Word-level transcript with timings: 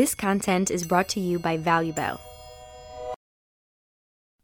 This 0.00 0.14
content 0.14 0.66
is 0.70 0.82
brought 0.90 1.08
to 1.14 1.20
you 1.20 1.38
by 1.38 1.66
ValueBell. 1.66 2.16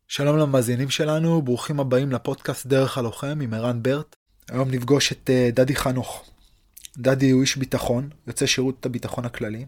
שלום 0.08 0.38
למאזינים 0.38 0.90
שלנו, 0.90 1.42
ברוכים 1.42 1.80
הבאים 1.80 2.12
לפודקאסט 2.12 2.66
דרך 2.66 2.98
הלוחם 2.98 3.40
עם 3.42 3.54
ערן 3.54 3.82
ברט. 3.82 4.16
היום 4.50 4.70
נפגוש 4.70 5.12
את 5.12 5.30
uh, 5.30 5.54
דדי 5.54 5.76
חנוך. 5.76 6.30
דדי 6.98 7.30
הוא 7.30 7.42
איש 7.42 7.56
ביטחון, 7.56 8.10
יוצא 8.26 8.46
שירות 8.46 8.86
הביטחון 8.86 9.24
הכללי. 9.24 9.66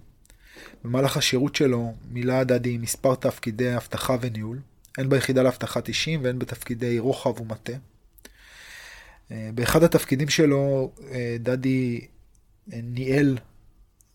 במהלך 0.85 1.17
השירות 1.17 1.55
שלו 1.55 1.95
מילא 2.11 2.45
דדי 2.45 2.79
מספר 2.79 3.15
תפקידי 3.15 3.77
אבטחה 3.77 4.17
וניהול, 4.21 4.61
הן 4.99 5.09
ביחידה 5.09 5.43
לאבטחת 5.43 5.89
אישים 5.89 6.25
והן 6.25 6.39
בתפקידי 6.39 6.99
רוחב 6.99 7.41
ומטה. 7.41 7.73
Uh, 7.73 9.33
באחד 9.55 9.83
התפקידים 9.83 10.29
שלו 10.29 10.93
uh, 10.99 11.03
דדי 11.39 12.07
ניהל 12.67 13.39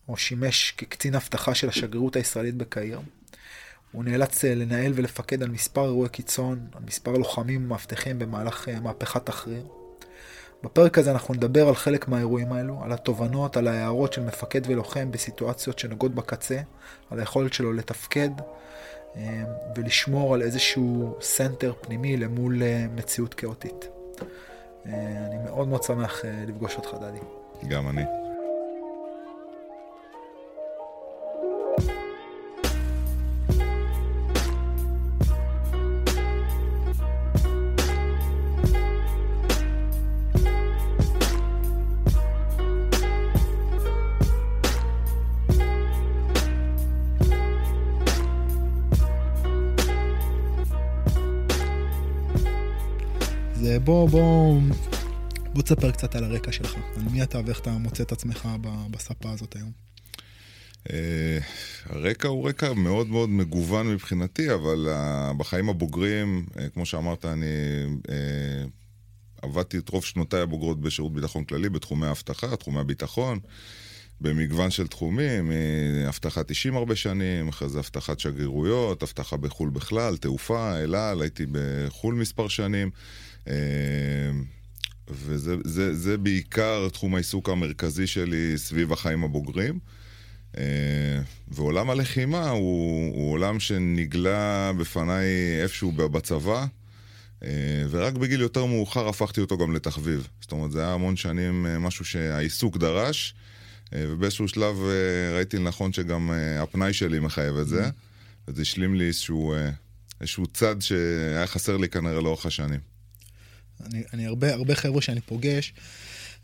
או 0.08 0.16
שימש 0.16 0.74
כקצין 0.76 1.14
אבטחה 1.14 1.54
של 1.54 1.68
השגרירות 1.68 2.16
הישראלית 2.16 2.54
בקהיר. 2.54 3.00
הוא 3.92 4.04
נאלץ 4.04 4.44
אה, 4.44 4.54
לנהל 4.54 4.92
ולפקד 4.94 5.42
על 5.42 5.48
מספר 5.48 5.84
אירועי 5.84 6.08
קיצון, 6.08 6.66
על 6.72 6.82
מספר 6.86 7.12
לוחמים 7.12 7.64
ומאבטחים 7.64 8.18
במהלך 8.18 8.68
אה, 8.68 8.80
מהפכת 8.80 9.26
תחריר. 9.26 9.66
בפרק 10.62 10.98
הזה 10.98 11.10
אנחנו 11.10 11.34
נדבר 11.34 11.68
על 11.68 11.74
חלק 11.74 12.08
מהאירועים 12.08 12.52
האלו, 12.52 12.80
על 12.84 12.92
התובנות, 12.92 13.56
על 13.56 13.68
ההכרעות 13.68 14.12
של 14.12 14.22
מפקד 14.22 14.60
ולוחם 14.66 15.10
בסיטואציות 15.10 15.78
שנוגעות 15.78 16.14
בקצה, 16.14 16.60
על 17.10 17.18
היכולת 17.20 17.52
שלו 17.52 17.72
לתפקד 17.72 18.30
אה, 19.16 19.44
ולשמור 19.76 20.34
על 20.34 20.42
איזשהו 20.42 21.16
center 21.20 21.72
פנימי 21.80 22.16
למול 22.16 22.62
מציאות 22.94 23.34
כאוטית. 23.34 23.88
אני 24.86 25.36
מאוד 25.44 25.68
מאוד 25.68 25.82
שמח 25.82 26.22
לפגוש 26.46 26.76
אותך, 26.76 26.90
דדי. 27.00 27.18
גם 27.68 27.88
אני. 27.88 28.23
בוא, 53.84 54.08
בוא, 54.08 54.60
בוא 55.54 55.62
תספר 55.62 55.90
קצת 55.90 56.14
על 56.14 56.24
הרקע 56.24 56.52
שלך. 56.52 56.74
על 56.96 57.02
מי 57.12 57.22
אתה 57.22 57.40
ואיך 57.46 57.60
אתה 57.60 57.70
מוצא 57.70 58.02
את 58.02 58.12
עצמך 58.12 58.48
בספה 58.90 59.30
הזאת 59.30 59.56
היום. 59.56 59.70
אה, 60.92 61.38
הרקע 61.86 62.28
הוא 62.28 62.48
רקע 62.48 62.72
מאוד 62.72 63.08
מאוד 63.08 63.28
מגוון 63.28 63.88
מבחינתי, 63.88 64.54
אבל 64.54 64.88
בחיים 65.36 65.68
הבוגרים, 65.68 66.46
אה, 66.58 66.68
כמו 66.68 66.86
שאמרת, 66.86 67.24
אני 67.24 67.46
אה, 68.10 68.64
עבדתי 69.42 69.78
את 69.78 69.88
רוב 69.88 70.04
שנותיי 70.04 70.40
הבוגרות 70.40 70.80
בשירות 70.80 71.12
ביטחון 71.12 71.44
כללי, 71.44 71.68
בתחומי 71.68 72.06
האבטחה, 72.06 72.56
תחומי 72.56 72.80
הביטחון, 72.80 73.38
במגוון 74.20 74.70
של 74.70 74.86
תחומים, 74.86 75.52
אבטחת 76.08 76.50
אישים 76.50 76.76
הרבה 76.76 76.96
שנים, 76.96 77.48
אחרי 77.48 77.68
זה 77.68 77.78
אבטחת 77.78 78.20
שגרירויות, 78.20 79.02
אבטחה 79.02 79.36
בחו"ל 79.36 79.70
בכלל, 79.70 80.16
תעופה, 80.16 80.76
אל 80.78 80.94
על, 80.94 81.22
הייתי 81.22 81.46
בחו"ל 81.52 82.14
מספר 82.14 82.48
שנים. 82.48 82.90
אמ, 83.46 83.54
וזה 85.08 85.56
זה, 85.64 85.94
זה 85.94 86.18
בעיקר 86.18 86.88
תחום 86.92 87.14
העיסוק 87.14 87.48
המרכזי 87.48 88.06
שלי 88.06 88.52
סביב 88.56 88.92
החיים 88.92 89.24
הבוגרים. 89.24 89.78
אמ, 90.56 90.62
ועולם 91.48 91.90
הלחימה 91.90 92.50
הוא, 92.50 93.14
הוא 93.14 93.32
עולם 93.32 93.60
שנגלה 93.60 94.72
בפניי 94.78 95.26
איפשהו 95.62 95.92
בצבא, 95.92 96.66
אמ, 97.42 97.48
ורק 97.90 98.14
בגיל 98.14 98.40
יותר 98.40 98.64
מאוחר 98.64 99.08
הפכתי 99.08 99.40
אותו 99.40 99.58
גם 99.58 99.74
לתחביב. 99.74 100.28
זאת 100.40 100.52
אומרת, 100.52 100.72
זה 100.72 100.80
היה 100.80 100.92
המון 100.92 101.16
שנים 101.16 101.66
אה, 101.66 101.78
משהו 101.78 102.04
שהעיסוק 102.04 102.76
דרש, 102.76 103.34
אה, 103.94 104.04
ובאיזשהו 104.08 104.48
שלב 104.48 104.76
אה, 104.82 105.36
ראיתי 105.36 105.56
לנכון 105.56 105.92
שגם 105.92 106.30
הפנאי 106.60 106.92
שלי 106.92 107.20
מחייב 107.20 107.56
את 107.56 107.68
זה, 107.68 107.88
mm-hmm. 107.88 108.48
וזה 108.48 108.62
השלים 108.62 108.94
לי 108.94 109.06
איזשהו, 109.06 109.54
איזשהו 110.20 110.46
צד 110.46 110.76
שהיה 110.80 111.46
חסר 111.46 111.76
לי 111.76 111.88
כנראה 111.88 112.20
לאורך 112.20 112.46
השנים. 112.46 112.93
אני, 113.86 114.02
אני 114.12 114.26
הרבה, 114.26 114.54
הרבה 114.54 114.74
חבר'ה 114.74 115.02
שאני 115.02 115.20
פוגש, 115.20 115.72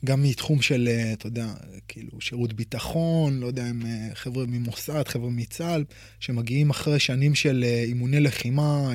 גם 0.05 0.23
מתחום 0.23 0.63
של, 0.63 0.89
אה, 0.91 1.13
אתה 1.13 1.27
יודע, 1.27 1.53
כאילו, 1.89 2.21
שירות 2.21 2.53
ביטחון, 2.53 3.41
לא 3.41 3.47
יודע 3.47 3.71
אם 3.71 3.87
אה, 3.87 4.09
חבר'ה 4.15 4.47
ממוסד, 4.47 5.09
חבר'ה 5.09 5.31
מצה"ל, 5.31 5.85
שמגיעים 6.21 6.71
אחרי 6.71 6.99
שנים 6.99 7.35
של 7.35 7.65
אה, 7.67 7.83
אימוני 7.83 8.21
לחימה, 8.21 8.93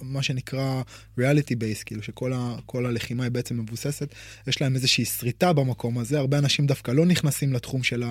מה 0.00 0.22
שנקרא 0.22 0.82
ריאליטי 1.18 1.56
בייס, 1.56 1.82
כאילו, 1.82 2.02
שכל 2.02 2.32
ה, 2.32 2.56
הלחימה 2.74 3.24
היא 3.24 3.32
בעצם 3.32 3.58
מבוססת, 3.58 4.14
יש 4.46 4.60
להם 4.60 4.74
איזושהי 4.74 5.04
שריטה 5.04 5.52
במקום 5.52 5.98
הזה, 5.98 6.18
הרבה 6.18 6.38
אנשים 6.38 6.66
דווקא 6.66 6.90
לא 6.90 7.06
נכנסים 7.06 7.52
לתחום 7.52 7.82
של 7.82 8.04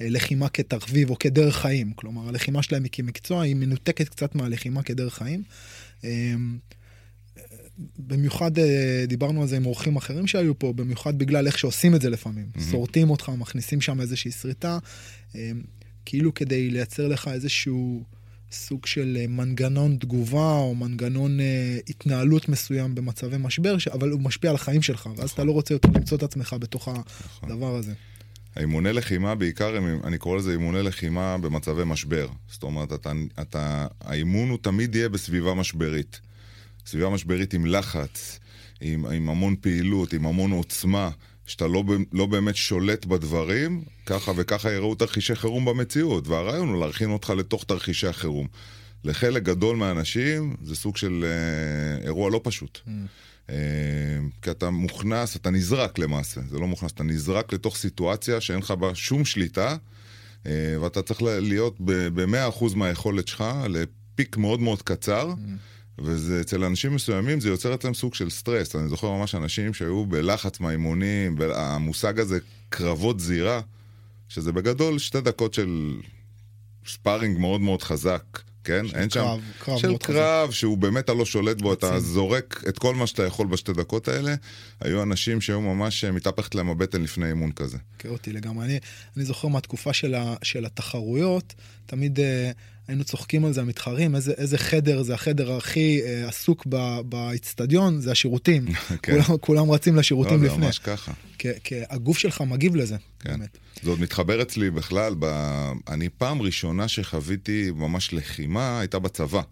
הלחימה 0.00 0.48
כתחביב 0.48 1.10
או 1.10 1.18
כדרך 1.18 1.56
חיים, 1.56 1.92
כלומר, 1.92 2.28
הלחימה 2.28 2.62
שלהם 2.62 2.82
היא 2.82 2.92
כמקצוע, 2.92 3.42
היא 3.42 3.56
מנותקת 3.56 4.08
קצת 4.08 4.34
מהלחימה 4.34 4.82
כדרך 4.82 5.14
חיים. 5.14 5.42
במיוחד 7.98 8.58
אה, 8.58 9.04
דיברנו 9.08 9.42
על 9.42 9.48
זה 9.48 9.56
עם 9.56 9.66
אורחים 9.66 9.96
אחרים 9.96 10.26
שהיו 10.26 10.58
פה, 10.58 10.72
במיוחד 10.72 11.18
בגלל 11.18 11.46
איך 11.46 11.58
שעושים 11.58 11.94
את 11.94 12.00
זה 12.00 12.10
לפעמים. 12.10 12.46
Mm-hmm. 12.54 12.70
שורטים 12.70 13.10
אותך, 13.10 13.30
מכניסים 13.38 13.80
שם 13.80 14.00
איזושהי 14.00 14.30
שריטה, 14.30 14.78
אה, 15.34 15.50
כאילו 16.04 16.34
כדי 16.34 16.70
לייצר 16.70 17.08
לך 17.08 17.28
איזשהו 17.28 18.04
סוג 18.52 18.86
של 18.86 19.18
אה, 19.20 19.26
מנגנון 19.26 19.96
תגובה 19.96 20.56
או 20.56 20.74
מנגנון 20.74 21.38
התנהלות 21.88 22.48
מסוים 22.48 22.94
במצבי 22.94 23.36
משבר, 23.38 23.76
אבל 23.92 24.10
הוא 24.10 24.20
משפיע 24.20 24.50
על 24.50 24.56
החיים 24.56 24.82
שלך, 24.82 25.08
ואז 25.16 25.30
אתה 25.30 25.44
לא 25.44 25.52
רוצה 25.52 25.74
יותר 25.74 25.88
למצוא 25.94 26.18
את 26.18 26.22
עצמך 26.22 26.56
בתוך 26.60 26.88
נכון. 26.88 27.50
הדבר 27.50 27.76
הזה. 27.76 27.92
האימוני 28.56 28.92
לחימה 28.92 29.34
בעיקר, 29.34 29.78
אני 30.04 30.18
קורא 30.18 30.38
לזה 30.38 30.52
אימוני 30.52 30.82
לחימה 30.82 31.38
במצבי 31.38 31.82
משבר. 31.86 32.28
זאת 32.50 32.62
אומרת, 32.62 32.92
אתה, 32.92 33.12
אתה, 33.40 33.86
האימון 34.00 34.50
הוא 34.50 34.58
תמיד 34.62 34.94
יהיה 34.94 35.08
בסביבה 35.08 35.54
משברית. 35.54 36.20
סביבה 36.86 37.10
משברית 37.10 37.54
עם 37.54 37.66
לחץ, 37.66 38.38
עם, 38.80 39.06
עם 39.06 39.28
המון 39.28 39.56
פעילות, 39.60 40.12
עם 40.12 40.26
המון 40.26 40.50
עוצמה, 40.50 41.10
שאתה 41.46 41.66
לא, 41.66 41.84
לא 42.12 42.26
באמת 42.26 42.56
שולט 42.56 43.04
בדברים, 43.04 43.84
ככה 44.06 44.32
וככה 44.36 44.72
יראו 44.72 44.94
תרחישי 44.94 45.34
חירום 45.34 45.64
במציאות. 45.64 46.28
והרעיון 46.28 46.68
הוא 46.68 46.80
להרכין 46.80 47.10
אותך 47.10 47.30
לתוך 47.30 47.64
תרחישי 47.64 48.06
החירום. 48.06 48.46
לחלק 49.04 49.42
גדול 49.42 49.76
מהאנשים 49.76 50.56
זה 50.62 50.76
סוג 50.76 50.96
של 50.96 51.24
אה, 51.24 52.04
אירוע 52.04 52.30
לא 52.30 52.40
פשוט. 52.44 52.78
Mm. 52.86 52.90
אה, 53.50 53.56
כי 54.42 54.50
אתה 54.50 54.70
מוכנס, 54.70 55.36
אתה 55.36 55.50
נזרק 55.50 55.98
למעשה, 55.98 56.40
זה 56.48 56.58
לא 56.58 56.66
מוכנס, 56.66 56.90
אתה 56.92 57.04
נזרק 57.04 57.52
לתוך 57.52 57.76
סיטואציה 57.76 58.40
שאין 58.40 58.58
לך 58.58 58.70
בה 58.70 58.94
שום 58.94 59.24
שליטה, 59.24 59.76
אה, 60.46 60.76
ואתה 60.80 61.02
צריך 61.02 61.22
להיות 61.22 61.76
ב-100% 61.80 62.76
מהיכולת 62.76 63.28
שלך 63.28 63.44
ל 63.68 63.82
peak 63.82 64.36
מאוד 64.36 64.60
מאוד 64.60 64.82
קצר. 64.82 65.32
Mm. 65.32 65.38
ואצל 65.98 66.64
אנשים 66.64 66.94
מסוימים 66.94 67.40
זה 67.40 67.48
יוצר 67.48 67.74
אצלם 67.74 67.94
סוג 67.94 68.14
של 68.14 68.30
סטרס. 68.30 68.76
אני 68.76 68.88
זוכר 68.88 69.10
ממש 69.10 69.34
אנשים 69.34 69.74
שהיו 69.74 70.06
בלחץ 70.06 70.60
מהאימונים, 70.60 71.36
המושג 71.54 72.20
הזה 72.20 72.38
קרבות 72.68 73.20
זירה, 73.20 73.60
שזה 74.28 74.52
בגדול 74.52 74.98
שתי 74.98 75.20
דקות 75.20 75.54
של 75.54 75.96
sparring 76.86 77.38
מאוד 77.38 77.60
מאוד 77.60 77.82
חזק. 77.82 78.24
כן? 78.64 78.84
אין 78.94 79.08
קרב, 79.08 79.40
שם... 79.40 79.64
קרב 79.64 79.78
של 79.78 79.96
קרב 79.96 80.48
חזק. 80.48 80.58
שהוא 80.58 80.78
באמת 80.78 81.04
אתה 81.04 81.14
לא 81.14 81.24
שולט 81.24 81.60
בו, 81.60 81.72
אתה 81.72 82.00
זורק 82.00 82.64
את 82.68 82.78
כל 82.78 82.94
מה 82.94 83.06
שאתה 83.06 83.22
יכול 83.22 83.46
בשתי 83.46 83.72
דקות 83.72 84.08
האלה. 84.08 84.34
היו 84.80 85.02
אנשים 85.02 85.40
שהיו 85.40 85.60
ממש 85.60 86.04
אה, 86.04 86.12
מתהפכת 86.12 86.54
להם 86.54 86.68
הבטן 86.68 87.02
לפני 87.02 87.28
אימון 87.28 87.52
כזה. 87.52 87.78
כאוטי 87.98 88.32
לגמרי. 88.32 88.64
אני, 88.66 88.78
אני 89.16 89.24
זוכר 89.24 89.48
מהתקופה 89.48 89.92
של, 89.92 90.14
ה, 90.14 90.34
של 90.42 90.66
התחרויות, 90.66 91.54
תמיד... 91.86 92.18
Uh, 92.18 92.22
היינו 92.92 93.04
צוחקים 93.04 93.44
על 93.44 93.52
זה, 93.52 93.60
המתחרים, 93.60 94.16
איזה, 94.16 94.32
איזה 94.32 94.58
חדר 94.58 95.02
זה 95.02 95.14
החדר 95.14 95.56
הכי 95.56 96.00
אה, 96.04 96.28
עסוק 96.28 96.66
באיצטדיון, 97.04 98.00
זה 98.00 98.10
השירותים. 98.12 98.66
כן. 99.02 99.12
כולם, 99.12 99.38
כולם 99.38 99.70
רצים 99.70 99.96
לשירותים 99.96 100.42
לא, 100.42 100.46
לפני. 100.46 100.58
זה 100.58 100.64
ממש 100.66 100.78
ככה. 100.78 101.12
כי 101.38 101.74
הגוף 101.90 102.18
שלך 102.18 102.40
מגיב 102.40 102.76
לזה, 102.76 102.96
כן. 103.20 103.30
באמת. 103.30 103.58
זה 103.82 103.90
עוד 103.90 104.00
מתחבר 104.00 104.42
אצלי 104.42 104.70
בכלל, 104.70 105.14
ב... 105.18 105.26
אני 105.88 106.08
פעם 106.08 106.42
ראשונה 106.42 106.88
שחוויתי 106.88 107.70
ממש 107.74 108.12
לחימה, 108.12 108.80
הייתה 108.80 108.98
בצבא. 108.98 109.42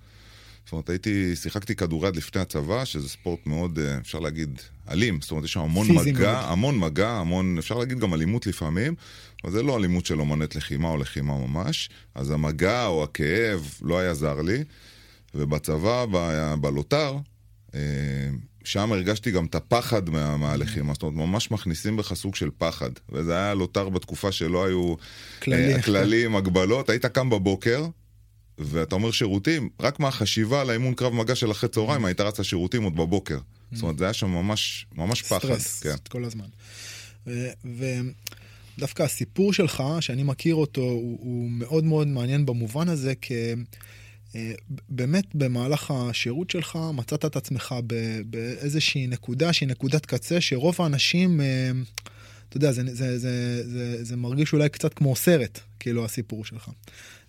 זאת 0.64 0.72
אומרת, 0.72 0.90
הייתי, 0.90 1.36
שיחקתי 1.36 1.74
כדוריד 1.74 2.16
לפני 2.16 2.40
הצבא, 2.40 2.84
שזה 2.84 3.08
ספורט 3.08 3.46
מאוד, 3.46 3.78
אה, 3.78 3.98
אפשר 3.98 4.18
להגיד, 4.18 4.60
אלים. 4.90 5.20
זאת 5.20 5.30
אומרת, 5.30 5.44
יש 5.44 5.52
שם 5.52 5.60
המון 5.60 5.86
מגע, 5.90 6.32
מאוד. 6.32 6.44
המון 6.44 6.78
מגע, 6.78 7.10
המון, 7.10 7.58
אפשר 7.58 7.78
להגיד 7.78 7.98
גם 7.98 8.14
אלימות 8.14 8.46
לפעמים, 8.46 8.94
אבל 9.44 9.52
זה 9.52 9.62
לא 9.62 9.76
אלימות 9.76 10.06
של 10.06 10.20
אומנת 10.20 10.56
לחימה 10.56 10.88
או 10.88 10.96
לחימה 10.96 11.46
ממש. 11.46 11.90
אז 12.14 12.30
המגע 12.30 12.86
או 12.86 13.04
הכאב 13.04 13.74
לא 13.82 13.98
היה 13.98 14.14
זר 14.14 14.42
לי. 14.42 14.64
ובצבא, 15.34 16.04
בלוטר, 16.60 17.16
אה, 17.74 17.80
שם 18.64 18.92
הרגשתי 18.92 19.30
גם 19.30 19.46
את 19.46 19.54
הפחד 19.54 20.10
מהמהלכים, 20.10 20.92
זאת 20.92 21.02
אומרת, 21.02 21.28
ממש 21.28 21.50
מכניסים 21.50 21.96
בך 21.96 22.14
סוג 22.14 22.34
של 22.34 22.50
פחד. 22.58 22.90
וזה 23.12 23.36
היה 23.36 23.54
לוטר 23.54 23.88
בתקופה 23.88 24.32
שלא 24.32 24.64
היו 24.64 24.94
כללי. 25.42 25.74
אה, 25.74 25.82
כללים, 25.82 26.36
הגבלות. 26.36 26.90
היית 26.90 27.06
קם 27.06 27.30
בבוקר, 27.30 27.86
ואתה 28.58 28.94
אומר 28.94 29.10
שירותים, 29.10 29.68
רק 29.80 30.00
מהחשיבה 30.00 30.60
על 30.60 30.70
האימון 30.70 30.94
קרב 30.94 31.14
מגע 31.14 31.34
של 31.34 31.50
אחרי 31.50 31.68
צהריים, 31.68 32.04
היית 32.04 32.20
רץ 32.20 32.40
לשירותים 32.40 32.82
עוד 32.82 32.96
בבוקר. 32.96 33.38
זאת 33.72 33.82
אומרת, 33.82 33.98
זה 33.98 34.04
היה 34.04 34.12
שם 34.12 34.30
ממש, 34.30 34.86
ממש 34.96 35.22
פחד. 35.22 35.38
סטרס 35.38 35.82
כן. 35.82 35.94
כל 36.08 36.24
הזמן. 36.24 36.46
ו- 37.26 38.00
ודווקא 38.78 39.02
הסיפור 39.02 39.52
שלך, 39.52 39.82
שאני 40.00 40.22
מכיר 40.22 40.54
אותו, 40.54 40.80
הוא, 40.80 41.18
הוא 41.20 41.50
מאוד 41.50 41.84
מאוד 41.84 42.08
מעניין 42.08 42.46
במובן 42.46 42.88
הזה, 42.88 43.14
כי 43.14 43.34
אה, 44.34 44.52
באמת 44.88 45.34
במהלך 45.34 45.90
השירות 45.90 46.50
שלך 46.50 46.78
מצאת 46.94 47.24
את 47.24 47.36
עצמך 47.36 47.74
באיזושהי 48.26 49.06
נקודה 49.06 49.52
שהיא 49.52 49.68
נקודת 49.68 50.06
קצה, 50.06 50.40
שרוב 50.40 50.76
האנשים, 50.78 51.40
אה, 51.40 51.70
אתה 52.48 52.56
יודע, 52.56 52.72
זה, 52.72 52.82
זה, 52.86 53.18
זה, 53.18 53.62
זה, 53.68 54.04
זה 54.04 54.16
מרגיש 54.16 54.52
אולי 54.52 54.68
קצת 54.68 54.94
כמו 54.94 55.16
סרט, 55.16 55.60
כאילו, 55.80 56.04
הסיפור 56.04 56.44
שלך. 56.44 56.70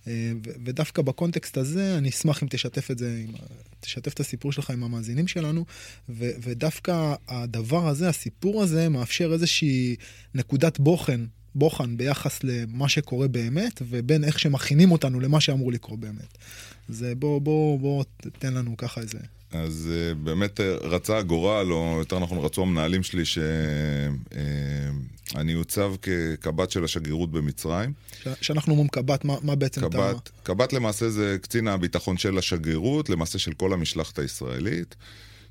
אה, 0.07 0.31
ודווקא 0.65 1.01
בקונטקסט 1.01 1.57
הזה, 1.57 1.97
אני 1.97 2.09
אשמח 2.09 2.43
אם 2.43 2.47
תשתף 2.51 2.91
את 2.91 2.97
זה, 2.97 3.23
עם, 3.27 3.35
תשתף 3.79 4.13
את 4.13 4.19
הסיפור 4.19 4.51
שלך 4.51 4.69
עם 4.69 4.83
המאזינים 4.83 5.27
שלנו, 5.27 5.65
ו- 6.09 6.31
ודווקא 6.43 7.13
הדבר 7.27 7.87
הזה, 7.87 8.09
הסיפור 8.09 8.63
הזה, 8.63 8.89
מאפשר 8.89 9.33
איזושהי 9.33 9.95
נקודת 10.35 10.79
בוחן, 10.79 11.25
בוחן 11.55 11.97
ביחס 11.97 12.39
למה 12.43 12.89
שקורה 12.89 13.27
באמת, 13.27 13.81
ובין 13.89 14.23
איך 14.23 14.39
שמכינים 14.39 14.91
אותנו 14.91 15.19
למה 15.19 15.41
שאמור 15.41 15.71
לקרות 15.71 15.99
באמת. 15.99 16.37
אז 16.89 17.03
אה, 17.03 17.15
בוא, 17.15 17.41
בוא, 17.41 17.79
בוא 17.79 18.03
תתן 18.17 18.53
לנו 18.53 18.77
ככה 18.77 19.01
איזה... 19.01 19.17
אז 19.51 19.89
uh, 19.91 20.15
באמת 20.15 20.59
uh, 20.59 20.63
רצה 20.85 21.17
הגורל, 21.17 21.73
או 21.73 21.95
יותר 21.99 22.19
נכון 22.19 22.37
רצו 22.37 22.61
המנהלים 22.61 23.03
שלי, 23.03 23.23
שאני 25.31 25.55
אוצב 25.55 25.93
כקב"ט 26.01 26.71
של 26.71 26.83
השגרירות 26.83 27.31
במצרים. 27.31 27.93
ש- 28.23 28.27
שאנחנו 28.41 28.71
אומרים 28.71 28.87
קב"ט, 28.87 29.25
מה, 29.25 29.35
מה 29.41 29.55
בעצם 29.55 29.85
אתה... 29.85 29.89
קב"ט, 29.97 30.29
קב"ט 30.43 30.73
למעשה 30.73 31.09
זה 31.09 31.37
קצין 31.41 31.67
הביטחון 31.67 32.17
של 32.17 32.37
השגרירות, 32.37 33.09
למעשה 33.09 33.39
של 33.39 33.53
כל 33.53 33.73
המשלחת 33.73 34.19
הישראלית. 34.19 34.95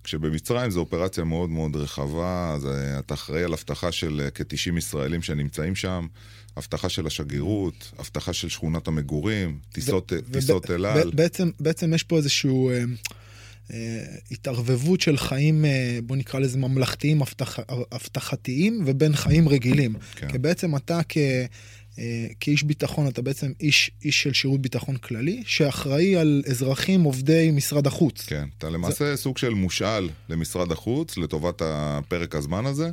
כשבמצרים 0.04 0.70
זו 0.70 0.80
אופרציה 0.80 1.24
מאוד 1.24 1.50
מאוד 1.50 1.76
רחבה, 1.76 2.52
אז 2.54 2.66
אה, 2.66 2.98
אתה 2.98 3.14
אחראי 3.14 3.44
על 3.44 3.52
אבטחה 3.52 3.92
של 3.92 4.20
אה, 4.24 4.30
כ-90 4.30 4.78
ישראלים 4.78 5.22
שנמצאים 5.22 5.74
שם, 5.74 6.06
אבטחה 6.58 6.88
של 6.88 7.06
השגרירות, 7.06 7.92
אבטחה 8.00 8.32
של 8.32 8.48
שכונת 8.48 8.88
המגורים, 8.88 9.58
טיסות, 9.72 10.12
ו- 10.12 10.32
טיסות 10.32 10.64
וב- 10.70 10.72
אל 10.72 10.86
על. 10.86 11.10
בעצם, 11.14 11.50
בעצם 11.60 11.94
יש 11.94 12.02
פה 12.02 12.16
איזשהו 12.16 12.70
אה, 12.70 12.74
אה, 12.78 12.84
התערבבות 14.30 15.00
של 15.00 15.16
חיים, 15.16 15.64
אה, 15.64 15.98
בוא 16.02 16.16
נקרא 16.16 16.40
לזה 16.40 16.58
ממלכתיים, 16.58 17.22
אבטח, 17.22 17.58
אבטחתיים, 17.92 18.82
ובין 18.86 19.16
חיים 19.16 19.48
רגילים. 19.48 19.94
כן. 20.16 20.30
כי 20.30 20.38
בעצם 20.38 20.76
אתה 20.76 21.00
כ... 21.08 21.16
אה, 21.98 22.26
כאיש 22.40 22.62
ביטחון 22.62 23.08
אתה 23.08 23.22
בעצם 23.22 23.52
איש, 23.60 23.90
איש 24.04 24.22
של 24.22 24.32
שירות 24.32 24.62
ביטחון 24.62 24.96
כללי, 24.96 25.42
שאחראי 25.46 26.16
על 26.16 26.42
אזרחים 26.50 27.02
עובדי 27.02 27.50
משרד 27.52 27.86
החוץ. 27.86 28.26
כן, 28.26 28.44
אתה 28.58 28.70
למעשה 28.70 29.16
סוג 29.16 29.38
של 29.38 29.50
מושאל 29.50 30.08
למשרד 30.28 30.72
החוץ 30.72 31.16
לטובת 31.16 31.62
הפרק 31.64 32.34
הזמן 32.34 32.66
הזה. 32.66 32.90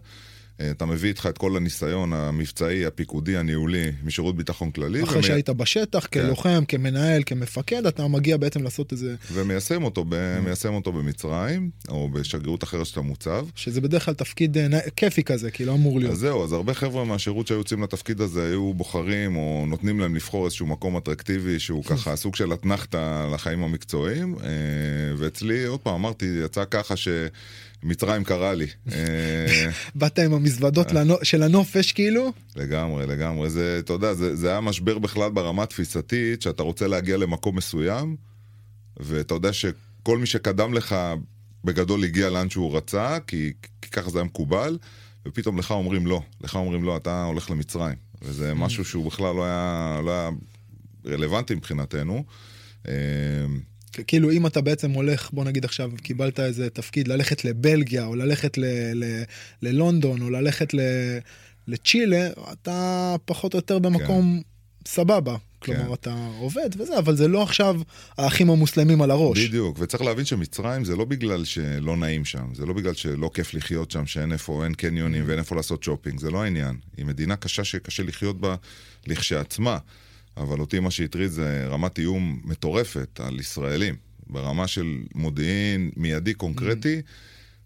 אה, 0.61 0.71
אתה 0.71 0.85
מביא 0.85 1.09
איתך 1.09 1.25
את 1.29 1.37
כל 1.37 1.57
הניסיון 1.57 2.13
המבצעי, 2.13 2.85
הפיקודי, 2.85 3.37
הניהולי, 3.37 3.91
משירות 4.03 4.35
ביטחון 4.35 4.71
כללי. 4.71 5.03
אחרי 5.03 5.13
ומי- 5.17 5.23
שהיית 5.27 5.49
בשטח, 5.49 6.07
כן. 6.11 6.25
כלוחם, 6.25 6.63
כמנהל, 6.67 7.23
כמפקד, 7.25 7.85
אתה 7.85 8.07
מגיע 8.07 8.37
בעצם 8.37 8.63
לעשות 8.63 8.91
איזה... 8.91 9.15
ומיישם 9.31 9.83
אותו, 9.83 10.05
ב- 10.09 10.39
מיישם 10.39 10.73
אותו 10.73 10.91
במצרים, 10.91 11.69
או 11.89 12.09
בשגרירות 12.09 12.63
אחרת 12.63 12.85
שאתה 12.85 13.01
מוצב. 13.01 13.45
שזה 13.55 13.81
בדרך 13.81 14.05
כלל 14.05 14.13
תפקיד 14.13 14.57
אה, 14.57 14.67
כיפי 14.95 15.23
כזה, 15.23 15.51
כי 15.51 15.65
לא 15.65 15.73
אמור 15.73 15.99
להיות. 15.99 16.11
אז 16.11 16.19
זהו, 16.19 16.43
אז 16.43 16.51
הרבה 16.53 16.73
חבר'ה 16.73 17.05
מהשירות 17.05 17.47
שהיו 17.47 17.57
יוצאים 17.57 17.83
לתפקיד 17.83 18.21
הזה 18.21 18.45
היו 18.49 18.73
בוחרים 18.73 19.35
או 19.35 19.65
נותנים 19.67 19.99
להם 19.99 20.15
לבחור 20.15 20.45
איזשהו 20.45 20.65
מקום 20.67 20.97
אטרקטיבי 20.97 21.59
שהוא 21.59 21.83
ככה 21.89 22.15
סוג 22.15 22.35
של 22.35 22.53
אתנחתא 22.53 22.97
לחיים 23.33 23.63
המקצועיים. 23.63 24.35
אה, 24.43 24.47
ואצלי, 25.17 25.65
עוד 25.65 25.79
פעם, 25.79 25.93
אמרתי, 25.93 26.25
יצא 26.45 26.63
ככה 26.71 26.93
שמצרים 27.81 28.23
קרה 28.23 28.53
לי. 28.53 28.65
אה, 28.91 29.69
באת 29.95 30.19
עם 30.19 30.33
המזוודות 30.33 30.91
לנו- 30.91 31.17
של 31.23 31.43
הנופש, 31.43 31.91
כאילו? 31.91 32.31
לגמרי, 32.55 33.05
לגמרי. 33.07 33.49
זה, 33.49 33.77
אתה 33.79 33.93
יודע, 33.93 34.13
זה, 34.13 34.35
זה 34.35 34.49
היה 34.49 34.61
משבר 34.61 34.97
בכלל 34.97 35.29
ברמה 35.31 35.63
התפיסתית, 35.63 36.41
שאתה 36.41 36.63
רוצה 36.63 36.87
להגיע 36.87 37.17
למקום 37.17 37.55
מסוים, 37.55 38.15
ואתה 38.99 39.33
יודע 39.33 39.53
שכל 39.53 40.17
מי 40.17 40.25
שקדם 40.25 40.73
לך 40.73 40.95
בגדול 41.63 42.03
הגיע 42.03 42.29
לאן 42.29 42.49
שהוא 42.49 42.77
רצה, 42.77 43.17
כי, 43.27 43.53
כי 43.81 43.89
ככה 43.89 44.09
זה 44.09 44.19
היה 44.19 44.25
מקובל, 44.25 44.77
ופתאום 45.27 45.59
לך 45.59 45.71
אומרים 45.71 46.07
לא. 46.07 46.21
לך 46.41 46.55
אומרים 46.55 46.83
לא, 46.83 46.97
אתה 46.97 47.23
הולך 47.23 47.49
למצרים. 47.49 47.95
וזה 48.21 48.53
משהו 48.53 48.85
שהוא 48.85 49.05
בכלל 49.05 49.35
לא 49.35 49.45
היה, 49.45 49.99
לא 50.05 50.11
היה 50.11 50.29
רלוונטי 51.05 51.55
מבחינתנו. 51.55 52.23
כאילו 54.07 54.31
אם 54.31 54.47
אתה 54.47 54.61
בעצם 54.61 54.91
הולך, 54.91 55.29
בוא 55.33 55.45
נגיד 55.45 55.65
עכשיו 55.65 55.91
קיבלת 56.03 56.39
איזה 56.39 56.69
תפקיד 56.69 57.07
ללכת 57.07 57.45
לבלגיה, 57.45 58.05
או 58.05 58.15
ללכת 58.15 58.57
ל- 58.57 58.93
ל- 58.93 59.23
ללונדון, 59.61 60.21
או 60.21 60.29
ללכת 60.29 60.73
ל- 60.73 61.17
לצ'ילה, 61.67 62.29
אתה 62.51 63.15
פחות 63.25 63.53
או 63.53 63.57
יותר 63.57 63.79
במקום 63.79 64.41
סבבה. 64.87 65.35
כלומר, 65.59 65.87
כן. 65.87 65.93
אתה 65.93 66.27
עובד 66.39 66.69
וזה, 66.77 66.97
אבל 66.97 67.15
זה 67.15 67.27
לא 67.27 67.43
עכשיו 67.43 67.81
האחים 68.17 68.49
המוסלמים 68.49 69.01
על 69.01 69.11
הראש. 69.11 69.39
בדיוק, 69.39 69.77
וצריך 69.79 70.03
להבין 70.03 70.25
שמצרים 70.25 70.85
זה 70.85 70.95
לא 70.95 71.05
בגלל 71.05 71.45
שלא 71.45 71.97
נעים 71.97 72.25
שם, 72.25 72.45
זה 72.53 72.65
לא 72.65 72.73
בגלל 72.73 72.93
שלא 72.93 73.31
כיף 73.33 73.53
לחיות 73.53 73.91
שם, 73.91 74.05
שאין 74.05 74.31
איפה, 74.31 74.63
אין 74.63 74.73
קניונים 74.73 75.23
ואין 75.27 75.39
איפה 75.39 75.55
לעשות 75.55 75.83
שופינג, 75.83 76.19
זה 76.19 76.31
לא 76.31 76.43
העניין. 76.43 76.75
היא 76.97 77.05
מדינה 77.05 77.35
קשה 77.35 77.63
שקשה 77.63 78.03
לחיות 78.03 78.41
בה 78.41 78.55
לכשעצמה, 79.07 79.77
אבל 80.37 80.59
אותי 80.59 80.79
מה 80.79 80.91
שהטריד 80.91 81.29
זה 81.29 81.67
רמת 81.69 81.99
איום 81.99 82.41
מטורפת 82.43 83.19
על 83.23 83.39
ישראלים, 83.39 83.95
ברמה 84.29 84.67
של 84.67 84.97
מודיעין 85.15 85.91
מיידי 85.97 86.33
קונקרטי. 86.33 87.01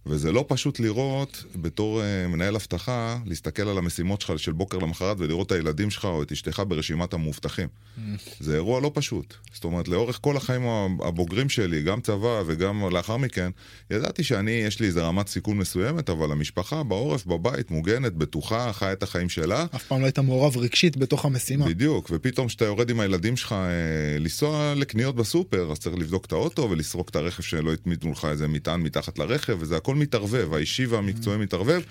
וזה 0.06 0.32
לא 0.32 0.46
פשוט 0.48 0.80
לראות 0.80 1.44
בתור 1.56 2.02
uh, 2.02 2.28
מנהל 2.28 2.56
אבטחה, 2.56 3.18
להסתכל 3.26 3.68
על 3.68 3.78
המשימות 3.78 4.22
שלך 4.22 4.40
של 4.40 4.52
בוקר 4.52 4.78
למחרת 4.78 5.18
ולראות 5.20 5.48
את 5.48 5.52
הילדים 5.52 5.90
שלך 5.90 6.06
או 6.06 6.24
את 6.24 6.32
אשתך 6.32 6.64
ברשימת 6.68 7.14
המאובטחים. 7.14 7.68
זה 8.40 8.56
אירוע 8.56 8.82
לא 8.82 8.92
פשוט. 8.94 9.34
זאת 9.54 9.64
אומרת, 9.64 9.88
לאורך 9.88 10.20
כל 10.22 10.38
החיים 10.38 10.62
הבוגרים 11.02 11.50
שלי, 11.50 11.84
גם 11.84 12.02
צבא 12.02 12.44
וגם 12.46 12.84
לאחר 12.92 13.18
מכן, 13.18 13.52
ידעתי 13.92 14.24
שאני, 14.24 14.52
יש 14.52 14.80
לי 14.80 14.88
איזה 14.88 15.04
רמת 15.04 15.28
סיכון 15.28 15.58
מסוימת, 15.58 16.10
אבל 16.10 16.32
המשפחה 16.32 16.84
בעורף, 16.84 17.26
בבית, 17.26 17.72
מוגנת, 17.72 18.14
בטוחה, 18.14 18.74
חיה 18.74 18.94
את 18.94 19.04
החיים 19.04 19.30
שלה. 19.30 19.66
אף 19.76 19.84
פעם 19.84 20.00
לא 20.00 20.06
היית 20.06 20.20
מעורב 20.20 20.58
רגשית 20.58 20.98
בתוך 20.98 21.26
המשימה. 21.26 21.66
בדיוק, 21.66 22.10
ופתאום 22.14 22.48
כשאתה 22.48 22.66
יורד 22.66 22.90
עם 22.90 23.00
הילדים 23.00 23.38
שלך 23.38 23.52
אה, 23.52 24.20
לנסוע 24.20 24.74
לקניות 24.76 25.16
בסופר, 25.16 25.72
אז 25.72 25.80
צריך 25.80 25.96
לבדוק 25.96 26.26
את 26.26 26.32
האוטו 26.32 26.68
ולסרוק 26.70 27.10
את 27.10 27.16
הרכב 27.16 27.44
שלא 27.44 27.74
התמידו 27.74 28.12
לך 28.12 28.26
איזה 28.26 28.48
מטען 28.48 28.82
מתחת 28.82 29.20
לרכב, 29.20 29.58
וזה 29.60 29.78
הכל 29.78 29.91
מתערבב, 29.96 30.54
האישי 30.54 30.86
והמקצועי 30.86 31.38
מתערבב. 31.38 31.82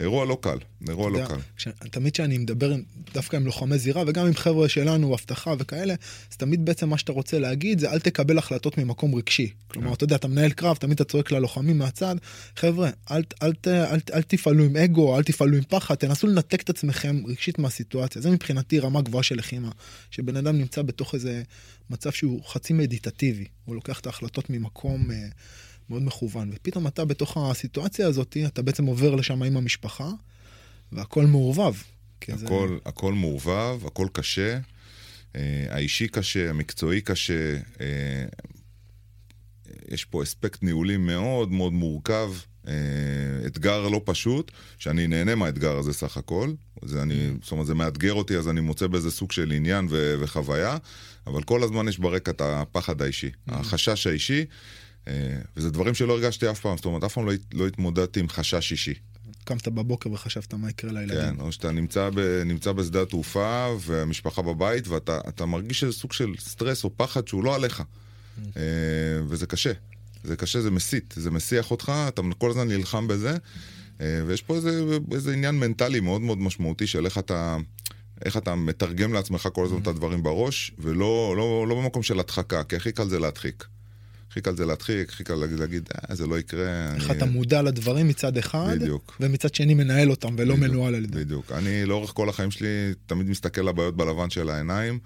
אירוע 0.00 0.26
לא 0.26 0.38
קל, 0.40 0.58
אירוע 0.88 1.10
לא 1.10 1.16
יודע, 1.18 1.28
קל. 1.28 1.36
כש- 1.56 1.68
תמיד 1.90 2.12
כשאני 2.12 2.38
מדבר 2.38 2.70
עם- 2.70 2.82
דווקא 3.14 3.36
עם 3.36 3.44
לוחמי 3.46 3.78
זירה 3.78 4.02
וגם 4.06 4.26
עם 4.26 4.34
חבר'ה 4.34 4.68
שלנו, 4.68 5.14
אבטחה 5.14 5.54
וכאלה, 5.58 5.94
אז 6.30 6.36
תמיד 6.36 6.64
בעצם 6.64 6.88
מה 6.88 6.98
שאתה 6.98 7.12
רוצה 7.12 7.38
להגיד 7.38 7.78
זה 7.78 7.90
אל 7.92 7.98
תקבל 7.98 8.38
החלטות 8.38 8.78
ממקום 8.78 9.14
רגשי. 9.14 9.50
כלומר, 9.68 9.92
אתה 9.94 10.04
יודע, 10.04 10.16
אתה 10.16 10.28
מנהל 10.28 10.50
קרב, 10.50 10.76
תמיד 10.76 10.92
אתה 10.94 11.04
צועק 11.04 11.32
ללוחמים 11.32 11.78
מהצד, 11.78 12.16
חבר'ה, 12.56 12.90
אל, 13.10 13.22
אל, 13.42 13.52
אל, 13.68 14.00
ת- 14.00 14.10
אל 14.10 14.22
תפעלו 14.22 14.64
עם 14.64 14.76
אגו, 14.76 15.16
אל 15.18 15.22
תפעלו 15.22 15.56
עם 15.56 15.62
פחד, 15.68 15.94
תנסו 15.94 16.26
לנתק 16.26 16.62
את 16.62 16.70
עצמכם 16.70 17.22
רגשית 17.26 17.58
מהסיטואציה. 17.58 18.22
זה 18.22 18.30
מבחינתי 18.30 18.78
רמה 18.78 19.02
גבוהה 19.02 19.22
של 19.22 19.36
לחימה. 19.38 19.70
שבן 20.10 20.36
אדם 20.36 20.58
נמצא 20.58 20.82
בתוך 20.82 21.14
איזה 21.14 21.42
מצב 21.90 22.12
שהוא 22.12 22.44
חצי 22.44 22.72
מדיטטיבי, 22.72 23.44
הוא 23.64 23.74
לוקח 23.74 24.00
את 24.00 24.06
ההחלטות 24.06 24.50
ממקום 24.50 25.10
אה, 25.10 25.16
מאוד 25.90 26.02
מכוון, 26.02 26.50
ופתאום 26.54 26.86
אתה 26.86 27.04
בתוך 27.04 27.36
הסיטואציה 27.36 28.06
הזאת, 28.06 28.36
אתה 28.46 28.62
בעצם 28.62 28.84
עובר 28.84 29.14
לשם 29.14 29.42
עם 29.42 29.56
המשפחה, 29.56 30.10
והכל 30.92 31.26
מעורבב. 31.26 31.74
כי 32.20 32.36
זה- 32.36 32.46
הכל, 32.46 32.78
הכל 32.86 33.12
מעורבב, 33.14 33.86
הכל 33.86 34.06
קשה. 34.12 34.58
אה, 35.36 35.40
האישי 35.70 36.08
קשה, 36.08 36.50
המקצועי 36.50 37.00
קשה. 37.00 37.56
אה, 37.80 38.24
יש 39.88 40.04
פה 40.04 40.22
אספקט 40.22 40.62
ניהולי 40.62 40.96
מאוד 40.96 41.52
מאוד 41.52 41.72
מורכב, 41.72 42.32
אה, 42.68 42.72
אתגר 43.46 43.88
לא 43.88 44.00
פשוט, 44.04 44.50
שאני 44.78 45.06
נהנה 45.06 45.34
מהאתגר 45.34 45.76
הזה 45.78 45.92
סך 45.92 46.16
הכל. 46.16 46.52
זה, 46.84 47.02
אני, 47.02 47.30
זאת 47.42 47.52
אומרת, 47.52 47.66
זה 47.66 47.74
מאתגר 47.74 48.12
אותי, 48.12 48.36
אז 48.36 48.48
אני 48.48 48.60
מוצא 48.60 48.86
בזה 48.86 49.10
סוג 49.10 49.32
של 49.32 49.52
עניין 49.52 49.86
ו- 49.90 50.14
וחוויה, 50.20 50.76
אבל 51.26 51.42
כל 51.42 51.62
הזמן 51.62 51.88
יש 51.88 51.98
ברקע 51.98 52.30
את 52.30 52.40
הפחד 52.44 53.02
האישי, 53.02 53.30
החשש 53.48 54.06
האישי, 54.06 54.40
אה, 54.40 54.44
וזה 55.56 55.70
דברים 55.70 55.94
שלא 55.94 56.12
הרגשתי 56.12 56.50
אף 56.50 56.60
פעם, 56.60 56.76
זאת 56.76 56.84
אומרת, 56.84 57.04
אף 57.04 57.12
פעם 57.12 57.26
לא, 57.26 57.32
לא 57.52 57.66
התמודדתי 57.66 58.20
עם 58.20 58.28
חשש 58.28 58.72
אישי. 58.72 58.94
קמת 59.44 59.68
בבוקר 59.68 60.12
וחשבת 60.12 60.54
מה 60.54 60.70
יקרה 60.70 60.92
לילדים. 60.92 61.36
כן, 61.36 61.40
או 61.40 61.52
שאתה 61.52 61.72
נמצא, 61.72 62.10
ב, 62.14 62.42
נמצא 62.46 62.72
בשדה 62.72 63.02
התעופה 63.02 63.76
והמשפחה 63.80 64.42
בבית 64.42 64.88
ואתה 64.88 65.20
אתה 65.28 65.46
מרגיש 65.46 65.84
איזה 65.84 65.94
סוג 65.96 66.12
של 66.12 66.34
סטרס 66.38 66.84
או 66.84 66.90
פחד 66.96 67.28
שהוא 67.28 67.44
לא 67.44 67.54
עליך. 67.54 67.82
אה, 68.56 68.62
וזה 69.28 69.46
קשה. 69.46 69.72
זה 70.24 70.36
קשה, 70.36 70.60
זה 70.60 70.70
מסית, 70.70 71.14
זה 71.16 71.30
מסיח 71.30 71.70
אותך, 71.70 71.92
אתה 72.08 72.22
כל 72.38 72.50
הזמן 72.50 72.68
נלחם 72.68 73.08
בזה, 73.08 73.36
אה, 74.00 74.22
ויש 74.26 74.42
פה 74.42 74.56
איזה, 74.56 74.98
איזה 75.12 75.32
עניין 75.32 75.54
מנטלי 75.54 76.00
מאוד 76.00 76.20
מאוד 76.20 76.38
משמעותי 76.38 76.86
של 76.86 77.04
איך 77.04 77.18
אתה... 77.18 77.56
איך 78.24 78.36
אתה 78.36 78.54
מתרגם 78.54 79.12
לעצמך 79.12 79.48
כל 79.52 79.64
הזמן 79.64 79.82
את 79.82 79.86
הדברים 79.86 80.22
בראש, 80.22 80.72
ולא 80.78 81.34
לא, 81.36 81.66
לא 81.68 81.74
במקום 81.74 82.02
של 82.02 82.20
הדחקה, 82.20 82.64
כי 82.64 82.76
הכי 82.76 82.92
קל 82.92 83.08
זה 83.08 83.18
להדחיק. 83.18 83.64
הכי 84.34 84.40
קל 84.40 84.56
זה 84.56 84.66
להדחיק, 84.66 85.08
הכי 85.08 85.24
קל 85.24 85.34
להגיד, 85.34 85.58
להגיד 85.58 85.88
אה, 86.10 86.14
זה 86.14 86.26
לא 86.26 86.38
יקרה. 86.38 86.94
איך 86.94 87.10
אני... 87.10 87.18
אתה 87.18 87.26
מודע 87.26 87.62
לדברים 87.62 88.08
מצד 88.08 88.36
אחד, 88.36 88.76
בדיוק. 88.80 89.16
ומצד 89.20 89.54
שני 89.54 89.74
מנהל 89.74 90.10
אותם 90.10 90.34
ולא 90.38 90.54
בדיוק, 90.54 90.70
מנוהל 90.70 90.94
על 90.94 91.04
ידי. 91.04 91.18
בדיוק. 91.18 91.52
אני 91.52 91.84
לאורך 91.84 92.10
כל 92.14 92.28
החיים 92.28 92.50
שלי 92.50 92.68
תמיד 93.06 93.28
מסתכל 93.30 93.60
לבעיות 93.60 93.96
בלבן 93.96 94.30
של 94.30 94.48
העיניים. 94.48 94.98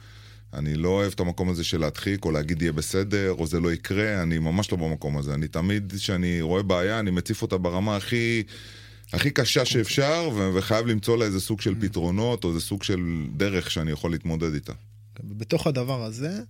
אני 0.55 0.75
לא 0.75 0.89
אוהב 0.89 1.13
את 1.15 1.21
המקום 1.21 1.49
הזה 1.49 1.65
של 1.65 1.81
להדחיק, 1.81 2.25
או 2.25 2.31
להגיד 2.31 2.63
יהיה 2.63 2.73
בסדר, 2.73 3.33
או 3.33 3.47
זה 3.47 3.61
לא 3.61 3.73
יקרה, 3.73 4.23
אני 4.23 4.39
ממש 4.39 4.73
לא 4.73 4.79
במקום 4.79 5.19
הזה. 5.19 5.35
אני 5.35 5.49
תמיד, 5.49 5.93
כשאני 5.97 6.41
רואה 6.41 6.63
בעיה, 6.63 7.01
אני 7.01 7.11
מציף 7.11 7.43
אותה 7.43 7.59
ברמה 7.59 7.97
הכי... 7.97 8.43
הכי 9.13 9.31
קשה 9.31 9.65
שאפשר, 9.65 10.31
וחייב 10.55 10.87
למצוא 10.87 11.19
לה 11.19 11.25
איזה 11.25 11.41
סוג 11.41 11.61
של 11.61 11.75
פתרונות, 11.81 12.45
או 12.45 12.49
איזה 12.49 12.61
סוג 12.61 12.83
של 12.83 13.27
דרך 13.37 13.71
שאני 13.71 13.91
יכול 13.91 14.11
להתמודד 14.11 14.55
איתה. 14.55 14.73
בתוך 15.25 15.67
הדבר 15.67 16.05
הזה, 16.05 16.41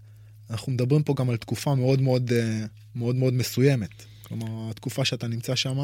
אנחנו 0.50 0.72
מדברים 0.72 1.02
פה 1.02 1.14
גם 1.16 1.30
על 1.30 1.36
תקופה 1.36 1.74
מאוד 1.74 2.00
מאוד 2.02 2.32
אה, 2.32 2.64
מאוד 2.94 3.16
מאוד 3.16 3.34
מסוימת. 3.34 3.88
כלומר, 4.22 4.46
התקופה 4.70 5.04
שאתה 5.04 5.28
נמצא 5.28 5.54
שם, 5.54 5.78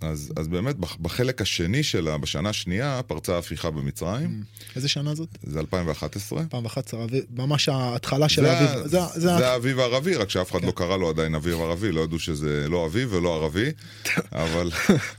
אז, 0.00 0.32
אז 0.36 0.48
באמת, 0.48 0.76
בח- 0.76 0.96
בחלק 1.00 1.42
השני 1.42 1.82
שלה, 1.82 2.18
בשנה 2.18 2.48
השנייה, 2.48 3.00
פרצה 3.06 3.34
ההפיכה 3.34 3.70
במצרים, 3.70 4.42
איזה 4.76 4.88
שנה 4.88 5.14
זאת? 5.14 5.28
זה 5.42 5.60
2011. 5.60 6.40
2011, 6.42 7.04
אביב- 7.04 7.24
ממש 7.30 7.68
ההתחלה 7.68 8.28
של 8.28 8.42
זה, 8.42 8.52
האביב. 8.52 8.70
ה- 8.84 8.88
זה, 8.88 9.00
זה, 9.14 9.20
זה 9.20 9.48
האביב 9.48 9.78
הערבי, 9.78 10.14
רק 10.16 10.30
שאף 10.30 10.50
אחד 10.50 10.60
כן. 10.60 10.66
לא 10.66 10.72
קרא 10.72 10.96
לו 10.96 11.08
עדיין 11.08 11.34
אביב 11.34 11.54
ערבי, 11.60 11.92
לא 11.92 12.00
ידעו 12.00 12.18
שזה 12.18 12.66
לא 12.68 12.86
אביב 12.86 13.12
ולא 13.12 13.34
ערבי, 13.42 13.70
אבל 14.32 14.70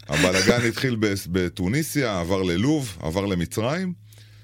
הבלאגן 0.08 0.67
התחיל 0.67 0.98
בתוניסיה, 1.32 2.20
עבר 2.20 2.44
ללוב, 2.44 2.98
עבר 3.01 3.25
למצרים. 3.25 3.94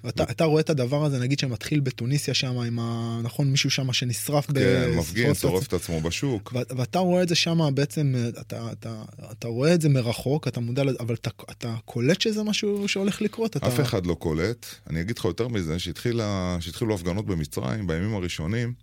אתה, 0.09 0.23
אתה 0.23 0.43
רואה 0.43 0.61
את 0.61 0.69
הדבר 0.69 1.05
הזה, 1.05 1.19
נגיד 1.19 1.39
שמתחיל 1.39 1.79
בתוניסיה 1.79 2.33
שם 2.33 2.57
עם 2.57 2.79
ה... 2.79 3.19
נכון, 3.23 3.51
מישהו 3.51 3.69
שם 3.69 3.93
שנשרף 3.93 4.49
ב... 4.49 4.53
כן, 4.53 4.91
מפגין, 4.97 5.33
שורף 5.33 5.67
את 5.67 5.73
עצמו 5.73 6.01
בשוק. 6.01 6.53
ו- 6.55 6.77
ואתה 6.77 6.99
רואה 6.99 7.23
את 7.23 7.29
זה 7.29 7.35
שם 7.35 7.59
בעצם, 7.73 8.15
אתה, 8.41 8.71
אתה, 8.71 9.03
אתה 9.31 9.47
רואה 9.47 9.73
את 9.73 9.81
זה 9.81 9.89
מרחוק, 9.89 10.47
אתה 10.47 10.59
מודע 10.59 10.83
לזה, 10.83 10.97
אבל 10.99 11.15
אתה, 11.15 11.29
אתה 11.51 11.75
קולט 11.85 12.21
שזה 12.21 12.43
משהו 12.43 12.87
שהולך 12.87 13.21
לקרות. 13.21 13.57
אתה... 13.57 13.67
אף 13.67 13.79
אחד 13.79 14.05
לא 14.05 14.13
קולט. 14.13 14.65
אני 14.89 15.01
אגיד 15.01 15.17
לך 15.17 15.25
יותר 15.25 15.47
מזה, 15.47 15.79
שהתחילו 15.79 16.93
הפגנות 16.93 17.25
במצרים 17.25 17.87
בימים 17.87 18.15
הראשונים, 18.15 18.73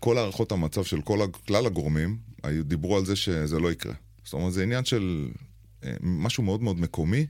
כל 0.00 0.18
הערכות 0.18 0.52
המצב 0.52 0.84
של 0.84 1.00
כל, 1.00 1.26
כלל 1.46 1.66
הגורמים 1.66 2.16
דיברו 2.62 2.96
על 2.96 3.04
זה 3.04 3.16
שזה 3.16 3.58
לא 3.58 3.72
יקרה. 3.72 3.94
זאת 4.24 4.32
אומרת, 4.32 4.52
זה 4.52 4.62
עניין 4.62 4.84
של 4.84 5.28
אה, 5.84 5.92
משהו 6.00 6.42
מאוד 6.42 6.62
מאוד 6.62 6.80
מקומי. 6.80 7.26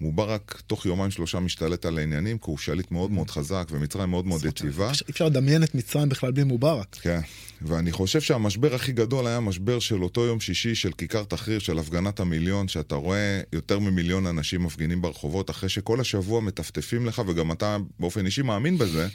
מובארק 0.00 0.62
תוך 0.66 0.86
יומיים 0.86 1.10
שלושה 1.10 1.40
משתלט 1.40 1.86
על 1.86 1.98
העניינים, 1.98 2.38
כי 2.38 2.44
הוא 2.46 2.58
שליט 2.58 2.90
מאוד 2.90 3.10
מאוד 3.10 3.30
חזק, 3.30 3.68
ומצרים 3.70 4.10
מאוד 4.10 4.26
מאוד 4.26 4.44
יציבה. 4.44 4.88
אי 4.88 5.10
אפשר 5.10 5.26
לדמיין 5.26 5.62
את 5.62 5.74
מצרים 5.74 6.08
בכלל 6.08 6.32
בלי 6.32 6.44
מובארק. 6.44 6.96
כן, 7.00 7.20
ואני 7.62 7.92
חושב 7.92 8.20
שהמשבר 8.20 8.74
הכי 8.74 8.92
גדול 8.92 9.26
היה 9.26 9.36
המשבר 9.36 9.78
של 9.78 10.02
אותו 10.02 10.24
יום 10.24 10.40
שישי 10.40 10.74
של 10.74 10.92
כיכר 10.92 11.24
תחריר, 11.24 11.58
של 11.58 11.78
הפגנת 11.78 12.20
המיליון, 12.20 12.68
שאתה 12.68 12.94
רואה 12.94 13.40
יותר 13.52 13.78
ממיליון 13.78 14.26
אנשים 14.26 14.62
מפגינים 14.62 15.02
ברחובות, 15.02 15.50
אחרי 15.50 15.68
שכל 15.68 16.00
השבוע 16.00 16.40
מטפטפים 16.40 17.06
לך, 17.06 17.22
וגם 17.26 17.52
אתה 17.52 17.76
באופן 18.00 18.26
אישי 18.26 18.42
מאמין 18.42 18.78
בזה, 18.78 19.08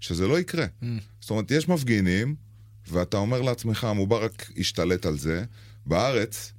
שזה 0.00 0.28
לא 0.28 0.40
יקרה. 0.40 0.66
זאת 1.20 1.30
אומרת, 1.30 1.50
יש 1.50 1.68
מפגינים, 1.68 2.34
ואתה 2.88 3.16
אומר 3.16 3.42
לעצמך, 3.42 3.86
מובארק 3.94 4.50
השתלט 4.58 5.06
על 5.06 5.18
זה. 5.18 5.44
בארץ, 5.86 6.52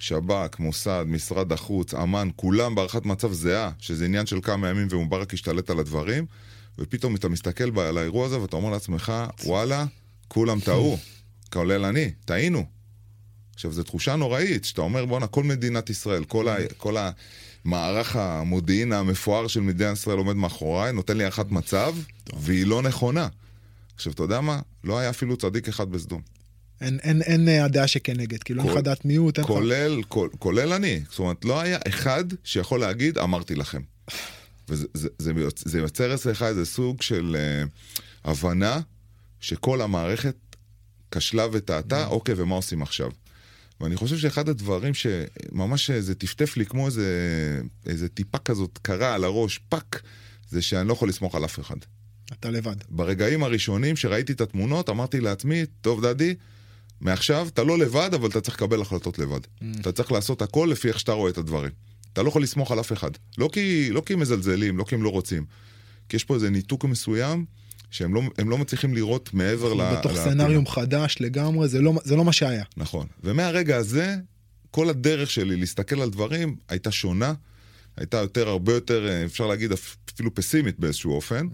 שב"כ, 0.00 0.58
מוסד, 0.58 1.04
משרד 1.08 1.52
החוץ, 1.52 1.94
אמ"ן, 1.94 2.28
כולם 2.36 2.74
בהערכת 2.74 3.06
מצב 3.06 3.32
זהה, 3.32 3.70
שזה 3.78 4.04
עניין 4.04 4.26
של 4.26 4.40
כמה 4.42 4.68
ימים 4.68 4.88
ומובארק 4.90 5.34
השתלט 5.34 5.70
על 5.70 5.78
הדברים, 5.78 6.26
ופתאום 6.78 7.16
אתה 7.16 7.28
מסתכל 7.28 7.80
על 7.80 7.98
האירוע 7.98 8.26
הזה 8.26 8.40
ואתה 8.40 8.56
אומר 8.56 8.70
לעצמך, 8.70 9.12
וואלה, 9.44 9.84
כולם 10.28 10.60
טעו, 10.60 10.98
כולל 11.52 11.84
אני, 11.84 12.10
טעינו. 12.24 12.64
עכשיו, 13.54 13.72
זו 13.72 13.82
תחושה 13.82 14.16
נוראית, 14.16 14.64
שאתה 14.64 14.80
אומר, 14.80 15.04
בואנה, 15.04 15.26
כל 15.26 15.44
מדינת 15.44 15.90
ישראל, 15.90 16.24
כל, 16.24 16.48
ה, 16.48 16.56
כל 16.76 16.96
המערך 17.64 18.16
המודיעין 18.16 18.92
המפואר 18.92 19.46
של 19.46 19.60
מדינת 19.60 19.96
ישראל 19.96 20.18
עומד 20.18 20.36
מאחוריי, 20.36 20.92
נותן 20.92 21.16
לי 21.16 21.22
הערכת 21.22 21.50
מצב, 21.50 21.94
והיא 22.36 22.66
לא 22.66 22.82
נכונה. 22.82 23.28
עכשיו, 23.94 24.12
אתה 24.12 24.22
יודע 24.22 24.40
מה? 24.40 24.60
לא 24.84 24.98
היה 24.98 25.10
אפילו 25.10 25.36
צדיק 25.36 25.68
אחד 25.68 25.90
בסדום. 25.90 26.39
אין, 26.80 26.98
אין, 27.02 27.22
אין 27.22 27.48
אה, 27.48 27.64
הדעה 27.64 27.86
שכנגד, 27.86 28.42
כאילו 28.42 28.62
אין 28.62 28.70
לך 28.72 28.76
דעת 28.76 29.04
מיעוט, 29.04 29.38
אין 29.38 29.44
לך... 29.44 29.50
כולל, 29.50 30.02
כל, 30.08 30.28
כולל 30.38 30.72
אני. 30.72 31.00
זאת 31.10 31.18
אומרת, 31.18 31.44
לא 31.44 31.60
היה 31.60 31.78
אחד 31.88 32.24
שיכול 32.44 32.80
להגיד, 32.80 33.18
אמרתי 33.18 33.54
לכם. 33.54 33.80
וזה 34.68 34.86
זה, 34.94 35.08
זה, 35.18 35.32
זה 35.64 35.78
יוצר 35.78 36.14
אצלך 36.14 36.42
איזה 36.42 36.66
סוג 36.66 37.02
של 37.02 37.36
uh, 37.36 38.28
הבנה 38.30 38.80
שכל 39.40 39.80
המערכת 39.80 40.36
כשלה 41.10 41.46
וטעתה, 41.52 42.06
אוקיי, 42.06 42.34
ומה 42.38 42.54
עושים 42.54 42.82
עכשיו? 42.82 43.10
ואני 43.80 43.96
חושב 43.96 44.18
שאחד 44.18 44.48
הדברים 44.48 44.94
שממש 44.94 45.90
זה 45.90 46.14
טפטף 46.14 46.56
לי 46.56 46.66
כמו 46.66 46.86
איזה, 46.86 47.60
איזה 47.86 48.08
טיפה 48.08 48.38
כזאת 48.38 48.78
קרה 48.82 49.14
על 49.14 49.24
הראש, 49.24 49.58
fuck, 49.68 50.02
זה 50.50 50.62
שאני 50.62 50.88
לא 50.88 50.92
יכול 50.92 51.08
לסמוך 51.08 51.34
על 51.34 51.44
אף 51.44 51.60
אחד. 51.60 51.76
אתה 52.32 52.50
לבד. 52.50 52.76
ברגעים 52.88 53.42
הראשונים 53.42 53.96
שראיתי 53.96 54.32
את 54.32 54.40
התמונות, 54.40 54.88
אמרתי 54.88 55.20
לעצמי, 55.20 55.66
טוב 55.80 56.06
דדי, 56.06 56.34
מעכשיו 57.00 57.48
אתה 57.48 57.62
לא 57.62 57.78
לבד, 57.78 58.10
אבל 58.14 58.28
אתה 58.28 58.40
צריך 58.40 58.56
לקבל 58.56 58.80
החלטות 58.80 59.18
לבד. 59.18 59.40
Mm. 59.40 59.64
אתה 59.80 59.92
צריך 59.92 60.12
לעשות 60.12 60.42
הכל 60.42 60.68
לפי 60.72 60.88
איך 60.88 61.00
שאתה 61.00 61.12
רואה 61.12 61.30
את 61.30 61.38
הדברים. 61.38 61.70
אתה 62.12 62.22
לא 62.22 62.28
יכול 62.28 62.42
לסמוך 62.42 62.72
על 62.72 62.80
אף 62.80 62.92
אחד. 62.92 63.10
לא 63.38 63.50
כי, 63.52 63.90
לא 63.90 64.02
כי 64.06 64.12
הם 64.12 64.20
מזלזלים, 64.20 64.78
לא 64.78 64.84
כי 64.84 64.94
הם 64.94 65.02
לא 65.02 65.08
רוצים. 65.08 65.44
כי 66.08 66.16
יש 66.16 66.24
פה 66.24 66.34
איזה 66.34 66.50
ניתוק 66.50 66.84
מסוים, 66.84 67.44
שהם 67.90 68.14
לא, 68.14 68.22
לא 68.46 68.58
מצליחים 68.58 68.94
לראות 68.94 69.34
מעבר 69.34 69.74
ל... 69.74 69.82
בתוך. 69.92 70.12
scenario 70.12 70.66
חדש 70.66 71.16
לגמרי, 71.20 71.68
זה 71.68 71.80
לא, 71.80 71.92
זה 72.04 72.16
לא 72.16 72.24
מה 72.24 72.32
שהיה. 72.32 72.64
נכון. 72.76 73.06
ומהרגע 73.24 73.76
הזה, 73.76 74.16
כל 74.70 74.88
הדרך 74.88 75.30
שלי 75.30 75.56
להסתכל 75.56 76.00
על 76.00 76.10
דברים 76.10 76.56
הייתה 76.68 76.90
שונה, 76.90 77.32
הייתה 77.96 78.16
יותר, 78.16 78.48
הרבה 78.48 78.72
יותר, 78.72 79.08
אה, 79.08 79.24
אפשר 79.24 79.46
להגיד, 79.46 79.72
אפילו 79.72 80.34
פסימית 80.34 80.78
באיזשהו 80.78 81.12
אופן. 81.12 81.46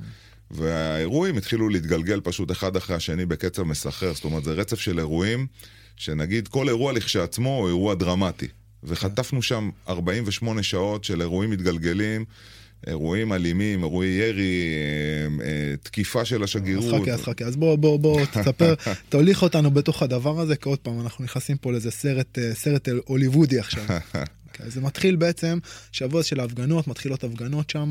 והאירועים 0.50 1.36
התחילו 1.36 1.68
להתגלגל 1.68 2.20
פשוט 2.20 2.50
אחד 2.50 2.76
אחרי 2.76 2.96
השני 2.96 3.26
בקצב 3.26 3.62
מסחרר. 3.62 4.14
זאת 4.14 4.24
אומרת, 4.24 4.44
זה 4.44 4.52
רצף 4.52 4.80
של 4.80 4.98
אירועים, 4.98 5.46
שנגיד 5.96 6.48
כל 6.48 6.68
אירוע 6.68 6.92
לכשעצמו 6.92 7.58
הוא 7.58 7.68
אירוע 7.68 7.94
דרמטי. 7.94 8.48
וחטפנו 8.84 9.42
שם 9.42 9.70
48 9.88 10.62
שעות 10.62 11.04
של 11.04 11.20
אירועים 11.20 11.50
מתגלגלים, 11.50 12.24
אירועים 12.86 13.32
אלימים, 13.32 13.82
אירועי 13.82 14.08
ירי, 14.08 14.64
אה, 15.40 15.44
אה, 15.44 15.76
תקיפה 15.82 16.24
של 16.24 16.36
אז 16.36 16.42
השגרירות. 16.42 17.02
חכה, 17.02 17.12
אז 17.12 17.22
חכה. 17.22 17.44
אז 17.44 17.56
בוא, 17.56 17.76
בוא, 17.76 17.98
בוא, 17.98 18.20
תספר, 18.32 18.74
תוליך 19.08 19.42
אותנו 19.42 19.70
בתוך 19.70 20.02
הדבר 20.02 20.40
הזה, 20.40 20.56
כי 20.56 20.68
עוד 20.68 20.78
פעם, 20.78 21.00
אנחנו 21.00 21.24
נכנסים 21.24 21.56
פה 21.56 21.72
לאיזה 21.72 21.90
סרט, 21.90 22.38
אה, 22.38 22.54
סרט 22.54 22.88
הוליוודי 23.06 23.58
עכשיו. 23.58 23.84
אוקיי, 24.56 24.70
זה 24.70 24.80
מתחיל 24.80 25.16
בעצם, 25.16 25.58
שבוע 25.92 26.22
של 26.22 26.40
ההפגנות, 26.40 26.88
מתחילות 26.88 27.24
הפגנות 27.24 27.70
שם, 27.70 27.90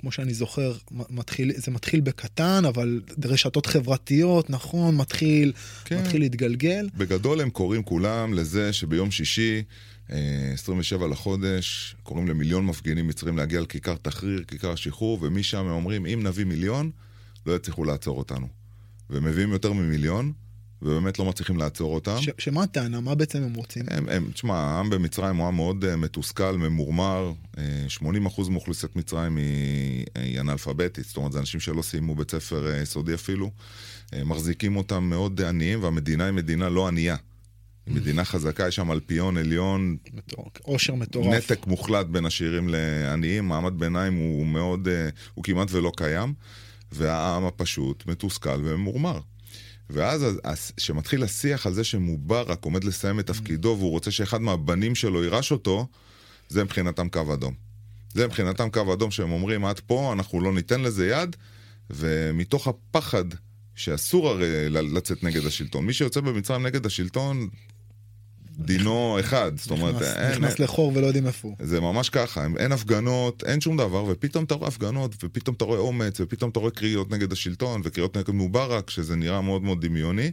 כמו 0.00 0.12
שאני 0.12 0.34
זוכר, 0.34 0.72
מתחיל, 0.90 1.52
זה 1.56 1.70
מתחיל 1.70 2.00
בקטן, 2.00 2.62
אבל 2.68 3.00
רשתות 3.24 3.66
חברתיות, 3.66 4.50
נכון, 4.50 4.96
מתחיל, 4.96 5.52
כן. 5.84 6.00
מתחיל 6.00 6.20
להתגלגל. 6.20 6.88
בגדול 6.96 7.40
הם 7.40 7.50
קוראים 7.50 7.82
כולם 7.82 8.34
לזה 8.34 8.72
שביום 8.72 9.10
שישי, 9.10 9.62
אה, 10.12 10.50
27 10.54 11.06
לחודש, 11.06 11.96
קוראים 12.02 12.28
למיליון 12.28 12.66
מפגינים 12.66 13.06
מצרים 13.06 13.36
להגיע 13.36 13.60
לכיכר 13.60 13.94
תחריר, 14.02 14.44
כיכר 14.48 14.72
השחרור, 14.72 15.18
ומשם 15.22 15.58
הם 15.58 15.70
אומרים, 15.70 16.06
אם 16.06 16.20
נביא 16.22 16.44
מיליון, 16.44 16.90
לא 17.46 17.56
יצליחו 17.56 17.84
לעצור 17.84 18.18
אותנו. 18.18 18.48
והם 19.10 19.24
מביאים 19.24 19.52
יותר 19.52 19.72
ממיליון, 19.72 20.32
ובאמת 20.82 21.18
לא 21.18 21.24
מצליחים 21.24 21.56
לעצור 21.56 21.94
אותם. 21.94 22.16
ש, 22.20 22.28
שמה 22.38 22.62
הטענה? 22.62 23.00
מה 23.00 23.14
בעצם 23.14 23.42
הם 23.42 23.54
רוצים? 23.54 23.84
הם, 23.90 24.08
הם, 24.08 24.30
תשמע, 24.32 24.54
העם 24.54 24.90
במצרים 24.90 25.36
הוא 25.36 25.46
עם 25.46 25.56
מאוד 25.56 25.84
uh, 25.84 25.96
מתוסכל, 25.96 26.56
ממורמר. 26.56 27.32
Uh, 27.56 27.58
80% 28.00 28.50
מאוכלוסיית 28.50 28.96
מצרים 28.96 29.36
היא, 29.36 30.06
היא 30.14 30.40
אנאלפביתית, 30.40 31.04
זאת 31.04 31.16
אומרת, 31.16 31.32
זה 31.32 31.38
אנשים 31.38 31.60
שלא 31.60 31.82
סיימו 31.82 32.14
בית 32.14 32.30
ספר 32.30 32.72
uh, 32.72 32.82
יסודי 32.82 33.14
אפילו. 33.14 33.50
Uh, 34.06 34.24
מחזיקים 34.24 34.76
אותם 34.76 35.04
מאוד 35.04 35.40
עניים, 35.42 35.82
והמדינה 35.82 36.24
היא 36.24 36.32
מדינה 36.32 36.68
לא 36.68 36.88
ענייה. 36.88 37.16
היא 37.86 37.94
מדינה 37.94 38.24
חזקה, 38.24 38.68
יש 38.68 38.76
שם 38.76 38.92
אלפיון 38.92 39.36
עליון, 39.36 39.96
עושר 40.62 40.94
מטורף. 40.94 41.34
נתק 41.34 41.66
מוחלט 41.66 42.06
בין 42.06 42.26
עשירים 42.26 42.68
לעניים, 42.68 43.48
מעמד 43.48 43.78
ביניים 43.78 44.14
הוא 44.14 44.46
מאוד, 44.46 44.88
uh, 44.88 44.90
הוא 45.34 45.44
כמעט 45.44 45.68
ולא 45.70 45.92
קיים, 45.96 46.34
והעם 46.92 47.44
הפשוט 47.44 48.06
מתוסכל 48.06 48.60
וממורמר. 48.64 49.20
ואז 49.90 50.72
כשמתחיל 50.76 51.22
השיח 51.22 51.66
על 51.66 51.74
זה 51.74 51.84
שמובארק 51.84 52.64
עומד 52.64 52.84
לסיים 52.84 53.20
את 53.20 53.26
תפקידו 53.26 53.76
והוא 53.78 53.90
רוצה 53.90 54.10
שאחד 54.10 54.40
מהבנים 54.40 54.94
שלו 54.94 55.24
יירש 55.24 55.52
אותו, 55.52 55.86
זה 56.48 56.64
מבחינתם 56.64 57.08
קו 57.08 57.34
אדום. 57.34 57.54
זה 58.14 58.26
מבחינתם 58.26 58.70
קו 58.70 58.92
אדום 58.92 59.10
שהם 59.10 59.32
אומרים, 59.32 59.64
עד 59.64 59.80
פה 59.80 60.12
אנחנו 60.12 60.40
לא 60.40 60.52
ניתן 60.52 60.80
לזה 60.80 61.08
יד, 61.08 61.36
ומתוך 61.90 62.68
הפחד 62.68 63.24
שאסור 63.74 64.28
הרי 64.28 64.70
לצאת 64.70 65.24
נגד 65.24 65.46
השלטון. 65.46 65.86
מי 65.86 65.92
שיוצא 65.92 66.20
במצרים 66.20 66.66
נגד 66.66 66.86
השלטון, 66.86 67.48
דינו 68.58 69.16
אחד. 69.20 69.52
זאת 69.56 69.70
אומרת, 69.70 69.94
נכנס- 69.94 70.16
אין, 70.16 70.30
נכנס 70.32 70.58
לחור 70.58 70.92
ולא 70.94 71.06
יודעים 71.06 71.26
איפה 71.26 71.48
הוא. 71.48 71.56
זה 71.60 71.80
ממש 71.80 72.10
ככה, 72.10 72.44
אין- 72.44 72.56
אין 72.56 72.72
הפגנות, 72.72 73.44
אין 73.46 73.60
שום 73.60 73.76
דבר, 73.76 74.04
ופתאום 74.08 74.44
אתה 74.44 74.54
רואה 74.54 74.68
הפגנות, 74.68 75.14
ופתאום 75.24 75.56
אתה 75.56 75.64
רואה 75.64 75.78
אומץ, 75.78 76.20
ופתאום 76.20 76.50
אתה 76.50 76.60
רואה 76.60 76.70
קריאות 76.70 77.10
נגד 77.10 77.32
השלטון, 77.32 77.80
וקריאות 77.84 78.16
נגד 78.16 78.30
מובארק, 78.30 78.90
שזה 78.90 79.16
נראה 79.16 79.40
מאוד 79.40 79.62
מאוד 79.62 79.86
דמיוני. 79.86 80.30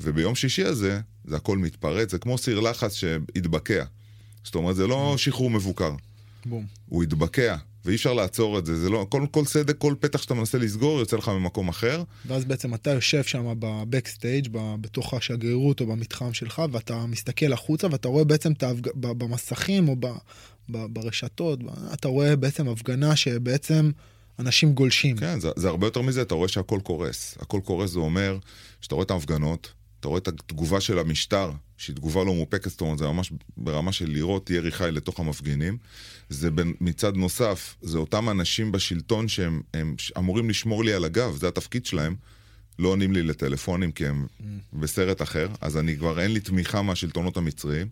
וביום 0.00 0.34
שישי 0.34 0.64
הזה, 0.64 1.00
זה 1.24 1.36
הכל 1.36 1.58
מתפרץ, 1.58 2.10
זה 2.10 2.18
כמו 2.18 2.38
סיר 2.38 2.60
לחץ 2.60 2.94
שהתבקע. 2.94 3.84
זאת 4.44 4.54
אומרת, 4.54 4.76
זה 4.76 4.86
לא 4.86 5.14
שחרור 5.18 5.50
מבוקר, 5.50 5.92
בום. 6.46 6.66
הוא 6.88 7.02
התבקע, 7.02 7.56
ואי 7.86 7.94
אפשר 7.94 8.12
לעצור 8.12 8.58
את 8.58 8.66
זה. 8.66 8.76
זה 8.76 8.90
לא, 8.90 9.06
כל, 9.08 9.26
כל 9.30 9.44
סדק, 9.44 9.78
כל 9.78 9.94
פתח 10.00 10.22
שאתה 10.22 10.34
מנסה 10.34 10.58
לסגור, 10.58 10.98
יוצא 10.98 11.16
לך 11.16 11.28
ממקום 11.28 11.68
אחר. 11.68 12.02
ואז 12.26 12.44
בעצם 12.44 12.74
אתה 12.74 12.90
יושב 12.90 13.22
שם 13.22 13.52
בבקסטייג', 13.58 14.48
בתוך 14.80 15.14
השגרירות 15.14 15.80
או 15.80 15.86
במתחם 15.86 16.32
שלך, 16.32 16.62
ואתה 16.72 17.06
מסתכל 17.06 17.52
החוצה 17.52 17.86
ואתה 17.90 18.08
רואה 18.08 18.24
בעצם 18.24 18.52
את 18.52 18.62
ההפג... 18.62 18.88
במסכים 18.94 19.88
או 19.88 19.96
ב... 20.00 20.06
ב... 20.68 20.86
ברשתות, 20.86 21.60
אתה 21.92 22.08
רואה 22.08 22.36
בעצם 22.36 22.68
הפגנה 22.68 23.16
שבעצם 23.16 23.90
אנשים 24.38 24.72
גולשים. 24.72 25.16
כן, 25.16 25.40
זה, 25.40 25.48
זה 25.56 25.68
הרבה 25.68 25.86
יותר 25.86 26.02
מזה, 26.02 26.22
אתה 26.22 26.34
רואה 26.34 26.48
שהכל 26.48 26.80
קורס. 26.82 27.36
הכל 27.40 27.60
קורס 27.64 27.90
זה 27.90 27.98
אומר 27.98 28.38
שאתה 28.80 28.94
רואה 28.94 29.04
את 29.04 29.10
ההפגנות, 29.10 29.72
אתה 30.00 30.08
רואה 30.08 30.18
את 30.18 30.28
התגובה 30.28 30.80
של 30.80 30.98
המשטר, 30.98 31.50
שהיא 31.76 31.96
תגובה 31.96 32.24
לא 32.24 32.34
מאופקת, 32.34 32.70
זאת 32.70 32.80
אומרת, 32.80 32.98
זה 32.98 33.06
ממש 33.06 33.32
ברמה 33.56 33.92
של 33.92 34.10
לירות 34.10 34.50
ירי 34.50 34.70
חי 34.70 34.88
לתוך 34.92 35.20
המפגינים. 35.20 35.78
זה 36.28 36.50
בין, 36.50 36.74
מצד 36.80 37.16
נוסף, 37.16 37.76
זה 37.82 37.98
אותם 37.98 38.28
אנשים 38.28 38.72
בשלטון 38.72 39.28
שהם 39.28 39.60
הם 39.74 39.94
אמורים 40.18 40.50
לשמור 40.50 40.84
לי 40.84 40.92
על 40.92 41.04
הגב, 41.04 41.36
זה 41.40 41.48
התפקיד 41.48 41.86
שלהם. 41.86 42.14
לא 42.78 42.88
עונים 42.88 43.12
לי 43.12 43.22
לטלפונים 43.22 43.92
כי 43.92 44.06
הם 44.06 44.26
בסרט 44.72 45.22
אחר, 45.22 45.48
אז 45.60 45.76
אני 45.76 45.96
כבר 45.96 46.20
אין 46.20 46.32
לי 46.32 46.40
תמיכה 46.40 46.82
מהשלטונות 46.82 47.36
המצריים. 47.36 47.88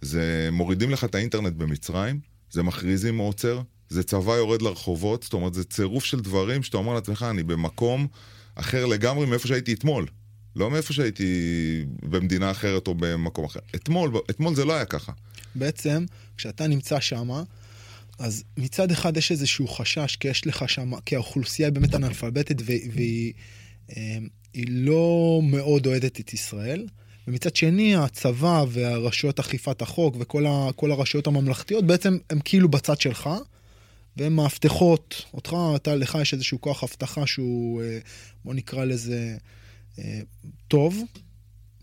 זה 0.00 0.48
מורידים 0.52 0.90
לך 0.90 1.04
את 1.04 1.14
האינטרנט 1.14 1.52
במצרים, 1.52 2.20
זה 2.50 2.62
מכריזים 2.62 3.18
עוצר, 3.18 3.60
זה 3.88 4.02
צבא 4.02 4.32
יורד 4.32 4.62
לרחובות, 4.62 5.22
זאת 5.22 5.32
אומרת, 5.32 5.54
זה 5.54 5.64
צירוף 5.64 6.04
של 6.04 6.20
דברים 6.20 6.62
שאתה 6.62 6.76
אומר 6.76 6.94
לעצמך, 6.94 7.26
אני 7.30 7.42
במקום 7.42 8.06
אחר 8.54 8.86
לגמרי 8.86 9.26
מאיפה 9.26 9.48
שהייתי 9.48 9.72
אתמול. 9.72 10.06
לא 10.56 10.70
מאיפה 10.70 10.92
שהייתי 10.92 11.24
במדינה 12.02 12.50
אחרת 12.50 12.88
או 12.88 12.94
במקום 12.94 13.44
אחר. 13.44 13.60
אתמול, 13.74 14.12
אתמול 14.30 14.54
זה 14.54 14.64
לא 14.64 14.72
היה 14.72 14.84
ככה. 14.84 15.12
בעצם, 15.54 16.04
כשאתה 16.36 16.66
נמצא 16.66 17.00
שם, 17.00 17.30
אז 18.18 18.44
מצד 18.56 18.90
אחד 18.90 19.16
יש 19.16 19.32
איזשהו 19.32 19.68
חשש, 19.68 20.16
כי 20.16 20.28
יש 20.28 20.46
לך 20.46 20.68
שם, 20.68 21.00
כי 21.00 21.14
האוכלוסייה 21.14 21.68
היא 21.68 21.74
באמת 21.74 21.94
אנאלפביתית 21.94 22.62
והיא, 22.66 23.32
אה, 23.96 24.18
לא 24.68 25.40
מאוד 25.42 25.86
אוהדת 25.86 26.20
את 26.20 26.34
ישראל. 26.34 26.86
ומצד 27.28 27.56
שני, 27.56 27.96
הצבא 27.96 28.64
והרשויות 28.68 29.38
אכיפת 29.38 29.82
החוק 29.82 30.16
וכל 30.18 30.46
ה, 30.46 30.70
הרשויות 30.82 31.26
הממלכתיות 31.26 31.86
בעצם 31.86 32.18
הם 32.30 32.38
כאילו 32.44 32.68
בצד 32.68 33.00
שלך, 33.00 33.30
והן 34.16 34.32
מאבטחות 34.32 35.24
אותך, 35.34 35.56
אתה, 35.76 35.96
לך 35.96 36.18
יש 36.22 36.34
איזשהו 36.34 36.60
כוח 36.60 36.84
אבטחה 36.84 37.26
שהוא, 37.26 37.82
אה, 37.82 37.98
בוא 38.44 38.54
נקרא 38.54 38.84
לזה, 38.84 39.36
טוב, 40.68 41.02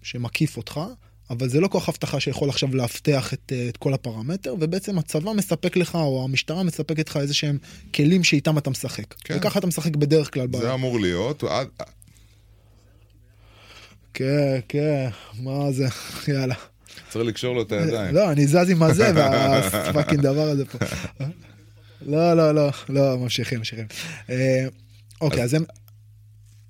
שמקיף 0.02 0.58
אותך, 0.58 0.80
אבל 1.30 1.50
זה 1.50 1.60
לא 1.60 1.68
כוח 1.68 1.90
אבטחה 1.90 2.20
שיכול 2.20 2.50
עכשיו 2.50 2.76
לאבטח 2.76 3.34
את, 3.34 3.52
אה, 3.56 3.70
את 3.70 3.78
כל 3.78 3.94
הפרמטר, 3.94 4.56
ובעצם 4.60 4.98
הצבא 5.00 5.32
מספק 5.34 5.76
לך, 5.78 5.96
או 5.96 6.24
המשטרה 6.24 6.64
מספקת 6.64 7.10
לך 7.10 7.18
איזה 7.18 7.34
שהם 7.34 7.58
כלים 7.96 8.24
שאיתם 8.24 8.58
אתה 8.58 8.70
משחק. 8.70 9.14
כן. 9.14 9.38
וככה 9.38 9.60
אתה 9.60 9.68
משחק 9.68 9.96
בדרך 9.96 10.34
כלל. 10.34 10.48
זה 10.52 10.74
אמור 10.74 11.00
להיות. 11.00 11.44
עד- 11.44 11.68
כן, 14.14 14.60
כן, 14.68 15.10
מה 15.40 15.72
זה, 15.72 15.88
יאללה. 16.34 16.56
צריך 17.10 17.26
לקשור 17.26 17.56
לו 17.56 17.62
את 17.62 17.72
הידיים. 17.72 18.16
לא, 18.16 18.32
אני 18.32 18.48
זז 18.48 18.70
עם 18.70 18.84
הזה, 18.84 19.12
והפאקינג 19.16 20.22
דבר 20.30 20.42
הזה 20.50 20.66
פה. 20.66 20.78
לא, 22.02 22.34
לא, 22.34 22.56
לא, 22.56 22.70
לא, 22.90 23.18
ממשיכים, 23.18 23.58
ממשיכים. 23.58 23.86
אה, 24.30 24.66
אוקיי, 25.22 25.44
אז 25.44 25.54
הם... 25.54 25.64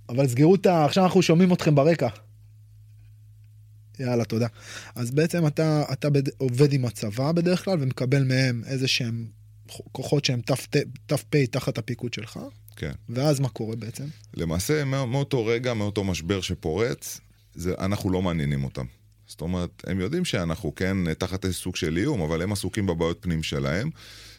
אבל 0.09 0.27
סגרו 0.27 0.55
את 0.55 0.65
ה... 0.65 0.85
עכשיו 0.85 1.03
אנחנו 1.03 1.21
שומעים 1.21 1.53
אתכם 1.53 1.75
ברקע. 1.75 2.07
יאללה, 3.99 4.25
תודה. 4.25 4.47
אז 4.95 5.11
בעצם 5.11 5.47
אתה, 5.47 5.83
אתה 5.91 6.09
בד... 6.09 6.23
עובד 6.37 6.73
עם 6.73 6.85
הצבא 6.85 7.31
בדרך 7.31 7.65
כלל 7.65 7.77
ומקבל 7.81 8.23
מהם 8.23 8.61
איזה 8.65 8.87
שהם 8.87 9.27
כוחות 9.91 10.25
שהם 10.25 10.41
ת"פ 11.07 11.35
תחת 11.51 11.77
הפיקוד 11.77 12.13
שלך, 12.13 12.39
כן. 12.75 12.91
ואז 13.09 13.39
מה 13.39 13.49
קורה 13.49 13.75
בעצם? 13.75 14.05
למעשה, 14.33 14.85
מא- 14.85 15.05
מאותו 15.05 15.45
רגע, 15.45 15.73
מאותו 15.73 16.03
משבר 16.03 16.41
שפורץ, 16.41 17.19
זה, 17.55 17.73
אנחנו 17.79 18.09
לא 18.09 18.21
מעניינים 18.21 18.63
אותם. 18.63 18.85
זאת 19.27 19.41
אומרת, 19.41 19.83
הם 19.87 19.99
יודעים 19.99 20.25
שאנחנו 20.25 20.75
כן 20.75 21.13
תחת 21.13 21.45
איזה 21.45 21.55
סוג 21.55 21.75
של 21.75 21.97
איום, 21.97 22.21
אבל 22.21 22.41
הם 22.41 22.51
עסוקים 22.51 22.85
בבעיות 22.85 23.17
פנים 23.21 23.43
שלהם. 23.43 23.89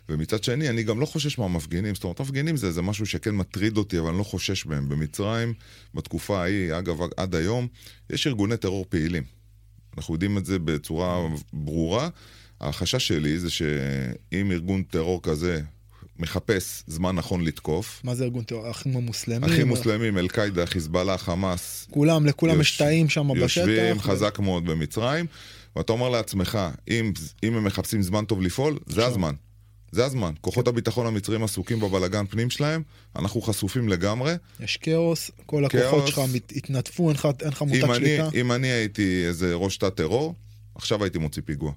ומצד 0.09 0.45
שני, 0.45 0.69
אני 0.69 0.83
גם 0.83 1.01
לא 1.01 1.07
חושש 1.07 1.38
מהמפגינים. 1.38 1.95
זאת 1.95 2.05
אומרת, 2.05 2.21
מפגינים 2.21 2.57
זה, 2.57 2.73
זה 2.73 2.83
משהו 2.83 3.07
שכן 3.07 3.35
מטריד 3.35 3.77
אותי, 3.77 3.99
אבל 3.99 4.09
אני 4.09 4.19
לא 4.19 4.23
חושש 4.23 4.67
מהם. 4.67 4.88
במצרים, 4.88 5.55
בתקופה 5.95 6.43
ההיא, 6.43 6.79
אגב, 6.79 6.99
עד 7.17 7.35
היום, 7.35 7.67
יש 8.11 8.27
ארגוני 8.27 8.57
טרור 8.57 8.87
פעילים. 8.88 9.23
אנחנו 9.97 10.14
יודעים 10.14 10.38
את 10.38 10.47
זה 10.47 10.59
בצורה 10.59 11.29
ברורה. 11.53 12.09
החשש 12.61 13.09
שלי 13.09 13.38
זה 13.38 13.51
שאם 13.51 14.53
ארגון 14.53 14.83
טרור 14.83 15.23
כזה 15.23 15.61
מחפש 16.19 16.83
זמן 16.87 17.17
נכון 17.17 17.45
לתקוף, 17.45 18.01
מה 18.05 18.14
זה 18.14 18.25
ארגון 18.25 18.45
טרור? 18.45 18.67
האחים 18.67 18.97
המוסלמים? 18.97 19.45
אחים 19.45 19.69
מוסלמים, 19.69 20.19
אל-קאעידה, 20.19 20.67
חיזבאללה, 20.67 21.19
חמאס, 21.19 21.87
כולם, 21.90 22.27
לכולם 22.27 22.61
יש 22.61 22.77
תאים 22.77 23.09
שם 23.09 23.29
בשטח. 23.43 23.57
יושבים 23.57 24.01
חזק 24.01 24.38
מאוד 24.38 24.64
במצרים, 24.64 25.27
ואתה 25.77 25.93
אומר 25.93 26.09
לעצמך, 26.09 26.59
אם, 26.88 27.12
אם 27.43 27.57
הם 27.57 27.64
מחפשים 27.64 28.03
זמן 28.03 28.25
טוב 28.25 28.43
לפעול, 28.43 28.79
זה 28.87 29.07
הזמן. 29.07 29.35
זה 29.95 30.05
הזמן. 30.05 30.33
כוחות 30.41 30.69
הביטחון 30.69 31.07
המצרים 31.07 31.45
עסוקים 31.45 31.81
בבלגן 31.81 32.27
פנים 32.27 32.51
שלהם, 32.51 32.83
אנחנו 33.17 33.43
חשופים 33.43 33.89
לגמרי. 33.89 34.35
יש 34.61 34.77
כאוס, 34.77 35.31
כל 35.47 35.65
הכוחות 35.65 35.91
כאוס. 35.91 36.07
שלך 36.09 36.21
מת- 36.35 36.53
התנדפו, 36.57 37.09
אין 37.11 37.17
לך 37.17 37.29
אני, 37.63 37.95
שליטה. 37.95 38.29
אם 38.35 38.53
אני 38.53 38.69
הייתי 38.69 39.25
איזה 39.27 39.55
ראש 39.55 39.77
תא 39.77 39.89
טרור, 39.89 40.35
עכשיו 40.75 41.05
הייתי 41.05 41.19
מוציא 41.19 41.43
פיגוע. 41.45 41.73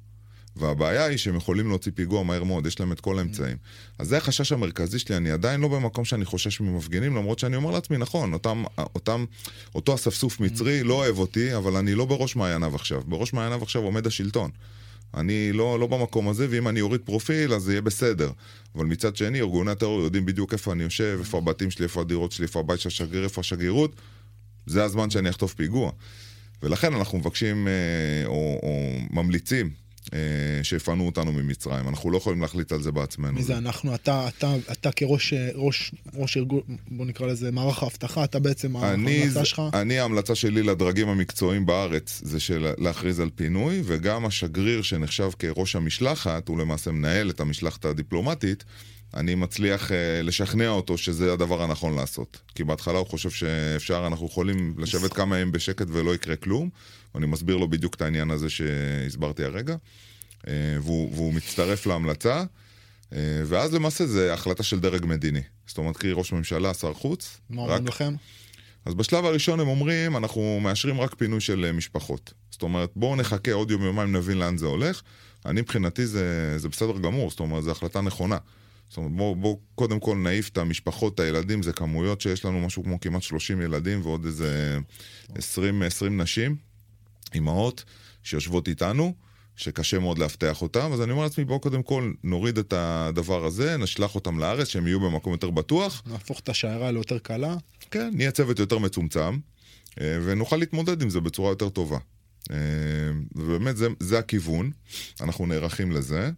והבעיה 0.56 1.06
היא 1.06 1.18
שהם 1.18 1.36
יכולים 1.36 1.68
להוציא 1.70 1.92
פיגוע 1.96 2.24
מהר 2.24 2.44
מאוד, 2.44 2.66
יש 2.66 2.80
להם 2.80 2.92
את 2.92 3.00
כל 3.00 3.20
האמצעים. 3.20 3.58
אז 4.00 4.08
זה 4.08 4.18
החשש 4.18 4.52
המרכזי 4.52 5.00
שלי, 5.00 5.18
אני 5.18 5.32
עדיין 5.32 5.62
לא 5.62 5.68
במקום 5.68 6.06
שאני 6.06 6.26
חושש 6.26 6.62
ממפגינים, 6.62 7.16
למרות 7.16 7.40
שאני 7.40 7.56
אומר 7.56 7.72
לעצמי, 7.72 7.98
נכון, 7.98 8.34
אותם, 8.34 8.64
אותם, 8.96 9.26
אותו 9.76 9.96
אספסוף 9.96 10.40
מצרי 10.40 10.84
לא 10.84 10.94
אוהב 10.94 11.18
אותי, 11.20 11.56
אבל 11.56 11.76
אני 11.76 11.96
לא 11.96 12.06
בראש 12.06 12.36
מעייניו 12.36 12.76
עכשיו. 12.76 13.02
בראש 13.06 13.34
מעייניו 13.34 13.64
עכשיו 13.64 13.82
עומד 13.84 14.08
השלטון. 14.08 14.52
אני 15.14 15.52
לא, 15.52 15.80
לא 15.80 15.88
במקום 15.88 16.30
הזה, 16.30 16.48
ואם 16.50 16.68
אני 16.68 16.82
אוריד 16.82 17.02
פרופיל, 17.02 17.54
אז 17.54 17.62
זה 17.62 17.72
יהיה 17.72 17.82
בסדר. 17.82 18.32
אבל 18.76 18.86
מצד 18.86 19.16
שני, 19.16 19.40
ארגוני 19.40 19.72
הטרור 19.72 20.02
יודעים 20.02 20.26
בדיוק 20.26 20.54
איפה 20.54 20.74
אני 20.74 20.84
יושב, 20.84 21.18
איפה 21.20 21.38
הבתים 21.38 21.72
שלי, 21.72 21.84
איפה 21.84 22.02
הדירות 22.02 22.32
שלי, 22.32 22.44
איפה 22.44 22.60
הבית 22.60 22.80
של 22.80 22.88
השגריר, 22.88 23.24
איפה 23.24 23.42
השגרירות. 23.42 23.96
זה 24.66 24.84
הזמן 24.84 25.10
שאני 25.10 25.30
אחטוף 25.30 25.54
פיגוע. 25.54 25.92
ולכן 26.64 26.94
אנחנו 26.94 27.18
מבקשים 27.18 27.68
אה, 27.68 27.74
או, 28.26 28.60
או 28.64 28.98
ממליצים 29.12 29.70
שיפנו 30.64 31.06
אותנו 31.06 31.32
ממצרים. 31.32 31.88
אנחנו 31.88 32.12
לא 32.12 32.18
יכולים 32.18 32.42
להחליט 32.42 32.72
על 32.72 32.82
זה 32.82 32.92
בעצמנו. 32.92 33.34
מי 33.34 33.44
זה 33.44 33.58
אנחנו? 33.58 33.96
אתה, 33.96 34.28
אתה, 34.28 34.56
אתה 34.72 34.92
כראש 34.92 35.34
ראש, 35.56 35.92
ראש 36.14 36.38
ארגון, 36.38 36.62
בוא 36.92 37.06
נקרא 37.06 37.28
לזה 37.28 37.52
מערך 37.52 37.84
האבטחה, 37.84 38.24
אתה 38.24 38.40
בעצם 38.40 38.76
ההמלצה 38.76 39.46
שלך? 39.46 39.62
אני, 39.74 40.00
ההמלצה 40.00 40.36
שלי 40.36 40.64
לדרגים 40.64 41.10
המקצועיים 41.10 41.66
בארץ 41.66 42.22
זה 42.24 42.40
של 42.40 42.68
להכריז 42.78 43.20
על 43.20 43.30
פינוי, 43.36 43.82
וגם 43.86 44.26
השגריר 44.26 44.82
שנחשב 44.82 45.30
כראש 45.40 45.76
המשלחת, 45.76 46.48
הוא 46.48 46.60
למעשה 46.60 46.92
מנהל 46.92 47.30
את 47.30 47.40
המשלחת 47.40 47.86
הדיפלומטית, 47.86 48.64
אני 49.14 49.36
מצליח 49.36 49.90
uh, 49.90 49.94
לשכנע 50.24 50.70
אותו 50.70 50.98
שזה 50.98 51.34
הדבר 51.34 51.64
הנכון 51.64 51.96
לעשות. 51.96 52.42
כי 52.56 52.64
בהתחלה 52.64 52.98
הוא 52.98 53.08
חושב 53.08 53.30
שאפשר, 53.30 54.08
אנחנו 54.08 54.26
יכולים 54.26 54.74
לשבת 54.78 55.14
כמה 55.14 55.38
ימים 55.38 55.52
בשקט 55.52 55.88
ולא 55.90 56.16
יקרה 56.16 56.36
כלום, 56.36 56.70
ואני 57.16 57.26
מסביר 57.28 57.58
לו 57.58 57.68
בדיוק 57.68 57.96
את 57.96 58.02
העניין 58.02 58.32
הזה 58.32 58.50
שהסברתי 58.50 59.44
הרגע, 59.44 59.76
uh, 59.76 60.48
והוא, 60.82 61.14
והוא 61.14 61.34
מצטרף 61.34 61.86
להמלצה. 61.86 62.44
אה, 63.14 63.42
ואז 63.46 63.74
למעשה 63.74 64.06
זה 64.06 64.34
החלטה 64.34 64.64
של 64.64 64.80
דרג 64.80 65.06
מדיני. 65.06 65.42
זאת 65.68 65.78
אומרת, 65.78 65.98
קרי 65.98 66.12
ראש 66.12 66.34
ממשלה, 66.34 66.74
שר 66.74 66.94
חוץ. 66.94 67.38
מה 67.50 67.62
רק- 67.62 67.68
אומרים 67.68 67.88
לכם? 67.88 68.14
אז 68.86 68.94
בשלב 68.94 69.26
הראשון 69.26 69.60
הם 69.60 69.68
אומרים, 69.68 70.18
אנחנו 70.18 70.60
מאשרים 70.62 71.02
רק 71.02 71.16
פינוי 71.16 71.42
של 71.42 71.72
משפחות. 71.72 72.34
זאת 72.52 72.62
אומרת, 72.62 72.92
בואו 72.96 73.16
נחכה 73.16 73.54
עוד 73.54 73.72
יום 73.72 73.82
יומיים, 73.84 74.16
נבין 74.16 74.38
לאן 74.38 74.58
זה 74.58 74.66
הולך. 74.66 75.02
אני 75.46 75.62
מבחינתי 75.62 76.06
זה, 76.08 76.54
זה 76.60 76.70
בסדר 76.70 76.98
גמור, 76.98 77.30
זאת 77.30 77.40
אומרת, 77.40 77.64
זו 77.64 77.72
החלטה 77.72 78.02
נכונה. 78.02 78.38
זאת 78.90 78.98
אומרת, 78.98 79.12
בואו 79.12 79.36
בוא, 79.36 79.58
קודם 79.76 80.00
כל 80.00 80.18
נעיף 80.18 80.50
את 80.50 80.58
המשפחות, 80.58 81.14
את 81.14 81.20
הילדים, 81.20 81.64
זה 81.64 81.74
כמויות 81.74 82.22
שיש 82.22 82.46
לנו 82.46 82.62
משהו 82.62 82.84
כמו 82.84 83.00
כמעט 83.00 83.22
30 83.22 83.62
ילדים 83.62 84.02
ועוד 84.04 84.26
איזה 84.26 84.80
20, 85.36 85.82
20 85.82 86.22
נשים, 86.22 86.56
אימהות, 87.34 87.84
שיושבות 88.24 88.68
איתנו, 88.68 89.14
שקשה 89.56 90.00
מאוד 90.00 90.18
לאבטח 90.18 90.62
אותם, 90.62 90.90
אז 90.94 91.02
אני 91.02 91.12
אומר 91.12 91.24
לעצמי, 91.24 91.46
בואו 91.46 91.60
קודם 91.60 91.84
כל 91.84 92.12
נוריד 92.24 92.58
את 92.58 92.74
הדבר 92.74 93.46
הזה, 93.46 93.78
נשלח 93.78 94.16
אותם 94.16 94.40
לארץ, 94.40 94.68
שהם 94.68 94.88
יהיו 94.88 95.00
במקום 95.00 95.34
יותר 95.34 95.50
בטוח. 95.50 96.04
נהפוך 96.06 96.40
את 96.40 96.50
השיירה 96.50 96.92
ליותר 96.92 97.20
קלה? 97.20 97.56
כן, 97.92 98.12
נהיה 98.14 98.32
צוות 98.32 98.60
יותר 98.60 98.78
מצומצם, 98.78 99.38
אה, 100.02 100.20
ונוכל 100.26 100.58
להתמודד 100.58 101.02
עם 101.02 101.10
זה 101.10 101.20
בצורה 101.20 101.52
יותר 101.52 101.70
טובה. 101.70 101.98
ובאמת 103.36 103.78
זה, 103.78 103.88
זה 104.00 104.20
הכיוון, 104.20 104.72
אנחנו 105.22 105.46
נערכים 105.46 105.92
לזה, 105.92 106.32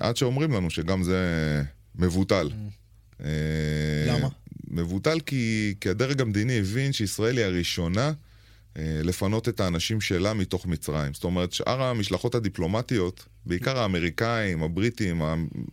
עד 0.00 0.16
שאומרים 0.16 0.52
לנו 0.52 0.70
שגם 0.70 1.02
זה 1.02 1.62
מבוטל. 1.94 2.50
למה? 4.06 4.28
מבוטל 4.70 5.20
כי, 5.20 5.74
כי 5.80 5.88
הדרג 5.88 6.20
המדיני 6.20 6.58
הבין 6.58 6.92
שישראל 6.92 7.36
היא 7.38 7.44
הראשונה 7.44 8.12
אה, 8.78 9.00
לפנות 9.02 9.48
את 9.48 9.60
האנשים 9.60 10.00
שלה 10.00 10.34
מתוך 10.34 10.66
מצרים. 10.66 11.14
זאת 11.14 11.24
אומרת, 11.24 11.52
שאר 11.52 11.82
המשלחות 11.82 12.34
הדיפלומטיות, 12.34 13.24
בעיקר 13.46 13.78
האמריקאים, 13.78 14.62
הבריטים, 14.62 15.22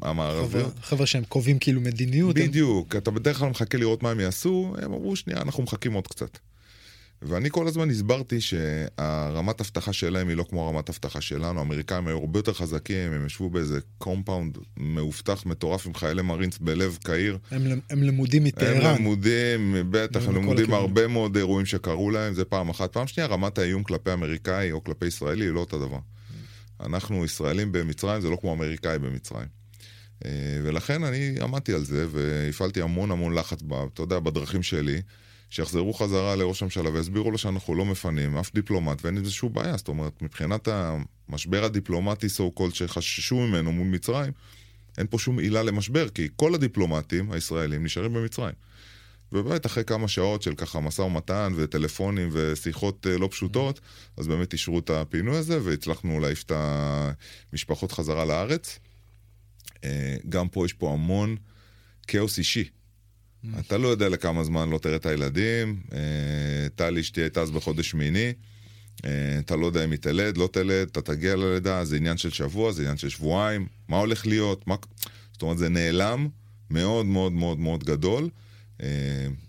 המערביות... 0.02 0.74
חבר'ה 0.82 1.06
שהם 1.06 1.24
קובעים 1.24 1.60
כאילו 1.60 1.82
מדיניות. 1.82 2.36
בדיוק, 2.36 2.96
הם... 2.96 3.02
אתה 3.02 3.12
בדרך 3.12 3.38
כלל 3.38 3.50
מחכה 3.50 3.78
לראות 3.78 4.04
מה 4.04 4.12
הם 4.12 4.20
יעשו, 4.20 4.76
הם 4.78 4.94
אמרו, 4.94 5.16
שנייה, 5.16 5.42
אנחנו 5.42 5.64
מחכים 5.64 5.94
עוד 5.94 6.08
קצת. 6.08 6.38
ואני 7.28 7.50
כל 7.52 7.68
הזמן 7.68 7.90
הסברתי 7.90 8.42
שהרמת 8.42 9.62
אבטחה 9.62 9.94
שלהם 9.94 10.28
היא 10.28 10.38
לא 10.38 10.46
כמו 10.50 10.66
הרמת 10.66 10.90
אבטחה 10.90 11.22
שלנו. 11.22 11.60
האמריקאים 11.60 12.08
היו 12.08 12.18
הרבה 12.18 12.40
יותר 12.40 12.54
חזקים, 12.54 13.12
הם 13.12 13.26
ישבו 13.26 13.50
באיזה 13.50 13.80
compound 13.98 14.58
מאובטח 14.78 15.46
מטורף 15.46 15.88
עם 15.88 15.94
חיילי 15.94 16.22
מרינס 16.22 16.58
בלב 16.58 16.98
קהיר. 17.04 17.38
הם, 17.52 17.80
הם 17.90 18.04
למודים 18.04 18.44
מטהרן. 18.44 18.86
הם 18.86 18.96
למודים, 18.96 19.76
בטח, 19.90 20.28
הם 20.28 20.36
למודים 20.36 20.70
מהרבה 20.70 21.08
מאוד 21.08 21.36
אירועים 21.36 21.66
שקרו 21.66 22.12
להם, 22.12 22.34
זה 22.34 22.46
פעם 22.46 22.70
אחת. 22.70 22.94
פעם 22.94 23.08
שנייה, 23.08 23.28
רמת 23.28 23.58
האיום 23.58 23.84
כלפי 23.84 24.14
אמריקאי 24.14 24.72
או 24.72 24.84
כלפי 24.84 25.06
ישראלי 25.06 25.46
היא 25.46 25.52
לא 25.52 25.60
אותו 25.60 25.80
דבר. 25.80 26.00
אנחנו 26.80 27.26
ישראלים 27.26 27.72
במצרים, 27.72 28.22
זה 28.22 28.30
לא 28.30 28.38
כמו 28.42 28.54
אמריקאי 28.54 29.00
במצרים. 29.00 29.48
אה, 30.26 30.32
ולכן 30.64 31.04
אני 31.04 31.36
עמדתי 31.42 31.74
על 31.74 31.84
זה 31.84 32.06
והפעלתי 32.12 32.82
המון 32.82 33.12
המון 33.12 33.34
לחץ, 33.34 33.60
אתה 33.94 34.02
יודע, 34.02 34.20
בדרכים 34.20 34.64
שלי. 34.64 35.02
שיחזרו 35.54 35.94
חזרה 35.94 36.36
לראש 36.36 36.62
הממשלה 36.62 36.90
ויסבירו 36.90 37.32
לו 37.32 37.38
שאנחנו 37.38 37.76
לא 37.76 37.86
מפנים 37.86 38.38
אף 38.38 38.54
דיפלומט 38.54 39.06
ואין 39.06 39.30
שום 39.30 39.54
בעיה. 39.54 39.78
זאת 39.78 39.88
אומרת, 39.88 40.22
מבחינת 40.22 40.68
המשבר 41.30 41.64
הדיפלומטי 41.64 42.28
so 42.28 42.60
called 42.60 42.74
שחששו 42.74 43.36
ממנו 43.36 43.72
מול 43.72 43.88
מצרים, 43.88 44.32
אין 44.98 45.08
פה 45.10 45.20
שום 45.20 45.40
עילה 45.40 45.64
למשבר, 45.64 46.10
כי 46.10 46.28
כל 46.36 46.56
הדיפלומטים 46.56 47.32
הישראלים 47.32 47.84
נשארים 47.84 48.14
במצרים. 48.14 48.54
ובאמת 49.32 49.66
אחרי 49.66 49.84
כמה 49.84 50.08
שעות 50.08 50.42
של 50.42 50.56
ככה 50.56 50.80
משא 50.80 51.02
ומתן 51.02 51.54
וטלפונים 51.56 52.30
ושיחות 52.32 53.08
אה, 53.08 53.18
לא 53.18 53.28
פשוטות, 53.32 53.80
אז 54.18 54.28
באמת 54.28 54.54
אישרו 54.54 54.80
את 54.80 54.90
הפינוי 54.90 55.38
הזה 55.38 55.60
והצלחנו 55.64 56.20
להעיף 56.20 56.44
את 56.44 56.52
המשפחות 57.52 57.92
חזרה 57.92 58.26
לארץ. 58.26 58.80
אה, 59.84 60.16
גם 60.30 60.48
פה 60.50 60.66
יש 60.66 60.74
פה 60.74 60.94
המון 60.94 61.36
כאוס 62.08 62.38
אישי. 62.38 62.70
אתה 63.60 63.78
לא 63.78 63.88
יודע 63.88 64.10
לכמה 64.10 64.44
זמן 64.44 64.70
לא 64.70 64.78
תראה 64.78 64.96
את 64.96 65.06
הילדים. 65.06 65.80
אה, 65.94 66.00
טלי 66.76 67.02
אשתי 67.02 67.22
הייתה 67.22 67.42
אז 67.42 67.52
בחודש 67.52 67.90
שמיני. 67.90 68.34
אה, 69.06 69.40
אתה 69.40 69.56
לא 69.56 69.66
יודע 69.66 69.84
אם 69.84 69.92
היא 69.92 70.00
תלד, 70.00 70.38
לא 70.38 70.50
תלד, 70.52 70.88
אתה 70.92 71.02
תגיע 71.02 71.36
ללידה, 71.36 71.86
זה 71.86 71.96
עניין 71.96 72.18
של 72.18 72.30
שבוע, 72.30 72.72
זה 72.72 72.82
עניין 72.82 72.98
של 72.98 73.10
שבועיים, 73.10 73.68
מה 73.88 73.98
הולך 73.98 74.28
להיות, 74.28 74.68
מה... 74.68 74.76
זאת 75.32 75.42
אומרת, 75.42 75.58
זה 75.58 75.70
נעלם 75.70 76.28
מאוד 76.70 77.06
מאוד 77.06 77.32
מאוד 77.32 77.60
מאוד 77.60 77.84
גדול. 77.84 78.30
אה, 78.82 78.88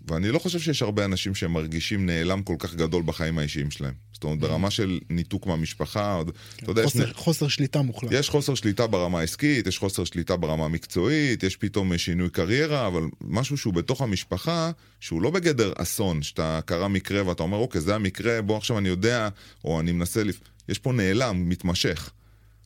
ואני 0.07 0.29
לא 0.29 0.39
חושב 0.39 0.59
שיש 0.59 0.81
הרבה 0.81 1.05
אנשים 1.05 1.35
שמרגישים 1.35 2.05
נעלם 2.05 2.43
כל 2.43 2.55
כך 2.59 2.75
גדול 2.75 3.03
בחיים 3.05 3.37
האישיים 3.37 3.71
שלהם. 3.71 3.93
זאת 4.13 4.23
אומרת, 4.23 4.39
ברמה 4.39 4.71
של 4.71 4.99
ניתוק 5.09 5.45
מהמשפחה, 5.47 6.21
כן, 6.25 6.63
אתה 6.63 6.71
יודע, 6.71 6.83
חוסר, 6.83 7.03
יש... 7.03 7.13
חוסר 7.15 7.47
שליטה 7.47 7.81
מוחלט. 7.81 8.11
יש 8.11 8.29
חוסר 8.29 8.55
שליטה 8.55 8.87
ברמה 8.87 9.19
העסקית, 9.19 9.67
יש 9.67 9.77
חוסר 9.77 10.03
שליטה 10.03 10.37
ברמה 10.37 10.65
המקצועית, 10.65 11.43
יש 11.43 11.55
פתאום 11.55 11.97
שינוי 11.97 12.29
קריירה, 12.29 12.87
אבל 12.87 13.03
משהו 13.21 13.57
שהוא 13.57 13.73
בתוך 13.73 14.01
המשפחה, 14.01 14.71
שהוא 14.99 15.21
לא 15.21 15.29
בגדר 15.29 15.73
אסון, 15.77 16.21
שאתה 16.21 16.59
קרה 16.65 16.87
מקרה 16.87 17.27
ואתה 17.27 17.43
אומר, 17.43 17.57
אוקיי, 17.57 17.81
זה 17.81 17.95
המקרה, 17.95 18.41
בוא 18.41 18.57
עכשיו 18.57 18.77
אני 18.77 18.89
יודע, 18.89 19.29
או 19.65 19.79
אני 19.79 19.91
מנסה, 19.91 20.23
לפ... 20.23 20.39
יש 20.69 20.79
פה 20.79 20.91
נעלם, 20.91 21.49
מתמשך. 21.49 22.11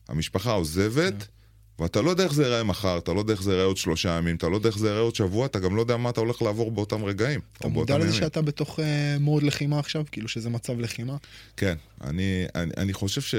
המשפחה 0.08 0.52
עוזבת, 0.52 1.14
כן. 1.18 1.39
ואתה 1.80 2.02
לא 2.02 2.10
יודע 2.10 2.24
איך 2.24 2.32
זה 2.32 2.42
ייראה 2.42 2.64
מחר, 2.64 2.98
אתה 2.98 3.12
לא 3.12 3.18
יודע 3.18 3.32
איך 3.32 3.42
זה 3.42 3.50
ייראה 3.50 3.64
עוד 3.64 3.76
שלושה 3.76 4.08
ימים, 4.08 4.36
אתה 4.36 4.48
לא 4.48 4.56
יודע 4.56 4.68
איך 4.68 4.78
זה 4.78 4.88
ייראה 4.88 5.00
עוד 5.00 5.14
שבוע, 5.14 5.46
אתה 5.46 5.58
גם 5.58 5.76
לא 5.76 5.80
יודע 5.80 5.96
מה 5.96 6.10
אתה 6.10 6.20
הולך 6.20 6.42
לעבור 6.42 6.70
באותם 6.70 7.04
רגעים. 7.04 7.40
אתה 7.58 7.68
מודע 7.68 7.98
לזה 7.98 8.12
שאתה 8.12 8.42
בתוך 8.42 8.78
uh, 8.78 8.82
מוד 9.20 9.42
לחימה 9.42 9.78
עכשיו? 9.78 10.04
כאילו 10.12 10.28
שזה 10.28 10.50
מצב 10.50 10.80
לחימה? 10.80 11.16
כן, 11.56 11.74
אני, 12.04 12.44
אני, 12.54 12.70
אני 12.76 12.92
חושב 12.92 13.20
ש... 13.20 13.34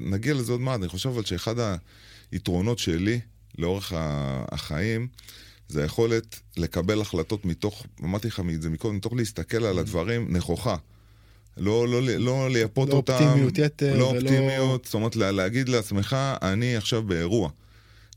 נגיע 0.00 0.34
לזה 0.34 0.52
עוד 0.52 0.60
מעט, 0.60 0.80
אני 0.80 0.88
חושב 0.88 1.08
אבל 1.08 1.24
שאחד 1.24 1.54
היתרונות 2.32 2.78
שלי 2.78 3.20
לאורך 3.58 3.92
החיים, 4.52 5.08
זה 5.68 5.82
היכולת 5.82 6.40
לקבל 6.56 7.00
החלטות 7.00 7.44
מתוך, 7.44 7.86
אמרתי 8.04 8.28
לך 8.28 8.42
את 8.54 8.62
זה 8.62 8.70
מקודם, 8.70 8.96
מתוך 8.96 9.12
להסתכל 9.12 9.64
על 9.64 9.78
הדברים 9.78 10.36
נכוחה. 10.36 10.76
לא, 11.56 11.88
לא, 11.88 12.02
לא 12.02 12.50
לייפות 12.50 12.88
לא 12.88 12.94
אותם. 12.94 13.12
לא 13.12 13.18
אופטימיות 13.18 13.58
יתר. 13.58 13.96
לא 13.96 14.04
ולא... 14.04 14.18
אופטימיות, 14.18 14.84
זאת 14.84 14.94
אומרת 14.94 15.16
להגיד 15.16 15.68
לעצמך, 15.68 16.16
אני 16.42 16.76
עכשיו 16.76 17.02
באירוע. 17.02 17.50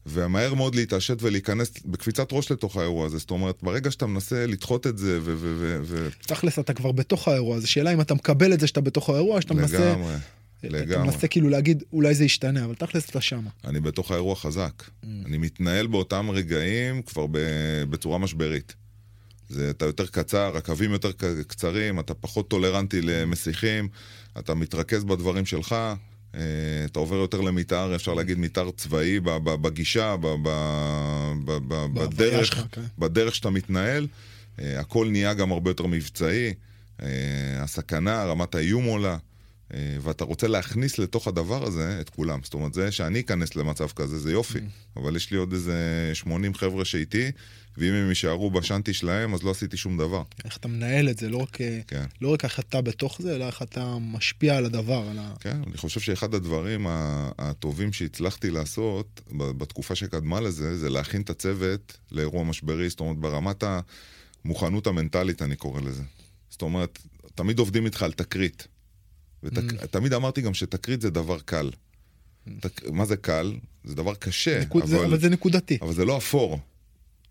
ומהר 0.06 0.54
מאוד 0.54 0.76
להתעשת 0.76 1.18
ולהיכנס 1.22 1.72
בקפיצת 1.86 2.28
ראש 2.32 2.52
לתוך 2.52 2.78
האירוע 2.78 3.06
הזה. 3.06 3.18
זאת 3.18 3.32
אומרת, 3.32 3.56
ברגע 3.64 3.92
שאתה 3.92 4.06
מנסה 4.06 4.46
לדחות 4.46 4.88
את 4.88 4.98
זה 4.98 5.20
ו... 5.22 5.36
ו, 5.38 5.80
ו... 5.84 6.08
תכלס, 6.28 6.60
אתה 6.60 6.74
כבר 6.74 6.92
בתוך 6.92 7.28
האירוע 7.28 7.58
הזה. 7.58 7.68
שאלה 7.68 7.94
אם 7.94 8.02
אתה 8.02 8.14
מקבל 8.14 8.54
את 8.54 8.60
זה 8.60 8.68
שאתה 8.68 8.82
בתוך 8.82 9.10
האירוע, 9.10 9.42
שאתה 9.42 9.54
מנסה... 9.54 9.92
לגמרי, 9.92 10.14
לגמרי. 10.64 10.96
אתה 10.96 11.04
מנסה 11.04 11.28
כאילו 11.28 11.50
להגיד, 11.50 11.84
אולי 11.94 12.16
זה 12.16 12.26
ישתנה, 12.26 12.66
אבל 12.66 12.76
תכלס 12.76 13.10
אתה 13.10 13.22
שמה. 13.22 13.50
אני 13.64 13.80
בתוך 13.80 14.12
האירוע 14.12 14.36
חזק. 14.36 14.84
Mm. 14.84 15.08
אני 15.26 15.38
מתנהל 15.38 15.88
באותם 15.88 16.30
רגעים 16.30 17.02
כבר 17.02 17.26
בצורה 17.90 18.18
משברית. 18.18 18.76
זה, 19.54 19.70
אתה 19.70 19.86
יותר 19.86 20.06
קצר, 20.06 20.58
הקווים 20.58 20.92
יותר 20.92 21.12
קצרים, 21.48 22.00
אתה 22.00 22.14
פחות 22.14 22.48
טולרנטי 22.48 23.02
למסיחים, 23.02 23.88
אתה 24.40 24.54
מתרכז 24.54 25.04
בדברים 25.04 25.46
שלך, 25.46 25.76
אה, 26.36 26.42
אתה 26.86 27.00
עובר 27.00 27.16
יותר 27.16 27.42
למתאר, 27.42 27.96
אפשר 27.96 28.14
להגיד 28.14 28.40
מתאר 28.40 28.72
צבאי 28.72 29.20
בגישה, 29.44 30.16
בדרך, 31.94 32.68
כן. 32.72 32.82
בדרך 32.98 33.36
שאתה 33.36 33.50
מתנהל. 33.50 34.08
אה, 34.60 34.80
הכל 34.80 35.08
נהיה 35.12 35.34
גם 35.34 35.52
הרבה 35.52 35.70
יותר 35.70 35.86
מבצעי, 35.86 36.54
אה, 37.02 37.08
הסכנה, 37.60 38.26
רמת 38.26 38.56
האיום 38.56 38.86
עולה. 38.86 39.18
ואתה 40.02 40.24
רוצה 40.24 40.48
להכניס 40.48 41.00
לתוך 41.00 41.28
הדבר 41.28 41.64
הזה 41.64 41.98
את 42.02 42.10
כולם. 42.10 42.40
זאת 42.44 42.54
אומרת, 42.54 42.74
זה 42.74 42.92
שאני 42.92 43.20
אכנס 43.20 43.56
למצב 43.56 43.88
כזה 43.88 44.20
זה 44.20 44.32
יופי, 44.32 44.60
mm. 44.60 45.00
אבל 45.00 45.16
יש 45.16 45.32
לי 45.32 45.38
עוד 45.38 45.54
איזה 45.54 46.12
80 46.14 46.54
חבר'ה 46.54 46.86
שאיתי, 46.86 47.32
ואם 47.78 47.94
הם 47.94 48.10
יישארו 48.10 48.52
בשאנטי 48.52 48.94
שלהם, 48.94 49.34
אז 49.34 49.44
לא 49.44 49.52
עשיתי 49.52 49.78
שום 49.78 49.98
דבר. 49.98 50.24
איך 50.46 50.58
אתה 50.58 50.68
מנהל 50.68 51.10
את 51.10 51.18
זה, 51.18 51.30
לא 51.30 51.38
רק, 51.38 51.58
כן. 51.88 52.06
לא 52.22 52.34
רק 52.34 52.44
איך 52.46 52.60
אתה 52.60 52.82
בתוך 52.82 53.22
זה, 53.22 53.36
אלא 53.36 53.48
איך 53.48 53.62
אתה 53.62 53.98
משפיע 54.02 54.58
על 54.58 54.66
הדבר. 54.66 55.04
על 55.12 55.20
ה... 55.20 55.34
כן, 55.40 55.62
אני 55.68 55.78
חושב 55.78 56.00
שאחד 56.00 56.34
הדברים 56.34 56.86
הטובים 57.38 57.94
שהצלחתי 57.94 58.52
לעשות 58.52 59.22
בתקופה 59.32 59.96
שקדמה 59.96 60.42
לזה, 60.42 60.78
זה 60.78 60.90
להכין 60.90 61.22
את 61.22 61.30
הצוות 61.30 61.98
לאירוע 62.12 62.44
משברי, 62.44 62.90
זאת 62.90 63.00
אומרת, 63.00 63.18
ברמת 63.18 63.64
המוכנות 64.46 64.88
המנטלית, 64.88 65.42
אני 65.42 65.56
קורא 65.56 65.82
לזה. 65.82 66.04
זאת 66.50 66.62
אומרת, 66.62 67.00
תמיד 67.36 67.60
עובדים 67.60 67.86
איתך 67.86 68.04
על 68.04 68.12
תקרית. 68.12 68.68
ותמיד 69.44 69.74
ות... 69.94 70.14
mm. 70.14 70.16
אמרתי 70.16 70.42
גם 70.42 70.54
שתקרית 70.54 71.02
זה 71.02 71.10
דבר 71.10 71.40
קל. 71.40 71.70
Mm. 72.48 72.52
מה 72.92 73.06
זה 73.06 73.18
קל? 73.18 73.54
זה 73.84 73.96
דבר 73.96 74.16
קשה, 74.16 74.60
נקוד, 74.62 74.84
אבל... 74.84 74.92
זה, 74.92 75.06
אבל 75.06 75.20
זה 75.20 75.30
נקודתי. 75.30 75.78
אבל 75.82 75.94
זה 75.94 76.06
לא 76.06 76.18
אפור. 76.18 76.60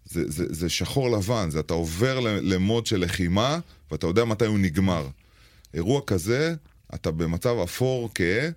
זה, 0.04 0.30
זה, 0.30 0.44
זה 0.48 0.68
שחור 0.68 1.10
לבן, 1.10 1.50
זה 1.50 1.60
אתה 1.60 1.74
עובר 1.74 2.20
למוד 2.20 2.86
של 2.86 3.00
לחימה, 3.00 3.58
ואתה 3.90 4.06
יודע 4.06 4.24
מתי 4.24 4.46
הוא 4.46 4.58
נגמר. 4.58 5.08
אירוע 5.74 6.00
כזה, 6.06 6.54
אתה 6.94 7.10
במצב 7.10 7.56
אפור 7.64 8.10
כהה, 8.14 8.48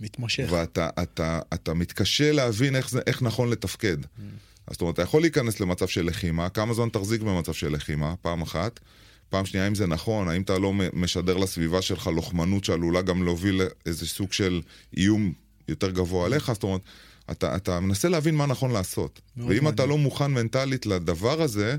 מתמשך. 0.00 0.46
ואתה 0.50 0.88
אתה, 1.02 1.40
אתה 1.54 1.74
מתקשה 1.74 2.32
להבין 2.32 2.76
איך, 2.76 2.90
זה, 2.90 3.00
איך 3.06 3.22
נכון 3.22 3.50
לתפקד. 3.50 3.96
Mm. 4.02 4.20
אז 4.66 4.72
זאת 4.72 4.80
אומרת, 4.80 4.94
אתה 4.94 5.02
יכול 5.02 5.20
להיכנס 5.20 5.60
למצב 5.60 5.88
של 5.88 6.06
לחימה, 6.06 6.48
כמה 6.48 6.74
זמן 6.74 6.88
תחזיק 6.88 7.20
במצב 7.20 7.52
של 7.52 7.72
לחימה, 7.72 8.14
פעם 8.22 8.42
אחת. 8.42 8.80
פעם 9.28 9.46
שנייה, 9.46 9.64
האם 9.64 9.74
זה 9.74 9.86
נכון, 9.86 10.28
האם 10.28 10.42
אתה 10.42 10.58
לא 10.58 10.72
משדר 10.92 11.36
לסביבה 11.36 11.82
שלך 11.82 12.06
לוחמנות 12.06 12.64
שעלולה 12.64 13.02
גם 13.02 13.22
להוביל 13.22 13.62
לאיזה 13.86 14.06
סוג 14.06 14.32
של 14.32 14.62
איום 14.96 15.32
יותר 15.68 15.90
גבוה 15.90 16.26
עליך, 16.26 16.52
זאת 16.52 16.62
אומרת, 16.62 16.80
אתה, 17.30 17.56
אתה 17.56 17.80
מנסה 17.80 18.08
להבין 18.08 18.34
מה 18.34 18.46
נכון 18.46 18.70
לעשות. 18.70 19.20
ואם 19.36 19.46
מעניין. 19.46 19.68
אתה 19.68 19.86
לא 19.86 19.98
מוכן 19.98 20.32
מנטלית 20.32 20.86
לדבר 20.86 21.42
הזה, 21.42 21.76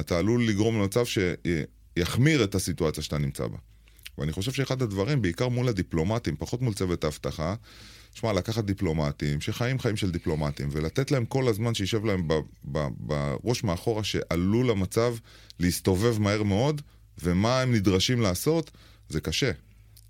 אתה 0.00 0.18
עלול 0.18 0.48
לגרום 0.48 0.80
למצב 0.80 1.04
שיחמיר 1.06 2.44
את 2.44 2.54
הסיטואציה 2.54 3.02
שאתה 3.02 3.18
נמצא 3.18 3.46
בה. 3.46 3.56
ואני 4.18 4.32
חושב 4.32 4.52
שאחד 4.52 4.82
הדברים, 4.82 5.22
בעיקר 5.22 5.48
מול 5.48 5.68
הדיפלומטים, 5.68 6.36
פחות 6.36 6.62
מול 6.62 6.74
צוות 6.74 7.04
האבטחה, 7.04 7.54
שמע, 8.14 8.32
לקחת 8.32 8.64
דיפלומטים, 8.64 9.40
שחיים 9.40 9.78
חיים 9.78 9.96
של 9.96 10.10
דיפלומטים, 10.10 10.68
ולתת 10.72 11.10
להם 11.10 11.24
כל 11.24 11.48
הזמן 11.48 11.74
שישב 11.74 12.04
להם 12.04 12.28
בראש 12.64 13.64
מאחורה 13.64 14.04
שעלול 14.04 14.70
למצב 14.70 15.14
להסתובב 15.60 16.18
מהר 16.18 16.42
מאוד, 16.42 16.82
ומה 17.22 17.60
הם 17.60 17.74
נדרשים 17.74 18.20
לעשות, 18.20 18.70
זה 19.08 19.20
קשה. 19.20 19.50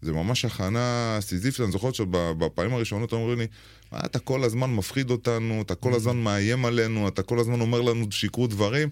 זה 0.03 0.13
ממש 0.13 0.45
הכנה 0.45 1.19
סיזיפית, 1.21 1.61
אני 1.61 1.73
זוכר 1.73 1.93
שבפעמים 1.93 2.75
הראשונות 2.75 3.13
אומרים 3.13 3.39
לי, 3.39 3.47
מה 3.93 3.99
אתה 4.05 4.19
כל 4.19 4.45
הזמן 4.45 4.75
מפחיד 4.75 5.11
אותנו, 5.11 5.63
אתה 5.63 5.75
כל 5.75 5.95
הזמן 5.95 6.17
מאיים 6.17 6.65
עלינו, 6.65 7.09
אתה 7.09 7.23
כל 7.23 7.39
הזמן 7.39 7.61
אומר 7.61 7.81
לנו 7.81 8.13
שיקרו 8.13 8.47
דברים, 8.47 8.89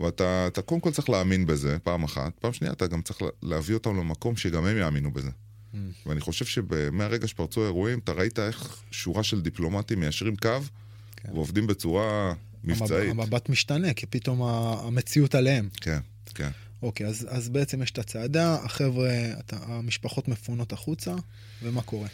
ואתה 0.00 0.62
קודם 0.64 0.80
כל 0.80 0.90
צריך 0.90 1.10
להאמין 1.10 1.46
בזה, 1.46 1.76
פעם 1.82 2.04
אחת. 2.04 2.32
פעם 2.40 2.52
שנייה, 2.52 2.72
אתה 2.72 2.86
גם 2.86 3.02
צריך 3.02 3.20
להביא 3.42 3.74
אותם 3.74 3.96
למקום 3.96 4.36
שגם 4.36 4.64
הם 4.64 4.76
יאמינו 4.76 5.12
בזה. 5.12 5.30
ואני 6.06 6.20
חושב 6.20 6.44
שמהרגע 6.44 7.28
שפרצו 7.28 7.62
האירועים, 7.62 7.98
אתה 7.98 8.12
ראית 8.12 8.38
איך 8.38 8.82
שורה 8.90 9.22
של 9.22 9.40
דיפלומטים 9.40 10.00
מיישרים 10.00 10.36
קו 10.36 10.48
כן. 11.16 11.32
ועובדים 11.32 11.66
בצורה 11.66 12.32
מבצעית. 12.64 13.10
המבט 13.10 13.48
משתנה, 13.48 13.94
כי 13.94 14.06
פתאום 14.06 14.42
המציאות 14.42 15.34
עליהם. 15.34 15.68
כן, 15.80 15.98
כן. 16.34 16.50
אוקיי, 16.84 17.06
אז, 17.06 17.26
אז 17.30 17.48
בעצם 17.48 17.82
יש 17.82 17.90
את 17.90 17.98
הצעדה, 17.98 18.54
החבר'ה, 18.54 19.10
המשפחות 19.52 20.28
מפונות 20.28 20.72
החוצה, 20.72 21.14
ומה 21.62 21.82
קורה? 21.82 22.08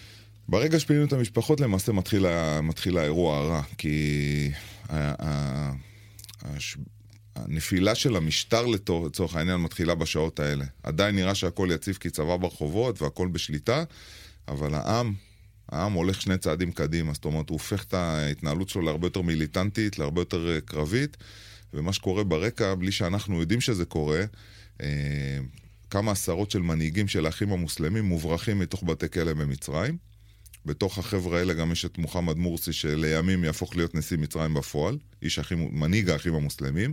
ברגע 0.48 0.80
שפינינו 0.80 1.06
את 1.06 1.12
המשפחות, 1.12 1.60
למעשה 1.60 1.92
מתחיל, 1.92 2.26
מתחיל 2.62 2.98
האירוע 2.98 3.38
הרע, 3.38 3.62
כי 3.78 4.50
הש- 4.88 6.76
הנפילה 7.36 7.94
של 7.94 8.16
המשטר 8.16 8.66
לצורך 8.66 9.36
העניין 9.36 9.56
מתחילה 9.56 9.94
בשעות 9.94 10.40
האלה. 10.40 10.64
עדיין 10.82 11.16
נראה 11.16 11.34
שהכל 11.34 11.68
יציב 11.74 11.96
כי 12.00 12.10
צבא 12.10 12.36
ברחובות 12.36 13.02
והכל 13.02 13.28
בשליטה, 13.28 13.84
אבל 14.48 14.74
העם, 14.74 15.14
העם 15.68 15.92
הולך 15.92 16.22
שני 16.22 16.38
צעדים 16.38 16.72
קדימה. 16.72 17.12
זאת 17.14 17.24
אומרת, 17.24 17.48
הוא 17.48 17.54
הופך 17.54 17.84
את 17.84 17.94
ההתנהלות 17.94 18.68
שלו 18.68 18.82
להרבה 18.82 19.06
יותר 19.06 19.22
מיליטנטית, 19.22 19.98
להרבה 19.98 20.20
יותר 20.20 20.54
אה, 20.54 20.60
קרבית, 20.60 21.16
ומה 21.74 21.92
שקורה 21.92 22.24
ברקע, 22.24 22.74
בלי 22.74 22.92
שאנחנו 22.92 23.40
יודעים 23.40 23.60
שזה 23.60 23.84
קורה, 23.84 24.20
כמה 25.90 26.12
עשרות 26.12 26.50
של 26.50 26.58
מנהיגים 26.58 27.08
של 27.08 27.26
האחים 27.26 27.52
המוסלמים 27.52 28.04
מוברחים 28.04 28.58
מתוך 28.58 28.84
בתי 28.84 29.08
כלא 29.08 29.32
במצרים. 29.32 29.96
בתוך 30.66 30.98
החבר'ה 30.98 31.38
האלה 31.38 31.54
גם 31.54 31.72
יש 31.72 31.84
את 31.84 31.98
מוחמד 31.98 32.36
מורסי 32.36 32.72
שלימים 32.72 33.44
יהפוך 33.44 33.76
להיות 33.76 33.94
נשיא 33.94 34.16
מצרים 34.16 34.54
בפועל, 34.54 34.98
איש 35.22 35.38
האחים, 35.38 35.68
מנהיג 35.72 36.10
האחים 36.10 36.34
המוסלמים, 36.34 36.92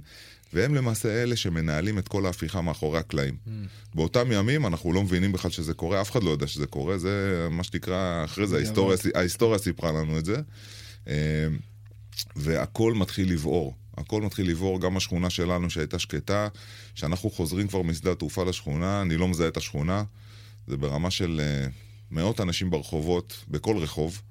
והם 0.54 0.76
למעשה 0.76 1.23
אלה 1.23 1.36
שמנהלים 1.36 2.00
את 2.00 2.08
כל 2.08 2.26
ההפיכה 2.26 2.62
מאחורי 2.62 3.00
הקלעים. 3.00 3.38
Mm. 3.47 3.50
באותם 3.95 4.32
ימים 4.32 4.65
אנחנו 4.65 4.93
לא 4.93 5.04
מבינים 5.04 5.32
בכלל 5.32 5.52
שזה 5.52 5.73
קורה, 5.73 6.02
אף 6.02 6.12
אחד 6.12 6.23
לא 6.23 6.30
יודע 6.30 6.47
שזה 6.47 6.67
קורה, 6.67 6.97
זה 6.97 7.47
מה 7.52 7.63
שנקרא, 7.63 8.26
אחרי 8.26 8.47
זה. 8.47 8.56
ההיסטוריה, 8.56 8.97
ההיסטוריה 9.15 9.60
סיפרה 9.60 9.91
לנו 9.91 10.17
את 10.17 10.26
זה. 10.26 10.38
אה, 11.08 11.47
והכל 12.36 12.93
מתחיל 12.93 13.34
לבעור. 13.34 13.76
הכל 13.98 14.22
מתחיל 14.22 14.50
לבעור, 14.50 14.82
גם 14.82 14.98
השכונה 14.98 15.30
שלנו 15.30 15.70
שהייתה 15.70 16.00
שקטה, 16.00 16.48
שאנחנו 16.96 17.30
חוזרים 17.30 17.68
כבר 17.68 17.82
משדה 17.82 18.12
התעופה 18.12 18.44
לשכונה, 18.44 19.02
אני 19.02 19.18
לא 19.18 19.28
מזהה 19.28 19.48
את 19.48 19.58
השכונה, 19.58 20.04
זה 20.68 20.78
ברמה 20.78 21.12
של 21.12 21.42
אה, 21.44 21.68
מאות 22.12 22.42
אנשים 22.42 22.70
ברחובות, 22.70 23.44
בכל 23.48 23.78
רחוב, 23.78 24.22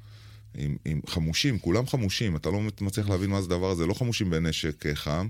עם, 0.55 0.77
עם 0.85 1.01
חמושים, 1.07 1.59
כולם 1.59 1.87
חמושים, 1.87 2.37
אתה 2.37 2.51
לא 2.51 2.61
מצליח 2.81 3.09
להבין 3.09 3.31
מה 3.31 3.41
זה 3.41 3.47
הדבר 3.47 3.71
הזה, 3.71 3.87
לא 3.87 3.95
חמושים 3.95 4.31
בנשק 4.31 4.87
אה, 4.87 4.95
חם, 4.95 5.29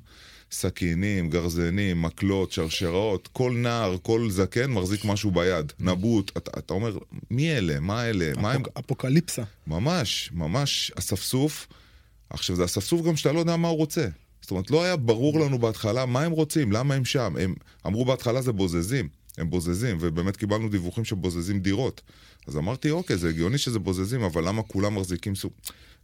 סכינים, 0.50 1.30
גרזנים, 1.30 2.02
מקלות, 2.02 2.52
שרשראות, 2.52 3.28
כל 3.32 3.52
נער, 3.52 3.96
כל 4.02 4.30
זקן 4.30 4.70
מחזיק 4.70 5.04
משהו 5.04 5.30
ביד, 5.30 5.72
נבוט, 5.80 6.36
אתה, 6.36 6.50
אתה 6.58 6.74
אומר, 6.74 6.98
מי 7.30 7.52
אלה? 7.52 7.80
מה 7.80 8.04
אלה? 8.04 8.32
מה 8.36 8.52
הם... 8.52 8.62
אפוק, 8.62 8.78
אפוקליפסה. 8.78 9.42
ממש, 9.66 10.30
ממש 10.32 10.92
אספסוף. 10.98 11.66
עכשיו, 12.30 12.56
זה 12.56 12.64
אספסוף 12.64 13.06
גם 13.06 13.16
שאתה 13.16 13.32
לא 13.32 13.38
יודע 13.38 13.56
מה 13.56 13.68
הוא 13.68 13.76
רוצה. 13.76 14.08
זאת 14.46 14.50
אומרת, 14.50 14.70
לא 14.70 14.84
היה 14.84 14.96
ברור 14.96 15.40
לנו 15.40 15.58
בהתחלה 15.58 16.06
מה 16.06 16.22
הם 16.22 16.32
רוצים, 16.32 16.72
למה 16.72 16.94
הם 16.94 17.04
שם. 17.04 17.34
הם 17.40 17.54
אמרו 17.86 18.04
בהתחלה 18.04 18.42
זה 18.42 18.52
בוזזים, 18.52 19.08
הם 19.38 19.50
בוזזים, 19.50 19.96
ובאמת 20.00 20.36
קיבלנו 20.36 20.68
דיווחים 20.68 21.04
שבוזזים 21.04 21.60
דירות. 21.60 22.02
אז 22.46 22.56
אמרתי, 22.56 22.90
אוקיי, 22.90 23.16
זה 23.16 23.28
הגיוני 23.28 23.58
שזה 23.58 23.78
בוזזים, 23.78 24.22
אבל 24.22 24.48
למה 24.48 24.62
כולם 24.62 24.94
מחזיקים 24.94 25.34
סוג... 25.34 25.52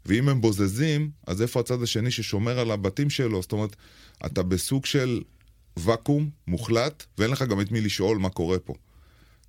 ואם 0.07 0.29
הם 0.29 0.41
בוזזים, 0.41 1.11
אז 1.27 1.43
איפה 1.43 1.61
הצד 1.61 1.83
השני 1.83 2.11
ששומר 2.11 2.59
על 2.59 2.71
הבתים 2.71 3.11
שלו? 3.11 3.43
זאת 3.43 3.53
אומרת, 3.53 3.77
אתה 4.27 4.43
בסוג 4.43 4.87
של 4.87 5.23
ואקום 5.77 6.31
מוחלט, 6.49 7.05
ואין 7.19 7.31
לך 7.31 7.43
גם 7.43 7.61
את 7.61 7.73
מי 7.73 7.81
לשאול 7.81 8.19
מה 8.19 8.29
קורה 8.29 8.59
פה. 8.59 8.75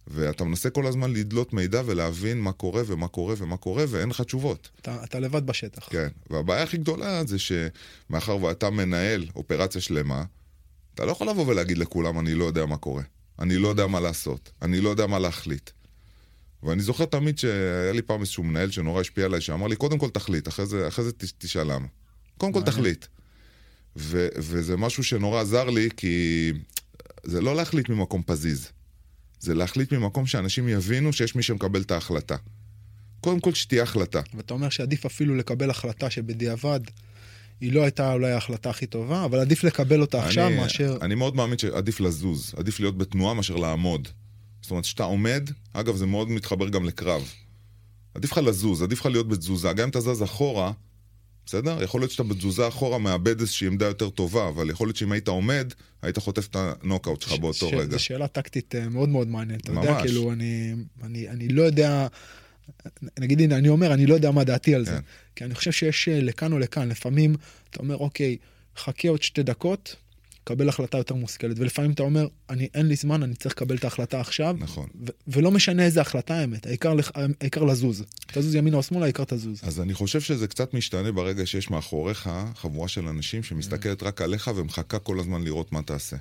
ואתה 0.08 0.44
מנסה 0.44 0.70
כל 0.70 0.88
הזמן 0.88 1.14
לדלות 1.14 1.54
מידע 1.54 1.82
ולהבין 1.86 2.40
מה 2.40 2.52
קורה 2.52 2.82
ומה 2.88 3.08
קורה 3.08 3.36
ומה 3.38 3.58
קורה, 3.58 3.86
ואין 3.88 4.10
לך 4.10 4.22
תשובות. 4.22 4.70
אתה, 4.82 5.04
אתה 5.04 5.20
לבד 5.20 5.46
בשטח. 5.46 5.88
כן, 5.90 6.08
והבעיה 6.30 6.64
הכי 6.64 6.78
גדולה 6.78 7.24
זה 7.26 7.38
שמאחר 7.40 8.44
ואתה 8.44 8.70
מנהל 8.70 9.26
אופרציה 9.36 9.82
שלמה, 9.82 10.24
אתה 10.96 11.06
לא 11.06 11.12
יכול 11.12 11.30
לבוא 11.30 11.48
ולהגיד 11.48 11.78
לכולם, 11.78 12.20
אני 12.20 12.34
לא 12.34 12.46
יודע 12.46 12.66
מה 12.66 12.78
קורה. 12.78 13.04
אני 13.40 13.58
לא 13.58 13.68
יודע 13.68 13.88
מה 13.88 14.00
לעשות. 14.00 14.52
אני 14.62 14.82
לא 14.82 14.90
יודע 14.90 15.08
מה 15.08 15.20
להחליט. 15.20 15.70
ואני 16.64 16.82
זוכר 16.82 17.06
תמיד 17.06 17.38
שהיה 17.38 17.92
לי 17.92 18.02
פעם 18.02 18.22
איזשהו 18.22 18.44
מנהל 18.44 18.72
שנורא 18.72 19.02
השפיע 19.02 19.26
עליי, 19.26 19.42
שאמר 19.42 19.68
לי, 19.68 19.76
קודם 19.76 19.98
כל 19.98 20.10
תחליט, 20.10 20.48
אחרי 20.48 20.66
זה, 20.66 20.88
אחרי 20.88 21.06
זה 21.06 21.12
תש- 21.12 21.34
תשאל 21.38 21.74
למה. 21.74 21.88
קודם 22.38 22.54
כל. 22.54 22.62
תחליט. 22.62 23.06
ו- 23.96 24.28
וזה 24.38 24.78
משהו 24.78 25.04
שנורא 25.04 25.42
עזר 25.42 25.70
לי, 25.70 25.90
כי 25.98 26.52
זה 27.24 27.42
לא 27.42 27.56
להחליט 27.56 27.90
ממקום 27.90 28.22
פזיז. 28.26 28.68
זה 29.44 29.54
להחליט 29.54 29.94
ממקום 29.94 30.26
שאנשים 30.26 30.68
יבינו 30.70 31.14
שיש 31.14 31.36
מי 31.36 31.44
שמקבל 31.44 31.82
את 31.82 31.92
ההחלטה. 31.92 32.36
קודם 33.22 33.40
כל 33.40 33.54
שתהיה 33.54 33.84
החלטה. 33.84 34.22
ואתה 34.34 34.54
אומר 34.54 34.70
שעדיף 34.70 35.06
אפילו 35.06 35.36
לקבל 35.36 35.70
החלטה 35.70 36.10
שבדיעבד 36.10 36.80
היא 37.62 37.74
לא 37.74 37.82
הייתה 37.82 38.14
אולי 38.14 38.32
ההחלטה 38.32 38.70
הכי 38.70 38.86
טובה, 38.86 39.26
אבל 39.26 39.40
עדיף 39.40 39.64
לקבל 39.64 40.02
אותה 40.02 40.26
עכשיו 40.26 40.48
אני, 40.48 40.56
מאשר... 40.56 40.98
אני 41.02 41.16
מאוד 41.16 41.36
מאמין 41.36 41.58
שעדיף 41.58 42.00
לזוז, 42.00 42.54
עדיף 42.58 42.80
להיות 42.80 42.98
בתנועה 42.98 43.34
מאשר 43.34 43.56
לעמוד. 43.56 44.08
זאת 44.62 44.72
אומרת, 44.72 44.84
כשאתה 44.84 45.04
עומד, 45.04 45.50
אגב, 45.74 45.96
זה 45.96 46.06
מאוד 46.06 46.30
מתחבר 46.30 46.70
גם 46.70 46.86
לקרב. 46.86 47.32
עדיף 48.14 48.32
לך 48.32 48.38
לזוז, 48.38 48.82
עדיף 48.82 49.00
לך 49.00 49.06
להיות 49.06 49.28
בתזוזה. 49.28 49.74
גם 49.74 49.84
אם 49.84 49.90
אתה 49.90 50.00
זז 50.00 50.24
אחורה, 50.24 50.72
בסדר? 51.46 51.84
יכול 51.84 52.02
להיות 52.02 52.12
שאתה 52.12 52.24
בתזוזה 52.24 52.68
אחורה 52.68 52.98
מאבד 52.98 53.40
איזושהי 53.40 53.68
עמדה 53.68 53.86
יותר 53.86 54.10
טובה, 54.10 54.48
אבל 54.48 54.70
יכול 54.70 54.88
להיות 54.88 54.96
שאם 54.98 55.12
היית 55.12 55.28
עומד, 55.28 55.74
היית 56.02 56.18
חוטף 56.18 56.48
את 56.48 56.56
הנוקאוט 56.60 57.22
שלך 57.22 57.34
באותו 57.40 57.70
ש- 57.70 57.74
רגע. 57.74 57.92
זו 57.92 58.00
שאלה 58.00 58.28
טקטית 58.28 58.76
אה, 58.76 58.90
מאוד 58.90 59.10
מאוד 59.10 59.28
מעניינת. 59.28 59.62
אתה 59.62 59.72
יודע, 59.72 59.92
ממש. 59.92 60.02
כאילו, 60.02 60.32
אני, 60.32 60.74
אני, 61.04 61.30
אני 61.30 61.48
לא 61.48 61.62
יודע... 61.62 62.08
נגיד, 63.20 63.42
הנה, 63.42 63.58
אני 63.58 63.70
אומר, 63.70 63.94
אני 63.94 64.06
לא 64.06 64.14
יודע 64.14 64.32
מה 64.32 64.44
דעתי 64.44 64.76
על 64.76 64.86
זה. 64.86 64.92
כן. 64.92 65.00
כי 65.36 65.44
אני 65.46 65.56
חושב 65.56 65.72
שיש 65.72 66.08
אה, 66.10 66.22
לכאן 66.22 66.54
או 66.54 66.60
לכאן. 66.60 66.90
לפעמים 66.90 67.36
אתה 67.70 67.80
אומר, 67.80 67.98
אוקיי, 67.98 68.38
חכה 68.78 69.10
עוד 69.10 69.22
שתי 69.24 69.44
דקות, 69.44 69.96
קבל 70.44 70.70
החלטה 70.70 70.98
יותר 70.98 71.16
מושכלת. 71.16 71.60
ולפעמים 71.60 71.92
אתה 71.92 72.04
אומר, 72.04 72.28
אני, 72.50 72.68
אין 72.74 72.86
לי 72.88 72.96
זמן, 72.96 73.24
אני 73.24 73.36
צריך 73.36 73.56
לקבל 73.56 73.76
את 73.76 73.84
ההחלטה 73.84 74.20
עכשיו. 74.20 74.56
נכון. 74.60 74.88
ו- 75.08 75.12
ולא 75.28 75.52
משנה 75.52 75.86
איזה 75.86 76.02
החלטה 76.02 76.34
האמת, 76.36 76.66
העיקר, 76.66 76.94
לך- 76.94 77.12
העיקר 77.42 77.64
לזוז. 77.64 78.04
תזוז 78.28 78.56
ימינה 78.56 78.78
או 78.78 78.84
שמאלה, 78.84 79.04
העיקר 79.06 79.24
תזוז. 79.24 79.60
אז 79.64 79.80
אני 79.82 79.94
חושב 79.94 80.22
שזה 80.22 80.48
קצת 80.48 80.74
משתנה 80.74 81.12
ברגע 81.12 81.46
שיש 81.46 81.70
מאחוריך 81.70 82.30
חבורה 82.56 82.88
של 82.88 83.08
אנשים 83.08 83.44
שמסתכלת 83.44 84.04
רק 84.04 84.22
עליך 84.22 84.52
ומחכה 84.56 85.00
כל 85.00 85.20
הזמן 85.20 85.44
לראות 85.44 85.72
מה 85.72 85.82
תעשה. 85.82 86.16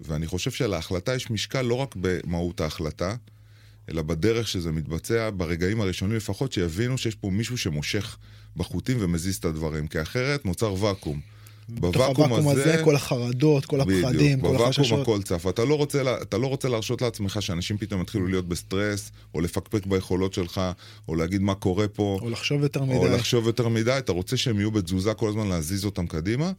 ואני 0.00 0.26
חושב 0.26 0.50
שלהחלטה 0.50 1.14
יש 1.14 1.30
משקל 1.30 1.62
לא 1.62 1.74
רק 1.74 1.94
במהות 2.00 2.60
ההחלטה, 2.60 3.16
אלא 3.90 4.02
בדרך 4.02 4.48
שזה 4.48 4.72
מתבצע, 4.72 5.30
ברגעים 5.36 5.80
הראשונים 5.80 6.16
לפחות, 6.16 6.52
שיבינו 6.52 6.98
שיש 6.98 7.14
פה 7.14 7.30
מישהו 7.30 7.58
שמושך 7.58 8.16
בחוטים 8.56 8.96
ומזיז 9.00 9.36
את 9.36 9.44
הדברים, 9.44 9.86
כי 9.88 10.02
אחרת 10.02 10.44
נוצר 10.46 10.74
ואקום. 10.84 11.20
בתוך 11.68 11.96
הוואקום 11.96 12.48
הזה, 12.48 12.80
כל 12.84 12.96
החרדות, 12.96 13.66
כל 13.66 13.80
הפחדים, 13.80 14.40
כל 14.40 14.46
בוואקום 14.46 14.66
החששות. 14.66 15.00
הכל 15.00 15.22
צף. 15.22 15.46
אתה 15.48 15.64
לא, 15.64 15.74
רוצה, 15.74 16.22
אתה 16.22 16.38
לא 16.38 16.46
רוצה 16.46 16.68
להרשות 16.68 17.02
לעצמך 17.02 17.42
שאנשים 17.42 17.78
פתאום 17.78 18.00
יתחילו 18.00 18.26
להיות 18.26 18.48
בסטרס, 18.48 19.12
או 19.34 19.40
לפקפק 19.40 19.86
ביכולות 19.86 20.34
שלך, 20.34 20.60
או 21.08 21.14
להגיד 21.14 21.42
מה 21.42 21.54
קורה 21.54 21.88
פה. 21.88 22.18
או 22.22 22.30
לחשוב 22.30 22.62
יותר 22.62 22.84
מדי. 22.84 22.96
או 22.96 23.08
לחשוב 23.08 23.46
יותר 23.46 23.68
מדי, 23.68 23.98
אתה 23.98 24.12
רוצה 24.12 24.36
שהם 24.36 24.58
יהיו 24.58 24.70
בתזוזה 24.70 25.14
כל 25.14 25.28
הזמן 25.28 25.48
להזיז 25.48 25.84
אותם 25.84 26.06
קדימה. 26.06 26.52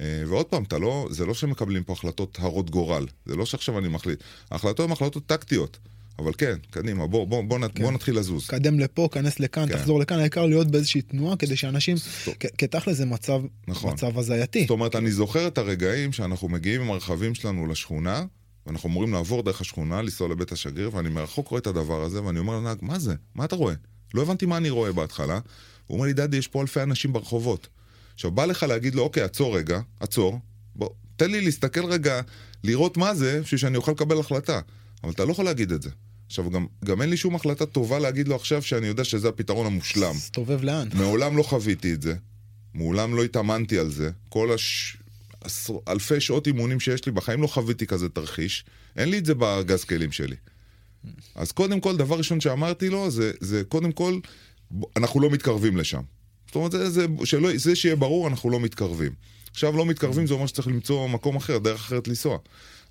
אה, 0.00 0.22
ועוד 0.26 0.46
פעם, 0.46 0.64
לא, 0.80 1.06
זה 1.10 1.26
לא 1.26 1.34
שמקבלים 1.34 1.82
פה 1.82 1.92
החלטות 1.92 2.38
הרות 2.40 2.70
גורל, 2.70 3.06
זה 3.26 3.36
לא 3.36 3.46
שעכשיו 3.46 3.78
אני 3.78 3.88
מחליט. 3.88 4.20
ההחלטות 4.50 4.86
הן 4.86 4.92
החלטות 4.92 5.26
טקטיות, 5.26 5.78
אבל 6.18 6.32
כן, 6.38 6.56
קדימה, 6.70 7.06
בוא, 7.06 7.26
בוא, 7.26 7.42
בוא, 7.44 7.58
כן. 7.74 7.82
בוא 7.82 7.92
נתחיל 7.92 8.18
לזוז. 8.18 8.46
קדם 8.46 8.78
לפה, 8.80 9.08
כנס 9.12 9.40
לכאן, 9.40 9.68
כן. 9.68 9.76
תחזור 9.78 10.00
לכאן, 10.00 10.18
העיקר 10.18 10.46
להיות 10.46 10.66
באיזושהי 10.70 11.02
תנועה 11.02 11.36
כדי 11.36 11.56
שאנשים, 11.56 11.96
טוב. 12.24 12.34
כ- 12.40 12.46
כתכל'ס 12.58 12.96
זה 12.96 13.06
מצב, 13.06 13.40
נכון. 13.68 13.92
מצב 13.92 14.18
הזייתי. 14.18 14.60
זאת 14.60 14.70
אומרת, 14.70 14.96
אני 14.96 15.10
זוכר 15.10 15.48
את 15.48 15.58
הרגעים 15.58 16.12
שאנחנו 16.12 16.48
מגיעים 16.48 16.80
עם 16.80 16.90
הרכבים 16.90 17.34
שלנו 17.34 17.66
לשכונה, 17.66 18.24
ואנחנו 18.66 18.88
אמורים 18.88 19.12
לעבור 19.12 19.42
דרך 19.42 19.60
השכונה, 19.60 20.02
לנסוע 20.02 20.28
לבית 20.28 20.52
השגריר, 20.52 20.90
ואני 20.94 21.08
מרחוק 21.08 21.48
רואה 21.48 21.60
את 21.60 21.66
הדבר 21.66 22.02
הזה, 22.02 22.22
ואני 22.22 22.38
אומר 22.38 22.56
לנהג, 22.58 22.78
מה 22.82 22.98
זה? 22.98 23.14
מה 23.34 23.44
אתה 23.44 23.56
רואה? 23.56 23.74
לא 24.14 24.22
הבנתי 24.22 24.46
מה 24.46 24.56
אני 24.56 24.70
רואה 24.70 24.92
בהתחלה. 24.92 25.38
הוא 25.86 25.94
אומר 25.96 26.06
לי, 26.06 26.12
דדי, 26.12 26.36
יש 26.36 26.48
פה 26.48 26.62
אלפי 26.62 26.82
אנשים 26.82 27.12
ברחובות. 27.12 27.68
עכשיו, 28.14 28.30
בא 28.30 28.44
לך 28.44 28.62
להגיד 28.62 28.94
לו, 28.94 29.02
אוקיי, 29.02 29.22
עצור 29.22 29.56
רגע, 29.58 29.80
עצור, 30.00 30.38
בוא, 30.76 30.88
תן 31.16 31.30
לי 31.30 31.40
להסתכל 31.40 31.84
רגע, 31.84 32.20
לראות 32.64 32.96
מה 32.96 33.14
זה, 33.14 33.40
בשביל 33.42 33.58
שאני 33.58 33.76
אוכל 33.76 33.92
לקבל 33.92 34.20
החלטה. 34.20 34.60
אבל 35.04 35.12
אתה 35.12 35.24
לא 35.24 35.32
יכול 35.32 35.44
להגיד 35.44 35.72
את 35.72 35.82
זה. 35.82 35.90
עכשיו, 36.26 36.50
גם, 36.50 36.66
גם 36.84 37.02
אין 37.02 37.10
לי 37.10 37.16
שום 37.16 37.34
החלטה 37.34 37.66
טובה 37.66 37.98
להגיד 37.98 38.28
לו 38.28 38.34
עכשיו 38.34 38.62
שאני 38.62 38.86
יודע 38.86 39.04
שזה 39.04 39.28
הפתרון 39.28 39.66
המושלם. 39.66 40.14
תסתובב 40.14 40.64
לאן? 40.64 40.88
מעולם 40.94 41.36
לא 41.36 41.42
חוויתי 41.42 41.92
את 41.92 42.02
זה, 42.02 42.14
מעולם 42.74 43.14
לא 43.14 43.24
התאמנתי 43.24 43.78
על 43.78 43.90
זה. 43.90 44.10
כל 44.28 44.52
הש... 44.52 44.96
עשר... 45.40 45.74
אלפי 45.88 46.20
שעות 46.20 46.46
אימונים 46.46 46.80
שיש 46.80 47.06
לי, 47.06 47.12
בחיים 47.12 47.42
לא 47.42 47.46
חוויתי 47.46 47.86
כזה 47.86 48.08
תרחיש. 48.08 48.64
אין 48.96 49.08
לי 49.08 49.18
את 49.18 49.26
זה 49.26 49.34
בארגז 49.34 49.84
כלים 49.84 50.12
שלי. 50.12 50.36
אז 51.34 51.52
קודם 51.52 51.80
כל, 51.80 51.96
דבר 51.96 52.18
ראשון 52.18 52.40
שאמרתי 52.40 52.88
לו, 52.88 53.10
זה, 53.10 53.32
זה 53.40 53.62
קודם 53.68 53.92
כל, 53.92 54.18
אנחנו 54.96 55.20
לא 55.20 55.30
מתקרבים 55.30 55.76
לשם. 55.76 56.02
זאת 56.46 56.54
אומרת, 56.54 56.72
זה, 56.72 56.90
זה, 56.90 57.06
שלא, 57.24 57.50
זה 57.56 57.76
שיהיה 57.76 57.96
ברור, 57.96 58.28
אנחנו 58.28 58.50
לא 58.50 58.60
מתקרבים. 58.60 59.12
עכשיו 59.50 59.76
לא 59.76 59.86
מתקרבים, 59.86 60.26
זה 60.26 60.34
אומר 60.34 60.46
שצריך 60.46 60.68
למצוא 60.68 61.08
מקום 61.08 61.36
אחר, 61.36 61.58
דרך 61.58 61.80
אחרת 61.80 62.08
לנסוע. 62.08 62.38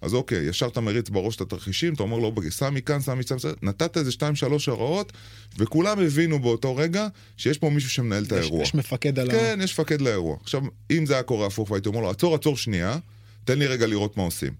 אז 0.05 0.13
אוקיי, 0.13 0.49
ישר 0.49 0.67
אתה 0.67 0.81
מריץ 0.81 1.09
בראש 1.09 1.35
את 1.35 1.41
התרחישים, 1.41 1.93
אתה 1.93 2.03
אומר 2.03 2.17
לו, 2.17 2.33
לא, 2.35 2.49
סע 2.49 2.69
מכאן, 2.69 2.99
סע 2.99 3.15
מכאן, 3.15 3.37
נתת 3.61 3.97
איזה 3.97 4.11
שתיים, 4.11 4.35
שלוש 4.35 4.65
הוראות, 4.65 5.13
וכולם 5.57 5.99
הבינו 5.99 6.39
באותו 6.39 6.75
רגע 6.75 7.07
שיש 7.37 7.57
פה 7.57 7.69
מישהו 7.69 7.89
שמנהל 7.89 8.23
את 8.23 8.31
האירוע. 8.31 8.61
יש 8.61 8.75
מפקד 8.75 9.19
על 9.19 9.29
ה... 9.29 9.33
כן, 9.33 9.59
יש 9.63 9.73
מפקד 9.73 10.01
לאירוע. 10.01 10.37
עכשיו, 10.41 10.61
אם 10.91 11.05
זה 11.05 11.13
היה 11.13 11.23
קורה 11.23 11.47
הפוך, 11.47 11.71
והייתי 11.71 11.89
אומר 11.89 11.99
לו, 11.99 12.09
עצור, 12.09 12.35
עצור 12.35 12.57
שנייה, 12.57 12.97
תן 13.43 13.59
לי 13.59 13.67
רגע 13.67 13.87
לראות 13.87 14.17
מה 14.17 14.23
עושים. 14.23 14.53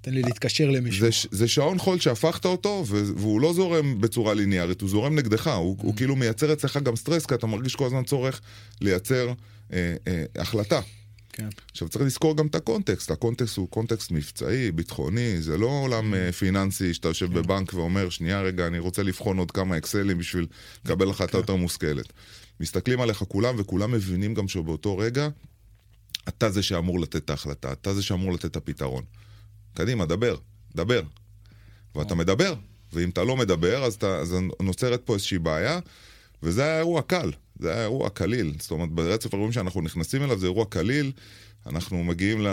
תן 0.00 0.14
לי 0.14 0.22
להתקשר 0.22 0.70
למישהו. 0.70 1.00
זה, 1.00 1.28
זה 1.30 1.48
שעון 1.48 1.78
חול 1.78 2.00
שהפכת 2.00 2.44
אותו, 2.44 2.84
והוא 2.88 3.40
לא 3.40 3.52
זורם 3.52 4.00
בצורה 4.00 4.34
ליניארית, 4.34 4.80
הוא 4.80 4.90
זורם 4.90 5.14
נגדך, 5.14 5.46
הוא, 5.46 5.76
הוא 5.82 5.94
mm. 5.94 5.96
כאילו 5.96 6.16
מייצר 6.16 6.52
אצלך 6.52 6.76
גם 6.76 6.96
סטרס, 6.96 7.26
כי 7.26 7.34
אתה 7.34 7.46
מרגיש 7.46 7.76
כל 7.76 7.86
הזמן 7.86 8.04
צורך 8.04 8.40
לייצר 8.80 9.32
אה, 9.72 9.94
אה, 10.08 10.24
החלטה. 10.36 10.80
כן. 11.36 11.48
עכשיו 11.70 11.88
צריך 11.88 12.04
לזכור 12.04 12.36
גם 12.36 12.46
את 12.46 12.54
הקונטקסט, 12.54 13.10
הקונטקסט 13.10 13.56
הוא 13.56 13.68
קונטקסט 13.68 14.10
מבצעי, 14.10 14.72
ביטחוני, 14.72 15.42
זה 15.42 15.58
לא 15.58 15.66
עולם 15.66 16.14
mm. 16.14 16.32
פיננסי 16.32 16.94
שאתה 16.94 17.08
יושב 17.08 17.26
כן. 17.26 17.34
בבנק 17.34 17.74
ואומר, 17.74 18.10
שנייה 18.10 18.40
רגע, 18.40 18.66
אני 18.66 18.78
רוצה 18.78 19.02
לבחון 19.02 19.38
עוד 19.38 19.50
כמה 19.50 19.76
אקסלים 19.76 20.18
בשביל 20.18 20.46
לקבל 20.84 21.10
החלטה 21.10 21.32
כן. 21.32 21.38
יותר 21.38 21.56
מושכלת. 21.56 22.12
מסתכלים 22.60 23.00
עליך 23.00 23.24
כולם, 23.28 23.54
וכולם 23.58 23.92
מבינים 23.92 24.34
גם 24.34 24.48
שבאותו 24.48 24.98
רגע, 24.98 25.28
אתה 26.28 26.50
זה 26.50 26.62
שאמור 26.62 27.00
לתת 27.00 27.16
את 27.16 27.30
ההחלטה, 27.30 27.72
אתה 27.72 27.94
זה 27.94 28.02
שאמור 28.02 28.32
לתת 28.32 28.44
את 28.44 28.56
הפתרון. 28.56 29.04
קדימה, 29.74 30.06
דבר, 30.06 30.36
דבר. 30.76 31.02
ואתה 31.94 32.14
מדבר, 32.14 32.54
ואם 32.92 33.08
אתה 33.08 33.24
לא 33.24 33.36
מדבר, 33.36 33.84
אז, 33.84 33.94
אתה, 33.94 34.18
אז 34.18 34.36
נוצרת 34.62 35.02
פה 35.04 35.14
איזושהי 35.14 35.38
בעיה, 35.38 35.78
וזה 36.42 36.64
היה 36.64 36.78
אירוע 36.78 37.02
קל. 37.02 37.30
זה 37.58 37.72
היה 37.72 37.82
אירוע 37.82 38.08
קליל. 38.08 38.52
זאת 38.58 38.70
אומרת, 38.70 38.90
ברצף 38.90 39.34
האירועים 39.34 39.52
שאנחנו 39.52 39.82
נכנסים 39.82 40.22
אליו 40.22 40.38
זה 40.38 40.46
אירוע 40.46 40.64
קליל. 40.64 41.12
אנחנו 41.66 42.04
מגיעים 42.04 42.40
ל, 42.40 42.48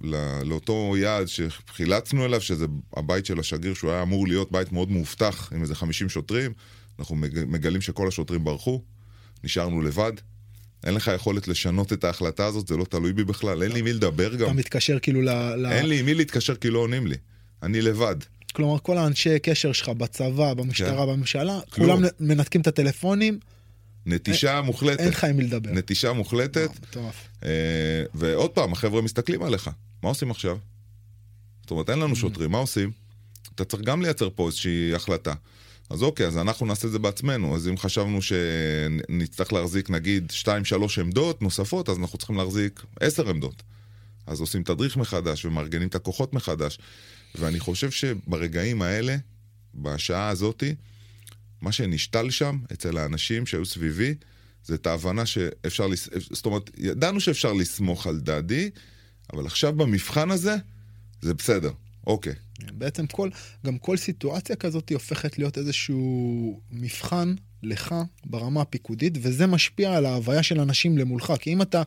ל, 0.00 0.42
לאותו 0.44 0.94
יעד 0.96 1.26
שחילצנו 1.26 2.24
אליו, 2.24 2.40
שזה 2.40 2.66
הבית 2.96 3.26
של 3.26 3.40
השגריר, 3.40 3.74
שהוא 3.74 3.90
היה 3.90 4.02
אמור 4.02 4.28
להיות 4.28 4.52
בית 4.52 4.72
מאוד 4.72 4.90
מאובטח, 4.90 5.52
עם 5.52 5.62
איזה 5.62 5.74
50 5.74 6.08
שוטרים. 6.08 6.52
אנחנו 6.98 7.16
מגלים 7.46 7.80
שכל 7.80 8.08
השוטרים 8.08 8.44
ברחו, 8.44 8.82
נשארנו 9.44 9.82
לבד. 9.82 10.12
אין 10.84 10.94
לך 10.94 11.10
יכולת 11.14 11.48
לשנות 11.48 11.92
את 11.92 12.04
ההחלטה 12.04 12.46
הזאת, 12.46 12.66
זה 12.66 12.76
לא 12.76 12.84
תלוי 12.84 13.12
בי 13.12 13.24
בכלל, 13.24 13.62
אין 13.62 13.72
לי 13.72 13.82
מי 13.82 13.92
לדבר 13.92 14.34
גם. 14.34 14.46
אתה 14.46 14.52
מתקשר 14.52 14.98
כאילו 14.98 15.22
ל... 15.22 15.28
אין 15.70 15.86
לי 15.86 16.02
מי 16.02 16.14
להתקשר 16.14 16.54
כי 16.54 16.70
לא 16.70 16.78
עונים 16.78 17.06
לי. 17.06 17.16
אני 17.62 17.82
לבד. 17.82 18.16
כלומר, 18.52 18.78
כל 18.78 18.98
האנשי 18.98 19.38
קשר 19.38 19.72
שלך 19.72 19.88
בצבא, 19.88 20.54
במשטרה, 20.54 21.06
כן. 21.06 21.12
בממשלה, 21.12 21.60
כולם 21.70 22.02
מנתקים 22.20 22.60
את 22.60 22.66
הטלפונים. 22.66 23.38
נטישה 24.06 24.56
אין, 24.56 24.64
מוחלטת. 24.64 25.00
אין 25.00 25.08
לך 25.08 25.24
עם 25.24 25.36
מי 25.36 25.42
לדבר. 25.42 25.70
נטישה 25.72 26.12
מוחלטת. 26.12 26.70
מטורף. 26.82 27.28
אה, 27.44 27.48
ועוד 28.14 28.50
פעם, 28.50 28.72
החבר'ה 28.72 29.02
מסתכלים 29.02 29.42
עליך. 29.42 29.70
מה 30.02 30.08
עושים 30.08 30.30
עכשיו? 30.30 30.58
זאת 31.62 31.70
אומרת, 31.70 31.90
אין 31.90 31.98
לנו 31.98 32.14
mm. 32.14 32.18
שוטרים, 32.18 32.50
מה 32.50 32.58
עושים? 32.58 32.90
אתה 33.54 33.64
צריך 33.64 33.82
גם 33.82 34.02
לייצר 34.02 34.28
פה 34.34 34.46
איזושהי 34.46 34.94
החלטה. 34.94 35.34
אז 35.90 36.02
אוקיי, 36.02 36.26
אז 36.26 36.38
אנחנו 36.38 36.66
נעשה 36.66 36.86
את 36.86 36.92
זה 36.92 36.98
בעצמנו. 36.98 37.56
אז 37.56 37.68
אם 37.68 37.78
חשבנו 37.78 38.18
שנצטרך 38.22 39.52
להחזיק 39.52 39.90
נגיד 39.90 40.32
2-3 40.42 40.46
עמדות 41.00 41.42
נוספות, 41.42 41.88
אז 41.88 41.98
אנחנו 41.98 42.18
צריכים 42.18 42.36
להחזיק 42.36 42.82
10 43.00 43.30
עמדות. 43.30 43.62
אז 44.26 44.40
עושים 44.40 44.62
תדריך 44.62 44.96
מחדש 44.96 45.44
ומארגנים 45.44 45.88
את 45.88 45.94
הכוחות 45.94 46.32
מחדש. 46.32 46.78
ואני 47.34 47.60
חושב 47.60 47.90
שברגעים 47.90 48.82
האלה, 48.82 49.16
בשעה 49.74 50.28
הזאתי, 50.28 50.74
מה 51.62 51.72
שנשתל 51.72 52.30
שם 52.30 52.58
אצל 52.72 52.98
האנשים 52.98 53.46
שהיו 53.46 53.66
סביבי, 53.66 54.14
זה 54.64 54.74
את 54.74 54.86
ההבנה 54.86 55.26
שאפשר, 55.26 55.86
לס... 55.86 56.08
זאת 56.30 56.46
אומרת, 56.46 56.70
ידענו 56.78 57.20
שאפשר 57.20 57.52
לסמוך 57.52 58.06
על 58.06 58.20
דדי, 58.20 58.70
אבל 59.32 59.46
עכשיו 59.46 59.72
במבחן 59.72 60.30
הזה, 60.30 60.56
זה 61.22 61.34
בסדר, 61.34 61.70
אוקיי. 62.06 62.32
בעצם 62.72 63.06
כל, 63.06 63.30
גם 63.66 63.78
כל 63.78 63.96
סיטואציה 63.96 64.56
כזאת 64.56 64.92
הופכת 64.92 65.38
להיות 65.38 65.58
איזשהו 65.58 66.60
מבחן 66.70 67.34
לך 67.62 67.94
ברמה 68.26 68.60
הפיקודית, 68.60 69.18
וזה 69.22 69.46
משפיע 69.46 69.96
על 69.96 70.06
ההוויה 70.06 70.42
של 70.42 70.60
אנשים 70.60 70.98
למולך. 70.98 71.32
כי 71.40 71.52
אם 71.52 71.62
אתה, 71.62 71.82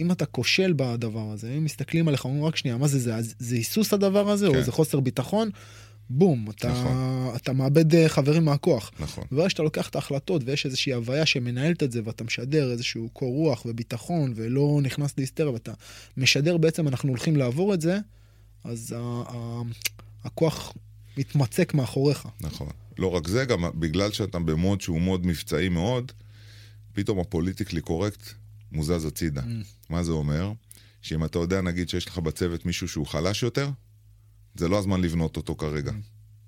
אם 0.00 0.12
אתה 0.12 0.26
כושל 0.26 0.72
בדבר 0.76 1.30
הזה, 1.30 1.54
אם 1.56 1.64
מסתכלים 1.64 2.08
עליך, 2.08 2.24
אומרים 2.24 2.44
רק 2.44 2.56
שנייה, 2.56 2.76
מה 2.76 2.88
זה 2.88 2.98
זה? 2.98 3.14
זה 3.38 3.56
היסוס 3.56 3.92
הדבר 3.92 4.30
הזה, 4.30 4.48
כן. 4.48 4.56
או 4.56 4.62
זה 4.62 4.72
חוסר 4.72 5.00
ביטחון? 5.00 5.50
בום, 6.10 6.50
אתה, 6.50 6.68
נכון. 6.68 7.36
אתה 7.36 7.52
מאבד 7.52 7.94
אה, 7.94 8.08
חברים 8.08 8.44
מהכוח. 8.44 8.90
נכון. 9.00 9.24
וברגע 9.32 9.50
שאתה 9.50 9.62
לוקח 9.62 9.88
את 9.88 9.94
ההחלטות 9.94 10.42
ויש 10.44 10.66
איזושהי 10.66 10.92
הוויה 10.92 11.26
שמנהלת 11.26 11.82
את 11.82 11.92
זה 11.92 12.00
ואתה 12.04 12.24
משדר 12.24 12.70
איזשהו 12.70 13.08
קור 13.12 13.34
רוח 13.34 13.66
וביטחון 13.66 14.32
ולא 14.36 14.80
נכנס 14.82 15.14
להיסטריה 15.18 15.50
ואתה 15.50 15.72
משדר 16.16 16.56
בעצם 16.56 16.88
אנחנו 16.88 17.08
הולכים 17.08 17.36
לעבור 17.36 17.74
את 17.74 17.80
זה, 17.80 17.98
אז 18.64 18.96
הכוח 20.24 20.72
מתמצק 21.16 21.74
מאחוריך. 21.74 22.26
נכון. 22.40 22.68
לא 22.98 23.10
רק 23.10 23.28
זה, 23.28 23.44
גם 23.44 23.64
בגלל 23.74 24.12
שאתה 24.12 24.38
במוד 24.38 24.80
שהוא 24.80 25.00
מוד 25.00 25.26
מבצעי 25.26 25.68
מאוד, 25.68 26.12
פתאום 26.92 27.18
הפוליטיקלי 27.18 27.80
קורקט 27.80 28.22
מוזז 28.72 29.04
הצידה. 29.04 29.40
Mm. 29.40 29.44
מה 29.90 30.04
זה 30.04 30.12
אומר? 30.12 30.52
שאם 31.02 31.24
אתה 31.24 31.38
יודע, 31.38 31.60
נגיד, 31.60 31.88
שיש 31.88 32.06
לך 32.06 32.18
בצוות 32.18 32.66
מישהו 32.66 32.88
שהוא 32.88 33.06
חלש 33.06 33.42
יותר, 33.42 33.70
זה 34.58 34.68
לא 34.68 34.78
הזמן 34.78 35.00
לבנות 35.00 35.36
אותו 35.36 35.54
כרגע. 35.54 35.92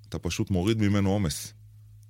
אתה 0.09 0.19
פשוט 0.19 0.51
מוריד 0.51 0.81
ממנו 0.81 1.09
עומס. 1.09 1.53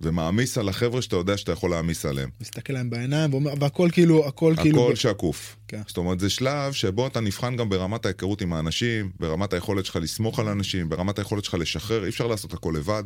ומעמיס 0.02 0.58
על 0.58 0.70
החבר'ה 0.70 1.02
שאתה 1.02 1.16
יודע 1.16 1.38
שאתה 1.38 1.52
יכול 1.52 1.72
להעמיס 1.72 2.06
עליהם. 2.06 2.30
מסתכל 2.42 2.74
להם 2.74 2.90
בעיניים, 2.90 3.34
ואומר, 3.34 3.54
והכל 3.60 3.90
כאילו, 3.92 4.28
הכל 4.28 4.54
כאילו... 4.62 4.84
הכל 4.84 4.96
שקוף. 4.96 5.56
כן. 5.68 5.82
זאת 5.88 5.98
אומרת, 5.98 6.20
זה 6.20 6.30
שלב 6.30 6.74
שבו 6.74 7.08
אתה 7.08 7.20
נבחן 7.20 7.58
גם 7.58 7.70
ברמת 7.70 8.06
ההיכרות 8.06 8.42
עם 8.42 8.54
האנשים, 8.54 9.12
ברמת 9.20 9.54
היכולת 9.54 9.86
שלך 9.86 9.96
לסמוך 9.96 10.40
על 10.40 10.48
אנשים, 10.48 10.90
ברמת 10.90 11.20
היכולת 11.20 11.44
שלך 11.44 11.54
לשחרר, 11.54 12.04
אי 12.04 12.10
אפשר 12.10 12.28
לעשות 12.28 12.54
הכל 12.54 12.74
לבד. 12.78 13.04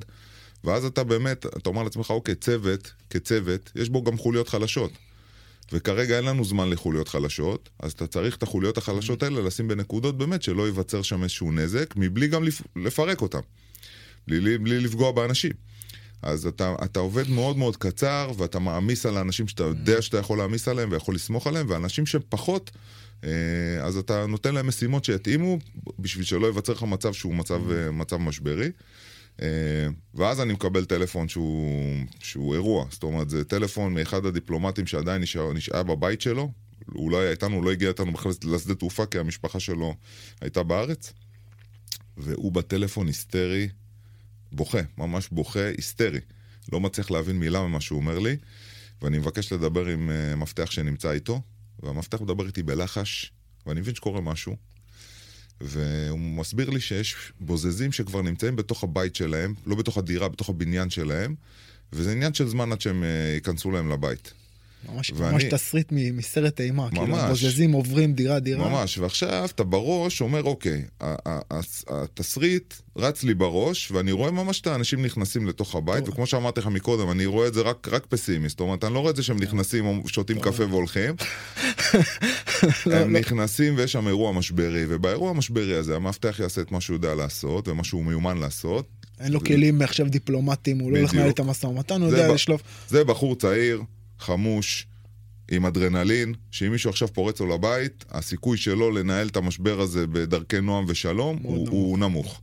ואז 0.63 0.85
אתה 0.85 1.03
באמת, 1.03 1.45
אתה 1.45 1.69
אומר 1.69 1.83
לעצמך, 1.83 2.09
אוקיי, 2.09 2.35
צוות, 2.35 2.93
כצוות, 3.09 3.71
יש 3.75 3.89
בו 3.89 4.03
גם 4.03 4.17
חוליות 4.17 4.49
חלשות. 4.49 4.91
וכרגע 5.71 6.17
אין 6.17 6.25
לנו 6.25 6.45
זמן 6.45 6.69
לחוליות 6.69 7.07
חלשות, 7.07 7.69
אז 7.79 7.91
אתה 7.91 8.07
צריך 8.07 8.35
את 8.35 8.43
החוליות 8.43 8.77
החלשות 8.77 9.23
האלה 9.23 9.41
לשים 9.41 9.67
בנקודות 9.67 10.17
באמת 10.17 10.43
שלא 10.43 10.63
ייווצר 10.65 11.01
שם 11.01 11.23
איזשהו 11.23 11.51
נזק, 11.51 11.93
מבלי 11.95 12.27
גם 12.27 12.43
לפרק 12.75 13.21
אותם. 13.21 13.39
בלי, 14.27 14.57
בלי 14.57 14.79
לפגוע 14.79 15.11
באנשים. 15.11 15.51
אז 16.21 16.47
אתה, 16.47 16.75
אתה 16.83 16.99
עובד 16.99 17.29
מאוד 17.29 17.57
מאוד 17.57 17.77
קצר, 17.77 18.31
ואתה 18.37 18.59
מעמיס 18.59 19.05
על 19.05 19.17
האנשים 19.17 19.47
שאתה 19.47 19.63
יודע 19.63 20.01
שאתה 20.01 20.17
יכול 20.17 20.37
להעמיס 20.37 20.67
עליהם 20.67 20.91
ויכול 20.91 21.15
לסמוך 21.15 21.47
עליהם, 21.47 21.65
ואנשים 21.69 22.05
שפחות, 22.05 22.71
אה, 23.23 23.29
אז 23.81 23.97
אתה 23.97 24.25
נותן 24.25 24.55
להם 24.55 24.67
משימות 24.67 25.05
שיתאימו, 25.05 25.59
בשביל 25.99 26.25
שלא 26.25 26.45
ייווצר 26.45 26.73
לך 26.73 26.83
מצב 26.83 27.13
שהוא 27.13 27.35
מצב, 27.35 27.71
אה, 27.71 27.91
מצב 27.91 28.17
משברי. 28.17 28.69
אה, 29.41 29.87
ואז 30.13 30.41
אני 30.41 30.53
מקבל 30.53 30.85
טלפון 30.85 31.27
שהוא, 31.27 32.05
שהוא 32.19 32.53
אירוע, 32.53 32.85
זאת 32.91 33.03
אומרת, 33.03 33.29
זה 33.29 33.43
טלפון 33.43 33.93
מאחד 33.93 34.25
הדיפלומטים 34.25 34.87
שעדיין 34.87 35.21
נשאר, 35.21 35.53
נשאר 35.53 35.83
בבית 35.83 36.21
שלו, 36.21 36.51
הוא 36.85 37.11
לא 37.11 37.29
איתנו, 37.31 37.61
לא 37.61 37.71
הגיע 37.71 37.89
איתנו 37.89 38.13
בכלל 38.13 38.31
לשדה 38.43 38.75
תעופה, 38.75 39.05
כי 39.05 39.19
המשפחה 39.19 39.59
שלו 39.59 39.95
הייתה 40.41 40.63
בארץ, 40.63 41.13
והוא 42.17 42.51
בטלפון 42.51 43.07
היסטרי. 43.07 43.69
בוכה, 44.51 44.79
ממש 44.97 45.29
בוכה 45.31 45.67
היסטרי. 45.67 46.19
לא 46.71 46.79
מצליח 46.79 47.11
להבין 47.11 47.39
מילה 47.39 47.61
ממה 47.61 47.81
שהוא 47.81 47.99
אומר 47.99 48.19
לי, 48.19 48.37
ואני 49.01 49.17
מבקש 49.17 49.53
לדבר 49.53 49.85
עם 49.85 50.09
uh, 50.09 50.35
מפתח 50.35 50.71
שנמצא 50.71 51.11
איתו, 51.11 51.41
והמפתח 51.79 52.21
מדבר 52.21 52.47
איתי 52.47 52.63
בלחש, 52.63 53.31
ואני 53.65 53.79
מבין 53.79 53.95
שקורה 53.95 54.21
משהו, 54.21 54.55
והוא 55.61 56.19
מסביר 56.19 56.69
לי 56.69 56.79
שיש 56.79 57.15
בוזזים 57.39 57.91
שכבר 57.91 58.21
נמצאים 58.21 58.55
בתוך 58.55 58.83
הבית 58.83 59.15
שלהם, 59.15 59.53
לא 59.65 59.75
בתוך 59.75 59.97
הדירה, 59.97 60.29
בתוך 60.29 60.49
הבניין 60.49 60.89
שלהם, 60.89 61.35
וזה 61.93 62.11
עניין 62.11 62.33
של 62.33 62.47
זמן 62.47 62.71
עד 62.71 62.81
שהם 62.81 63.03
uh, 63.03 63.35
ייכנסו 63.35 63.71
להם 63.71 63.89
לבית. 63.89 64.33
ממש, 64.93 65.11
ואני... 65.15 65.33
ממש 65.33 65.43
תסריט 65.43 65.87
מסרט 65.91 66.61
אימה, 66.61 66.89
כאילו, 66.89 67.01
ממש, 67.01 67.11
כאילו 67.11 67.25
הבוזזים 67.25 67.71
עוברים 67.71 68.13
דירה 68.13 68.39
דירה. 68.39 68.69
ממש, 68.69 68.97
ועכשיו 68.97 69.45
אתה 69.55 69.63
בראש 69.63 70.21
אומר, 70.21 70.43
אוקיי, 70.43 70.85
התסריט 71.87 72.73
רץ 72.97 73.23
לי 73.23 73.33
בראש, 73.33 73.91
ואני 73.91 74.11
רואה 74.11 74.31
ממש 74.31 74.61
את 74.61 74.67
האנשים 74.67 75.05
נכנסים 75.05 75.47
לתוך 75.47 75.75
הבית, 75.75 76.05
טוב. 76.05 76.13
וכמו 76.13 76.27
שאמרתי 76.27 76.59
לך 76.59 76.67
מקודם, 76.67 77.11
אני 77.11 77.25
רואה 77.25 77.47
את 77.47 77.53
זה 77.53 77.61
רק, 77.61 77.87
רק 77.91 78.05
פסימי, 78.05 78.49
זאת 78.49 78.59
אומרת, 78.59 78.83
אני 78.83 78.93
לא 78.93 78.99
רואה 78.99 79.11
את 79.11 79.15
זה 79.15 79.23
שהם 79.23 79.39
נכנסים, 79.39 80.03
שותים 80.07 80.39
קפה 80.39 80.65
והולכים. 80.65 81.15
לא, 82.85 82.95
הם 82.95 83.13
לא. 83.13 83.19
נכנסים 83.19 83.73
ויש 83.77 83.91
שם 83.91 84.07
אירוע 84.07 84.31
משברי, 84.31 84.85
ובאירוע 84.89 85.29
המשברי 85.29 85.75
הזה 85.75 85.95
המאבטח 85.95 86.39
יעשה 86.39 86.61
את 86.61 86.71
מה 86.71 86.81
שהוא 86.81 86.95
יודע 86.95 87.15
לעשות, 87.15 87.67
ומה 87.67 87.83
שהוא 87.83 88.03
מיומן 88.03 88.37
לעשות. 88.37 88.85
אין 89.19 89.31
לו 89.31 89.43
כלים 89.43 89.81
עכשיו 89.81 90.05
דיפלומטיים, 90.09 90.79
הוא 90.79 90.91
לא 90.91 90.97
הולך 90.97 91.13
לנהל 91.13 91.29
את 91.29 91.39
המשא 91.39 91.67
ומתן, 91.67 92.01
הוא 92.01 92.09
יודע 92.11 92.33
לשלוף. 92.33 92.61
זה 92.87 93.03
בחור 93.03 93.35
צעיר, 93.35 93.81
חמוש, 94.19 94.87
עם 95.51 95.65
אדרנלין, 95.65 96.33
שאם 96.51 96.71
מישהו 96.71 96.89
עכשיו 96.89 97.07
פורץ 97.13 97.39
לו 97.39 97.47
לבית, 97.47 98.05
הסיכוי 98.09 98.57
שלו 98.57 98.91
לנהל 98.91 99.27
את 99.27 99.37
המשבר 99.37 99.79
הזה 99.79 100.07
בדרכי 100.07 100.61
נועם 100.61 100.85
ושלום 100.87 101.39
הוא 101.43 101.57
נמוך. 101.57 101.69
הוא 101.69 101.97
נמוך. 101.99 102.41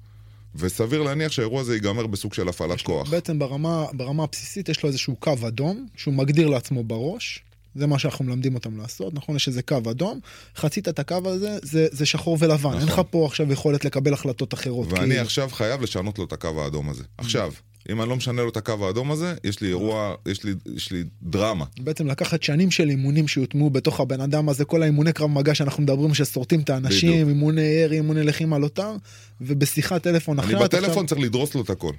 וסביר 0.55 1.03
להניח 1.03 1.33
שהאירוע 1.33 1.61
הזה 1.61 1.75
ייגמר 1.75 2.07
בסוג 2.07 2.35
של 2.35 2.49
הפעלת 2.49 2.83
כוח. 2.83 3.11
בעצם 3.11 3.39
ברמה, 3.39 3.87
ברמה 3.93 4.23
הבסיסית 4.23 4.69
יש 4.69 4.83
לו 4.83 4.89
איזשהו 4.89 5.17
קו 5.17 5.35
אדום, 5.49 5.87
שהוא 5.97 6.15
מגדיר 6.15 6.49
לעצמו 6.49 6.85
בראש, 6.85 7.43
זה 7.75 7.87
מה 7.87 7.99
שאנחנו 7.99 8.25
מלמדים 8.25 8.55
אותם 8.55 8.77
לעשות, 8.77 9.15
נכון? 9.15 9.37
יש 9.37 9.49
איזה 9.49 9.63
קו 9.63 9.79
אדום, 9.91 10.21
חצית 10.57 10.89
את 10.89 10.99
הקו 10.99 11.21
הזה, 11.25 11.59
זה, 11.63 11.87
זה 11.91 12.07
שחור 12.07 12.37
ולבן. 12.41 12.57
נכון. 12.57 12.79
אין 12.79 12.89
לך 12.89 13.01
פה 13.11 13.27
עכשיו 13.27 13.53
יכולת 13.53 13.85
לקבל 13.85 14.13
החלטות 14.13 14.55
אחרות. 14.55 14.93
ואני 14.93 15.15
כי... 15.15 15.21
עכשיו 15.21 15.49
חייב 15.53 15.83
לשנות 15.83 16.19
לו 16.19 16.25
את 16.25 16.33
הקו 16.33 16.63
האדום 16.63 16.89
הזה. 16.89 17.05
עכשיו, 17.19 17.53
אם 17.91 18.01
אני 18.03 18.09
לא 18.09 18.17
משנה 18.17 18.43
לו 18.43 18.49
את 18.49 18.57
הקו 18.57 18.87
האדום 18.87 19.11
הזה, 19.11 19.35
יש 19.45 19.61
לי 19.61 19.69
אירוע, 19.69 20.15
יש 20.27 20.45
לי, 20.45 20.55
יש 20.77 20.93
לי 20.93 21.05
דרמה. 21.23 21.65
בעצם 21.81 22.07
לקחת 22.07 22.43
שנים 22.43 22.71
של 22.71 22.89
אימונים 22.89 23.29
שיוטמעו 23.29 23.71
בתוך 23.71 24.01
הבן 24.01 24.21
אדם 24.21 24.49
הזה, 24.49 24.65
כל 24.65 24.83
האימוני 24.83 25.13
קרב 25.13 25.31
מגע 25.31 25.55
שאנחנו 25.55 25.83
מדברים 25.83 26.15
ששורטים 26.15 26.61
את 26.61 26.71
האנשים, 26.71 27.11
בדיוק. 27.13 27.29
אימוני 27.29 27.61
ירי, 27.61 27.97
אימוני 27.97 28.23
לחימה 28.23 28.59
לוטר, 28.59 28.97
ובשיחת 29.41 30.03
טלפון 30.03 30.39
אני 30.39 30.49
אחרת. 30.49 30.63
בטלפון 30.63 30.89
עכשיו- 30.89 31.07
צריך 31.07 31.21
לדרוס 31.21 31.55
לו 31.55 31.63
את 31.63 31.71
הכל. 31.71 31.93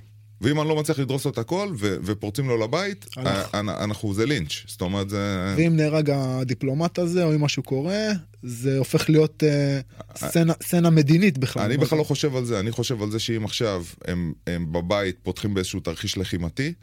ואם 0.43 0.61
אני 0.61 0.69
לא 0.69 0.75
מצליח 0.75 0.99
לדרוס 0.99 1.25
לו 1.25 1.31
את 1.31 1.37
הכל, 1.37 1.69
ו- 1.77 1.95
ופורצים 2.03 2.47
לו 2.47 2.57
לבית, 2.57 3.05
הלך. 3.17 3.27
א- 3.55 3.59
אנ- 3.59 3.69
אנחנו, 3.69 4.13
זה 4.13 4.25
לינץ'. 4.25 4.63
זאת 4.67 4.81
אומרת, 4.81 5.09
זה... 5.09 5.53
ואם 5.57 5.75
נהרג 5.75 6.09
הדיפלומט 6.13 6.99
הזה, 6.99 7.23
או 7.23 7.33
אם 7.35 7.41
משהו 7.41 7.63
קורה, 7.63 8.07
זה 8.43 8.77
הופך 8.77 9.09
להיות 9.09 9.43
אה, 9.43 9.79
סצנה, 10.15 10.53
סצנה 10.63 10.89
מדינית 10.89 11.37
בכלל. 11.37 11.63
אני 11.63 11.77
בכלל 11.77 11.97
לא 11.99 12.03
חושב 12.03 12.35
על 12.35 12.45
זה, 12.45 12.59
אני 12.59 12.71
חושב 12.71 13.01
על 13.03 13.11
זה 13.11 13.19
שאם 13.19 13.45
עכשיו 13.45 13.83
הם, 14.05 14.33
הם 14.47 14.71
בבית 14.71 15.15
פותחים 15.23 15.53
באיזשהו 15.53 15.79
תרחיש 15.79 16.17
לחימתי, 16.17 16.73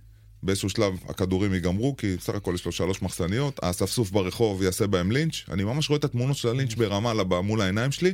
באיזשהו 0.42 0.68
שלב 0.70 0.94
הכדורים 1.08 1.54
ייגמרו, 1.54 1.96
כי 1.96 2.16
בסך 2.16 2.34
הכל 2.34 2.52
יש 2.54 2.64
לו 2.66 2.72
שלוש 2.72 3.02
מחסניות, 3.02 3.60
האספסוף 3.62 4.10
ברחוב 4.10 4.62
יעשה 4.62 4.86
בהם 4.86 5.12
לינץ', 5.12 5.34
אני 5.50 5.64
ממש 5.64 5.88
רואה 5.88 5.98
את 5.98 6.04
התמונות 6.04 6.36
של 6.36 6.48
הלינץ' 6.48 6.74
ברמאללה 6.74 7.24
ב- 7.24 7.40
מול 7.40 7.60
העיניים 7.60 7.92
שלי, 7.92 8.12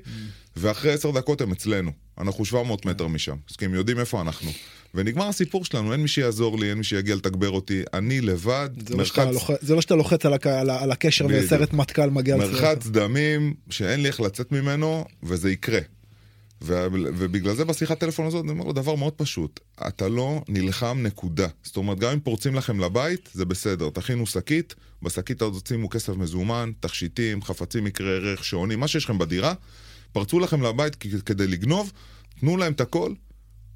ואחרי 0.56 0.92
עשר 0.92 1.10
דקות 1.10 1.40
הם 1.40 1.52
אצלנו, 1.52 1.90
אנחנו 2.18 2.44
700 2.44 2.86
מטר 2.86 3.06
משם, 3.06 3.36
אז 3.50 3.56
כי 3.56 3.64
הם 3.64 3.74
יודעים 3.74 3.98
איפה 3.98 4.20
אנחנו. 4.20 4.50
ונגמר 4.94 5.28
הסיפור 5.28 5.64
שלנו, 5.64 5.92
אין 5.92 6.00
מי 6.00 6.08
שיעזור 6.08 6.58
לי, 6.58 6.70
אין 6.70 6.78
מי 6.78 6.84
שיגיע 6.84 7.14
לתגבר 7.14 7.50
אותי, 7.50 7.82
אני 7.94 8.20
לבד, 8.20 8.68
זה 8.88 8.96
לא, 8.96 9.04
שאתה 9.04 9.30
לוחץ, 9.30 9.56
זה 9.60 9.74
לא 9.74 9.80
שאתה 9.80 9.94
לוחץ 9.94 10.26
על, 10.26 10.32
הק, 10.32 10.46
על, 10.46 10.70
על 10.70 10.90
הקשר 10.92 11.26
בדיוק. 11.26 11.44
וסרט 11.44 11.72
מטכ"ל 11.72 12.10
מגיע 12.10 12.36
מרחץ 12.36 12.86
דמים 12.86 13.54
שאין 13.70 14.02
לי 14.02 14.08
איך 14.08 14.20
לצאת 14.20 14.52
ממנו, 14.52 15.04
וזה 15.22 15.50
יקרה. 15.50 15.80
ו- 16.62 16.86
ובגלל 16.92 17.54
זה 17.54 17.64
בשיחת 17.64 18.00
טלפון 18.00 18.26
הזאת 18.26 18.44
אני 18.44 18.50
אומר 18.50 18.64
לו 18.64 18.72
דבר 18.72 18.94
מאוד 18.94 19.12
פשוט, 19.12 19.60
אתה 19.88 20.08
לא 20.08 20.42
נלחם 20.48 20.98
נקודה. 21.02 21.48
זאת 21.62 21.76
אומרת, 21.76 21.98
גם 21.98 22.12
אם 22.12 22.20
פורצים 22.20 22.54
לכם 22.54 22.80
לבית, 22.80 23.28
זה 23.32 23.44
בסדר, 23.44 23.90
תכינו 23.90 24.26
שקית, 24.26 24.74
בשקית 25.02 25.42
הזאת 25.42 25.66
שימו 25.66 25.88
כסף 25.88 26.16
מזומן, 26.16 26.72
תכשיטים, 26.80 27.42
חפצים 27.42 27.84
מקרי 27.84 28.16
ערך, 28.16 28.44
שעונים, 28.44 28.80
מה 28.80 28.88
שיש 28.88 29.04
לכם 29.04 29.18
בדירה, 29.18 29.54
פרצו 30.12 30.40
לכם 30.40 30.62
לבית 30.62 30.96
כדי 31.26 31.46
לגנוב, 31.46 31.92
תנו 32.40 32.56
להם 32.56 32.72
את 32.72 32.80
הכל, 32.80 33.12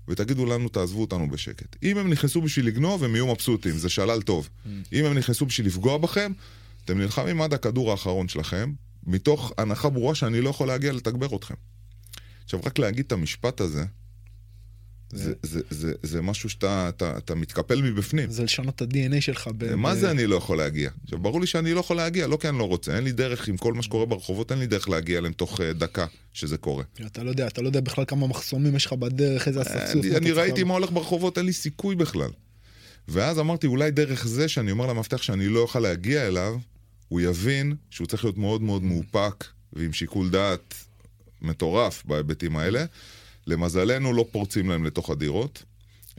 ותגידו 0.08 0.46
לנו, 0.46 0.68
תעזבו 0.68 1.00
אותנו 1.00 1.30
בשקט. 1.30 1.76
אם 1.82 1.98
הם 1.98 2.10
נכנסו 2.10 2.42
בשביל 2.42 2.66
לגנוב, 2.66 3.04
הם 3.04 3.14
יהיו 3.14 3.26
מבסוטים, 3.26 3.78
זה 3.78 3.88
שלל 3.88 4.22
טוב. 4.22 4.48
אם 4.92 5.04
הם 5.04 5.18
נכנסו 5.18 5.46
בשביל 5.46 5.66
לפגוע 5.66 5.98
בכם, 5.98 6.32
אתם 6.84 6.98
נלחמים 6.98 7.42
עד 7.42 7.54
הכדור 7.54 7.90
האחרון 7.90 8.28
שלכם, 8.28 8.72
מתוך 9.06 9.52
הנחה 9.58 9.88
ברורה 9.88 10.14
שאני 10.14 10.40
לא 10.40 10.50
יכול 10.50 10.68
להגיע 10.68 10.92
לתגבר 10.92 11.36
אתכם. 11.36 11.54
עכשיו, 12.50 12.60
רק 12.66 12.78
להגיד 12.78 13.04
את 13.06 13.12
המשפט 13.12 13.60
הזה, 13.60 13.84
זה, 15.12 15.32
זה, 15.42 15.60
זה, 15.70 15.92
זה 16.02 16.22
משהו 16.22 16.48
שאתה 16.48 16.88
אתה, 16.88 17.18
אתה 17.18 17.34
מתקפל 17.34 17.82
מבפנים. 17.82 18.30
זה 18.30 18.44
לשנות 18.44 18.74
את 18.74 18.82
ה-DNA 18.82 19.20
שלך. 19.20 19.50
ב- 19.56 19.74
מה 19.74 19.94
ב- 19.94 19.98
זה 19.98 20.10
אני 20.10 20.26
לא 20.26 20.36
יכול 20.36 20.58
להגיע? 20.58 20.90
עכשיו, 21.04 21.18
ברור 21.18 21.40
לי 21.40 21.46
שאני 21.46 21.74
לא 21.74 21.80
יכול 21.80 21.96
להגיע, 21.96 22.26
לא 22.26 22.36
כי 22.40 22.48
אני 22.48 22.58
לא 22.58 22.68
רוצה, 22.68 22.96
אין 22.96 23.04
לי 23.04 23.12
דרך, 23.12 23.48
עם 23.48 23.56
כל 23.56 23.74
מה 23.74 23.82
שקורה 23.82 24.06
ברחובות, 24.06 24.52
אין 24.52 24.58
לי 24.58 24.66
דרך 24.66 24.88
להגיע 24.88 25.18
אליהם 25.18 25.32
תוך 25.32 25.60
אה, 25.60 25.72
דקה 25.72 26.06
שזה 26.32 26.56
קורה. 26.56 26.84
אתה 27.06 27.22
לא 27.22 27.30
יודע, 27.30 27.46
אתה 27.46 27.62
לא 27.62 27.66
יודע 27.68 27.80
בכלל 27.80 28.04
כמה 28.04 28.26
מחסומים 28.26 28.76
יש 28.76 28.86
לך 28.86 28.92
בדרך, 28.92 29.48
איזה 29.48 29.62
אספסוף. 29.62 30.04
אני, 30.04 30.08
אתה 30.08 30.16
אני 30.16 30.26
צריך 30.26 30.38
ראיתי. 30.38 30.64
מה 30.64 30.74
הולך 30.74 30.90
ברחובות, 30.92 31.38
אין 31.38 31.46
לי 31.46 31.52
סיכוי 31.52 31.94
בכלל. 31.94 32.30
ואז 33.08 33.38
אמרתי, 33.38 33.66
אולי 33.66 33.90
דרך 33.90 34.26
זה 34.26 34.48
שאני 34.48 34.70
אומר 34.70 34.86
למאבטח 34.86 35.22
שאני 35.22 35.48
לא 35.48 35.60
אוכל 35.60 35.80
להגיע 35.80 36.26
אליו, 36.26 36.58
הוא 37.08 37.20
יבין 37.20 37.74
שהוא 37.90 38.06
צריך 38.06 38.24
להיות 38.24 38.38
מאוד 38.38 38.62
מאוד 38.62 38.82
מאופק 38.82 39.44
ועם 39.72 39.92
שיקול 39.92 40.30
דעת 40.30 40.74
מטורף 41.42 42.02
בהיבטים 42.06 42.56
האלה. 42.56 42.84
למזלנו 43.46 44.12
לא 44.12 44.24
פורצים 44.32 44.70
להם 44.70 44.84
לתוך 44.84 45.10
הדירות. 45.10 45.62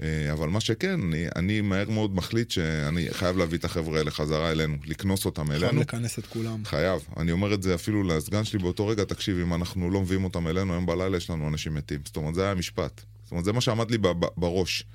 אה, 0.01 0.34
אבל 0.34 0.49
מה 0.49 0.59
שכן, 0.59 0.99
אני, 1.01 1.26
אני 1.36 1.61
מהר 1.61 1.89
מאוד 1.89 2.15
מחליט 2.15 2.51
שאני 2.51 3.07
חייב 3.11 3.38
להביא 3.38 3.57
את 3.57 3.65
החבר'ה 3.65 3.97
האלה 3.97 4.11
חזרה 4.11 4.51
אלינו, 4.51 4.78
לקנוס 4.86 5.26
אותם 5.26 5.47
חייב 5.47 5.63
אלינו. 5.63 5.82
לכנס 5.82 6.19
את 6.19 6.26
כולם. 6.26 6.65
חייב. 6.65 7.01
אני 7.17 7.32
אומר 7.32 7.53
את 7.53 7.63
זה 7.63 7.76
אפילו 7.76 8.03
לסגן 8.03 8.43
שלי 8.43 8.59
באותו 8.59 8.88
רגע, 8.88 9.03
תקשיב, 9.03 9.38
אם 9.38 9.53
אנחנו 9.53 9.91
לא 9.91 10.01
מביאים 10.01 10.24
אותם 10.24 10.47
אלינו, 10.47 10.74
היום 10.74 10.86
בלילה 10.86 11.17
יש 11.17 11.30
לנו 11.30 11.47
אנשים 11.47 11.74
מתים. 11.74 11.99
זאת 12.05 12.15
אומרת, 12.15 12.36
זה 12.36 12.41
היה 12.41 12.51
המשפט. 12.51 13.01
זאת 13.24 13.32
אומרת, 13.32 13.45
זה 13.45 13.53
מה 13.53 13.61
שעמד 13.61 13.91
לי 13.91 13.97
בראש. 14.38 14.86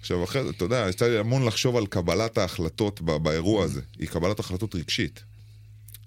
עכשיו, 0.00 0.24
אחרי 0.24 0.44
זה, 0.44 0.50
אתה 0.50 0.64
יודע, 0.64 0.86
יצא 0.90 1.08
לי 1.08 1.18
המון 1.18 1.44
לחשוב 1.44 1.76
על 1.76 1.86
קבלת 1.86 2.38
ההחלטות 2.38 3.00
ב- 3.00 3.16
באירוע 3.16 3.64
הזה. 3.64 3.80
היא 3.98 4.08
קבלת 4.08 4.40
החלטות 4.40 4.74
רגשית. 4.74 5.22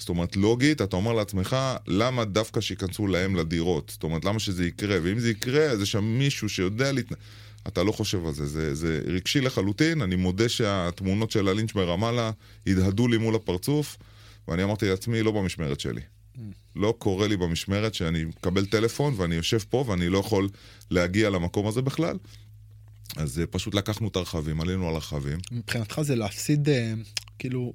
זאת 0.02 0.10
אומרת, 0.10 0.36
לוגית, 0.36 0.82
אתה 0.82 0.96
אומר 0.96 1.14
לעצמך, 1.14 1.58
למה 1.88 2.26
דווקא 2.26 2.62
שייכנסו 2.62 3.08
להם 3.08 3.36
לדירות? 3.36 3.90
זאת 3.94 4.04
אומרת, 4.04 4.26
למה 4.26 4.40
שזה 4.40 4.66
יקרה? 4.66 4.98
ואם 5.04 5.20
זה 5.20 5.30
יקרה, 5.30 5.66
אז 5.66 5.82
יש 5.82 5.92
שם 5.92 6.04
מישהו 6.04 6.50
שיודע 6.50 6.92
להתנ... 6.92 7.16
אתה 7.68 7.84
לא 7.84 7.92
חושב 7.92 8.26
על 8.26 8.34
זה. 8.34 8.46
זה, 8.46 8.76
זה 8.76 9.02
רגשי 9.08 9.42
לחלוטין. 9.42 10.02
אני 10.02 10.16
מודה 10.16 10.50
שהתמונות 10.50 11.32
של 11.32 11.48
הלינץ' 11.48 11.74
ברמאללה 11.74 12.32
הדהדו 12.68 13.08
לי 13.08 13.18
מול 13.18 13.36
הפרצוף, 13.36 13.98
ואני 14.48 14.64
אמרתי 14.64 14.90
לעצמי, 14.90 15.24
לא 15.24 15.32
במשמרת 15.32 15.80
שלי. 15.80 16.02
לא 16.76 16.96
קורה 16.98 17.28
לי 17.28 17.38
במשמרת 17.38 17.94
שאני 17.94 18.24
מקבל 18.24 18.66
טלפון 18.66 19.14
ואני 19.18 19.36
יושב 19.36 19.60
פה 19.70 19.86
ואני 19.88 20.10
לא 20.10 20.18
יכול 20.18 20.50
להגיע 20.92 21.30
למקום 21.30 21.68
הזה 21.68 21.82
בכלל. 21.82 22.18
אז 23.18 23.40
אה, 23.40 23.46
פשוט 23.46 23.76
לקחנו 23.76 24.08
את 24.08 24.16
הרכבים, 24.16 24.62
עלינו 24.62 24.90
על 24.90 24.96
הרכבים. 24.96 25.40
מבחינתך 25.52 26.02
זה 26.02 26.16
להפסיד, 26.16 26.70
אה, 26.70 26.94
כאילו, 27.40 27.74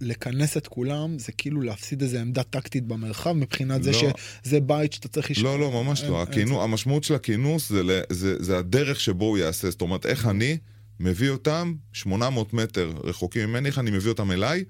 לכנס 0.00 0.56
את 0.56 0.66
כולם, 0.66 1.18
זה 1.18 1.32
כאילו 1.32 1.60
להפסיד 1.62 2.02
איזה 2.02 2.20
עמדה 2.20 2.42
טקטית 2.42 2.86
במרחב, 2.86 3.32
מבחינת 3.32 3.82
זה 3.82 3.90
לא. 3.90 3.98
שזה 4.44 4.60
בית 4.60 4.92
שאתה 4.92 5.08
צריך 5.08 5.30
לשמור. 5.30 5.56
לא, 5.56 5.60
לא, 5.60 5.82
ממש 5.84 6.02
אין- 6.02 6.10
לא. 6.10 6.22
הכינו, 6.22 6.62
המשמעות 6.62 7.04
של 7.04 7.14
הכינוס 7.14 7.68
זה, 7.68 7.82
זה, 8.10 8.42
זה 8.44 8.58
הדרך 8.58 9.00
שבו 9.00 9.24
הוא 9.24 9.38
יעשה. 9.38 9.70
זאת 9.70 9.80
אומרת, 9.80 10.06
איך 10.06 10.26
אני 10.26 10.56
מביא 11.00 11.30
אותם 11.30 11.74
800 11.92 12.54
מטר 12.54 12.92
רחוקים 13.04 13.48
ממני, 13.48 13.68
איך 13.68 13.78
אני 13.78 13.90
מביא 13.90 14.08
אותם 14.10 14.32
אליי. 14.32 14.64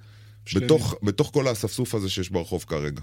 בתוך, 0.55 0.95
בתוך 1.03 1.31
כל 1.33 1.49
האספסוף 1.49 1.95
הזה 1.95 2.09
שיש 2.09 2.31
ברחוב 2.31 2.65
כרגע. 2.69 3.01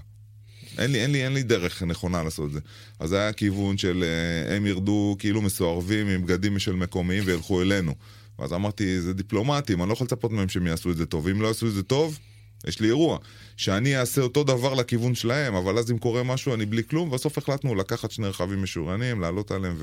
אין 0.78 0.92
לי, 0.92 1.02
אין, 1.02 1.12
לי, 1.12 1.24
אין 1.24 1.32
לי 1.34 1.42
דרך 1.42 1.82
נכונה 1.82 2.22
לעשות 2.22 2.48
את 2.48 2.52
זה. 2.52 2.60
אז 2.98 3.08
זה 3.08 3.18
היה 3.18 3.32
כיוון 3.32 3.78
של 3.78 4.04
אה, 4.04 4.56
הם 4.56 4.66
ירדו 4.66 5.16
כאילו 5.18 5.42
מסוארבים 5.42 6.06
עם 6.08 6.22
בגדים 6.22 6.58
של 6.58 6.72
מקומיים 6.72 7.22
וילכו 7.26 7.62
אלינו. 7.62 7.94
ואז 8.38 8.52
אמרתי, 8.52 9.00
זה 9.00 9.12
דיפלומטים, 9.12 9.80
אני 9.80 9.88
לא 9.88 9.92
יכול 9.92 10.04
לצפות 10.04 10.32
מהם 10.32 10.48
שהם 10.48 10.66
יעשו 10.66 10.90
את 10.90 10.96
זה 10.96 11.06
טוב. 11.06 11.26
ואם 11.26 11.42
לא 11.42 11.48
יעשו 11.48 11.66
את 11.66 11.72
זה 11.72 11.82
טוב, 11.82 12.18
יש 12.66 12.80
לי 12.80 12.88
אירוע. 12.88 13.18
שאני 13.56 13.96
אעשה 13.96 14.20
אותו 14.20 14.44
דבר 14.44 14.74
לכיוון 14.74 15.14
שלהם, 15.14 15.54
אבל 15.54 15.78
אז 15.78 15.90
אם 15.90 15.98
קורה 15.98 16.22
משהו 16.22 16.54
אני 16.54 16.66
בלי 16.66 16.82
כלום, 16.84 17.10
בסוף 17.10 17.38
החלטנו 17.38 17.74
לקחת 17.74 18.10
שני 18.10 18.26
רכבים 18.26 18.62
משוריינים, 18.62 19.20
לעלות 19.20 19.50
עליהם 19.50 19.76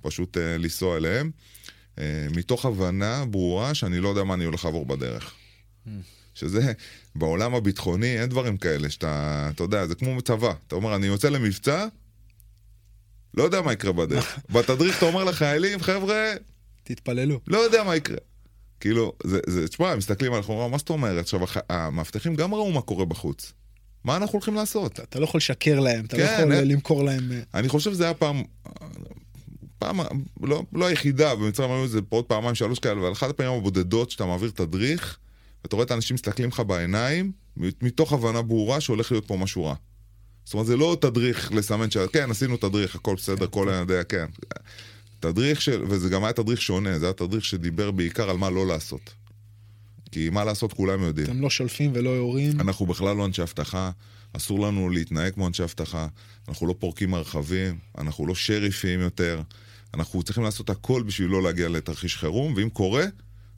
ופשוט 0.00 0.36
אה, 0.36 0.58
לנסוע 0.58 0.96
אליהם. 0.96 1.30
אה, 1.98 2.26
מתוך 2.36 2.66
הבנה 2.66 3.24
ברורה 3.24 3.74
שאני 3.74 4.00
לא 4.00 4.08
יודע 4.08 4.24
מה 4.24 4.34
אני 4.34 4.44
הולך 4.44 4.64
לעבור 4.64 4.86
בדרך. 4.86 5.32
שזה, 6.34 6.72
בעולם 7.14 7.54
הביטחוני 7.54 8.20
אין 8.20 8.28
דברים 8.28 8.56
כאלה 8.56 8.90
שאתה, 8.90 9.48
אתה 9.54 9.62
יודע, 9.62 9.86
זה 9.86 9.94
כמו 9.94 10.22
צבא. 10.22 10.52
אתה 10.66 10.74
אומר, 10.74 10.96
אני 10.96 11.06
יוצא 11.06 11.28
למבצע, 11.28 11.86
לא 13.34 13.42
יודע 13.42 13.60
מה 13.60 13.72
יקרה 13.72 13.92
בדרך. 13.92 14.38
בתדריך 14.52 14.98
אתה 14.98 15.06
אומר 15.06 15.24
לחיילים, 15.24 15.80
חבר'ה, 15.80 16.32
תתפללו. 16.84 17.40
לא 17.46 17.58
יודע 17.58 17.82
מה 17.84 17.96
יקרה. 17.96 18.16
כאילו, 18.80 19.12
זה, 19.24 19.40
זה, 19.46 19.68
תשמע, 19.68 19.90
הם 19.90 19.98
מסתכלים 19.98 20.32
על 20.32 20.40
החומרה, 20.40 20.68
מה 20.68 20.78
זאת 20.78 20.90
אומרת? 20.90 21.22
עכשיו, 21.22 21.40
המאבטחים 21.68 22.34
גם 22.34 22.54
ראו 22.54 22.72
מה 22.72 22.80
קורה 22.80 23.04
בחוץ. 23.04 23.52
מה 24.04 24.16
אנחנו 24.16 24.32
הולכים 24.32 24.54
לעשות? 24.54 25.00
אתה 25.00 25.18
לא 25.18 25.24
יכול 25.24 25.38
לשקר 25.38 25.80
להם, 25.80 26.04
אתה 26.04 26.16
לא 26.16 26.22
כן, 26.22 26.34
יכול 26.38 26.52
אה. 26.52 26.58
אה, 26.58 26.64
למכור 26.64 27.04
להם... 27.04 27.32
אה, 27.32 27.40
אני 27.54 27.68
חושב 27.68 27.92
שזה 27.92 28.04
היה 28.04 28.14
פעם, 28.14 28.42
פעם, 29.78 30.00
לא, 30.42 30.62
לא 30.72 30.86
היחידה, 30.86 31.34
במצרים 31.34 31.70
היו 31.70 31.82
איזה 31.82 32.00
עוד 32.08 32.24
פעמיים, 32.24 32.54
שלוש 32.54 32.78
כאלה, 32.78 33.00
אבל 33.00 33.12
אחת 33.12 33.30
הפעמים 33.30 33.52
הבודדות 33.52 34.10
שאתה 34.10 34.26
מעביר 34.26 34.50
תדריך, 34.50 35.18
ואתה 35.64 35.76
רואה 35.76 35.86
את 35.86 35.90
האנשים 35.90 36.14
מסתכלים 36.14 36.48
לך 36.48 36.60
בעיניים, 36.60 37.32
מתוך 37.56 38.12
הבנה 38.12 38.42
ברורה 38.42 38.80
שהולך 38.80 39.12
להיות 39.12 39.26
פה 39.26 39.36
משהו 39.36 39.64
רע. 39.64 39.74
זאת 40.44 40.54
אומרת, 40.54 40.66
זה 40.66 40.76
לא 40.76 40.96
תדריך 41.00 41.52
לסמן 41.52 41.90
ש... 41.90 41.96
כן, 42.12 42.30
עשינו 42.30 42.56
תדריך, 42.56 42.94
הכל 42.94 43.14
בסדר, 43.14 43.46
כל 43.46 43.68
אני 43.68 43.78
יודע, 43.78 44.04
כן. 44.04 44.26
תדריך 45.32 45.60
של... 45.60 45.84
וזה 45.88 46.08
גם 46.08 46.24
היה 46.24 46.32
תדריך 46.32 46.62
שונה, 46.62 46.98
זה 46.98 47.06
היה 47.06 47.12
תדריך 47.12 47.44
שדיבר 47.44 47.90
בעיקר 47.90 48.30
על 48.30 48.36
מה 48.36 48.50
לא 48.50 48.66
לעשות. 48.66 49.14
כי 50.10 50.30
מה 50.30 50.44
לעשות 50.44 50.72
כולם 50.72 51.02
יודעים. 51.02 51.26
אתם 51.26 51.40
לא 51.40 51.50
שולפים 51.50 51.90
ולא 51.94 52.10
יורים. 52.10 52.60
אנחנו 52.60 52.86
בכלל 52.86 53.16
לא 53.16 53.26
אנשי 53.26 53.42
אבטחה, 53.42 53.90
אסור 54.32 54.60
לנו 54.60 54.90
להתנהג 54.90 55.32
כמו 55.34 55.46
אנשי 55.46 55.62
אבטחה, 55.62 56.06
אנחנו 56.48 56.66
לא 56.66 56.74
פורקים 56.78 57.10
מרחבים, 57.10 57.78
אנחנו 57.98 58.26
לא 58.26 58.34
שריפים 58.34 59.00
יותר, 59.00 59.40
אנחנו 59.94 60.22
צריכים 60.22 60.44
לעשות 60.44 60.70
הכל 60.70 61.02
בשביל 61.02 61.28
לא 61.28 61.42
להגיע 61.42 61.68
לתרחיש 61.68 62.16
חירום, 62.16 62.54
ואם 62.56 62.68
קורה, 62.68 63.04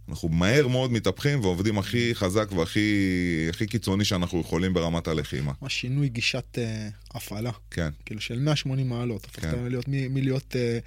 אנחנו 0.09 0.29
מהר 0.29 0.67
מאוד 0.69 0.93
מתהפכים 0.93 1.41
ועובדים 1.41 1.79
הכי 1.79 2.15
חזק 2.15 2.53
והכי 2.53 3.47
הכי 3.51 3.67
קיצוני 3.67 4.05
שאנחנו 4.05 4.41
יכולים 4.41 4.75
ברמת 4.75 5.09
הלחימה. 5.09 5.53
ממש 5.63 5.81
שינוי 5.81 6.09
גישת 6.09 6.59
אה, 6.59 6.89
הפעלה. 7.15 7.51
כן. 7.71 7.91
כאילו 8.07 8.21
של 8.21 8.39
180 8.39 8.89
מעלות. 8.89 9.25
הפכת 9.25 9.51
כן. 9.51 9.69
להיות 9.69 9.85
מלהיות 9.89 10.57
אה, 10.57 10.79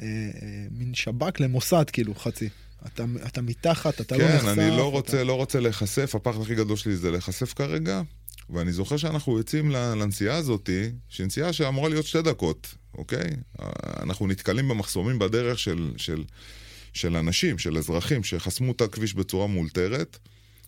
אה, 0.00 0.06
אה, 0.42 0.66
מין 0.70 0.94
שב"כ 0.94 1.40
למוסד, 1.40 1.84
כאילו, 1.92 2.14
חצי. 2.14 2.48
אתה, 2.86 3.04
אתה 3.26 3.42
מתחת, 3.42 4.00
אתה 4.00 4.16
לא 4.16 4.24
נחשף. 4.24 4.42
כן, 4.42 4.60
אני 4.60 4.70
לא 4.70 4.74
אתה... 4.74 4.82
רוצה, 4.82 5.24
לא 5.24 5.34
רוצה 5.34 5.60
להיחשף, 5.60 6.14
הפחד 6.14 6.40
הכי 6.40 6.54
גדול 6.54 6.76
שלי 6.76 6.96
זה 6.96 7.10
להיחשף 7.10 7.52
כרגע. 7.52 8.02
ואני 8.50 8.72
זוכר 8.72 8.96
שאנחנו 8.96 9.38
יוצאים 9.38 9.70
לנסיעה 9.70 10.36
הזאתי, 10.36 10.90
שהיא 11.08 11.26
נסיעה 11.26 11.52
שאמורה 11.52 11.88
להיות 11.88 12.06
שתי 12.06 12.22
דקות, 12.22 12.74
אוקיי? 12.94 13.30
אנחנו 14.02 14.26
נתקלים 14.26 14.68
במחסומים 14.68 15.18
בדרך 15.18 15.58
של, 15.58 15.92
של, 15.96 16.24
של 16.96 17.16
אנשים, 17.16 17.58
של 17.58 17.78
אזרחים, 17.78 18.24
שחסמו 18.24 18.72
את 18.72 18.80
הכביש 18.80 19.14
בצורה 19.14 19.46
מאולתרת, 19.46 20.18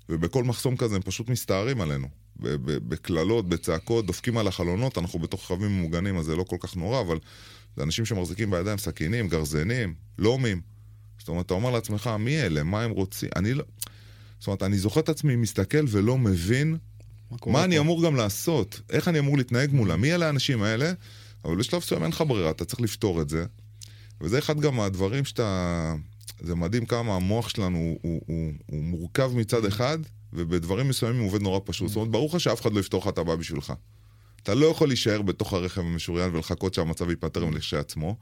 ובכל 0.08 0.44
מחסום 0.44 0.76
כזה 0.76 0.96
הם 0.96 1.02
פשוט 1.02 1.30
מסתערים 1.30 1.80
עלינו. 1.80 2.08
בקללות, 2.38 3.48
בצעקות, 3.48 4.06
דופקים 4.06 4.38
על 4.38 4.48
החלונות, 4.48 4.98
אנחנו 4.98 5.18
בתוך 5.18 5.44
רכבים 5.44 5.78
ממוגנים, 5.78 6.18
אז 6.18 6.24
זה 6.24 6.36
לא 6.36 6.42
כל 6.42 6.56
כך 6.60 6.76
נורא, 6.76 7.00
אבל 7.00 7.18
זה 7.76 7.82
אנשים 7.82 8.04
שמחזיקים 8.04 8.50
בידיים 8.50 8.78
סכינים, 8.78 9.28
גרזנים, 9.28 9.94
לומים. 10.18 10.60
זאת 11.18 11.28
אומרת, 11.28 11.46
אתה 11.46 11.54
אומר 11.54 11.70
לעצמך, 11.70 12.10
מי 12.18 12.42
אלה? 12.42 12.62
מה 12.62 12.82
הם 12.82 12.90
רוצים? 12.90 13.28
אני 13.36 13.54
לא... 13.54 13.64
זאת 14.38 14.46
אומרת, 14.46 14.62
אני 14.62 14.78
זוכר 14.78 15.00
את 15.00 15.08
עצמי 15.08 15.36
מסתכל 15.36 15.84
ולא 15.88 16.18
מבין 16.18 16.76
מה, 17.30 17.36
מה 17.46 17.64
אני 17.64 17.78
אמור 17.78 18.04
גם 18.04 18.16
לעשות, 18.16 18.80
איך 18.90 19.08
אני 19.08 19.18
אמור 19.18 19.38
להתנהג 19.38 19.70
מולם, 19.72 20.00
מי 20.00 20.14
אלה 20.14 20.26
האנשים 20.26 20.62
האלה, 20.62 20.92
אבל 21.44 21.56
בשלב 21.56 21.80
מסוים 21.80 22.02
אין 22.02 22.10
לך 22.10 22.24
ברירה, 22.28 22.50
אתה 22.50 22.64
צריך 22.64 22.80
לפתור 22.80 23.22
את 23.22 23.28
זה. 23.28 23.44
וזה 24.20 24.38
אחד 24.38 24.60
גם 24.60 24.76
מהדברים 24.76 25.24
שאתה... 25.24 25.94
זה 26.40 26.54
מדהים 26.54 26.86
כמה 26.86 27.14
המוח 27.14 27.48
שלנו 27.48 27.78
הוא, 27.78 27.98
הוא, 28.02 28.22
הוא, 28.26 28.52
הוא 28.66 28.82
מורכב 28.82 29.32
מצד 29.34 29.64
אחד, 29.64 29.98
ובדברים 30.32 30.88
מסוימים 30.88 31.20
הוא 31.20 31.28
עובד 31.28 31.42
נורא 31.42 31.60
פשוט. 31.64 31.88
זאת 31.88 31.96
אומרת, 31.96 32.10
ברור 32.10 32.28
לך 32.28 32.40
שאף 32.40 32.60
אחד 32.60 32.72
לא 32.72 32.80
יפתור 32.80 33.00
לך 33.00 33.08
את 33.08 33.18
הבעיה 33.18 33.36
בשבילך. 33.36 33.72
אתה 34.42 34.54
לא 34.54 34.66
יכול 34.66 34.88
להישאר 34.88 35.22
בתוך 35.22 35.52
הרכב 35.52 35.80
המשוריין 35.80 36.34
ולחכות 36.34 36.74
שהמצב 36.74 37.10
ייפטר 37.10 37.46
מלכשעצמו, 37.46 38.16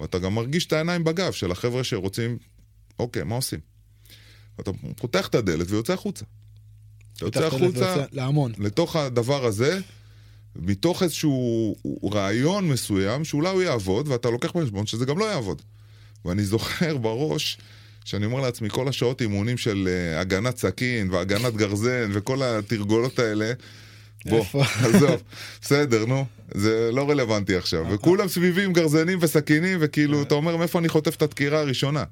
ואתה 0.00 0.18
גם 0.18 0.34
מרגיש 0.34 0.66
את 0.66 0.72
העיניים 0.72 1.04
בגב 1.04 1.32
של 1.32 1.50
החבר'ה 1.50 1.84
שרוצים, 1.84 2.38
אוקיי, 2.98 3.24
מה 3.24 3.34
עושים? 3.34 3.60
ואתה 4.58 4.70
פותח 4.96 5.28
את 5.28 5.34
הדלת 5.34 5.70
ויוצא 5.70 5.92
החוצה. 5.92 6.24
אתה 7.16 7.24
יוצא 7.24 7.46
החוצה, 7.46 8.04
להמון. 8.12 8.52
לתוך 8.58 8.96
הדבר 8.96 9.44
הזה, 9.44 9.80
מתוך 10.56 11.02
איזשהו 11.02 11.76
רעיון 12.12 12.68
מסוים, 12.68 13.24
שאולי 13.24 13.50
הוא 13.50 13.62
יעבוד, 13.62 14.08
ואתה 14.08 14.30
לוקח 14.30 14.56
בחשבון 14.56 14.86
שזה 14.86 15.04
גם 15.04 15.18
לא 15.18 15.24
יעבוד. 15.24 15.62
ואני 16.24 16.44
זוכר 16.44 16.96
בראש, 16.96 17.58
שאני 18.04 18.26
אומר 18.26 18.40
לעצמי, 18.40 18.70
כל 18.70 18.88
השעות 18.88 19.20
אימונים 19.20 19.56
של 19.56 19.88
uh, 19.88 20.20
הגנת 20.20 20.56
סכין 20.56 21.10
והגנת 21.10 21.54
גרזן 21.54 22.10
וכל 22.12 22.42
התרגולות 22.42 23.18
האלה, 23.18 23.52
בוא, 24.26 24.44
עזוב, 24.84 25.22
בסדר, 25.62 26.06
נו, 26.06 26.24
זה 26.54 26.90
לא 26.92 27.10
רלוונטי 27.10 27.56
עכשיו. 27.56 27.86
וכולם 27.90 28.28
סביבי 28.28 28.64
עם 28.64 28.72
גרזנים 28.72 29.18
וסכינים, 29.20 29.78
וכאילו, 29.80 30.22
אתה 30.22 30.34
אומר, 30.34 30.56
מאיפה 30.56 30.78
אני 30.78 30.88
חוטף 30.88 31.16
את 31.16 31.22
הדקירה 31.22 31.60
הראשונה? 31.60 32.04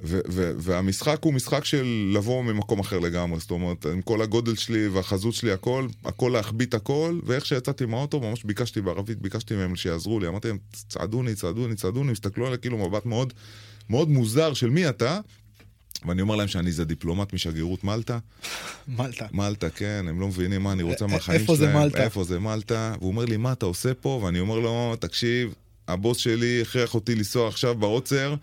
והמשחק 0.00 1.18
הוא 1.22 1.34
משחק 1.34 1.64
של 1.64 2.10
לבוא 2.14 2.44
ממקום 2.44 2.80
אחר 2.80 2.98
לגמרי, 2.98 3.40
זאת 3.40 3.50
אומרת, 3.50 3.86
עם 3.86 4.02
כל 4.02 4.22
הגודל 4.22 4.56
שלי 4.56 4.88
והחזות 4.88 5.34
שלי, 5.34 5.52
הכל, 5.52 5.86
הכל 6.04 6.30
להחביא 6.34 6.66
את 6.66 6.74
הכל, 6.74 7.18
ואיך 7.24 7.46
שיצאתי 7.46 7.86
מהאוטו, 7.86 8.20
ממש 8.20 8.44
ביקשתי 8.44 8.80
בערבית, 8.80 9.18
ביקשתי 9.18 9.54
מהם 9.56 9.76
שיעזרו 9.76 10.20
לי, 10.20 10.28
אמרתי 10.28 10.48
להם, 10.48 10.58
צעדוני, 10.88 11.34
צעדוני, 11.34 11.74
צעדוני, 11.74 12.12
הסתכלו 12.12 12.46
עליי 12.46 12.58
כאילו 12.58 12.78
מבט 12.88 13.06
מאוד, 13.06 13.32
מאוד 13.90 14.08
מוזר 14.08 14.54
של 14.54 14.70
מי 14.70 14.88
אתה, 14.88 15.20
ואני 16.06 16.22
אומר 16.22 16.36
להם 16.36 16.48
שאני 16.48 16.66
איזה 16.66 16.84
דיפלומט 16.84 17.32
משגרירות 17.32 17.84
מלטה. 17.84 18.18
מלטה. 18.88 19.26
מלטה, 19.32 19.70
כן, 19.70 20.06
הם 20.08 20.20
לא 20.20 20.28
מבינים 20.28 20.62
מה 20.62 20.72
אני 20.72 20.82
רוצה 20.82 21.06
מהחיים 21.06 21.40
שלהם. 21.40 21.40
איפה 21.40 21.56
זה 21.56 21.74
מלטה? 21.74 22.04
איפה 22.04 22.24
זה 22.24 22.38
מלטה? 22.38 22.94
והוא 22.98 23.10
אומר 23.10 23.24
לי, 23.24 23.36
מה 23.36 23.52
אתה 23.52 23.66
עושה 23.66 23.94
פה? 23.94 24.20
ואני 24.24 24.40
אומר 24.40 24.58
לו, 24.58 24.96
תקשיב, 25.00 25.54
הבוס 25.88 26.18
שלי 26.18 26.62
הכריח 26.62 26.94
אותי 26.94 27.14
לנסוע 27.14 27.48
עכשיו 27.48 27.74
בעוצר, 27.74 28.34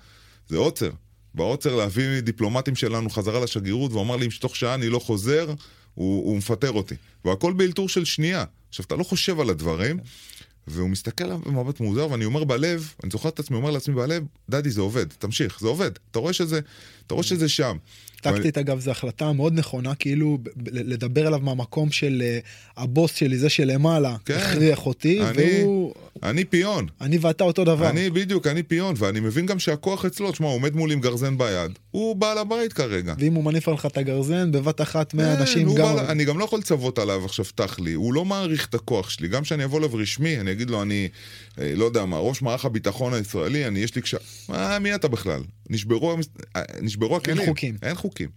זה 0.49 0.57
עוצר. 0.57 0.89
בעוצר 1.35 1.75
להביא 1.75 2.19
דיפלומטים 2.19 2.75
שלנו 2.75 3.09
חזרה 3.09 3.39
לשגרירות, 3.39 3.91
והוא 3.91 4.03
אמר 4.03 4.15
לי, 4.15 4.25
אם 4.25 4.31
שתוך 4.31 4.55
שעה 4.55 4.73
אני 4.73 4.89
לא 4.89 4.99
חוזר, 4.99 5.53
הוא, 5.93 6.25
הוא 6.25 6.37
מפטר 6.37 6.71
אותי. 6.71 6.95
והכל 7.25 7.53
באלתור 7.53 7.89
של 7.89 8.05
שנייה. 8.05 8.43
עכשיו, 8.69 8.85
אתה 8.85 8.95
לא 8.95 9.03
חושב 9.03 9.39
על 9.39 9.49
הדברים, 9.49 9.99
והוא 10.67 10.89
מסתכל 10.89 11.23
עליו 11.23 11.39
במבט 11.39 11.79
מוזר, 11.79 12.11
ואני 12.11 12.25
אומר 12.25 12.43
בלב, 12.43 12.93
אני 13.03 13.11
זוכר 13.11 13.29
את 13.29 13.39
עצמי, 13.39 13.57
אומר 13.57 13.71
לעצמי 13.71 13.95
בלב, 13.95 14.23
דדי, 14.49 14.69
זה 14.69 14.81
עובד, 14.81 15.05
תמשיך, 15.19 15.59
זה 15.59 15.67
עובד. 15.67 15.91
אתה 16.11 16.19
רואה 16.19 16.33
שזה, 16.33 16.59
אתה 17.07 17.13
רואה 17.13 17.23
שזה 17.23 17.49
שם. 17.49 17.77
טקטית, 18.21 18.57
אגב, 18.57 18.79
זו 18.79 18.91
החלטה 18.91 19.31
מאוד 19.31 19.53
נכונה, 19.53 19.95
כאילו, 19.95 20.37
לדבר 20.71 21.27
עליו 21.27 21.39
מהמקום 21.39 21.91
של 21.91 22.23
uh, 22.23 22.81
הבוס 22.81 23.15
שלי, 23.15 23.37
זה 23.37 23.49
שלמעלה, 23.49 24.15
כן. 24.25 24.37
הכריח 24.37 24.85
אותי, 24.85 25.19
והוא... 25.35 25.93
אני 26.23 26.45
פיון. 26.45 26.87
אני 27.01 27.17
ואתה 27.17 27.43
אותו 27.43 27.63
דבר. 27.63 27.89
אני, 27.89 28.09
בדיוק, 28.09 28.47
אני 28.47 28.63
פיון, 28.63 28.95
ואני 28.97 29.19
מבין 29.19 29.45
גם 29.45 29.59
שהכוח 29.59 30.05
אצלו, 30.05 30.31
תשמע, 30.31 30.47
הוא 30.47 30.55
עומד 30.55 30.75
מול 30.75 30.91
עם 30.91 30.99
גרזן 31.01 31.37
ביד, 31.37 31.71
הוא 31.91 32.15
בעל 32.15 32.37
הבית 32.37 32.73
כרגע. 32.73 33.13
ואם 33.19 33.33
הוא 33.33 33.43
מניף 33.43 33.67
עליך 33.67 33.85
את 33.85 33.97
הגרזן, 33.97 34.51
בבת 34.51 34.81
אחת 34.81 35.11
כן, 35.11 35.17
מהאנשים 35.17 35.75
גם... 35.75 35.95
בעל, 35.95 35.99
אני 35.99 36.25
גם 36.25 36.39
לא 36.39 36.43
יכול 36.43 36.59
לצוות 36.59 36.99
עליו 36.99 37.25
עכשיו, 37.25 37.45
פתח 37.45 37.79
לי, 37.79 37.93
הוא 37.93 38.13
לא 38.13 38.25
מעריך 38.25 38.67
את 38.69 38.75
הכוח 38.75 39.09
שלי. 39.09 39.27
גם 39.27 39.43
כשאני 39.43 39.63
אבוא 39.63 39.79
אליו 39.79 39.93
רשמי, 39.93 40.39
אני 40.39 40.51
אגיד 40.51 40.69
לו, 40.69 40.81
אני, 40.81 41.07
אה, 41.59 41.73
לא 41.75 41.85
יודע 41.85 42.05
מה, 42.05 42.17
ראש 42.17 42.41
מערך 42.41 42.65
הביטחון 42.65 43.13
הישראלי, 43.13 43.67
אני, 43.67 43.79
יש 43.79 43.95
לי 43.95 44.01
קשר... 44.01 44.17
מה, 44.49 44.79
מי 44.79 44.95
אתה 44.95 45.07
בכלל? 45.07 45.41
נשברו, 45.69 46.17
אה, 46.55 46.61
נשברו 46.81 47.17
הכלים. 47.17 47.37
אין 47.37 47.47
חוקים. 47.47 47.75
אין 47.83 47.95
חוקים. 47.95 48.29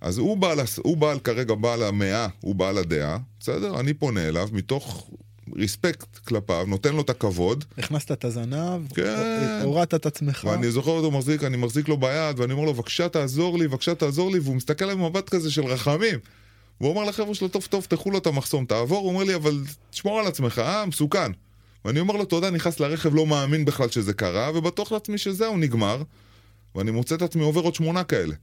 אז 0.00 0.18
הוא 0.18 0.36
בעל, 0.36 0.58
הוא 0.76 0.96
בעל 0.96 1.18
כרגע 1.18 1.54
בעל 1.54 1.82
המאה, 1.82 2.26
הוא 2.40 2.54
בעל 2.54 2.78
הדעה, 2.78 3.18
בסדר? 3.40 3.80
אני 3.80 3.94
פונה 3.94 4.28
אליו 4.28 4.48
מתוך 4.52 5.10
ריספקט 5.56 6.18
כלפיו, 6.18 6.64
נותן 6.68 6.94
לו 6.94 7.00
את 7.00 7.10
הכבוד. 7.10 7.64
הכנסת 7.78 8.12
את 8.12 8.24
הזנב, 8.24 8.92
כן. 8.94 9.60
הורדת 9.62 9.94
את 9.94 10.06
עצמך. 10.06 10.44
ואני 10.44 10.70
זוכר 10.70 10.90
אותו 10.90 11.10
מחזיק, 11.10 11.44
אני 11.44 11.56
מחזיק 11.56 11.88
לו 11.88 11.96
ביד, 11.96 12.40
ואני 12.40 12.52
אומר 12.52 12.64
לו, 12.64 12.74
בבקשה 12.74 13.08
תעזור 13.08 13.58
לי, 13.58 13.68
בבקשה 13.68 13.94
תעזור 13.94 14.32
לי, 14.32 14.38
והוא 14.38 14.56
מסתכל 14.56 14.84
עליי 14.84 14.96
במבט 14.96 15.28
כזה 15.28 15.50
של 15.50 15.64
רחמים. 15.64 16.18
והוא 16.80 16.90
אומר 16.90 17.04
לחבר'ה 17.04 17.34
שלו, 17.34 17.48
טוב, 17.48 17.66
טוב, 17.70 17.86
תחו 17.88 18.10
לו 18.10 18.18
את 18.18 18.26
המחסום, 18.26 18.64
תעבור, 18.64 18.98
הוא 18.98 19.08
אומר 19.08 19.24
לי, 19.24 19.34
אבל 19.34 19.60
תשמור 19.90 20.20
על 20.20 20.26
עצמך, 20.26 20.58
אה, 20.58 20.86
מסוכן. 20.86 21.32
ואני 21.84 22.00
אומר 22.00 22.14
לו, 22.16 22.24
תודה, 22.24 22.50
נכנס 22.50 22.80
לרכב, 22.80 23.14
לא 23.14 23.26
מאמין 23.26 23.64
בכלל 23.64 23.88
שזה 23.88 24.12
קרה, 24.12 24.50
ובטוח 24.54 24.92
לעצמי 24.92 25.18
שזהו, 25.18 25.56
נגמר. 25.56 26.02
ואני 26.74 26.90
מוצא 26.90 27.14
את 27.14 27.22
עצמי 27.22 27.42
עובר 27.42 27.60
עוד 27.60 27.74
שמונה 27.74 28.04
כאלה. 28.04 28.34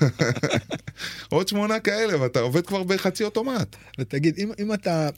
עוד 1.32 1.48
שמונה 1.48 1.80
כאלה, 1.80 2.20
ואתה 2.20 2.40
עובד 2.40 2.66
כבר 2.66 2.82
בחצי 2.82 3.24
אוטומט. 3.24 3.76
ותגיד, 3.98 4.38
אם, 4.38 4.52
אם 4.58 4.74
אתה, 4.74 5.08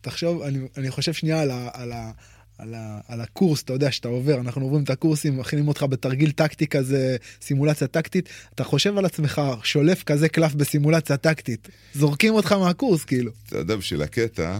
תחשוב, 0.00 0.42
אני, 0.42 0.58
אני 0.76 0.90
חושב 0.90 1.12
שנייה 1.12 1.42
על, 1.42 1.50
ה, 1.50 1.68
על, 1.72 1.92
ה, 1.92 2.10
על, 2.58 2.74
ה, 2.74 3.00
על 3.08 3.20
הקורס, 3.20 3.62
אתה 3.62 3.72
יודע 3.72 3.92
שאתה 3.92 4.08
עובר, 4.08 4.40
אנחנו 4.40 4.62
עוברים 4.62 4.84
את 4.84 4.90
הקורסים, 4.90 5.38
מכינים 5.38 5.68
אותך 5.68 5.82
בתרגיל 5.82 6.30
טקטי 6.30 6.66
כזה, 6.66 7.16
סימולציה 7.40 7.86
טקטית, 7.86 8.28
אתה 8.54 8.64
חושב 8.64 8.98
על 8.98 9.04
עצמך, 9.04 9.42
שולף 9.62 10.02
כזה 10.02 10.28
קלף 10.28 10.54
בסימולציה 10.54 11.16
טקטית, 11.16 11.68
זורקים 11.94 12.34
אותך 12.34 12.52
מהקורס 12.52 13.04
כאילו. 13.04 13.32
אתה 13.46 13.58
יודע, 13.58 13.76
בשביל 13.76 14.02
הקטע, 14.02 14.58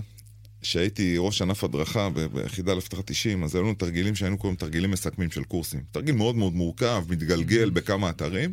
כשהייתי 0.63 1.15
ראש 1.19 1.43
ענף 1.43 1.65
הדרכה 1.65 2.09
ביחידה 2.33 2.75
לאבטחת 2.75 3.11
אישים, 3.11 3.45
אז 3.45 3.55
היו 3.55 3.63
לנו 3.63 3.75
תרגילים 3.75 4.15
שהיינו 4.15 4.39
קוראים 4.39 4.57
תרגילים 4.57 4.91
מסכמים 4.91 5.31
של 5.31 5.45
קורסים. 5.45 5.81
תרגיל 5.93 6.15
מאוד 6.15 6.37
מאוד 6.37 6.53
מורכב, 6.53 7.05
מתגלגל 7.09 7.69
mm-hmm. 7.69 7.73
בכמה 7.73 8.11
אתרים, 8.11 8.53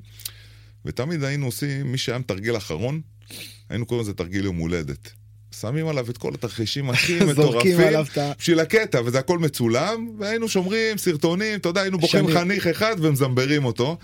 ותמיד 0.86 1.23
היינו 1.23 1.45
עושים, 1.45 1.91
מי 1.91 1.97
שהיה 1.97 2.19
מתרגל 2.19 2.57
אחרון, 2.57 3.01
היינו 3.69 3.86
קוראים 3.86 4.03
לזה 4.03 4.13
תרגיל 4.13 4.45
יום 4.45 4.57
הולדת. 4.57 5.11
שמים 5.52 5.88
עליו 5.88 6.10
את 6.10 6.18
כל 6.18 6.34
התרחישים 6.34 6.89
הכי 6.89 7.20
מטורפים 7.32 7.78
בשביל 8.39 8.60
הקטע, 8.60 9.02
וזה 9.06 9.20
הכל 9.20 9.39
מצולם, 9.39 10.10
והיינו 10.20 10.47
שומרים 10.47 10.97
סרטונים, 10.97 11.60
אתה 11.60 11.70
יודע, 11.70 11.82
היינו 11.82 11.97
בוחרים 11.97 12.28
חניך 12.34 12.68
אחד 12.68 12.95
ומזמברים 13.00 13.66
אותו. 13.66 13.97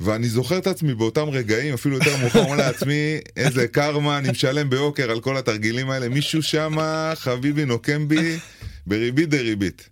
ואני 0.00 0.28
זוכר 0.28 0.58
את 0.58 0.66
עצמי 0.66 0.94
באותם 0.94 1.28
רגעים, 1.28 1.74
אפילו 1.74 1.94
יותר 1.94 2.16
מאוחר, 2.16 2.42
אומר 2.44 2.56
לעצמי, 2.56 3.18
איזה 3.36 3.68
קרמה, 3.68 4.18
אני 4.18 4.30
משלם 4.30 4.70
ביוקר 4.70 5.10
על 5.10 5.20
כל 5.20 5.36
התרגילים 5.36 5.90
האלה. 5.90 6.08
מישהו 6.08 6.42
שמה, 6.42 7.12
חביבי, 7.16 7.64
נוקם 7.64 8.08
בי 8.08 8.38
בריבית 8.86 9.28
דריבית. 9.28 9.88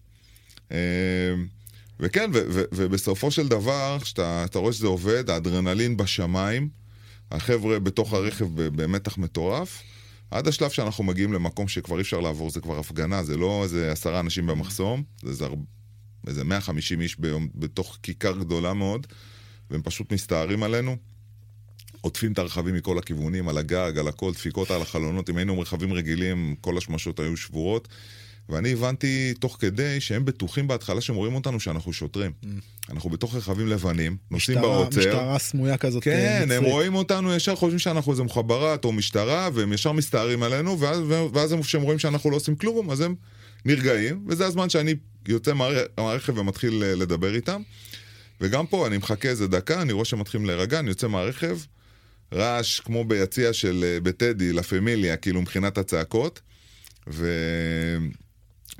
אה, 0.72 0.78
וכן, 2.00 2.30
ובסופו 2.50 3.30
של 3.30 3.48
דבר, 3.48 3.98
כשאתה 4.00 4.58
רואה 4.58 4.72
שזה 4.72 4.86
עובד, 4.86 5.30
האדרנלין 5.30 5.96
בשמיים, 5.96 6.68
החבר'ה 7.32 7.78
בתוך 7.78 8.12
הרכב 8.12 8.46
במתח 8.54 9.18
מטורף, 9.18 9.82
עד 10.30 10.48
השלב 10.48 10.70
שאנחנו 10.70 11.04
מגיעים 11.04 11.32
למקום 11.32 11.68
שכבר 11.68 11.96
אי 11.96 12.02
אפשר 12.02 12.20
לעבור, 12.20 12.50
זה 12.50 12.60
כבר 12.60 12.78
הפגנה, 12.78 13.22
זה 13.22 13.36
לא 13.36 13.60
איזה 13.62 13.92
עשרה 13.92 14.20
אנשים 14.20 14.46
במחסום, 14.46 15.02
זה 15.22 15.46
איזה 16.26 16.44
150 16.44 17.00
איש 17.00 17.20
ביום, 17.20 17.48
בתוך 17.54 17.98
כיכר 18.02 18.38
גדולה 18.38 18.74
מאוד. 18.74 19.06
והם 19.70 19.82
פשוט 19.82 20.12
מסתערים 20.12 20.62
עלינו. 20.62 20.96
עוטפים 22.00 22.32
את 22.32 22.38
הרכבים 22.38 22.74
מכל 22.74 22.98
הכיוונים, 22.98 23.48
על 23.48 23.58
הגג, 23.58 23.92
על 23.98 24.08
הכל, 24.08 24.32
דפיקות 24.32 24.70
על 24.70 24.82
החלונות. 24.82 25.30
אם 25.30 25.36
היינו 25.36 25.60
רכבים 25.60 25.92
רגילים, 25.92 26.54
כל 26.60 26.78
השמשות 26.78 27.20
היו 27.20 27.36
שבורות. 27.36 27.88
ואני 28.48 28.72
הבנתי 28.72 29.34
תוך 29.38 29.56
כדי 29.60 30.00
שהם 30.00 30.24
בטוחים 30.24 30.68
בהתחלה 30.68 31.00
שהם 31.00 31.16
רואים 31.16 31.34
אותנו 31.34 31.60
שאנחנו 31.60 31.92
שוטרים. 31.92 32.32
Mm. 32.42 32.46
אנחנו 32.90 33.10
בתוך 33.10 33.34
רכבים 33.34 33.66
לבנים, 33.66 34.16
נוסעים 34.30 34.60
בעוצר. 34.60 34.98
משטרה 35.00 35.38
סמויה 35.38 35.76
כזאת. 35.76 36.04
כן, 36.04 36.42
מצריק. 36.44 36.58
הם 36.58 36.64
רואים 36.64 36.94
אותנו, 36.94 37.34
ישר 37.34 37.56
חושבים 37.56 37.78
שאנחנו 37.78 38.12
איזה 38.12 38.22
מחברת 38.22 38.84
או 38.84 38.92
משטרה, 38.92 39.48
והם 39.54 39.72
ישר 39.72 39.92
מסתערים 39.92 40.42
עלינו, 40.42 40.80
ואז, 40.80 41.00
ואז 41.32 41.54
כשהם 41.62 41.82
רואים 41.82 41.98
שאנחנו 41.98 42.30
לא 42.30 42.36
עושים 42.36 42.56
כלום, 42.56 42.90
אז 42.90 43.00
הם 43.00 43.14
נרגעים, 43.64 44.24
וזה 44.28 44.46
הזמן 44.46 44.68
שאני 44.68 44.94
יוצא 45.28 45.52
מהרכב 45.98 46.38
ומתחיל 46.38 46.82
לדבר 46.84 47.34
איתם. 47.34 47.62
וגם 48.40 48.66
פה 48.66 48.86
אני 48.86 48.98
מחכה 48.98 49.28
איזה 49.28 49.48
דקה, 49.48 49.82
אני 49.82 49.92
רואה 49.92 50.04
שמתחילים 50.04 50.46
להירגע, 50.46 50.78
אני 50.78 50.88
יוצא 50.88 51.08
מהרכב, 51.08 51.58
רעש 52.34 52.80
כמו 52.80 53.04
ביציע 53.04 53.52
של 53.52 53.84
אה, 53.84 54.00
בטדי, 54.00 54.52
לה 54.52 54.62
פמיליה, 54.62 55.16
כאילו 55.16 55.42
מבחינת 55.42 55.78
הצעקות, 55.78 56.40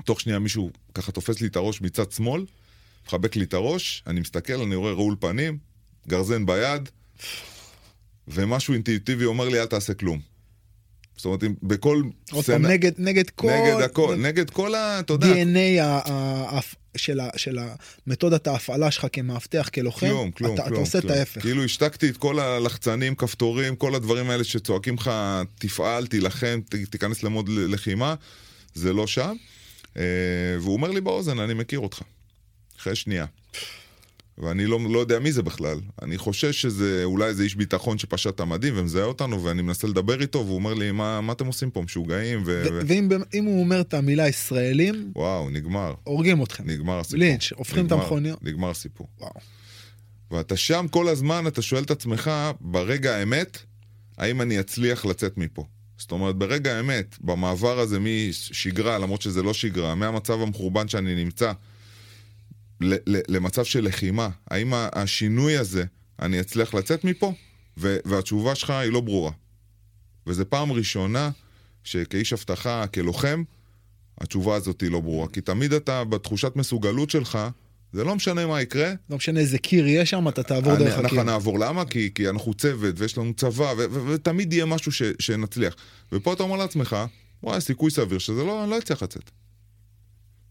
ותוך 0.01 0.21
שנייה 0.21 0.39
מישהו 0.39 0.71
ככה 0.93 1.11
תופס 1.11 1.41
לי 1.41 1.47
את 1.47 1.55
הראש 1.55 1.81
מצד 1.81 2.11
שמאל, 2.11 2.45
מחבק 3.07 3.35
לי 3.35 3.43
את 3.43 3.53
הראש, 3.53 4.03
אני 4.07 4.19
מסתכל, 4.19 4.61
אני 4.61 4.75
רואה 4.75 4.91
רעול 4.91 5.15
פנים, 5.19 5.57
גרזן 6.07 6.45
ביד, 6.45 6.89
ומשהו 8.27 8.73
אינטואיטיבי 8.73 9.25
אומר 9.25 9.49
לי, 9.49 9.59
אל 9.61 9.65
תעשה 9.65 9.93
כלום. 9.93 10.19
זאת 11.17 11.25
אומרת, 11.25 11.43
אם 11.43 11.53
בכל 11.63 12.01
עוד 12.31 12.45
פעם, 12.45 12.65
נגד, 12.65 12.91
נגד 12.97 13.29
כל... 13.29 13.47
נגד 13.51 13.81
הכל, 13.81 14.15
נגד 14.15 14.49
כל 14.49 14.75
ה... 14.75 14.99
אתה 14.99 15.13
יודע, 15.13 15.27
DNA 15.27 15.83
ה- 15.83 16.59
של, 16.97 17.19
ה- 17.19 17.29
של 17.37 17.57
המתודת 18.07 18.47
ההפעלה 18.47 18.91
שלך 18.91 19.07
כמאבטח, 19.13 19.69
כלוחם, 19.73 20.07
כלום, 20.07 20.31
כלום, 20.31 20.53
אתה, 20.55 20.63
כלום. 20.63 20.73
אתה 20.73 20.81
עושה 20.81 21.01
כלום. 21.01 21.13
את 21.13 21.17
ההפך. 21.17 21.41
כאילו 21.41 21.63
השתקתי 21.63 22.09
את 22.09 22.17
כל 22.17 22.39
הלחצנים, 22.39 23.15
כפתורים, 23.15 23.75
כל 23.75 23.95
הדברים 23.95 24.29
האלה 24.29 24.43
שצועקים 24.43 24.95
לך, 24.95 25.11
תפעל, 25.59 26.07
תילחם, 26.07 26.59
ת- 26.69 26.75
תיכנס 26.75 27.23
למוד 27.23 27.49
לחימה, 27.49 28.15
זה 28.73 28.93
לא 28.93 29.07
שם. 29.07 29.35
אה, 29.97 30.03
והוא 30.59 30.73
אומר 30.73 30.91
לי 30.91 31.01
באוזן, 31.01 31.39
אני 31.39 31.53
מכיר 31.53 31.79
אותך. 31.79 32.01
אחרי 32.77 32.95
שנייה. 32.95 33.25
ואני 34.37 34.65
לא, 34.65 34.79
לא 34.89 34.99
יודע 34.99 35.19
מי 35.19 35.31
זה 35.31 35.43
בכלל. 35.43 35.79
אני 36.01 36.17
חושש 36.17 36.61
שזה 36.61 37.03
אולי 37.03 37.25
איזה 37.25 37.43
איש 37.43 37.55
ביטחון 37.55 37.97
שפשט 37.97 38.35
את 38.35 38.39
המדים 38.39 38.73
ומזהה 38.77 39.03
אותנו, 39.03 39.43
ואני 39.43 39.61
מנסה 39.61 39.87
לדבר 39.87 40.21
איתו, 40.21 40.39
והוא 40.39 40.55
אומר 40.55 40.73
לי, 40.73 40.91
מה, 40.91 41.21
מה 41.21 41.33
אתם 41.33 41.45
עושים 41.45 41.71
פה, 41.71 41.81
משוגעים? 41.81 42.43
ו... 42.45 42.63
ו- 42.71 42.79
ואם 42.87 43.45
הוא 43.45 43.59
אומר 43.59 43.81
את 43.81 43.93
המילה 43.93 44.27
ישראלים, 44.27 45.11
וואו, 45.15 45.49
נגמר. 45.49 45.93
הורגים 46.03 46.43
אתכם. 46.43 46.63
נגמר 46.67 46.99
הסיפור. 46.99 47.19
לינץ', 47.19 47.51
הופכים 47.55 47.85
את 47.85 47.91
המכוניות. 47.91 48.43
נגמר 48.43 48.69
הסיפור. 48.69 49.07
וואו. 49.19 49.31
ואתה 50.31 50.57
שם 50.57 50.85
כל 50.91 51.07
הזמן, 51.07 51.47
אתה 51.47 51.61
שואל 51.61 51.83
את 51.83 51.91
עצמך, 51.91 52.31
ברגע 52.61 53.15
האמת, 53.15 53.57
האם 54.17 54.41
אני 54.41 54.59
אצליח 54.59 55.05
לצאת 55.05 55.37
מפה? 55.37 55.63
זאת 55.97 56.11
אומרת, 56.11 56.35
ברגע 56.35 56.77
האמת, 56.77 57.15
במעבר 57.21 57.79
הזה 57.79 57.97
משגרה, 57.99 58.97
למרות 58.97 59.21
שזה 59.21 59.43
לא 59.43 59.53
שגרה, 59.53 59.95
מהמצב 59.95 60.41
המחורבן 60.41 60.87
שאני 60.87 61.23
נמצא, 61.23 61.51
למצב 63.27 63.65
של 63.65 63.85
לחימה, 63.85 64.29
האם 64.51 64.73
השינוי 64.73 65.57
הזה, 65.57 65.85
אני 66.21 66.39
אצליח 66.39 66.73
לצאת 66.73 67.03
מפה? 67.03 67.33
ו- 67.77 67.97
והתשובה 68.05 68.55
שלך 68.55 68.69
היא 68.69 68.91
לא 68.91 69.01
ברורה. 69.01 69.31
וזו 70.27 70.43
פעם 70.49 70.71
ראשונה 70.71 71.29
שכאיש 71.83 72.33
אבטחה, 72.33 72.87
כלוחם, 72.87 73.43
התשובה 74.21 74.55
הזאת 74.55 74.81
היא 74.81 74.91
לא 74.91 74.99
ברורה. 74.99 75.27
כי 75.27 75.41
תמיד 75.41 75.73
אתה, 75.73 76.03
בתחושת 76.03 76.55
מסוגלות 76.55 77.09
שלך, 77.09 77.39
זה 77.93 78.03
לא 78.03 78.15
משנה 78.15 78.45
מה 78.45 78.61
יקרה, 78.61 78.93
לא 79.09 79.17
משנה 79.17 79.39
איזה 79.39 79.57
קיר 79.57 79.87
יהיה 79.87 80.05
שם, 80.05 80.27
אתה 80.27 80.43
תעבור 80.43 80.73
אני- 80.75 80.83
דרך 80.83 80.93
הקיר. 80.93 81.03
אנחנו 81.03 81.23
נעבור, 81.23 81.59
למה? 81.59 81.85
כי, 81.85 82.09
כי 82.15 82.29
אנחנו 82.29 82.53
צוות 82.53 82.95
ויש 82.99 83.17
לנו 83.17 83.33
צבא 83.33 83.73
ו- 83.77 83.85
ו- 83.91 84.07
ותמיד 84.07 84.53
יהיה 84.53 84.65
משהו 84.65 84.91
ש- 84.91 85.01
שנצליח. 85.19 85.75
ופה 86.11 86.33
אתה 86.33 86.43
אומר 86.43 86.55
לעצמך, 86.57 86.95
וואי, 87.43 87.61
סיכוי 87.61 87.91
סביר 87.91 88.19
שזה 88.19 88.43
לא, 88.43 88.63
אני 88.63 88.71
לא 88.71 88.77
אצליח 88.77 89.03
לצאת. 89.03 89.31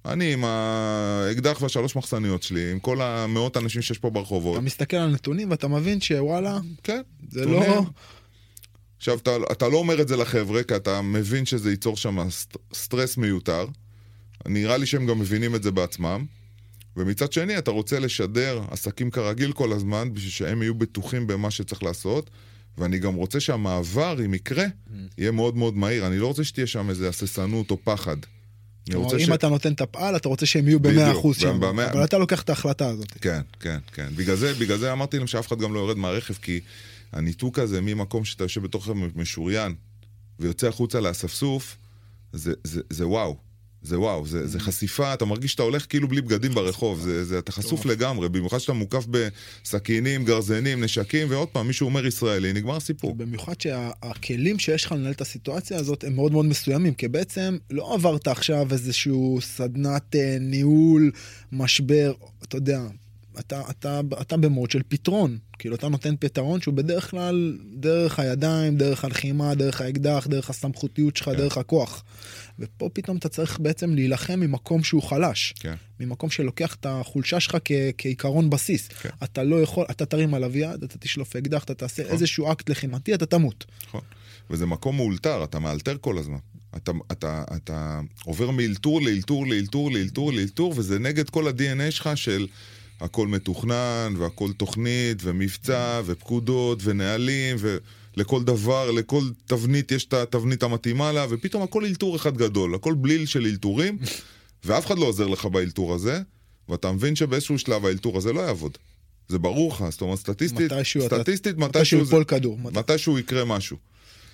אני 0.05 0.33
עם 0.33 0.45
האקדח 0.45 1.63
והשלוש 1.63 1.97
מחסניות 1.97 2.43
שלי, 2.43 2.73
עם 2.73 2.79
כל 2.79 3.01
המאות 3.03 3.57
אנשים 3.57 3.83
שיש 3.83 3.99
פה 3.99 4.11
ברחובות. 4.11 4.57
אתה 4.57 4.65
מסתכל 4.65 4.97
על 4.97 5.09
הנתונים 5.09 5.51
ואתה 5.51 5.69
מבין 5.69 6.01
שוואלה, 6.01 6.59
כן, 6.83 7.03
זה 7.31 7.41
נתונים. 7.41 7.61
לא... 7.63 7.83
עכשיו, 8.99 9.19
אתה, 9.19 9.31
אתה 9.53 9.69
לא 9.69 9.77
אומר 9.77 10.01
את 10.01 10.09
זה 10.09 10.17
לחבר'ה, 10.17 10.63
כי 10.63 10.77
אתה 10.77 11.03
מבין 11.03 11.47
שזה 11.47 11.71
ייצור 11.71 11.97
שם 11.97 12.31
סט, 12.31 12.57
סטרס 12.75 13.17
מיותר. 13.17 13.67
נראה 14.47 14.77
לי 14.77 14.87
שהם 14.87 15.07
גם 15.07 15.19
מבינים 15.19 15.55
את 15.55 15.63
זה 15.63 15.71
בעצמם. 15.71 16.25
ומצד 16.97 17.33
שני, 17.33 17.59
אתה 17.59 17.71
רוצה 17.71 17.99
לשדר 17.99 18.63
עסקים 18.71 19.11
כרגיל 19.11 19.53
כל 19.53 19.73
הזמן, 19.73 20.15
בשביל 20.15 20.31
שהם 20.31 20.63
יהיו 20.63 20.75
בטוחים 20.75 21.27
במה 21.27 21.51
שצריך 21.51 21.83
לעשות. 21.83 22.31
ואני 22.79 22.99
גם 22.99 23.15
רוצה 23.15 23.41
שהמעבר, 23.41 24.17
אם 24.25 24.35
יקרה, 24.35 24.65
יהיה 25.19 25.31
מאוד 25.31 25.57
מאוד 25.57 25.77
מהיר. 25.77 26.07
אני 26.07 26.19
לא 26.19 26.27
רוצה 26.27 26.45
שתהיה 26.45 26.67
שם 26.67 26.91
איזה 26.91 27.09
הססנות 27.09 27.71
או 27.71 27.79
פחד. 27.85 28.17
כלומר, 28.93 29.15
אם 29.15 29.19
ש... 29.19 29.29
אתה 29.29 29.49
נותן 29.49 29.73
את 29.73 29.81
הפעל, 29.81 30.17
אתה 30.17 30.29
רוצה 30.29 30.47
שהם 30.47 30.69
יהיו 30.69 30.81
בדיוק, 30.81 31.25
ב-100% 31.27 31.41
שם. 31.41 31.61
במאה- 31.61 31.93
אבל 31.93 32.05
אתה 32.05 32.19
לוקח 32.19 32.43
את 32.43 32.49
ההחלטה 32.51 32.89
הזאת. 32.89 33.13
כן, 33.21 33.41
כן, 33.61 33.79
כן. 33.93 34.09
בגלל 34.17 34.37
זה, 34.37 34.55
בגלל 34.55 34.79
זה 34.79 34.93
אמרתי 34.93 35.19
להם 35.19 35.27
שאף 35.27 35.47
אחד 35.49 35.59
גם 35.59 35.75
לא 35.75 35.79
יורד 35.79 35.97
מהרכב, 35.97 36.35
כי 36.35 36.61
הניתוק 37.13 37.59
הזה 37.59 37.81
ממקום 37.81 38.25
שאתה 38.25 38.45
יושב 38.45 38.63
בתוך 38.63 38.89
משוריין 39.17 39.75
ויוצא 40.41 40.69
החוצה 40.69 41.01
לאספסוף, 41.01 41.77
זה, 42.33 42.53
זה, 42.65 42.81
זה 42.91 43.07
וואו. 43.07 43.37
זה 43.87 44.01
וואו, 44.01 44.27
זה, 44.27 44.47
זה 44.47 44.61
חשיפה, 44.61 45.15
אתה 45.15 45.25
מרגיש 45.25 45.53
שאתה 45.53 45.63
הולך 45.63 45.87
כאילו 45.89 46.09
בלי 46.09 46.21
בגדים 46.21 46.55
ברחוב, 46.55 47.01
זה, 47.01 47.25
זה, 47.25 47.39
אתה 47.39 47.53
חשוף 47.53 47.87
לגמרי, 47.87 48.29
במיוחד 48.29 48.59
שאתה 48.59 48.73
מוקף 48.73 49.07
בסכינים, 49.11 50.25
גרזנים, 50.25 50.85
נשקים, 50.85 51.31
ועוד 51.31 51.49
פעם, 51.49 51.67
מישהו 51.67 51.87
אומר 51.87 52.07
ישראלי, 52.07 52.53
נגמר 52.53 52.77
הסיפור. 52.77 53.15
במיוחד 53.15 53.61
שהכלים 53.61 54.59
שיש 54.59 54.85
לך 54.85 54.93
לנהל 54.93 55.13
את 55.13 55.21
הסיטואציה 55.21 55.79
הזאת 55.79 56.05
הם 56.05 56.15
מאוד 56.15 56.33
מאוד 56.33 56.47
מסוימים, 56.47 56.95
כי 56.95 57.09
בעצם 57.09 57.57
לא 57.71 57.95
עברת 57.95 58.29
עכשיו 58.29 58.67
איזשהו 58.73 59.39
סדנת 59.43 60.17
אה, 60.17 60.37
ניהול, 60.41 61.11
משבר, 61.53 62.13
אתה 62.43 62.57
יודע, 62.57 62.81
אתה, 63.39 63.63
אתה, 63.71 64.01
אתה 64.21 64.37
במוד 64.37 64.71
של 64.71 64.83
פתרון, 64.89 65.39
כאילו 65.59 65.75
אתה 65.75 65.89
נותן 65.89 66.15
פתרון 66.21 66.61
שהוא 66.61 66.75
בדרך 66.75 67.11
כלל 67.11 67.59
דרך 67.75 68.19
הידיים, 68.19 68.77
דרך 68.77 69.05
הלחימה, 69.05 69.55
דרך 69.55 69.81
האקדח, 69.81 70.27
דרך 70.31 70.51
הסמכותיות 70.51 71.17
שלך, 71.17 71.29
כן. 71.29 71.37
דרך 71.37 71.59
הכוח. 71.59 72.05
ופה 72.59 72.89
פתאום 72.93 73.17
אתה 73.17 73.29
צריך 73.29 73.59
בעצם 73.61 73.95
להילחם 73.95 74.41
ממקום 74.41 74.83
שהוא 74.85 75.03
חלש. 75.03 75.55
כן. 75.61 75.75
ממקום 76.01 76.31
שלוקח 76.31 76.75
את 76.75 76.87
החולשה 76.89 77.41
שלך 77.41 77.57
כ- 77.65 77.73
כעיקרון 77.99 78.51
בסיס. 78.51 78.89
כן. 78.89 79.09
אתה 79.25 79.43
לא 79.43 79.63
יכול, 79.63 79.87
אתה 79.91 80.07
תרים 80.07 80.35
עליו 80.35 80.59
יד, 80.59 80.83
אתה 80.83 80.99
תשלוף 80.99 81.37
אקדח, 81.37 81.65
אתה 81.65 81.75
תעשה 81.75 82.03
נכון. 82.03 82.15
איזשהו 82.15 82.53
אקט 82.53 82.71
לחימתי, 82.71 83.15
אתה 83.15 83.27
תמות. 83.27 83.65
נכון. 83.89 84.01
וזה 84.51 84.67
מקום 84.67 84.97
מאולתר, 84.97 85.45
אתה 85.45 85.59
מאלתר 85.59 85.97
כל 86.01 86.19
הזמן. 86.19 86.39
אתה, 86.77 86.93
אתה, 87.13 87.45
אתה 87.57 88.01
עובר 88.25 88.51
מאלתור 88.51 89.01
לאלתור 89.03 89.47
לאלתור 89.47 89.91
לאלתור 89.93 90.33
לאלתור, 90.33 90.73
וזה 90.77 90.99
נגד 90.99 91.31
כל 91.31 91.49
ה-DNA 91.49 91.91
שלך 91.91 92.11
של 92.15 92.47
הכל 93.01 93.29
מתוכנן, 93.29 94.15
והכל 94.19 94.53
תוכנית, 94.57 95.19
ומבצע, 95.23 96.01
ופקודות, 96.07 96.79
ונהלים, 96.85 97.57
ולכל 98.17 98.43
דבר, 98.45 98.91
לכל 98.91 99.23
תבנית 99.47 99.93
יש 99.93 100.05
את 100.05 100.13
התבנית 100.15 100.63
המתאימה 100.63 101.13
לה, 101.13 101.27
ופתאום 101.31 101.63
הכל 101.63 101.85
אלתור 101.85 102.17
אחד 102.17 102.37
גדול, 102.37 102.75
הכל 102.75 102.95
בליל 102.95 103.27
של 103.27 103.47
אלתורים, 103.47 103.99
ואף 104.65 104.87
אחד 104.87 104.99
לא 104.99 105.05
עוזר 105.05 105.27
לך 105.27 105.45
באלתור 105.45 105.95
הזה, 105.95 106.21
ואתה 106.69 106.93
מבין 106.93 107.17
שבאיזשהו 107.17 107.59
שלב 107.59 107.87
האלתור 107.87 108.17
הזה 108.19 108.33
לא 108.33 108.41
יעבוד. 108.41 108.79
זה 109.29 109.39
ברור 109.39 109.73
לך, 109.73 109.85
זאת 109.91 110.01
אומרת, 110.01 110.19
סטטיסטית, 110.19 110.73
מתישהו 110.73 111.07
אתה- 111.07 111.17
סטטיסטית, 111.19 111.57
מתישהו 111.57 111.69
מתישהו 111.81 111.99
זה- 112.05 112.05
ייפול 112.05 112.25
כדור. 112.25 112.59
מת- 112.59 112.73
מתישהו 112.73 113.19
יקרה 113.19 113.45
משהו. 113.45 113.77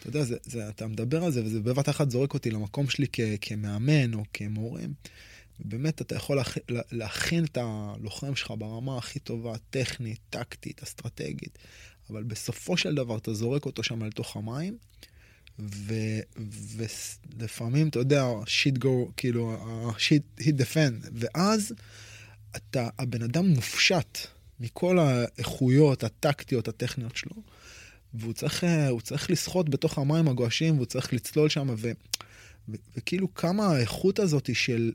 אתה 0.00 0.08
יודע, 0.08 0.24
זה, 0.24 0.36
זה, 0.44 0.68
אתה 0.68 0.86
מדבר 0.86 1.24
על 1.24 1.32
זה, 1.32 1.44
וזה 1.44 1.60
בבת 1.60 1.88
אחת 1.88 2.10
זורק 2.10 2.34
אותי 2.34 2.50
למקום 2.50 2.88
שלי 2.88 3.06
כ, 3.12 3.20
כמאמן 3.40 4.14
או 4.14 4.22
כמורה. 4.34 4.80
באמת, 5.64 6.00
אתה 6.00 6.16
יכול 6.16 6.36
להכ, 6.36 6.58
לה- 6.68 6.82
להכין 6.92 7.44
את 7.44 7.58
הלוחם 7.60 8.34
שלך 8.36 8.52
ברמה 8.58 8.98
הכי 8.98 9.18
טובה, 9.18 9.54
טכנית, 9.70 10.18
טקטית, 10.30 10.82
אסטרטגית, 10.82 11.58
אבל 12.12 12.22
בסופו 12.22 12.76
של 12.76 12.94
דבר 12.94 13.16
אתה 13.16 13.34
זורק 13.34 13.66
אותו 13.66 13.82
שם 13.82 14.02
לתוך 14.02 14.36
המים, 14.36 14.76
ולפעמים, 16.76 17.88
אתה 17.88 17.98
יודע, 17.98 18.24
שיט 18.46 18.78
גו, 18.78 19.10
כאילו, 19.16 19.56
שיט 19.98 20.22
hit 20.40 20.60
the 20.60 20.74
fan, 20.74 21.08
ואז 21.12 21.74
אתה, 22.56 22.88
הבן 22.98 23.22
אדם 23.22 23.46
מופשט 23.46 24.18
מכל 24.60 24.98
האיכויות 24.98 26.04
הטקטיות, 26.04 26.68
הטכניות 26.68 27.16
שלו. 27.16 27.36
והוא 28.14 28.32
צריך, 28.32 28.64
אה, 28.64 28.88
צריך 29.02 29.30
לשחות 29.30 29.68
בתוך 29.68 29.98
המים 29.98 30.28
הגועשים, 30.28 30.74
והוא 30.74 30.86
צריך 30.86 31.12
לצלול 31.12 31.48
שם, 31.48 31.68
ו, 31.76 31.92
ו, 32.68 32.72
וכאילו 32.96 33.34
כמה 33.34 33.66
האיכות 33.66 34.18
הזאת 34.18 34.50
של, 34.54 34.92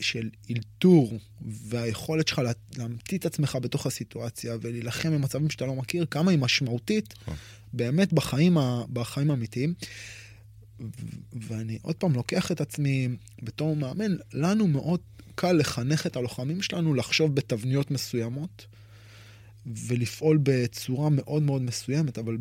של 0.00 0.30
אילתור, 0.48 1.18
והיכולת 1.40 2.28
שלך 2.28 2.38
לה, 2.38 2.52
להמציא 2.76 3.18
את 3.18 3.26
עצמך 3.26 3.58
בתוך 3.62 3.86
הסיטואציה, 3.86 4.56
ולהילחם 4.60 5.12
במצבים 5.12 5.50
שאתה 5.50 5.66
לא 5.66 5.74
מכיר, 5.74 6.06
כמה 6.10 6.30
היא 6.30 6.38
משמעותית 6.38 7.14
נכון. 7.22 7.34
באמת 7.72 8.12
בחיים, 8.12 8.58
ה- 8.58 8.84
בחיים 8.92 9.30
האמיתיים. 9.30 9.74
ו- 10.80 10.84
ואני 11.32 11.78
עוד 11.82 11.96
פעם 11.96 12.12
לוקח 12.14 12.52
את 12.52 12.60
עצמי 12.60 13.08
בתור 13.42 13.76
מאמן, 13.76 14.16
לנו 14.32 14.66
מאוד 14.66 15.00
קל 15.34 15.52
לחנך 15.52 16.06
את 16.06 16.16
הלוחמים 16.16 16.62
שלנו 16.62 16.94
לחשוב 16.94 17.34
בתבניות 17.34 17.90
מסוימות. 17.90 18.66
ולפעול 19.66 20.38
בצורה 20.42 21.08
מאוד 21.10 21.42
מאוד 21.42 21.62
מסוימת, 21.62 22.18
אבל, 22.18 22.36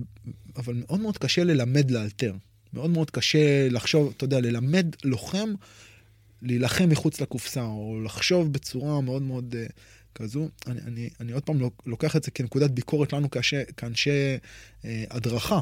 אבל 0.55 0.73
מאוד 0.73 0.99
מאוד 0.99 1.17
קשה 1.17 1.43
ללמד 1.43 1.91
לאלתר. 1.91 2.33
מאוד 2.73 2.89
מאוד 2.89 3.11
קשה 3.11 3.69
לחשוב, 3.69 4.13
אתה 4.17 4.23
יודע, 4.23 4.39
ללמד 4.39 4.85
לוחם 5.03 5.53
להילחם 6.41 6.89
מחוץ 6.89 7.21
לקופסה, 7.21 7.63
או 7.63 8.01
לחשוב 8.05 8.53
בצורה 8.53 9.01
מאוד 9.01 9.21
מאוד 9.21 9.55
uh, 9.55 9.71
כזו. 10.15 10.49
אני, 10.67 10.79
אני, 10.87 11.09
אני 11.19 11.31
עוד 11.31 11.43
פעם 11.43 11.59
לוקח 11.85 12.15
את 12.15 12.23
זה 12.23 12.31
כנקודת 12.31 12.71
ביקורת 12.71 13.13
לנו 13.13 13.29
כאנשי, 13.29 13.55
כאנשי 13.77 14.37
uh, 14.81 14.85
הדרכה. 15.09 15.59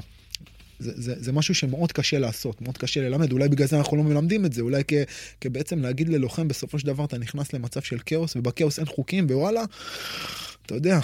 זה, 0.80 0.92
זה, 0.96 1.14
זה 1.18 1.32
משהו 1.32 1.56
שמאוד 1.56 1.92
קשה 1.92 2.20
לעשות, 2.20 2.62
מאוד 2.62 2.78
קשה 2.78 3.02
ללמד, 3.02 3.32
אולי 3.32 3.50
בגלל 3.50 3.68
זה 3.68 3.78
אנחנו 3.78 3.98
לא 3.98 4.04
מלמדים 4.04 4.46
את 4.46 4.54
זה, 4.54 4.62
אולי 4.62 4.84
כ, 4.88 4.94
כבעצם 5.42 5.80
להגיד 5.82 6.10
ללוחם, 6.10 6.48
בסופו 6.48 6.80
של 6.80 6.88
דבר 6.88 7.06
אתה 7.06 7.18
נכנס 7.18 7.54
למצב 7.54 7.82
של 7.82 7.98
כאוס, 8.06 8.36
ובכאוס 8.36 8.80
אין 8.80 8.86
חוקים, 8.88 9.26
ווואלה, 9.30 9.64
אתה 10.66 10.76
יודע, 10.76 10.98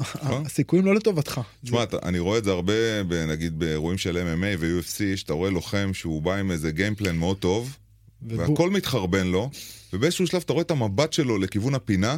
נכון. 0.00 0.46
הסיכויים 0.46 0.86
לא 0.86 0.94
לטובתך. 0.94 1.40
תשמע, 1.64 1.82
אתה- 1.82 1.98
אני 2.02 2.18
רואה 2.18 2.38
את 2.38 2.44
זה 2.44 2.50
הרבה, 2.50 2.72
ב- 3.08 3.14
נגיד 3.14 3.58
באירועים 3.58 3.98
של 3.98 4.16
MMA 4.16 4.56
ו-UFC, 4.58 5.16
שאתה 5.16 5.32
רואה 5.32 5.50
לוחם 5.50 5.90
שהוא 5.94 6.22
בא 6.22 6.34
עם 6.36 6.50
איזה 6.50 6.70
גיימפלן 6.70 7.16
מאוד 7.16 7.36
טוב, 7.36 7.76
ובו- 8.22 8.38
והכל 8.50 8.70
מתחרבן 8.70 9.26
לו, 9.26 9.50
ובאיזשהו 9.92 10.26
שלב 10.26 10.42
אתה 10.44 10.52
רואה 10.52 10.62
את 10.62 10.70
המבט 10.70 11.12
שלו 11.12 11.38
לכיוון 11.38 11.74
הפינה, 11.74 12.16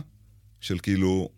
של 0.60 0.78
כאילו, 0.78 1.28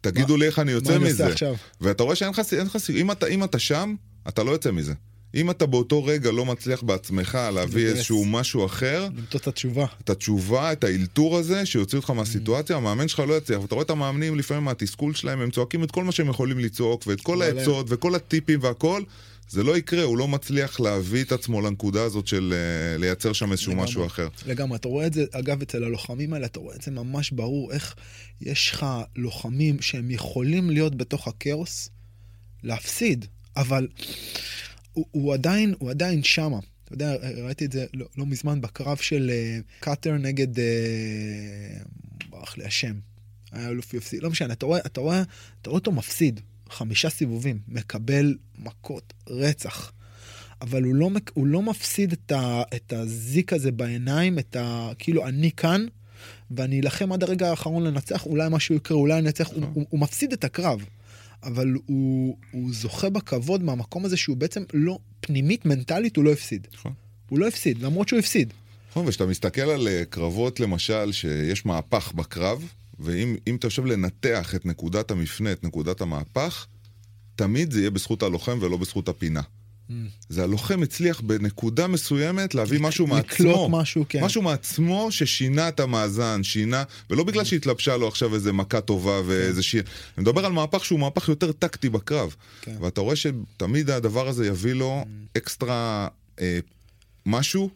תגידו 0.00 0.36
לי 0.36 0.46
איך 0.46 0.58
אני 0.58 0.66
מה 0.66 0.72
יוצא 0.72 0.96
אני 0.96 1.04
מזה. 1.04 1.22
עושה 1.24 1.32
עכשיו? 1.32 1.54
ואתה 1.80 2.02
רואה 2.02 2.16
שאין 2.16 2.30
לך 2.66 2.76
סיכוי, 2.78 3.02
אם 3.02 3.10
אם 3.30 3.44
אתה 3.44 3.58
שם, 3.58 3.94
אתה 4.28 4.42
לא 4.42 4.50
יוצא 4.50 4.70
מזה. 4.70 4.94
אם 5.34 5.50
אתה 5.50 5.66
באותו 5.66 6.04
רגע 6.04 6.30
לא 6.30 6.44
מצליח 6.44 6.82
בעצמך 6.82 7.38
להביא 7.54 7.82
לגייס. 7.82 7.96
איזשהו 7.96 8.24
משהו 8.24 8.66
אחר, 8.66 9.08
למצוא 9.16 9.40
את 9.40 9.46
התשובה. 9.46 9.86
את 10.04 10.10
התשובה, 10.10 10.72
את 10.72 10.84
האלתור 10.84 11.36
הזה, 11.36 11.66
שיוציא 11.66 11.98
אותך 11.98 12.10
מהסיטואציה, 12.10 12.76
המאמן 12.76 13.08
שלך 13.08 13.20
לא 13.20 13.36
יצליח. 13.36 13.60
ואתה 13.60 13.74
רואה 13.74 13.84
את 13.84 13.90
המאמנים 13.90 14.38
לפעמים 14.38 14.64
מהתסכול 14.64 15.14
שלהם, 15.14 15.40
הם 15.40 15.50
צועקים 15.50 15.84
את 15.84 15.90
כל 15.90 16.04
מה 16.04 16.12
שהם 16.12 16.28
יכולים 16.28 16.58
לצעוק, 16.58 17.06
ואת 17.06 17.20
כל 17.20 17.42
העצות, 17.42 17.86
וכל 17.88 18.14
הטיפים 18.14 18.58
והכל, 18.62 19.02
זה 19.48 19.62
לא 19.62 19.76
יקרה, 19.76 20.02
הוא 20.02 20.18
לא 20.18 20.28
מצליח 20.28 20.80
להביא 20.80 21.24
את 21.24 21.32
עצמו 21.32 21.60
לנקודה 21.60 22.02
הזאת 22.02 22.26
של 22.26 22.54
אה, 22.56 22.98
לייצר 22.98 23.32
שם 23.32 23.52
איזשהו 23.52 23.72
לגמרי. 23.72 23.84
משהו 23.84 24.06
אחר. 24.06 24.28
לגמרי, 24.46 24.76
אתה 24.76 24.88
רואה 24.88 25.06
את 25.06 25.14
זה, 25.14 25.24
אגב, 25.32 25.62
אצל 25.62 25.84
הלוחמים 25.84 26.32
האלה, 26.32 26.46
אתה 26.46 26.60
רואה 26.60 26.76
את 26.76 26.82
זה 26.82 26.90
ממש 26.90 27.30
ברור, 27.30 27.72
איך 27.72 27.94
יש 28.40 28.70
לך 28.72 28.86
לוחמים 29.16 29.80
שהם 29.80 30.10
יכולים 30.10 30.70
להיות 30.70 30.96
בתוך 30.96 31.28
הכאוס, 31.28 31.90
להפסיד, 32.62 33.26
אבל 33.58 33.88
הוא, 34.92 35.06
הוא 35.10 35.34
עדיין, 35.34 35.74
הוא 35.78 35.90
עדיין 35.90 36.22
שמה. 36.22 36.58
אתה 36.84 36.94
יודע, 36.94 37.14
ראיתי 37.44 37.64
את 37.64 37.72
זה 37.72 37.86
לא, 37.94 38.06
לא 38.16 38.26
מזמן 38.26 38.60
בקרב 38.60 38.96
של 38.96 39.30
אה, 39.32 39.58
קאטר 39.80 40.12
נגד, 40.12 40.58
אה, 40.58 40.64
ברח 42.30 42.56
לי 42.56 42.64
השם, 42.64 42.94
היה 43.52 43.68
אלוף 43.68 43.94
UFC, 43.94 44.20
לא 44.20 44.30
משנה, 44.30 44.52
אתה 44.52 44.66
רואה, 44.66 44.80
אתה 44.86 45.00
רואה, 45.00 45.22
אתה 45.62 45.70
רואה 45.70 45.78
אותו 45.78 45.92
מפסיד, 45.92 46.40
חמישה 46.70 47.10
סיבובים, 47.10 47.58
מקבל 47.68 48.36
מכות, 48.58 49.12
רצח. 49.28 49.92
אבל 50.60 50.82
הוא 50.82 50.94
לא, 50.94 51.10
הוא 51.34 51.46
לא 51.46 51.62
מפסיד 51.62 52.12
את, 52.12 52.32
ה, 52.32 52.62
את 52.76 52.92
הזיק 52.92 53.52
הזה 53.52 53.72
בעיניים, 53.72 54.38
את 54.38 54.56
ה... 54.56 54.90
כאילו, 54.98 55.26
אני 55.26 55.50
כאן, 55.52 55.86
ואני 56.50 56.80
אלחם 56.80 57.12
עד 57.12 57.22
הרגע 57.22 57.50
האחרון 57.50 57.84
לנצח, 57.84 58.26
אולי 58.26 58.48
משהו 58.50 58.74
יקרה, 58.74 58.96
אולי 58.96 59.18
אני 59.18 59.26
אנצח, 59.26 59.48
הוא, 59.48 59.64
הוא, 59.74 59.86
הוא 59.90 60.00
מפסיד 60.00 60.32
את 60.32 60.44
הקרב. 60.44 60.84
אבל 61.42 61.74
הוא, 61.86 62.36
הוא 62.50 62.70
זוכה 62.72 63.10
בכבוד 63.10 63.62
מהמקום 63.62 64.04
הזה 64.04 64.16
שהוא 64.16 64.36
בעצם 64.36 64.62
לא, 64.74 64.98
פנימית, 65.20 65.66
מנטלית, 65.66 66.16
הוא 66.16 66.24
לא 66.24 66.32
הפסיד. 66.32 66.66
נכון. 66.74 66.92
הוא 67.28 67.38
לא 67.38 67.48
הפסיד, 67.48 67.82
למרות 67.82 68.08
שהוא 68.08 68.18
הפסיד. 68.18 68.52
נכון, 68.90 69.06
וכשאתה 69.06 69.26
מסתכל 69.26 69.60
על 69.60 69.88
אה, 69.88 70.02
קרבות 70.10 70.60
למשל, 70.60 71.12
שיש 71.12 71.66
מהפך 71.66 72.12
בקרב, 72.12 72.64
ואם 73.00 73.36
אם 73.46 73.56
אתה 73.56 73.66
יושב 73.66 73.84
לנתח 73.84 74.54
את 74.54 74.66
נקודת 74.66 75.10
המפנה, 75.10 75.52
את 75.52 75.64
נקודת 75.64 76.00
המהפך, 76.00 76.66
תמיד 77.36 77.72
זה 77.72 77.80
יהיה 77.80 77.90
בזכות 77.90 78.22
הלוחם 78.22 78.58
ולא 78.60 78.76
בזכות 78.76 79.08
הפינה. 79.08 79.40
זה 80.28 80.42
הלוחם 80.42 80.82
הצליח 80.82 81.20
בנקודה 81.20 81.86
מסוימת 81.86 82.54
להביא 82.54 82.80
משהו 82.80 83.06
לקלוט 83.06 83.56
מעצמו. 83.56 83.68
משהו, 83.68 84.04
כן. 84.08 84.24
משהו 84.24 84.42
מעצמו 84.42 85.08
ששינה 85.10 85.68
את 85.68 85.80
המאזן, 85.80 86.42
שינה, 86.42 86.82
ולא 87.10 87.24
בגלל 87.24 87.44
שהתלבשה 87.44 87.96
לו 87.96 88.08
עכשיו 88.08 88.34
איזה 88.34 88.52
מכה 88.52 88.80
טובה 88.80 89.20
ואיזה 89.26 89.62
שיר. 89.62 89.82
אני 90.18 90.22
מדבר 90.22 90.46
על 90.46 90.52
מהפך 90.52 90.84
שהוא 90.84 91.00
מהפך 91.00 91.28
יותר 91.28 91.52
טקטי 91.52 91.88
בקרב. 91.88 92.34
כן. 92.62 92.76
ואתה 92.80 93.00
רואה 93.00 93.16
שתמיד 93.16 93.90
הדבר 93.90 94.28
הזה 94.28 94.46
יביא 94.46 94.72
לו 94.72 95.04
אקסטרה 95.36 96.08
אה, 96.40 96.58
משהו 97.26 97.70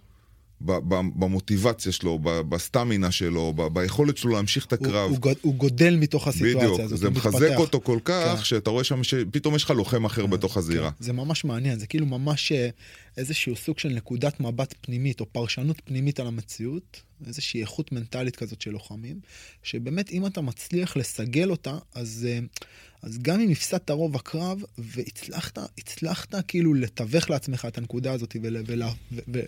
במוטיבציה 0.65 1.93
שלו, 1.93 2.19
בסטמינה 2.23 3.11
שלו, 3.13 3.53
ב- 3.57 3.67
ביכולת 3.67 4.17
שלו 4.17 4.31
להמשיך 4.33 4.67
את 4.67 4.73
הוא, 4.73 4.87
הקרב. 4.87 5.11
הוא, 5.11 5.19
גוד- 5.19 5.37
הוא 5.43 5.55
גודל 5.55 5.97
מתוך 5.97 6.29
הסיטואציה 6.29 6.59
בדיוק, 6.59 6.81
הזאת, 6.81 6.99
זה 6.99 7.07
הוא 7.07 7.15
מחזק 7.15 7.35
מתפתח. 7.43 7.59
אותו 7.59 7.81
כל 7.81 7.99
כך, 8.05 8.35
כן. 8.39 8.45
שאתה 8.45 8.71
רואה 8.71 8.85
שם 8.85 9.05
שפתאום 9.05 9.55
יש 9.55 9.65
לך 9.65 9.71
לוחם 9.71 10.05
אחר 10.05 10.27
בתוך 10.27 10.57
הזירה. 10.57 10.91
כן, 10.91 11.05
זה 11.05 11.13
ממש 11.13 11.45
מעניין, 11.45 11.79
זה 11.79 11.87
כאילו 11.87 12.07
ממש 12.07 12.53
אה, 12.53 12.69
איזשהו 13.17 13.57
סוג 13.57 13.79
של 13.79 13.89
נקודת 13.89 14.41
מבט 14.41 14.75
פנימית 14.81 15.21
או 15.21 15.27
פרשנות 15.27 15.81
פנימית 15.85 16.21
על 16.21 16.27
המציאות, 16.27 17.03
איזושהי 17.27 17.61
איכות 17.61 17.93
מנטלית 17.93 18.37
כזאת 18.37 18.61
של 18.63 18.71
לוחמים, 18.71 19.21
שבאמת 19.63 20.11
אם 20.11 20.27
אתה 20.27 20.41
מצליח 20.41 20.97
לסגל 20.97 21.51
אותה, 21.51 21.79
אז, 21.95 22.27
אה, 22.31 22.39
אז 23.03 23.19
גם 23.23 23.41
אם 23.41 23.51
הפסדת 23.51 23.91
רוב 23.91 24.17
הקרב 24.17 24.63
והצלחת, 24.79 25.59
הצלחת 25.79 26.35
כאילו 26.49 26.75
לתווך 26.75 27.31
לעצמך 27.31 27.65
את 27.69 27.79
הנקודה 27.79 28.13
הזאת 28.13 28.37
ול, 28.43 28.57
ול, 28.67 28.83
ו, 28.83 29.19
ו, 29.35 29.41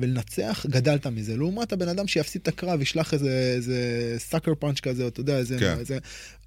ולנצח, 0.00 0.66
גדלת 0.68 1.06
מזה. 1.06 1.36
לעומת 1.36 1.72
הבן 1.72 1.88
אדם 1.88 2.06
שיפסיד 2.06 2.42
את 2.42 2.48
הקרב, 2.48 2.82
ישלח 2.82 3.14
איזה, 3.14 3.52
איזה 3.56 4.14
סאקר 4.18 4.54
פאנץ' 4.58 4.80
כזה, 4.80 5.06
אתה 5.06 5.20
יודע, 5.20 5.38
איזה... 5.38 5.58
כן. 5.58 5.78
איזה 5.78 5.98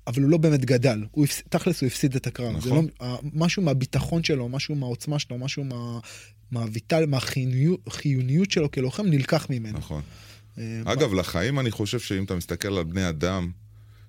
אבל 0.08 0.22
הוא 0.22 0.30
לא 0.32 0.38
באמת 0.38 0.66
גדל, 0.66 1.04
הוא 1.12 1.26
הפס... 1.26 1.42
תכלס 1.50 1.82
הוא 1.82 1.88
הפסיד 1.88 2.16
את 2.16 2.28
הקרב. 2.28 2.56
נכון. 2.56 2.62
זה 2.62 2.70
לא, 3.06 3.20
משהו 3.34 3.64
מהביטחון 3.64 4.24
שלו, 4.24 4.50
משהו 4.50 4.76
מהעוצמה 4.76 5.20
שלו, 5.20 5.38
משהו 5.38 5.64
מה, 5.64 6.00
מהויטל, 6.52 7.06
מהחיוניות 7.06 8.52
שלו 8.52 8.72
כלוחם 8.72 9.06
נלקח 9.06 9.48
ממנו. 9.50 9.78
נכון. 9.78 10.02
אה, 10.58 10.82
אגב, 10.86 11.14
לחיים 11.14 11.60
אני 11.60 11.72
חושב 11.72 12.00
שאם 12.00 12.24
אתה 12.24 12.36
מסתכל 12.36 12.78
על 12.78 12.84
בני 12.84 13.10
אדם 13.10 13.52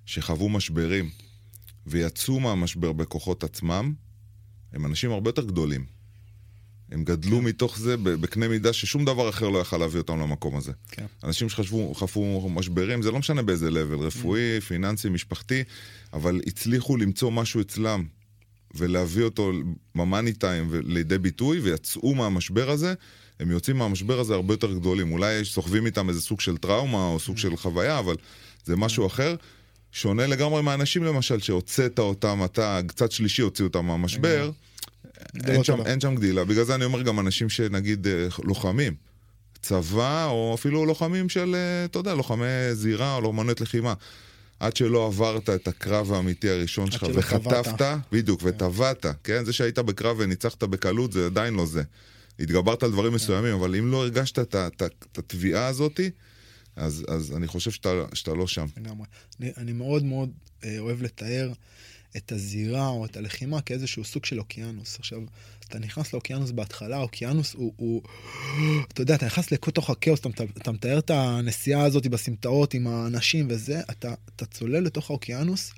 שחוו 0.07 0.49
משברים 0.49 1.11
ויצאו 1.87 2.41
מהמשבר 2.41 2.93
בכוחות 2.93 3.45
עצמם, 3.45 3.93
הם 4.73 4.87
אנשים 4.87 5.11
הרבה 5.11 5.29
יותר 5.29 5.45
גדולים. 5.45 5.97
הם 6.91 7.05
גדלו 7.05 7.43
מתוך 7.43 7.79
זה 7.79 7.97
בקנה 7.97 8.49
מידה 8.49 8.73
ששום 8.73 9.05
דבר 9.05 9.29
אחר 9.29 9.49
לא 9.49 9.59
יכל 9.59 9.77
להביא 9.77 10.01
אותם 10.01 10.21
למקום 10.21 10.57
הזה. 10.57 10.73
כן. 10.91 11.07
אנשים 11.25 11.49
שחשבו, 11.49 11.95
חפו 11.95 12.49
משברים, 12.51 13.03
זה 13.03 13.11
לא 13.11 13.19
משנה 13.19 13.43
באיזה 13.43 13.69
level, 13.69 14.01
רפואי, 14.01 14.61
פיננסי, 14.61 15.09
משפחתי, 15.09 15.65
אבל 16.13 16.41
הצליחו 16.47 16.97
למצוא 16.97 17.31
משהו 17.31 17.61
אצלם 17.61 18.05
ולהביא 18.75 19.25
אותו 19.25 19.53
במאני 19.95 20.33
טיים 20.33 20.71
לידי 20.85 21.19
ביטוי, 21.19 21.61
ויצאו 21.61 22.15
מהמשבר 22.15 22.71
הזה, 22.71 22.95
הם 23.41 23.51
יוצאים 23.51 23.77
מהמשבר 23.77 24.21
הזה 24.21 24.35
הרבה 24.35 24.55
יותר 24.55 24.73
גדולים. 24.73 25.13
אולי 25.13 25.45
סוחבים 25.45 25.87
איתם 25.87 26.09
איזה 26.09 26.21
סוג 26.21 26.41
של 26.41 26.57
טראומה 26.57 27.07
או 27.07 27.19
סוג 27.19 27.39
של 27.39 27.57
חוויה, 27.57 27.99
אבל 27.99 28.17
זה 28.65 28.77
משהו 28.77 29.07
אחר. 29.07 29.35
שונה 29.97 30.27
לגמרי 30.27 30.63
מהאנשים 30.63 31.05
למשל, 31.05 31.41
שהוצאת 31.41 31.99
אותם, 31.99 32.41
אתה, 32.45 32.81
קצת 32.87 33.13
שלישי 33.13 33.43
הוציא 33.43 33.65
אותם 33.65 33.87
מהמשבר, 33.87 34.51
אין 35.47 35.65
שם. 35.65 35.87
אין 35.87 36.01
שם 36.01 36.15
גדילה. 36.15 36.45
בגלל 36.45 36.65
זה 36.65 36.75
אני 36.75 36.85
אומר 36.85 37.03
גם 37.03 37.21
אנשים 37.21 37.49
שנגיד 37.49 38.07
אה, 38.07 38.27
לוחמים. 38.45 38.95
צבא, 39.63 40.27
או 40.27 40.55
אפילו 40.55 40.87
לוחמים 40.87 41.29
של, 41.29 41.55
אה, 41.55 41.85
אתה 41.85 41.99
יודע, 41.99 42.15
לוחמי 42.15 42.47
זירה 42.73 43.15
או 43.15 43.21
לוחמנות 43.21 43.61
לחימה. 43.61 43.95
עד 44.61 44.77
שלא 44.77 45.07
עברת 45.07 45.51
את 45.51 45.69
הקרב 45.69 46.13
האמיתי 46.13 46.51
הראשון 46.51 46.91
שלך 46.91 47.07
וחטפת. 47.15 47.97
בדיוק, 48.13 48.41
וטבעת, 48.45 49.07
כן? 49.25 49.45
זה 49.45 49.53
שהיית 49.53 49.79
בקרב 49.79 50.17
וניצחת 50.19 50.65
בקלות 50.65 51.13
זה 51.13 51.27
עדיין 51.27 51.55
לא 51.55 51.67
זה. 51.67 51.83
התגברת 52.41 52.83
על 52.83 52.91
דברים 52.91 53.13
מסוימים, 53.13 53.55
אבל 53.55 53.77
אם 53.77 53.91
לא 53.91 53.97
הרגשת 54.03 54.39
את 54.39 55.19
התביעה 55.19 55.67
הזאתי, 55.67 56.11
אז, 56.77 57.05
אז 57.09 57.37
אני 57.37 57.47
חושב 57.47 57.71
שאתה, 57.71 57.91
שאתה 58.15 58.35
לא 58.35 58.47
שם. 58.47 58.67
לגמרי. 58.77 59.07
אני, 59.41 59.51
אני 59.57 59.73
מאוד 59.73 60.05
מאוד 60.05 60.31
אה, 60.65 60.79
אוהב 60.79 61.03
לתאר 61.03 61.53
את 62.17 62.33
הזירה 62.33 62.89
או 62.89 63.05
את 63.05 63.17
הלחימה 63.17 63.61
כאיזשהו 63.61 64.05
סוג 64.05 64.25
של 64.25 64.39
אוקיינוס. 64.39 64.99
עכשיו, 64.99 65.21
אתה 65.69 65.79
נכנס 65.79 66.13
לאוקיינוס 66.13 66.51
בהתחלה, 66.51 66.97
האוקיינוס 66.97 67.55
הוא, 67.55 67.73
הוא, 67.77 68.03
אתה 68.89 69.03
יודע, 69.03 69.15
אתה 69.15 69.27
נכנס 69.27 69.53
לתוך 69.53 69.91
הכאוס, 69.91 70.21
אתה, 70.21 70.45
אתה 70.57 70.73
מתאר 70.73 70.99
את 70.99 71.11
הנסיעה 71.11 71.85
הזאת 71.85 72.07
בסמטאות 72.07 72.75
עם 72.75 72.87
האנשים 72.87 73.47
וזה, 73.51 73.81
אתה, 73.91 74.15
אתה 74.37 74.47
צולל 74.47 74.81
לתוך 74.81 75.11
האוקיינוס, 75.11 75.73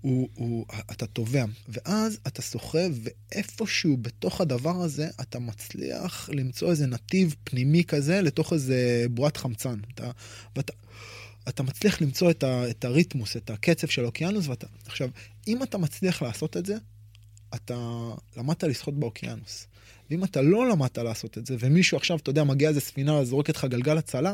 הוא, 0.00 0.28
הוא, 0.34 0.66
אתה 0.90 1.06
טובע, 1.06 1.44
ואז 1.68 2.18
אתה 2.26 2.42
סוחב, 2.42 2.90
ואיפשהו 3.02 3.96
בתוך 3.96 4.40
הדבר 4.40 4.82
הזה, 4.82 5.08
אתה 5.20 5.38
מצליח 5.38 6.30
למצוא 6.32 6.70
איזה 6.70 6.86
נתיב 6.86 7.34
פנימי 7.44 7.84
כזה 7.84 8.20
לתוך 8.20 8.52
איזה 8.52 9.06
בועת 9.10 9.36
חמצן. 9.36 9.78
אתה, 9.94 10.10
ואתה... 10.56 10.72
אתה 11.48 11.62
מצליח 11.62 12.00
למצוא 12.00 12.30
את, 12.30 12.42
ה, 12.42 12.70
את 12.70 12.84
הריתמוס, 12.84 13.36
את 13.36 13.50
הקצב 13.50 13.86
של 13.86 14.04
האוקיינוס, 14.04 14.48
ואתה... 14.48 14.66
עכשיו, 14.86 15.08
אם 15.48 15.62
אתה 15.62 15.78
מצליח 15.78 16.22
לעשות 16.22 16.56
את 16.56 16.66
זה, 16.66 16.74
אתה 17.54 18.08
למדת 18.36 18.64
לשחות 18.64 18.94
באוקיינוס. 18.94 19.66
ואם 20.10 20.24
אתה 20.24 20.42
לא 20.42 20.68
למדת 20.68 20.98
לעשות 20.98 21.38
את 21.38 21.46
זה, 21.46 21.56
ומישהו 21.60 21.96
עכשיו, 21.96 22.16
אתה 22.16 22.30
יודע, 22.30 22.44
מגיע 22.44 22.68
איזה 22.68 22.80
ספינה, 22.80 23.24
זורקת 23.24 23.56
לך 23.56 23.64
גלגל 23.64 23.98
הצלה, 23.98 24.32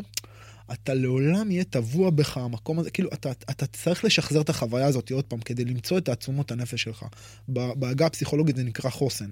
אתה 0.72 0.94
לעולם 0.94 1.50
יהיה 1.50 1.64
טבוע 1.64 2.10
בך 2.10 2.36
המקום 2.36 2.78
הזה, 2.78 2.90
כאילו, 2.90 3.08
אתה, 3.12 3.30
אתה 3.30 3.66
צריך 3.66 4.04
לשחזר 4.04 4.40
את 4.40 4.48
החוויה 4.48 4.86
הזאת 4.86 5.12
עוד 5.12 5.24
פעם, 5.24 5.40
כדי 5.40 5.64
למצוא 5.64 5.98
את 5.98 6.04
תעצומות 6.04 6.50
הנפש 6.50 6.82
שלך. 6.82 7.04
בעגה 7.48 8.06
הפסיכולוגית 8.06 8.56
זה 8.56 8.62
נקרא 8.62 8.90
חוסן. 8.90 9.30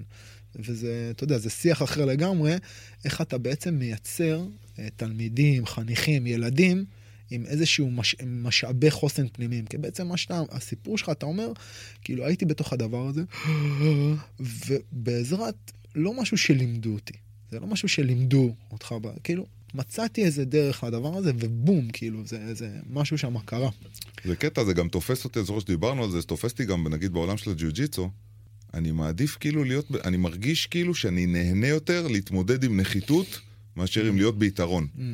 וזה, 0.55 1.11
אתה 1.15 1.23
יודע, 1.23 1.37
זה 1.37 1.49
שיח 1.49 1.83
אחר 1.83 2.05
לגמרי, 2.05 2.55
איך 3.05 3.21
אתה 3.21 3.37
בעצם 3.37 3.73
מייצר 3.73 4.45
אה, 4.79 4.87
תלמידים, 4.95 5.65
חניכים, 5.65 6.27
ילדים, 6.27 6.85
עם 7.31 7.45
איזשהו 7.45 7.91
מש... 7.91 8.15
עם 8.21 8.43
משאבי 8.43 8.91
חוסן 8.91 9.27
פנימיים. 9.27 9.65
כי 9.65 9.77
בעצם 9.77 10.07
מה 10.07 10.17
שאתה, 10.17 10.41
הסיפור 10.51 10.97
שלך, 10.97 11.09
אתה 11.09 11.25
אומר, 11.25 11.51
כאילו 12.01 12.25
הייתי 12.25 12.45
בתוך 12.45 12.73
הדבר 12.73 13.07
הזה, 13.07 13.23
ובעזרת 14.39 15.71
לא 15.95 16.21
משהו 16.21 16.37
שלימדו 16.37 16.93
אותי. 16.93 17.13
זה 17.51 17.59
לא 17.59 17.67
משהו 17.67 17.89
שלימדו 17.89 18.55
אותך, 18.71 18.95
כאילו, 19.23 19.45
מצאתי 19.73 20.25
איזה 20.25 20.45
דרך 20.45 20.83
לדבר 20.83 21.17
הזה, 21.17 21.31
ובום, 21.39 21.87
כאילו, 21.93 22.25
זה, 22.25 22.53
זה 22.53 22.69
משהו 22.89 23.17
שם 23.17 23.39
קרה. 23.39 23.69
זה 24.25 24.35
קטע, 24.35 24.63
זה 24.63 24.73
גם 24.73 24.89
תופס 24.89 25.25
אותי, 25.25 25.43
זוכר 25.43 25.59
שדיברנו 25.59 26.03
על 26.03 26.11
זה, 26.11 26.19
זה 26.19 26.27
תופס 26.27 26.51
אותי 26.51 26.65
גם, 26.65 26.87
נגיד, 26.87 27.13
בעולם 27.13 27.37
של 27.37 27.51
הג'יוג'יצו. 27.51 28.09
אני 28.73 28.91
מעדיף 28.91 29.37
כאילו 29.39 29.63
להיות, 29.63 29.87
אני 30.03 30.17
מרגיש 30.17 30.67
כאילו 30.67 30.95
שאני 30.95 31.25
נהנה 31.25 31.67
יותר 31.67 32.07
להתמודד 32.07 32.63
עם 32.63 32.79
נחיתות, 32.79 33.39
מאשר 33.77 34.05
עם 34.05 34.15
להיות 34.15 34.39
ביתרון. 34.39 34.87
של 34.97 35.13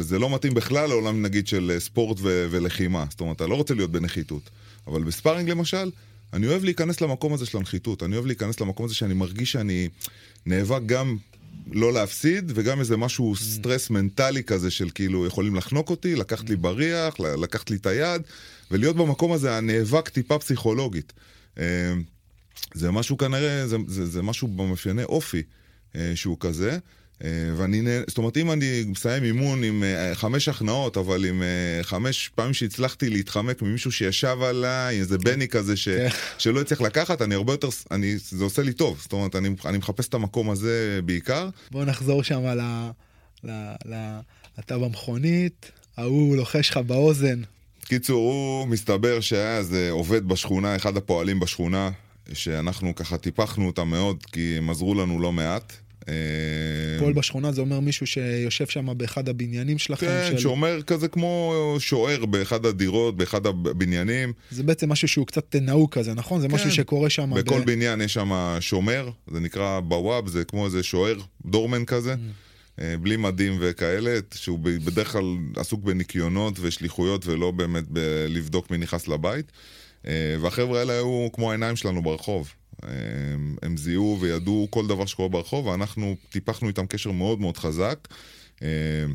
זה 0.00 0.18
לא 0.18 0.34
מתאים 0.34 0.54
בכלל 0.54 0.88
לעולם, 0.88 1.22
נגיד, 1.22 1.46
של 1.46 1.70
אה, 1.74 1.80
ספורט 1.80 2.18
ו- 2.20 2.46
ולחימה. 2.50 3.04
זאת 3.10 3.20
אומרת, 3.20 3.36
אתה 3.36 3.46
לא 3.46 3.54
רוצה 3.54 3.74
להיות 3.74 3.90
בנחיתות. 3.90 4.50
אבל 4.86 5.02
ב 5.02 5.07
sparring, 5.07 5.50
למשל, 5.50 5.90
אני 6.32 6.46
אוהב 6.46 6.64
להיכנס 6.64 7.00
למקום 7.00 7.32
הזה 7.32 7.46
של 7.46 7.58
הנחיתות. 7.58 8.02
אני 8.02 8.14
אוהב 8.14 8.26
להיכנס 8.26 8.60
למקום 8.60 8.86
הזה 8.86 8.94
שאני 8.94 9.14
מרגיש 9.14 9.52
שאני 9.52 9.88
נאבק 10.46 10.80
גם 10.86 11.16
לא 11.72 11.92
להפסיד, 11.92 12.52
וגם 12.54 12.80
איזה 12.80 12.96
משהו 12.96 13.36
סטרס 13.36 13.90
מנטלי 13.90 14.44
כזה 14.44 14.70
של 14.70 14.90
כאילו 14.94 15.26
יכולים 15.26 15.54
לחנוק 15.54 15.90
אותי, 15.90 16.14
לקחת 16.14 16.50
לי 16.50 16.56
בריח, 16.56 17.20
ל- 17.20 17.42
לקחת 17.42 17.70
לי 17.70 17.76
את 17.76 17.86
היד, 17.86 18.22
ולהיות 18.70 18.96
במקום 18.96 19.32
הזה 19.32 19.56
הנאבק 19.56 20.08
טיפה 20.08 20.38
פסיכולוגית. 20.38 21.12
אה, 21.58 21.92
זה 22.74 22.90
משהו 22.90 23.18
כנראה, 23.18 23.66
זה, 23.66 23.76
זה, 23.86 24.06
זה 24.06 24.22
משהו 24.22 24.48
במאפייני 24.48 25.04
אופי 25.04 25.42
אה, 25.96 26.12
שהוא 26.14 26.36
כזה. 26.40 26.78
אה, 27.24 27.30
ואני, 27.56 27.82
זאת 28.06 28.18
אומרת, 28.18 28.36
אם 28.36 28.52
אני 28.52 28.84
מסיים 28.86 29.24
אימון 29.24 29.64
עם 29.64 29.84
אה, 29.84 30.14
חמש 30.14 30.48
הכנעות, 30.48 30.96
אבל 30.96 31.24
עם 31.24 31.42
אה, 31.42 31.82
חמש 31.82 32.30
פעמים 32.34 32.54
שהצלחתי 32.54 33.10
להתחמק 33.10 33.62
ממישהו 33.62 33.92
שישב 33.92 34.36
עליי, 34.42 35.00
איזה 35.00 35.18
בני 35.18 35.48
כזה 35.48 35.76
ש, 35.76 35.88
כן. 35.88 36.08
שלא 36.38 36.60
הצליח 36.60 36.80
לקחת, 36.80 37.22
אני 37.22 37.34
הרבה 37.34 37.52
יותר, 37.52 37.68
אני, 37.90 38.18
זה 38.18 38.44
עושה 38.44 38.62
לי 38.62 38.72
טוב. 38.72 38.98
זאת 39.02 39.12
אומרת, 39.12 39.36
אני, 39.36 39.48
אני 39.64 39.78
מחפש 39.78 40.08
את 40.08 40.14
המקום 40.14 40.50
הזה 40.50 41.00
בעיקר. 41.04 41.48
בוא 41.70 41.84
נחזור 41.84 42.22
שם 42.22 42.46
ל... 42.46 42.90
ל... 43.44 43.50
ל... 43.84 44.18
אתה 44.58 44.78
במכונית, 44.78 45.70
ההוא 45.96 46.36
לוחש 46.36 46.70
לך 46.70 46.76
באוזן. 46.76 47.42
קיצור, 47.84 48.32
הוא 48.32 48.68
מסתבר 48.68 49.20
שהיה 49.20 49.58
איזה 49.58 49.90
עובד 49.90 50.28
בשכונה, 50.28 50.76
אחד 50.76 50.96
הפועלים 50.96 51.40
בשכונה, 51.40 51.90
שאנחנו 52.32 52.94
ככה 52.94 53.18
טיפחנו 53.18 53.66
אותם 53.66 53.88
מאוד, 53.88 54.24
כי 54.32 54.54
הם 54.58 54.70
עזרו 54.70 54.94
לנו 54.94 55.20
לא 55.20 55.32
מעט. 55.32 55.72
אה, 56.08 56.14
פועל 56.98 57.12
בשכונה 57.12 57.52
זה 57.52 57.60
אומר 57.60 57.80
מישהו 57.80 58.06
שיושב 58.06 58.66
שם 58.66 58.88
באחד 58.96 59.28
הבניינים 59.28 59.78
שלכם. 59.78 60.06
כן, 60.06 60.28
של... 60.30 60.38
שאומר 60.38 60.82
כזה 60.82 61.08
כמו 61.08 61.54
שוער 61.78 62.26
באחד 62.26 62.66
הדירות, 62.66 63.16
באחד 63.16 63.46
הבניינים. 63.46 64.32
זה 64.50 64.62
בעצם 64.62 64.88
משהו 64.88 65.08
שהוא 65.08 65.26
קצת 65.26 65.56
נהוג 65.56 65.92
כזה, 65.92 66.14
נכון? 66.14 66.40
זה 66.40 66.48
כן. 66.48 66.54
משהו 66.54 66.70
שקורה 66.70 67.10
שם. 67.10 67.30
בכל 67.36 67.60
ב... 67.60 67.64
בניין 67.64 68.00
יש 68.00 68.14
שם 68.14 68.56
שומר, 68.60 69.10
זה 69.30 69.40
נקרא 69.40 69.80
בוואב, 69.80 70.28
זה 70.28 70.44
כמו 70.44 70.66
איזה 70.66 70.82
שוער, 70.82 71.16
דורמן 71.46 71.84
כזה, 71.84 72.14
Mm. 72.14 72.82
אה, 72.82 72.94
בלי 73.00 73.16
מדים 73.16 73.56
וכאלה, 73.60 74.18
שהוא 74.34 74.58
בדרך 74.58 75.12
כלל 75.12 75.24
עסוק 75.56 75.84
בניקיונות 75.84 76.54
ושליחויות 76.60 77.26
ולא 77.26 77.50
באמת 77.50 77.84
ב- 77.92 78.26
לבדוק 78.28 78.70
מי 78.70 78.78
נכנס 78.78 79.08
לבית. 79.08 79.52
אה, 80.06 80.36
והחבר'ה 80.40 80.78
האלה 80.78 80.92
היו 80.92 81.28
כמו 81.32 81.50
העיניים 81.50 81.76
שלנו 81.76 82.02
ברחוב. 82.02 82.52
הם, 82.82 83.56
הם 83.62 83.76
זיהו 83.76 84.18
וידעו 84.20 84.68
כל 84.70 84.86
דבר 84.86 85.06
שקורה 85.06 85.28
ברחוב, 85.28 85.66
ואנחנו 85.66 86.16
טיפחנו 86.28 86.68
איתם 86.68 86.86
קשר 86.86 87.10
מאוד 87.10 87.40
מאוד 87.40 87.56
חזק. 87.56 88.08
אה, 88.62 89.06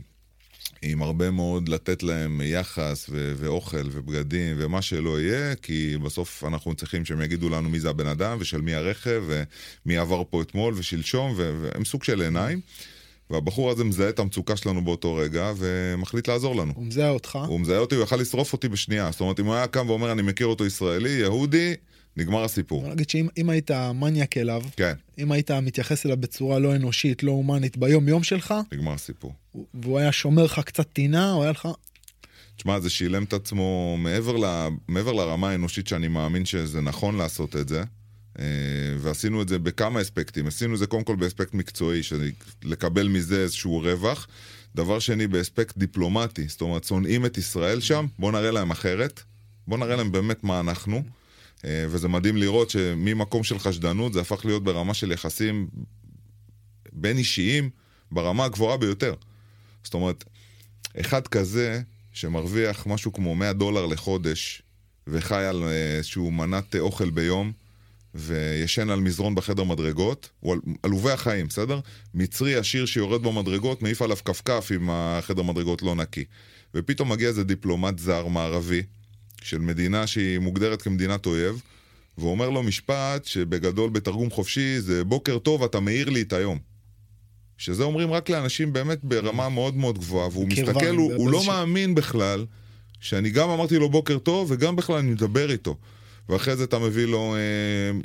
עם 0.82 1.01
הרבה 1.01 1.32
מאוד 1.32 1.70
לתת 1.70 2.03
להם 2.03 2.41
יחס 2.43 3.05
ו- 3.09 3.34
ואוכל 3.38 3.89
ובגדים 3.91 4.55
ומה 4.59 4.82
שלא 4.82 5.22
יהיה, 5.22 5.55
כי 5.55 5.97
בסוף 6.03 6.43
אנחנו 6.43 6.76
צריכים 6.76 7.05
שהם 7.05 7.22
יגידו 7.22 7.49
לנו 7.49 7.70
מי 7.70 7.80
זה 7.80 7.89
הבן 7.89 8.07
אדם 8.07 8.38
ושל 8.39 8.61
מי 8.61 8.74
הרכב 8.74 9.24
ומי 9.86 9.97
עבר 9.97 10.24
פה 10.30 10.41
אתמול 10.41 10.74
ושלשום, 10.78 11.34
ו- 11.38 11.59
והם 11.61 11.86
סוג 11.86 12.03
של 12.03 12.22
עיניים. 12.22 12.61
והבחור 13.30 13.72
הזה 13.72 13.84
מזהה 13.84 14.09
את 14.09 14.20
המצוקה 14.20 14.55
שלנו 14.55 14.84
באותו 14.84 15.16
רגע 15.16 15.53
ומחליט 15.57 16.28
לעזור 16.28 16.55
לנו. 16.55 16.74
הוא 16.76 16.86
מזהה 16.86 17.09
אותך. 17.09 17.39
הוא 17.47 17.59
מזהה 17.59 17.78
אותי, 17.78 17.95
הוא 17.95 18.03
יכל 18.03 18.16
לשרוף 18.16 18.53
אותי 18.53 18.70
בשנייה. 18.70 19.11
זאת 19.11 19.22
אומרת, 19.22 19.39
אם 19.39 19.45
הוא 19.45 19.55
היה 19.55 19.68
קם 19.68 19.89
ואומר, 19.89 20.11
אני 20.11 20.22
מכיר 20.22 20.47
אותו 20.47 20.66
ישראלי, 20.66 21.09
יהודי, 21.09 21.76
נגמר 22.18 22.43
הסיפור. 22.43 22.82
בוא 22.82 22.91
נגיד 22.91 23.09
שאם 23.09 23.28
אם 23.38 23.49
היית 23.49 23.72
מניאק 23.72 24.38
אליו, 24.38 24.61
כן, 24.76 24.93
אם 25.18 25.32
היית 25.32 25.51
מתייחס 25.51 26.05
אליו 26.05 26.18
בצורה 26.18 26.59
לא 26.59 26.76
אנושית, 26.76 27.24
לא 27.24 27.32
הומנית, 27.32 27.78
ביום 27.78 28.07
יום 28.07 28.24
שלך, 28.24 28.53
נגמר 28.72 28.93
הסיפור. 28.93 29.34
והוא 29.74 29.99
היה 29.99 30.11
שומר 30.11 30.43
לך 30.43 30.59
קצת 30.59 30.88
טינה, 30.93 31.32
הוא 31.32 31.43
היה 31.43 31.51
לך... 31.51 31.68
תשמע, 32.57 32.80
זה 32.80 32.89
שילם 32.89 33.24
את 33.24 33.34
עצמו 33.34 33.97
מעבר, 33.99 34.38
ל, 34.38 34.68
מעבר 34.88 35.11
לרמה 35.11 35.49
האנושית 35.49 35.88
שאני 35.88 36.07
מאמין 36.07 36.45
שזה 36.45 36.82
נכון 36.82 37.18
לעשות 37.18 37.55
את 37.55 37.68
זה. 37.68 37.84
אה, 38.39 38.45
ועשינו 38.99 39.41
את 39.41 39.49
זה 39.49 39.59
בכמה 39.59 40.01
אספקטים. 40.01 40.47
עשינו 40.47 40.74
את 40.74 40.80
זה 40.80 40.88
קודם 40.88 41.03
כל 41.03 41.16
באספקט 41.16 41.53
מקצועי, 41.53 42.01
לקבל 42.63 43.07
מזה 43.07 43.41
איזשהו 43.41 43.80
רווח. 43.80 44.28
דבר 44.76 44.99
שני, 44.99 45.28
באספקט 45.28 45.78
דיפלומטי. 45.78 46.47
זאת 46.47 46.61
אומרת, 46.61 46.84
שונאים 46.84 47.26
את 47.26 47.38
ישראל 47.38 47.80
שם, 47.82 48.05
בואו 48.20 48.32
נראה 48.32 48.51
להם 48.51 48.72
אחרת. 48.72 49.22
בואו 49.68 49.80
נראה 49.80 49.95
להם 49.95 50.11
באמת 50.11 50.43
מה 50.43 50.59
אנחנו. 50.59 51.03
אה, 51.65 51.85
וזה 51.89 52.07
מדהים 52.07 52.37
לראות 52.37 52.69
שממקום 52.69 53.43
של 53.43 53.59
חשדנות 53.59 54.13
זה 54.13 54.21
הפך 54.21 54.45
להיות 54.45 54.63
ברמה 54.63 54.93
של 54.93 55.11
יחסים 55.11 55.67
בין 56.93 57.17
אישיים 57.17 57.69
ברמה 58.11 58.45
הגבוהה 58.45 58.77
ביותר. 58.77 59.13
זאת 59.83 59.93
אומרת, 59.93 60.23
אחד 61.01 61.27
כזה 61.27 61.81
שמרוויח 62.13 62.87
משהו 62.87 63.13
כמו 63.13 63.35
100 63.35 63.53
דולר 63.53 63.85
לחודש 63.85 64.61
וחי 65.07 65.45
על 65.45 65.63
אה, 65.63 65.97
איזשהו 65.97 66.31
מנת 66.31 66.75
אוכל 66.75 67.09
ביום 67.09 67.51
וישן 68.15 68.89
על 68.89 68.99
מזרון 68.99 69.35
בחדר 69.35 69.63
מדרגות, 69.63 70.29
הוא 70.39 70.53
על- 70.53 70.59
עלובי 70.83 71.11
החיים, 71.11 71.47
בסדר? 71.47 71.79
מצרי 72.13 72.55
עשיר 72.55 72.85
שיורד 72.85 73.23
במדרגות, 73.23 73.81
מעיף 73.81 74.01
עליו 74.01 74.17
כפכף 74.25 74.71
אם 74.75 74.89
החדר 74.89 75.41
מדרגות 75.43 75.81
לא 75.81 75.95
נקי. 75.95 76.23
ופתאום 76.73 77.11
מגיע 77.11 77.27
איזה 77.27 77.43
דיפלומט 77.43 77.99
זר 77.99 78.27
מערבי 78.27 78.81
של 79.45 79.57
מדינה 79.57 80.07
שהיא 80.07 80.39
מוגדרת 80.39 80.81
כמדינת 80.81 81.25
אויב, 81.25 81.61
והוא 82.17 82.31
אומר 82.31 82.49
לו 82.49 82.63
משפט 82.63 83.25
שבגדול 83.25 83.89
בתרגום 83.89 84.29
חופשי 84.29 84.81
זה 84.81 85.03
בוקר 85.03 85.37
טוב, 85.37 85.63
אתה 85.63 85.79
מאיר 85.79 86.09
לי 86.09 86.21
את 86.21 86.33
היום. 86.33 86.59
שזה 87.57 87.83
אומרים 87.83 88.11
רק 88.11 88.29
לאנשים 88.29 88.73
באמת 88.73 89.03
ברמה 89.03 89.49
מאוד 89.49 89.75
מאוד 89.75 89.97
גבוהה, 89.97 90.27
והוא 90.27 90.47
מסתכל, 90.47 90.95
הוא, 90.95 91.13
הוא 91.13 91.29
לא 91.29 91.43
מאמין 91.47 91.95
בכלל 91.95 92.45
שאני 92.99 93.29
גם 93.29 93.49
אמרתי 93.49 93.79
לו 93.79 93.89
בוקר 93.89 94.17
טוב 94.17 94.51
וגם 94.51 94.75
בכלל 94.75 94.95
אני 94.95 95.11
מדבר 95.11 95.51
איתו. 95.51 95.77
ואחרי 96.30 96.55
זה 96.55 96.63
אתה 96.63 96.80
מביא 96.80 97.05
לו 97.05 97.36
אה, 97.36 97.39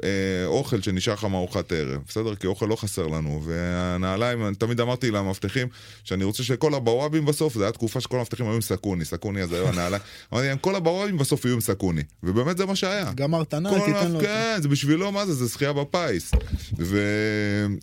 אה, 0.08 0.46
אוכל 0.46 0.82
שנשאר 0.82 1.14
לך 1.14 1.24
מארוחת 1.24 1.72
ערב, 1.72 2.00
בסדר? 2.08 2.34
כי 2.34 2.46
אוכל 2.46 2.66
לא 2.66 2.76
חסר 2.76 3.06
לנו. 3.06 3.42
והנעליים, 3.44 4.54
תמיד 4.54 4.80
אמרתי 4.80 5.10
למאבטחים 5.10 5.68
שאני 6.04 6.24
רוצה 6.24 6.42
שכל 6.42 6.74
הבוואבים 6.74 7.24
בסוף, 7.24 7.54
זו 7.54 7.62
הייתה 7.64 7.78
תקופה 7.78 8.00
שכל 8.00 8.16
המאבטחים 8.16 8.46
היו 8.46 8.54
עם 8.54 8.60
סכוני, 8.60 9.04
סכוני 9.04 9.42
אז 9.42 9.52
היו 9.52 9.68
הנעליים. 9.68 10.02
אמרתי 10.32 10.46
להם, 10.48 10.58
כל 10.58 10.74
הבוואבים 10.74 11.18
בסוף 11.18 11.44
יהיו 11.44 11.54
עם 11.54 11.60
סכוני. 11.60 12.02
ובאמת 12.22 12.56
זה 12.56 12.66
מה 12.66 12.76
שהיה. 12.76 13.12
גמרת 13.14 13.54
נא, 13.54 13.70
כל 13.70 13.86
תיתן 13.86 14.12
לו... 14.12 14.20
כן, 14.20 14.58
זה 14.62 14.68
בשבילו, 14.68 15.12
מה 15.12 15.26
זה? 15.26 15.34
זה 15.34 15.46
זכייה 15.46 15.72
בפיס. 15.72 16.32
ו... 16.78 16.98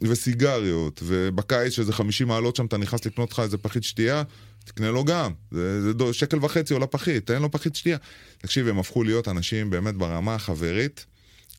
וסיגריות, 0.02 1.04
ובקיץ 1.04 1.74
שזה 1.74 1.94
50 1.94 2.28
מעלות 2.28 2.56
שם, 2.56 2.66
אתה 2.66 2.78
נכנס 2.78 3.06
לקנות 3.06 3.32
לך 3.32 3.40
איזה 3.40 3.58
פחית 3.58 3.84
שתייה, 3.84 4.24
תקנה 4.68 4.92
לו 4.92 5.06
גם. 5.06 5.32
זה, 5.52 5.82
זה 5.82 5.94
דו, 5.94 6.14
שקל 6.14 6.38
וחצי 6.42 6.74
עולה 6.74 6.88
פחית, 6.88 7.28
תן 7.28 7.42
לו 7.42 7.52
פחית 7.52 7.76
שתייה. 7.76 7.98
תקשיב, 8.38 8.68
הם 8.68 8.80
הפכו 8.80 9.04
להיות 9.04 9.28
אנשים 9.28 9.70
באמת 9.70 9.96
ברמה 9.96 10.36
החברית, 10.36 11.06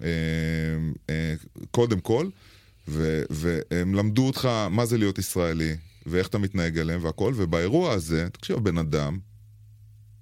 אה, 0.03 0.09
אה, 1.11 1.35
קודם 1.71 2.01
כל, 2.01 2.29
ו, 2.89 3.23
והם 3.31 3.95
למדו 3.95 4.27
אותך 4.27 4.49
מה 4.71 4.87
זה 4.87 4.99
להיות 4.99 5.19
ישראלי, 5.19 5.77
ואיך 6.07 6.29
אתה 6.29 6.39
מתנהג 6.39 6.79
אליהם 6.79 7.05
והכל, 7.05 7.33
ובאירוע 7.37 7.93
הזה, 7.93 8.29
תקשיב, 8.33 8.57
הבן 8.57 8.79
אדם, 8.79 9.19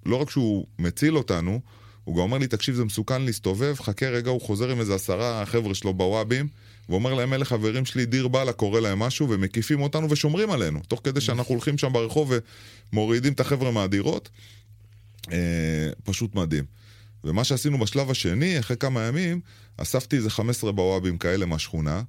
לא 0.05 0.15
רק 0.15 0.29
שהוא 0.29 0.67
מציל 0.79 1.17
אותנו, 1.17 1.61
הוא 2.03 2.15
גם 2.15 2.21
אומר 2.21 2.37
לי, 2.37 2.47
תקשיב, 2.47 2.75
זה 2.75 2.85
מסוכן 2.85 3.21
להסתובב, 3.21 3.75
חכה 3.79 4.09
רגע, 4.09 4.29
הוא 4.29 4.41
חוזר 4.41 4.71
עם 4.71 4.79
איזה 4.79 4.95
עשרה 4.95 5.45
חבר'ה 5.45 5.75
שלו 5.75 5.93
בוואבים, 5.93 6.47
ואומר 6.89 7.13
להם, 7.13 7.33
אלה 7.33 7.45
חברים 7.45 7.85
שלי, 7.85 8.05
דיר 8.05 8.27
באללה, 8.27 8.53
קורא 8.53 8.79
להם 8.79 8.99
משהו, 8.99 9.29
ומקיפים 9.29 9.81
אותנו 9.81 10.09
ושומרים 10.11 10.51
עלינו, 10.51 10.79
תוך 10.87 11.01
כדי 11.03 11.21
שאנחנו 11.21 11.53
הולכים 11.53 11.77
שם 11.77 11.93
ברחוב 11.93 12.31
ומורידים 12.93 13.33
את 13.33 13.39
החבר'ה 13.39 13.71
מהדירות. 13.71 14.29
אה, 15.31 15.37
פשוט 16.03 16.35
מדהים. 16.35 16.63
ומה 17.23 17.43
שעשינו 17.43 17.77
בשלב 17.79 18.11
השני, 18.11 18.59
אחרי 18.59 18.77
כמה 18.77 19.01
ימים, 19.01 19.41
אספתי 19.77 20.15
איזה 20.15 20.29
15 20.29 20.71
בוואבים 20.71 21.17
כאלה 21.17 21.45
מהשכונה, 21.45 22.01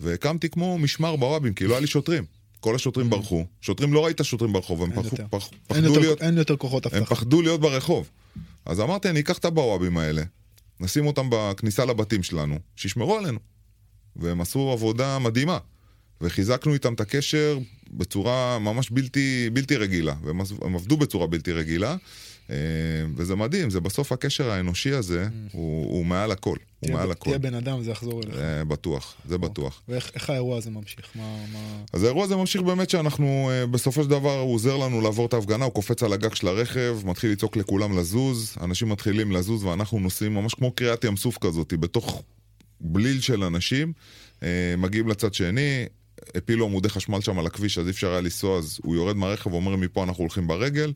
והקמתי 0.00 0.48
כמו 0.48 0.78
משמר 0.78 1.16
בוואבים, 1.16 1.54
כי 1.54 1.64
לא 1.64 1.72
היה 1.72 1.80
לי 1.80 1.86
שוטרים. 1.86 2.24
כל 2.60 2.74
השוטרים 2.74 3.10
ברחו. 3.10 3.44
שוטרים, 3.60 3.92
לא 3.92 4.04
ראית 4.04 4.20
שוטרים 4.22 4.52
ברחוב, 4.52 4.82
הם. 4.82 4.90
פח- 5.30 5.48
פחדו 5.66 5.86
יותר- 5.88 6.00
להיות... 6.00 6.22
אין 6.22 6.38
יותר 6.38 6.56
כוחות 6.56 6.86
הם 6.86 6.92
אבטחה. 6.94 7.14
פחדו 7.14 7.42
להיות 7.42 7.60
ברחוב. 7.60 8.08
אז 8.66 8.80
אמרתי, 8.80 9.10
אני 9.10 9.20
אקח 9.20 9.38
את 9.38 9.44
הבוואבים 9.44 9.98
האלה, 9.98 10.22
נשים 10.80 11.06
אותם 11.06 11.26
בכניסה 11.30 11.84
לבתים 11.84 12.22
שלנו, 12.22 12.58
שישמרו 12.76 13.16
עלינו. 13.18 13.38
והם 14.18 14.40
עשו 14.40 14.70
עבודה 14.72 15.18
מדהימה. 15.18 15.58
וחיזקנו 16.20 16.74
איתם 16.74 16.94
את 16.94 17.00
הקשר 17.00 17.58
בצורה 17.90 18.58
ממש 18.58 18.90
בלתי, 18.90 19.50
בלתי 19.52 19.76
רגילה. 19.76 20.14
והם 20.22 20.40
הם 20.62 20.74
עבדו 20.74 20.96
בצורה 20.96 21.26
בלתי 21.26 21.52
רגילה, 21.52 21.96
אה, 22.50 22.56
וזה 23.16 23.36
מדהים, 23.36 23.70
זה 23.70 23.80
בסוף 23.80 24.12
הקשר 24.12 24.50
האנושי 24.50 24.92
הזה, 24.92 25.28
הוא, 25.52 25.86
הוא 25.86 26.06
מעל 26.06 26.32
הכל. 26.32 26.56
הוא 26.80 26.90
מעל 26.90 27.10
הכל. 27.10 27.24
תהיה 27.24 27.38
בן 27.38 27.54
אדם, 27.54 27.82
זה 27.82 27.90
יחזור 27.90 28.22
אליך. 28.22 28.34
זה 28.36 28.62
בטוח, 28.68 29.14
זה 29.28 29.38
בטוח. 29.38 29.82
ואיך 29.88 30.30
האירוע 30.30 30.58
הזה 30.58 30.70
ממשיך? 30.70 31.04
מה... 31.14 31.36
מה... 31.52 31.58
אז 31.92 32.02
האירוע 32.02 32.24
הזה 32.24 32.36
ממשיך 32.36 32.62
באמת 32.62 32.90
שאנחנו, 32.90 33.50
אה, 33.50 33.66
בסופו 33.66 34.02
של 34.02 34.08
דבר 34.10 34.38
הוא 34.38 34.54
עוזר 34.54 34.76
לנו 34.76 35.00
לעבור 35.00 35.26
את 35.26 35.34
ההפגנה, 35.34 35.64
הוא 35.64 35.72
קופץ 35.72 36.02
על 36.02 36.12
הגג 36.12 36.34
של 36.34 36.48
הרכב, 36.48 36.98
מתחיל 37.04 37.32
לצעוק 37.32 37.56
לכולם 37.56 37.98
לזוז, 37.98 38.56
אנשים 38.60 38.88
מתחילים 38.88 39.32
לזוז 39.32 39.64
ואנחנו 39.64 39.98
נוסעים 40.00 40.34
ממש 40.34 40.54
כמו 40.54 40.72
קריאת 40.72 41.04
ים 41.04 41.16
סוף 41.16 41.38
כזאת, 41.38 41.74
בתוך 41.80 42.22
בליל 42.80 43.20
של 43.20 43.44
אנשים, 43.44 43.92
אה, 44.42 44.74
מגיעים 44.78 45.08
לצד 45.08 45.34
שני, 45.34 45.86
הפילו 46.34 46.66
עמודי 46.66 46.88
חשמל 46.88 47.20
שם 47.20 47.38
על 47.38 47.46
הכביש, 47.46 47.78
אז 47.78 47.86
אי 47.86 47.90
אפשר 47.90 48.10
היה 48.10 48.20
לנסוע, 48.20 48.58
אז 48.58 48.78
הוא 48.82 48.94
יורד 48.94 49.16
מהרכב 49.16 49.52
ואומר 49.52 49.76
מפה 49.76 50.04
אנחנו 50.04 50.22
הולכים 50.22 50.46
ברגל. 50.46 50.92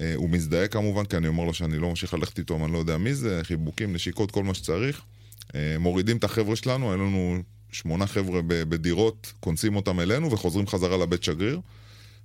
אה, 0.00 0.14
הוא 0.14 0.30
מזדהה 0.30 0.68
כמובן, 0.68 1.04
כי 1.04 1.16
אני 1.16 1.28
אומר 1.28 1.44
לו 1.44 1.54
שאני 1.54 1.78
לא 1.78 1.88
ממשיך 1.88 2.14
ללכת 2.14 2.38
איתו, 2.38 2.64
אני 2.64 2.72
לא 2.72 2.78
יודע 2.78 2.98
מי 2.98 3.14
זה, 3.14 3.40
חיבוקים, 3.42 3.92
נשיקות, 3.92 4.30
כל 4.30 4.44
מה 4.44 4.54
שצריך. 4.54 5.02
אה, 5.54 5.76
מורידים 5.78 6.16
את 6.16 6.24
החבר'ה 6.24 6.56
שלנו, 6.56 6.86
היה 6.86 6.96
לנו 6.96 7.42
שמונה 7.72 8.06
חבר'ה 8.06 8.40
בדירות, 8.46 9.32
כונסים 9.40 9.76
אותם 9.76 10.00
אלינו 10.00 10.32
וחוזרים 10.32 10.66
חזרה 10.66 10.96
לבית 10.96 11.22
שגריר. 11.22 11.60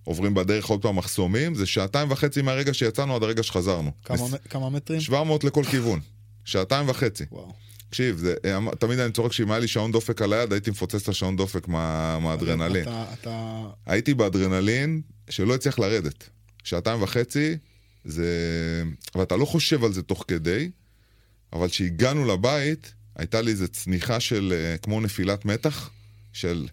עוברים 0.04 0.34
בדרך 0.34 0.66
עוד 0.66 0.82
פעם 0.82 0.96
מחסומים, 0.96 1.56
זה 1.56 1.66
שעתיים 1.66 2.12
וחצי 2.12 2.42
מהרגע 2.42 2.74
שיצאנו 2.74 3.16
עד 3.16 3.24
הרגע 3.24 3.44
שחזרנו. 3.44 3.92
כמה, 4.06 4.18
כמה 4.50 4.70
מטרים? 4.70 5.02
700 5.02 5.44
לכל 5.44 5.64
כיוון. 5.64 6.00
שעתיים 6.46 6.90
וחצי. 6.90 7.24
וואו. 7.32 7.54
תקשיב, 7.92 8.18
זה, 8.18 8.36
אה, 8.46 8.60
תמיד 8.80 9.00
אני 9.00 9.12
צוחק 9.12 9.32
שאם 9.32 9.52
היה 9.52 9.60
לי 9.60 9.68
שעון 9.68 9.92
דופק 9.92 10.22
על 10.22 10.34
היד, 10.34 10.54
הייתי 10.54 10.72
מפוצץ 10.72 11.02
את 11.02 11.10
השעון 11.10 11.36
דופק 11.36 11.68
מה, 11.68 12.20
מהאדרנלין. 12.20 12.82
אתה, 12.84 13.06
אתה... 13.14 13.64
הייתי 13.86 14.14
באדרנלין 14.14 15.02
שלא 15.30 15.56
הצליח 15.56 15.80
לרדת. 15.80 16.30
שעתיים 16.64 17.02
וחצי, 17.02 17.58
זה... 18.06 18.84
ואתה 19.16 19.36
לא 19.36 19.46
חושב 19.46 19.84
על 19.84 19.94
זה 19.94 20.02
תוך 20.02 20.26
כדי, 20.28 20.70
אבל 21.54 21.70
כשהגענו 21.70 22.26
לבית, 22.26 22.94
הייתה 23.16 23.42
לי 23.42 23.52
איזו 23.52 23.68
צניחה 23.68 24.20
של 24.20 24.54
אה, 24.56 24.78
כמו 24.78 25.02
נפילת 25.02 25.46
מתח, 25.46 25.90
של 26.34 26.68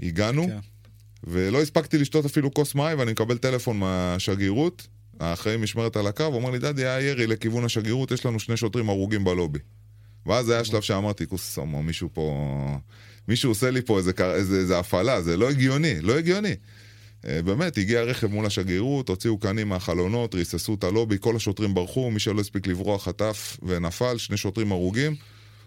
הגענו, 0.00 0.46
כן. 0.46 0.58
ולא 1.24 1.62
הספקתי 1.62 1.98
לשתות 1.98 2.24
אפילו 2.24 2.54
כוס 2.54 2.74
מים, 2.74 2.98
ואני 2.98 3.12
מקבל 3.12 3.38
טלפון 3.38 3.78
מהשגרירות, 3.78 4.86
האחראי 5.20 5.56
משמרת 5.56 5.96
על 5.96 6.06
הקו, 6.06 6.24
הוא 6.24 6.34
אומר 6.34 6.50
לי, 6.50 6.58
דדי, 6.58 6.84
היה 6.86 7.00
ירי 7.00 7.26
לכיוון 7.26 7.64
השגרירות, 7.64 8.10
יש 8.10 8.26
לנו 8.26 8.40
שני 8.40 8.56
שוטרים 8.56 8.88
הרוגים 8.88 9.24
בלובי. 9.24 9.58
ואז 10.26 10.50
היה 10.50 10.64
שלב 10.64 10.82
שאמרתי, 10.82 11.26
כוס 11.26 11.54
סומו, 11.54 11.82
מישהו 11.82 12.08
פה... 12.12 12.78
מישהו 13.28 13.50
עושה 13.50 13.70
לי 13.70 13.82
פה 13.82 13.98
איזה, 13.98 14.12
איזה, 14.34 14.56
איזה 14.58 14.78
הפעלה, 14.78 15.22
זה 15.22 15.36
לא 15.36 15.50
הגיוני, 15.50 16.00
לא 16.00 16.18
הגיוני. 16.18 16.54
אה, 17.26 17.42
באמת, 17.42 17.78
הגיע 17.78 18.02
רכב 18.02 18.26
מול 18.26 18.46
השגרירות, 18.46 19.08
הוציאו 19.08 19.38
קנים 19.38 19.68
מהחלונות, 19.68 20.34
ריססו 20.34 20.74
את 20.74 20.84
הלובי, 20.84 21.16
כל 21.20 21.36
השוטרים 21.36 21.74
ברחו, 21.74 22.10
מי 22.10 22.20
שלא 22.20 22.40
הספיק 22.40 22.66
לברוח 22.66 23.04
חטף 23.04 23.56
ונפל, 23.62 24.18
שני 24.18 24.36
שוטרים 24.36 24.72
הרוגים. 24.72 25.16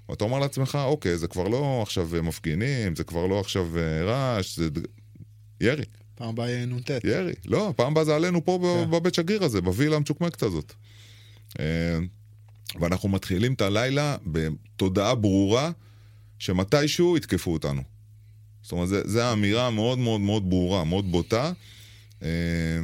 ואתה 0.09 0.23
אומר 0.23 0.39
לעצמך, 0.39 0.77
אוקיי, 0.83 1.17
זה 1.17 1.27
כבר 1.27 1.47
לא 1.47 1.79
עכשיו 1.81 2.09
מפגינים, 2.23 2.95
זה 2.95 3.03
כבר 3.03 3.27
לא 3.27 3.39
עכשיו 3.39 3.77
אה, 3.77 4.03
רעש, 4.03 4.57
זה 4.57 4.69
ירי. 5.61 5.85
פעם 6.15 6.29
הבאה 6.29 6.49
יהיה 6.49 6.65
נ"ט. 6.65 6.91
ירי. 7.03 7.33
לא, 7.45 7.73
פעם 7.75 7.91
הבאה 7.91 8.05
זה 8.05 8.15
עלינו 8.15 8.45
פה 8.45 8.59
כן. 8.85 8.91
בבית 8.91 9.13
שגריר 9.13 9.43
הזה, 9.43 9.61
בווילה 9.61 9.95
המצ'וקמקת 9.95 10.43
הזאת. 10.43 10.73
ואנחנו 12.79 13.09
מתחילים 13.09 13.53
את 13.53 13.61
הלילה 13.61 14.17
בתודעה 14.25 15.15
ברורה 15.15 15.71
שמתישהו 16.39 17.17
יתקפו 17.17 17.53
אותנו. 17.53 17.81
זאת 18.61 18.71
אומרת, 18.71 18.87
זו 18.87 19.19
האמירה 19.21 19.69
מאוד 19.69 19.97
מאוד 19.97 20.21
מאוד 20.21 20.49
ברורה, 20.49 20.83
מאוד 20.83 21.11
בוטה. 21.11 21.51
אה, 22.23 22.29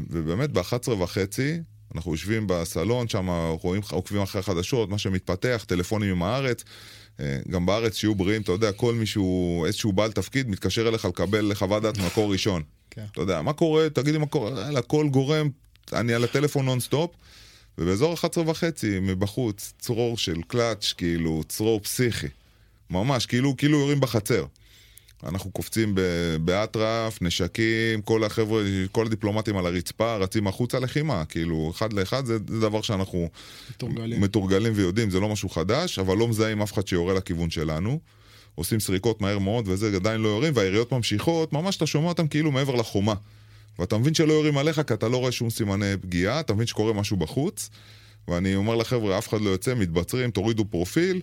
ובאמת, 0.10 0.52
ב-11 0.52 0.90
וחצי, 0.90 1.60
אנחנו 1.96 2.12
יושבים 2.12 2.48
בסלון, 2.48 3.08
שם 3.08 3.30
רואים, 3.62 3.82
עוקבים 3.92 4.22
אחרי 4.22 4.40
החדשות, 4.40 4.90
מה 4.90 4.98
שמתפתח, 4.98 5.66
טלפונים 5.68 6.12
עם 6.12 6.24
הארץ. 6.24 6.64
אה, 7.20 7.40
גם 7.50 7.66
בארץ, 7.66 7.96
שיהיו 7.96 8.16
בריאים, 8.16 8.42
אתה 8.42 8.52
יודע, 8.52 8.72
כל 8.72 8.94
מישהו, 8.94 9.66
איזשהו 9.66 9.94
בעל 9.94 10.12
תפקיד, 10.12 10.50
מתקשר 10.50 10.88
אליך 10.88 11.06
לקבל 11.06 11.54
חוות 11.54 11.84
דעת 11.84 11.98
ממקור 11.98 12.32
ראשון. 12.32 12.64
כן. 12.90 13.06
אתה 13.12 13.22
יודע, 13.22 13.42
מה 13.42 13.54
קורה, 13.54 13.90
תגיד 13.90 14.14
לי 14.14 14.20
מה 14.20 14.26
קורה, 14.26 14.82
כל 14.82 15.10
גורם, 15.10 15.50
אני 15.94 16.14
על 16.14 16.24
הטלפון 16.24 16.66
נונסטופ. 16.66 17.12
ובאזור 17.78 18.14
11 18.14 18.50
וחצי, 18.50 19.00
מבחוץ, 19.00 19.74
צרור 19.80 20.18
של 20.18 20.42
קלאץ', 20.48 20.94
כאילו, 20.98 21.44
צרור 21.48 21.80
פסיכי. 21.80 22.28
ממש, 22.90 23.26
כאילו, 23.26 23.58
כאילו 23.58 23.80
יורים 23.80 24.00
בחצר. 24.00 24.46
אנחנו 25.24 25.52
קופצים 25.52 25.96
באטרף, 26.42 27.22
נשקים, 27.22 28.02
כל 28.02 28.24
החבר'ה, 28.24 28.64
כל 28.92 29.06
הדיפלומטים 29.06 29.58
על 29.58 29.66
הרצפה, 29.66 30.16
רצים 30.16 30.48
החוצה 30.48 30.80
לחימה, 30.80 31.26
כאילו, 31.26 31.72
אחד 31.76 31.94
לאחד 31.94 32.26
זה, 32.26 32.38
זה 32.48 32.60
דבר 32.60 32.82
שאנחנו 32.82 33.30
מתורגלים. 33.70 34.22
מתורגלים 34.22 34.74
ויודעים, 34.76 35.10
זה 35.10 35.20
לא 35.20 35.30
משהו 35.30 35.50
חדש, 35.50 36.00
אבל 36.00 36.18
לא 36.18 36.28
מזהים 36.28 36.62
אף 36.62 36.74
אחד 36.74 36.88
שיורה 36.88 37.14
לכיוון 37.14 37.50
שלנו. 37.50 38.00
עושים 38.56 38.80
סריקות 38.80 39.22
מהר 39.22 39.40
מאוד 39.40 39.68
וזה 39.68 39.96
עדיין 39.96 40.22
לא 40.22 40.28
יורים, 40.28 40.54
והיריות 40.56 40.92
ממשיכות, 40.92 41.54
ממש 41.54 41.78
אתה 41.78 41.86
שומע 41.86 42.08
אותם 42.08 42.28
כאילו 42.28 42.52
מעבר 42.52 42.76
לחומה. 42.76 43.14
ואתה 43.80 43.98
מבין 43.98 44.14
שלא 44.14 44.34
יורים 44.34 44.58
עליך 44.58 44.82
כי 44.88 44.94
אתה 44.94 45.08
לא 45.08 45.18
רואה 45.18 45.32
שום 45.32 45.50
סימני 45.50 45.98
פגיעה, 46.02 46.40
אתה 46.40 46.54
מבין 46.54 46.68
שקורה 46.68 46.94
משהו 46.94 47.18
בחוץ, 47.18 47.70
ואני 48.28 48.56
אומר 48.56 48.76
לחבר'ה, 48.76 49.18
אף 49.18 49.30
אחד 49.30 49.42
לא 49.42 49.50
יוצא, 49.50 49.76
מתבצרים, 49.76 50.32
תורידו 50.32 50.66
פרופיל, 50.66 51.22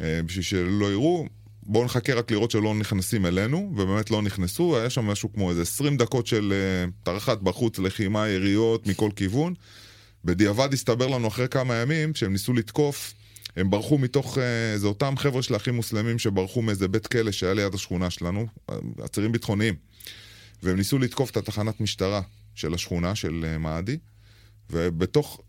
אה, 0.00 0.20
בשביל 0.22 0.42
שלא 0.42 0.92
יראו. 0.92 1.26
בואו 1.68 1.84
נחכה 1.84 2.14
רק 2.14 2.30
לראות 2.30 2.50
שלא 2.50 2.74
נכנסים 2.74 3.26
אלינו, 3.26 3.72
ובאמת 3.76 4.10
לא 4.10 4.22
נכנסו, 4.22 4.78
היה 4.78 4.90
שם 4.90 5.04
משהו 5.04 5.32
כמו 5.32 5.50
איזה 5.50 5.62
20 5.62 5.96
דקות 5.96 6.26
של 6.26 6.52
uh, 6.52 6.90
טרחת 7.02 7.38
בחוץ, 7.42 7.78
לחימה, 7.78 8.28
יריות 8.28 8.86
מכל 8.86 9.10
כיוון. 9.16 9.54
בדיעבד 10.24 10.72
הסתבר 10.72 11.06
לנו 11.06 11.28
אחרי 11.28 11.48
כמה 11.48 11.74
ימים 11.74 12.14
שהם 12.14 12.32
ניסו 12.32 12.52
לתקוף, 12.52 13.14
הם 13.56 13.70
ברחו 13.70 13.98
מתוך, 13.98 14.38
uh, 14.38 14.40
זה 14.76 14.86
אותם 14.86 15.14
חבר'ה 15.16 15.42
של 15.42 15.54
האחים 15.54 15.74
מוסלמים 15.74 16.18
שברחו 16.18 16.62
מאיזה 16.62 16.88
בית 16.88 17.06
כלא 17.06 17.32
שהיה 17.32 17.54
ליד 17.54 17.74
השכונה 17.74 18.10
שלנו, 18.10 18.46
עצירים 19.02 19.32
ביטחוניים. 19.32 19.74
והם 20.62 20.76
ניסו 20.76 20.98
לתקוף 20.98 21.30
את 21.30 21.36
התחנת 21.36 21.80
משטרה 21.80 22.20
של 22.54 22.74
השכונה 22.74 23.14
של 23.14 23.44
uh, 23.54 23.58
מאדי, 23.58 23.96
ובתוך, 24.70 25.40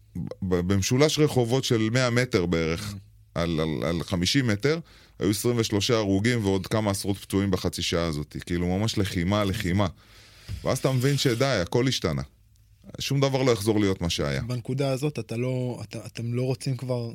במשולש 0.42 1.20
רחובות 1.20 1.64
של 1.64 1.90
100 1.92 2.10
מטר 2.10 2.46
בערך, 2.46 2.94
על, 3.36 3.60
על, 3.60 3.84
על 3.84 4.04
50 4.04 4.48
מטר, 4.48 4.80
היו 5.20 5.30
23 5.30 5.92
הרוגים 5.92 6.46
ועוד 6.46 6.68
כמה 6.68 6.92
עשרות 6.92 7.18
פצועים 7.18 7.52
בחצי 7.52 7.82
שעה 7.82 8.06
הזאת. 8.06 8.36
כאילו 8.46 8.78
ממש 8.78 8.98
לחימה, 8.98 9.44
לחימה. 9.44 9.88
ואז 10.64 10.78
אתה 10.78 10.92
מבין 10.92 11.18
שדי, 11.18 11.46
הכל 11.46 11.88
השתנה. 11.88 12.22
שום 13.00 13.20
דבר 13.20 13.44
לא 13.44 13.52
יחזור 13.52 13.80
להיות 13.80 14.02
מה 14.02 14.10
שהיה. 14.10 14.42
בנקודה 14.42 14.92
הזאת 14.92 15.20
אתה 15.20 15.38
לא, 15.38 15.82
אתה, 15.84 16.06
אתם 16.06 16.34
לא 16.34 16.44
רוצים 16.44 16.78
כבר, 16.78 17.12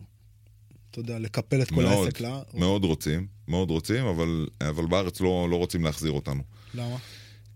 אתה 0.91 1.01
יודע, 1.01 1.19
לקפל 1.19 1.63
את 1.63 1.69
כל 1.69 1.83
מאוד, 1.83 2.05
העסק 2.07 2.21
לה? 2.21 2.43
מאוד 2.55 2.85
או... 2.85 2.89
רוצים, 2.89 3.27
מאוד 3.49 3.71
רוצים, 3.71 4.05
אבל, 4.05 4.47
אבל 4.61 4.87
בארץ 4.87 5.21
לא, 5.21 5.49
לא 5.51 5.57
רוצים 5.57 5.85
להחזיר 5.85 6.13
אותנו. 6.13 6.43
למה? 6.75 6.97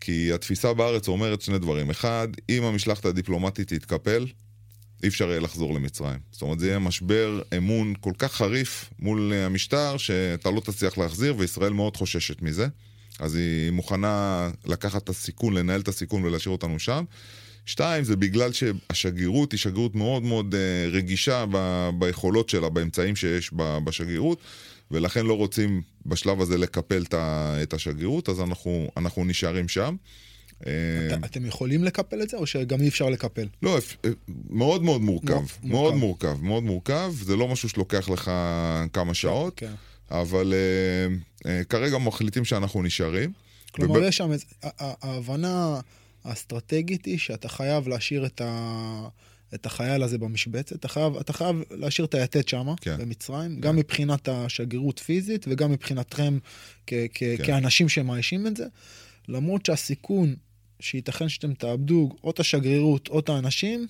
כי 0.01 0.33
התפיסה 0.33 0.75
בארץ 0.75 1.09
אומרת 1.09 1.43
שני 1.43 1.59
דברים. 1.59 1.91
אחד, 1.91 2.29
אם 2.49 2.65
המשלחת 2.65 3.05
הדיפלומטית 3.05 3.73
תתקפל, 3.73 4.27
אי 5.03 5.09
אפשר 5.09 5.29
יהיה 5.29 5.41
לחזור 5.41 5.75
למצרים. 5.75 6.19
זאת 6.33 6.43
אומרת, 6.43 6.59
זה 6.59 6.67
יהיה 6.67 6.79
משבר 6.79 7.41
אמון 7.57 7.95
כל 8.01 8.13
כך 8.19 8.33
חריף 8.33 8.91
מול 8.99 9.33
המשטר, 9.33 9.97
שאתה 9.97 10.51
לא 10.51 10.61
תצליח 10.61 10.99
להחזיר, 10.99 11.35
וישראל 11.39 11.73
מאוד 11.73 11.97
חוששת 11.97 12.43
מזה. 12.43 12.69
אז 13.19 13.35
היא 13.35 13.71
מוכנה 13.71 14.51
לקחת 14.67 15.03
את 15.03 15.09
הסיכון, 15.09 15.55
לנהל 15.55 15.81
את 15.81 15.89
הסיכון 15.89 16.25
ולהשאיר 16.25 16.53
אותנו 16.53 16.79
שם. 16.79 17.05
שתיים, 17.67 18.05
זה 18.05 18.17
בגלל 18.17 18.53
שהשגרירות 18.53 19.53
היא 19.53 19.59
שגרירות 19.59 19.95
מאוד 19.95 20.23
מאוד 20.23 20.55
uh, 20.55 20.95
רגישה 20.95 21.45
ב- 21.51 21.91
ביכולות 21.99 22.49
שלה, 22.49 22.69
באמצעים 22.69 23.17
שיש 23.17 23.51
בשגרירות, 23.85 24.39
ולכן 24.91 25.27
לא 25.27 25.37
רוצים 25.37 25.83
בשלב 26.07 26.41
הזה 26.41 26.59
לקפל 26.59 27.05
את 27.63 27.75
השגרירות, 27.75 28.29
אז 28.29 28.41
אנחנו, 28.41 28.91
אנחנו 28.97 29.25
נשארים 29.25 29.69
שם. 29.69 29.97
אה, 30.67 31.17
אתם 31.25 31.47
יכולים 31.47 31.85
לקפל 31.85 32.23
את 32.23 32.29
זה, 32.29 32.37
או 32.37 32.47
שגם 32.47 32.81
אי 32.81 32.89
אפשר 32.89 33.11
לקפל? 33.11 33.47
לא, 33.63 33.79
אה, 34.05 34.11
מאוד 34.51 34.83
מאוד 34.83 35.01
מורכב. 35.01 35.43
מאוד 35.65 35.95
מורכב, 35.95 36.43
מאוד 36.43 36.63
מורכב. 36.63 37.13
זה 37.15 37.37
לא 37.37 37.49
משהו 37.49 37.69
שלוקח 37.69 38.09
לך 38.09 38.31
כמה 38.93 39.15
שעות, 39.15 39.55
כן. 39.57 39.73
אבל 40.11 40.55
אה, 41.47 41.65
כרגע 41.65 41.99
מחליטים 41.99 42.45
שאנחנו 42.45 42.83
נשארים. 42.83 43.33
כלומר, 43.71 44.03
יש 44.03 44.17
שם, 44.17 44.31
ההבנה 44.79 45.81
האסטרטגית 46.25 47.05
היא 47.05 47.19
שאתה 47.19 47.49
חייב 47.49 47.89
להשאיר 47.89 48.27
את 48.27 48.41
ה... 48.45 49.09
את 49.55 49.67
החייל 49.67 50.03
הזה 50.03 50.19
במשבצת, 50.19 50.77
אתה 50.77 50.89
חייב, 50.89 51.17
אתה 51.17 51.33
חייב 51.33 51.57
להשאיר 51.71 52.07
את 52.07 52.15
היתד 52.15 52.49
שם, 52.49 52.75
כן. 52.81 52.97
במצרים, 52.99 53.55
כן. 53.55 53.61
גם 53.61 53.77
מבחינת 53.77 54.29
השגרירות 54.29 54.99
פיזית 54.99 55.45
וגם 55.49 55.73
מבחינתכם 55.73 56.39
כ- 56.87 56.93
כ- 57.15 57.19
כן. 57.19 57.45
כאנשים 57.47 57.89
שמאיישים 57.89 58.47
את 58.47 58.57
זה, 58.57 58.67
למרות 59.29 59.67
שהסיכון 59.67 60.35
שייתכן 60.81 61.29
שאתם 61.29 61.55
תאבדו 61.55 62.11
או 62.25 62.31
את 62.31 62.41
השגרירות 62.41 63.09
או 63.09 63.19
את 63.19 63.29
האנשים, 63.29 63.87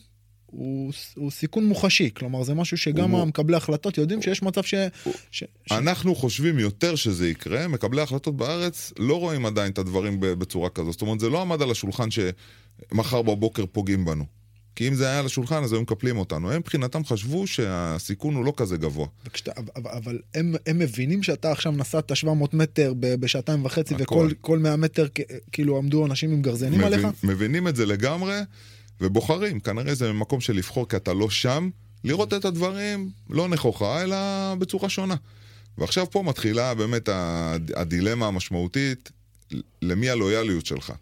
הוא, 0.47 0.93
הוא 1.15 1.31
סיכון 1.31 1.67
מוחשי, 1.67 2.11
כלומר 2.15 2.43
זה 2.43 2.55
משהו 2.55 2.77
שגם 2.77 3.11
הוא... 3.11 3.21
המקבלי 3.23 3.57
החלטות 3.57 3.99
יודעים 3.99 4.23
שיש 4.23 4.43
מצב 4.43 4.63
ש... 4.63 4.75
הוא... 5.05 5.15
ש... 5.31 5.45
אנחנו 5.71 6.15
ש... 6.15 6.19
חושבים 6.19 6.59
יותר 6.59 6.95
שזה 6.95 7.29
יקרה, 7.29 7.69
מקבלי 7.69 8.01
החלטות 8.01 8.37
בארץ 8.37 8.93
לא 8.99 9.21
רואים 9.21 9.47
עדיין 9.47 9.73
את 9.73 9.79
הדברים 9.79 10.17
בצורה 10.21 10.71
כזו, 10.71 10.93
זאת 10.93 11.03
אומרת 11.03 11.21
זה 11.21 11.29
לא 11.29 11.41
עמד 11.41 11.63
על 11.63 11.71
השולחן 11.71 12.09
שמחר 12.11 13.23
בבוקר 13.23 13.67
פוגעים 13.67 14.05
בנו. 14.05 14.38
כי 14.79 14.89
אם 14.89 14.95
זה 14.95 15.09
היה 15.09 15.19
על 15.19 15.27
השולחן, 15.27 15.63
אז 15.65 15.73
היו 15.73 15.83
מקפלים 15.83 16.19
אותנו. 16.19 16.51
הם 16.51 16.59
מבחינתם 16.61 17.05
חשבו 17.05 17.47
שהסיכון 17.47 18.35
הוא 18.35 18.45
לא 18.45 18.53
כזה 18.57 18.77
גבוה. 18.77 19.07
וכשאתה, 19.27 19.53
אבל, 19.77 19.91
אבל 19.91 20.19
הם, 20.35 20.55
הם 20.67 20.79
מבינים 20.79 21.23
שאתה 21.23 21.53
עכשיו 21.53 21.73
נסעת 21.73 22.17
700 22.17 22.55
מטר 22.55 22.93
בשעתיים 22.97 23.65
וחצי, 23.65 23.95
הכל. 23.95 24.03
וכל 24.05 24.31
כל 24.41 24.59
100 24.59 24.77
מטר 24.77 25.07
כאילו 25.53 25.79
עמדו 25.79 26.07
אנשים 26.07 26.33
עם 26.33 26.43
גרזנים 26.43 26.73
מבין, 26.81 26.85
עליך? 26.93 27.07
מבינים 27.25 27.69
את 27.69 27.77
זה 27.77 27.87
לגמרי, 27.87 28.37
ובוחרים. 29.01 29.61
כנראה 29.61 29.95
זה 29.95 30.13
מקום 30.13 30.41
של 30.41 30.53
לבחור, 30.53 30.89
כי 30.89 30.97
אתה 30.97 31.13
לא 31.13 31.31
שם, 31.31 31.71
לראות 32.05 32.35
את 32.35 32.45
הדברים 32.45 33.11
לא 33.31 33.49
נכוחה, 33.49 34.03
אלא 34.03 34.17
בצורה 34.59 34.89
שונה. 34.89 35.17
ועכשיו 35.79 36.11
פה 36.11 36.23
מתחילה 36.23 36.75
באמת 36.75 37.09
הד- 37.09 37.73
הדילמה 37.77 38.27
המשמעותית, 38.27 39.11
למי 39.83 40.11
הלויאליות 40.11 40.67
שלך. 40.67 40.93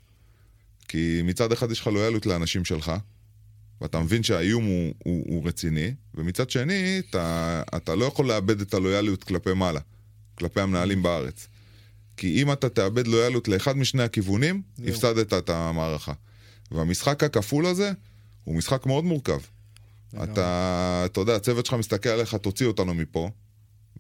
כי 0.89 1.20
מצד 1.24 1.53
אחד 1.53 1.70
יש 1.70 1.81
לך 1.81 1.87
לויאליות 1.87 2.27
לאנשים 2.27 2.64
שלך, 2.64 2.93
ואתה 3.81 4.01
מבין 4.01 4.22
שהאיום 4.22 4.64
הוא, 4.64 4.95
הוא, 5.05 5.24
הוא 5.29 5.49
רציני, 5.49 5.95
ומצד 6.14 6.51
שני, 6.51 6.99
אתה, 7.11 7.62
אתה 7.77 7.95
לא 7.95 8.05
יכול 8.05 8.29
לאבד 8.29 8.61
את 8.61 8.74
הלויאליות 8.74 9.24
כלפי 9.24 9.53
מעלה, 9.53 9.81
כלפי 10.39 10.61
המנהלים 10.61 11.03
בארץ. 11.03 11.49
כי 12.16 12.43
אם 12.43 12.53
אתה 12.53 12.68
תאבד 12.68 13.07
לויאליות 13.07 13.49
לאחד 13.49 13.77
משני 13.77 14.03
הכיוונים, 14.03 14.62
זהו. 14.77 14.89
הפסדת 14.89 15.33
את 15.35 15.51
המערכה. 15.51 16.12
והמשחק 16.70 17.24
הכפול 17.24 17.66
הזה 17.66 17.93
הוא 18.45 18.55
משחק 18.57 18.87
מאוד 18.87 19.05
מורכב. 19.05 19.39
לגמרי. 20.12 20.33
אתה, 20.33 21.03
אתה 21.07 21.20
יודע, 21.20 21.37
הצוות 21.37 21.66
שלך 21.66 21.74
מסתכל 21.74 22.09
עליך, 22.09 22.35
תוציא 22.35 22.66
אותנו 22.66 22.95
מפה. 22.95 23.31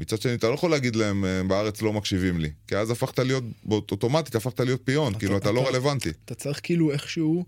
מצד 0.00 0.20
שני, 0.20 0.34
אתה 0.34 0.48
לא 0.48 0.54
יכול 0.54 0.70
להגיד 0.70 0.96
להם, 0.96 1.24
"אה, 1.24 1.42
בארץ 1.42 1.82
לא 1.82 1.92
מקשיבים 1.92 2.40
לי. 2.40 2.50
כי 2.66 2.76
אז 2.76 2.90
הפכת 2.90 3.18
להיות, 3.18 3.44
אוטומטית 3.70 4.34
הפכת 4.34 4.60
להיות 4.60 4.80
פיון, 4.84 5.10
אתה- 5.12 5.18
כאילו, 5.18 5.36
אתה 5.36 5.52
לא 5.52 5.60
אתה- 5.60 5.68
רלוונטי. 5.70 6.10
אתה 6.24 6.34
צריך 6.34 6.60
כאילו 6.62 6.92
איכשהו 6.92 7.44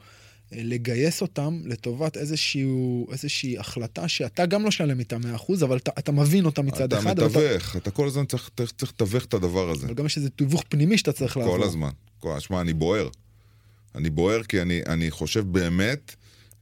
לגייס 0.52 1.22
אותם 1.22 1.60
לטובת 1.64 2.16
איזשהו, 2.16 3.06
איזושהי 3.12 3.58
החלטה 3.58 4.08
שאתה 4.08 4.46
גם 4.46 4.64
לא 4.64 4.70
שלם 4.70 4.98
איתה 5.00 5.16
100%, 5.16 5.64
אבל 5.64 5.76
אתה, 5.76 5.90
אתה 5.98 6.12
מבין 6.12 6.44
אותה 6.44 6.62
מצד 6.62 6.82
אתה 6.92 6.98
אחד, 6.98 7.20
אבל, 7.20 7.30
אתה, 7.30 7.38
מתווך, 7.54 7.76
אתה 7.76 7.90
כל 7.90 8.06
הזמן 8.06 8.24
צריך 8.26 8.50
צריך- 8.56 8.72
צריך 8.78 8.92
לתווך 8.92 9.24
את 9.24 9.34
הדבר 9.34 9.70
הזה. 9.70 9.86
אבל 9.86 9.94
גם 9.94 10.06
יש 10.06 10.16
איזה 10.16 10.30
תיווך 10.30 10.62
פנימי 10.68 10.98
שאתה 10.98 11.12
צריך 11.12 11.36
לעבור. 11.36 11.56
כל 11.56 11.62
הזמן. 11.62 11.90
כל- 12.18 12.40
שמע, 12.40 12.60
אני 12.60 12.72
בוער. 12.72 13.08
אני 13.94 14.10
בוער 14.10 14.42
כי 14.42 14.62
אני, 14.62 14.80
אני 14.86 15.10
חושב 15.10 15.44
באמת 15.52 16.14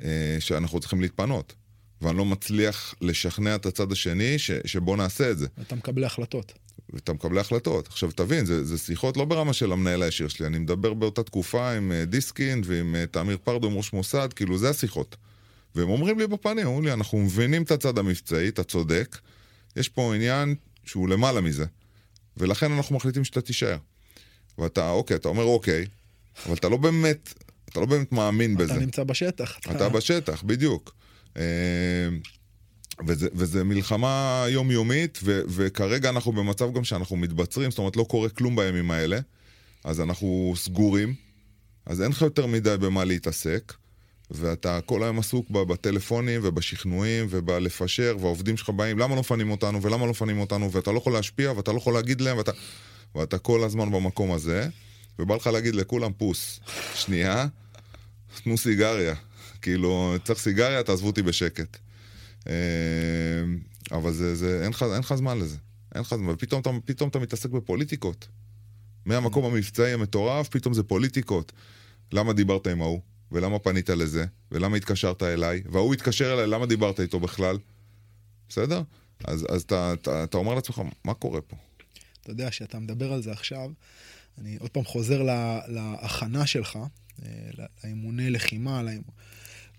אה, 0.04 0.36
שאנחנו 0.40 0.80
צריכים 0.80 1.00
להתפנות. 1.00 1.54
ואני 2.02 2.18
לא 2.18 2.24
מצליח 2.24 2.94
לשכנע 3.00 3.54
את 3.54 3.66
הצד 3.66 3.92
השני 3.92 4.38
ש, 4.38 4.50
שבוא 4.64 4.96
נעשה 4.96 5.30
את 5.30 5.38
זה. 5.38 5.46
אתה 5.60 5.74
מקבל 5.74 6.04
החלטות. 6.04 6.52
ואתה 6.92 7.12
מקבלי 7.12 7.40
החלטות. 7.40 7.86
עכשיו 7.86 8.10
תבין, 8.12 8.44
זה, 8.44 8.64
זה 8.64 8.78
שיחות 8.78 9.16
לא 9.16 9.24
ברמה 9.24 9.52
של 9.52 9.72
המנהל 9.72 10.02
הישיר 10.02 10.28
שלי, 10.28 10.46
אני 10.46 10.58
מדבר 10.58 10.94
באותה 10.94 11.22
תקופה 11.22 11.72
עם 11.72 11.92
אה, 11.92 12.04
דיסקין 12.04 12.62
ועם 12.64 12.96
אה, 12.96 13.06
תמיר 13.06 13.38
פרדו, 13.44 13.66
עם 13.66 13.76
ראש 13.76 13.92
מוסד, 13.92 14.28
כאילו 14.32 14.58
זה 14.58 14.70
השיחות. 14.70 15.16
והם 15.74 15.88
אומרים 15.88 16.18
לי 16.18 16.26
בפנים, 16.26 16.66
אומרים 16.66 16.84
לי, 16.84 16.92
אנחנו 16.92 17.18
מבינים 17.18 17.62
את 17.62 17.70
הצד 17.70 17.98
המבצעי, 17.98 18.48
אתה 18.48 18.64
צודק, 18.64 19.18
יש 19.76 19.88
פה 19.88 20.14
עניין 20.14 20.54
שהוא 20.84 21.08
למעלה 21.08 21.40
מזה, 21.40 21.64
ולכן 22.36 22.72
אנחנו 22.72 22.96
מחליטים 22.96 23.24
שאתה 23.24 23.40
תישאר. 23.40 23.76
ואתה, 24.58 24.90
אוקיי, 24.90 25.16
אתה 25.16 25.28
אומר 25.28 25.44
אוקיי, 25.44 25.86
אבל 26.46 26.54
אתה 26.54 26.68
לא 26.68 26.76
באמת, 26.76 27.34
אתה 27.68 27.80
לא 27.80 27.86
באמת 27.86 28.12
מאמין 28.12 28.56
בזה. 28.56 28.72
אתה 28.72 28.80
נמצא 28.80 29.04
בשטח. 29.04 29.58
אתה 29.70 29.88
בשטח, 29.88 30.42
בדיוק. 30.42 30.94
וזה, 33.06 33.28
וזה 33.32 33.64
מלחמה 33.64 34.44
יומיומית, 34.48 35.18
ו, 35.22 35.40
וכרגע 35.48 36.10
אנחנו 36.10 36.32
במצב 36.32 36.72
גם 36.72 36.84
שאנחנו 36.84 37.16
מתבצרים, 37.16 37.70
זאת 37.70 37.78
אומרת 37.78 37.96
לא 37.96 38.04
קורה 38.04 38.28
כלום 38.28 38.56
בימים 38.56 38.90
האלה, 38.90 39.18
אז 39.84 40.00
אנחנו 40.00 40.54
סגורים, 40.56 41.14
אז 41.86 42.02
אין 42.02 42.10
לך 42.10 42.22
יותר 42.22 42.46
מדי 42.46 42.76
במה 42.80 43.04
להתעסק, 43.04 43.72
ואתה 44.30 44.80
כל 44.80 45.02
היום 45.02 45.18
עסוק 45.18 45.50
בטלפונים 45.50 46.40
ובשכנועים 46.44 47.26
ובלפשר, 47.30 48.16
והעובדים 48.20 48.56
שלך 48.56 48.70
באים, 48.70 48.98
למה 48.98 49.14
לא 49.14 49.20
מפנים 49.20 49.50
אותנו 49.50 49.82
ולמה 49.82 50.04
לא 50.04 50.10
מפנים 50.10 50.40
אותנו, 50.40 50.72
ואתה 50.72 50.92
לא 50.92 50.98
יכול 50.98 51.12
להשפיע 51.12 51.52
ואתה 51.52 51.72
לא 51.72 51.76
יכול 51.76 51.94
להגיד 51.94 52.20
להם, 52.20 52.38
ואתה, 52.38 52.52
ואתה 53.14 53.38
כל 53.38 53.64
הזמן 53.64 53.92
במקום 53.92 54.32
הזה, 54.32 54.68
ובא 55.18 55.36
לך 55.36 55.46
להגיד 55.46 55.74
לכולם 55.74 56.12
פוס, 56.12 56.60
שנייה, 56.94 57.46
תנו 58.44 58.58
סיגריה. 58.58 59.14
כאילו, 59.62 60.14
צריך 60.24 60.38
סיגריה, 60.38 60.82
תעזבו 60.82 61.06
אותי 61.06 61.22
בשקט. 61.22 61.76
אה, 62.48 62.52
אבל 63.96 64.12
זה, 64.12 64.34
זה, 64.34 64.62
אין 64.62 64.70
לך, 64.70 64.82
אין 64.82 65.00
לך 65.00 65.14
זמן 65.14 65.38
לזה. 65.38 65.56
אין 65.94 66.02
לך 66.02 66.14
זמן, 66.14 66.32
ופתאום 66.32 66.60
אתה, 66.60 66.70
פתאום 66.84 67.08
אתה 67.08 67.18
מתעסק 67.18 67.50
בפוליטיקות. 67.50 68.28
מהמקום 69.04 69.44
המבצעי 69.44 69.92
המטורף, 69.92 70.48
פתאום 70.48 70.74
זה 70.74 70.82
פוליטיקות. 70.82 71.52
למה 72.12 72.32
דיברת 72.32 72.66
עם 72.66 72.82
ההוא? 72.82 73.00
ולמה 73.32 73.58
פנית 73.58 73.90
לזה? 73.90 74.26
ולמה 74.50 74.76
התקשרת 74.76 75.22
אליי? 75.22 75.62
וההוא 75.72 75.94
התקשר 75.94 76.32
אליי, 76.32 76.46
למה 76.46 76.66
דיברת 76.66 77.00
איתו 77.00 77.20
בכלל? 77.20 77.58
בסדר? 78.48 78.82
אז, 79.24 79.46
אז 79.48 79.62
אתה, 79.62 79.92
אתה, 79.92 80.24
אתה 80.24 80.36
אומר 80.38 80.54
לעצמך, 80.54 80.82
מה 81.04 81.14
קורה 81.14 81.40
פה? 81.40 81.56
אתה 82.20 82.30
יודע, 82.30 82.50
כשאתה 82.50 82.78
מדבר 82.78 83.12
על 83.12 83.22
זה 83.22 83.32
עכשיו, 83.32 83.70
אני 84.38 84.56
עוד 84.60 84.70
פעם 84.70 84.84
חוזר 84.84 85.22
לה, 85.22 85.60
להכנה 85.68 86.46
שלך, 86.46 86.78
אה, 87.22 87.28
לאימוני 87.84 88.30
לחימה, 88.30 88.82
לאימ... 88.82 89.02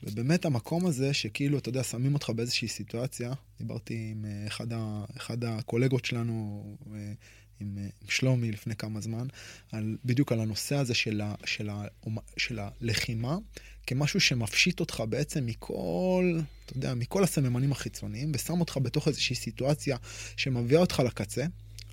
ובאמת 0.03 0.45
המקום 0.45 0.85
הזה 0.85 1.13
שכאילו, 1.13 1.57
אתה 1.57 1.69
יודע, 1.69 1.83
שמים 1.83 2.13
אותך 2.13 2.29
באיזושהי 2.29 2.67
סיטואציה, 2.67 3.33
דיברתי 3.57 4.09
עם 4.11 4.25
אה, 4.25 4.47
אחד, 4.47 4.73
ה, 4.73 5.05
אחד 5.17 5.43
הקולגות 5.43 6.05
שלנו, 6.05 6.63
אה, 6.93 7.13
עם, 7.59 7.77
אה, 7.77 7.83
עם 7.83 8.09
שלומי 8.09 8.51
לפני 8.51 8.75
כמה 8.75 9.01
זמן, 9.01 9.27
על, 9.71 9.97
בדיוק 10.05 10.31
על 10.31 10.39
הנושא 10.39 10.75
הזה 10.75 10.93
של, 10.93 11.21
ה, 11.21 11.35
של, 11.45 11.69
ה, 11.69 11.83
של 12.37 12.59
הלחימה, 12.59 13.37
כמשהו 13.87 14.19
שמפשיט 14.19 14.79
אותך 14.79 15.03
בעצם 15.09 15.45
מכל, 15.45 16.39
אתה 16.65 16.77
יודע, 16.77 16.93
מכל 16.93 17.23
הסממנים 17.23 17.71
החיצוניים, 17.71 18.31
ושם 18.35 18.59
אותך 18.59 18.77
בתוך 18.81 19.07
איזושהי 19.07 19.35
סיטואציה 19.35 19.97
שמביאה 20.37 20.81
אותך 20.81 20.99
לקצה, 21.05 21.45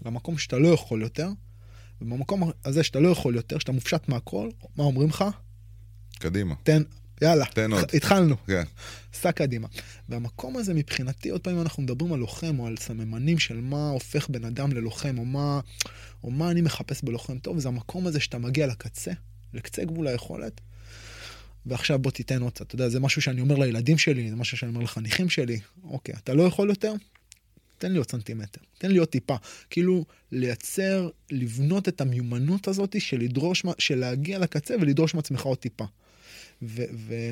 למקום 0.05 0.38
שאתה 0.38 0.59
לא 0.59 0.68
יכול 0.68 1.02
יותר, 1.02 1.28
ובמקום 2.00 2.50
הזה 2.64 2.82
שאתה 2.82 3.00
לא 3.00 3.09
יכול 3.09 3.36
יותר, 3.36 3.59
שאתה 3.59 3.72
מופשט 3.72 4.09
מהכל, 4.09 4.48
מה 4.76 4.84
אומרים 4.84 5.09
לך? 5.09 5.24
קדימה. 6.18 6.55
תן, 6.62 6.82
יאללה, 7.22 7.44
תן 7.44 7.72
עוד. 7.72 7.84
התחלנו, 7.94 8.36
כן. 8.46 8.64
סע 9.12 9.32
קדימה. 9.32 9.68
והמקום 10.08 10.56
הזה 10.56 10.74
מבחינתי, 10.74 11.28
עוד 11.28 11.40
פעם 11.40 11.60
אנחנו 11.60 11.82
מדברים 11.82 12.12
על 12.12 12.18
לוחם 12.18 12.58
או 12.58 12.66
על 12.66 12.76
סממנים 12.76 13.38
של 13.38 13.60
מה 13.60 13.88
הופך 13.88 14.28
בן 14.28 14.44
אדם 14.44 14.72
ללוחם, 14.72 15.18
או 15.18 15.24
מה, 15.24 15.60
או 16.24 16.30
מה 16.30 16.50
אני 16.50 16.60
מחפש 16.60 17.02
בלוחם 17.02 17.38
טוב, 17.38 17.58
זה 17.58 17.68
המקום 17.68 18.06
הזה 18.06 18.20
שאתה 18.20 18.38
מגיע 18.38 18.66
לקצה, 18.66 19.12
לקצה 19.54 19.84
גבול 19.84 20.06
היכולת. 20.06 20.60
ועכשיו 21.66 21.98
בוא 21.98 22.10
תיתן 22.10 22.42
עוד 22.42 22.52
קצת, 22.52 22.66
אתה 22.66 22.74
יודע, 22.74 22.88
זה 22.88 23.00
משהו 23.00 23.22
שאני 23.22 23.40
אומר 23.40 23.56
לילדים 23.56 23.98
שלי, 23.98 24.30
זה 24.30 24.36
משהו 24.36 24.56
שאני 24.56 24.70
אומר 24.70 24.80
לחניכים 24.80 25.28
שלי, 25.28 25.60
אוקיי, 25.84 26.14
אתה 26.14 26.34
לא 26.34 26.42
יכול 26.42 26.68
יותר? 26.68 26.92
תן 27.78 27.92
לי 27.92 27.98
עוד 27.98 28.10
סנטימטר, 28.10 28.60
תן 28.78 28.90
לי 28.90 28.98
עוד 28.98 29.08
טיפה. 29.08 29.36
כאילו, 29.70 30.04
לייצר, 30.32 31.08
לבנות 31.30 31.88
את 31.88 32.00
המיומנות 32.00 32.68
הזאת 32.68 33.00
של 33.00 33.20
לדרוש, 33.20 33.62
של 33.78 33.98
להגיע 33.98 34.38
לקצה 34.38 34.74
ולדרוש 34.80 35.14
מעצמך 35.14 35.42
עוד 35.42 35.58
טיפה. 35.58 35.84
ו- 36.66 36.82
ו- 36.94 37.30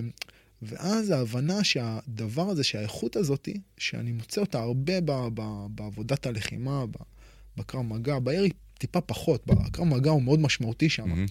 ואז 0.63 1.11
ההבנה 1.11 1.65
שהדבר 1.65 2.49
הזה, 2.49 2.65
שהאיכות 2.65 3.17
הזאת, 3.17 3.49
שאני 3.79 4.13
מוצא 4.13 4.41
אותה 4.41 4.61
הרבה 4.61 5.01
ב- 5.01 5.29
ב- 5.35 5.67
בעבודת 5.69 6.27
הלחימה, 6.27 6.87
ב- 6.87 6.91
בקרב 7.57 7.83
מגע, 7.83 8.19
בירי 8.19 8.51
טיפה 8.79 9.01
פחות, 9.01 9.47
בקרב 9.47 9.87
מגע 9.87 10.11
הוא 10.11 10.23
מאוד 10.23 10.41
משמעותי 10.41 10.89
שם. 10.89 11.09
מהמם. 11.09 11.27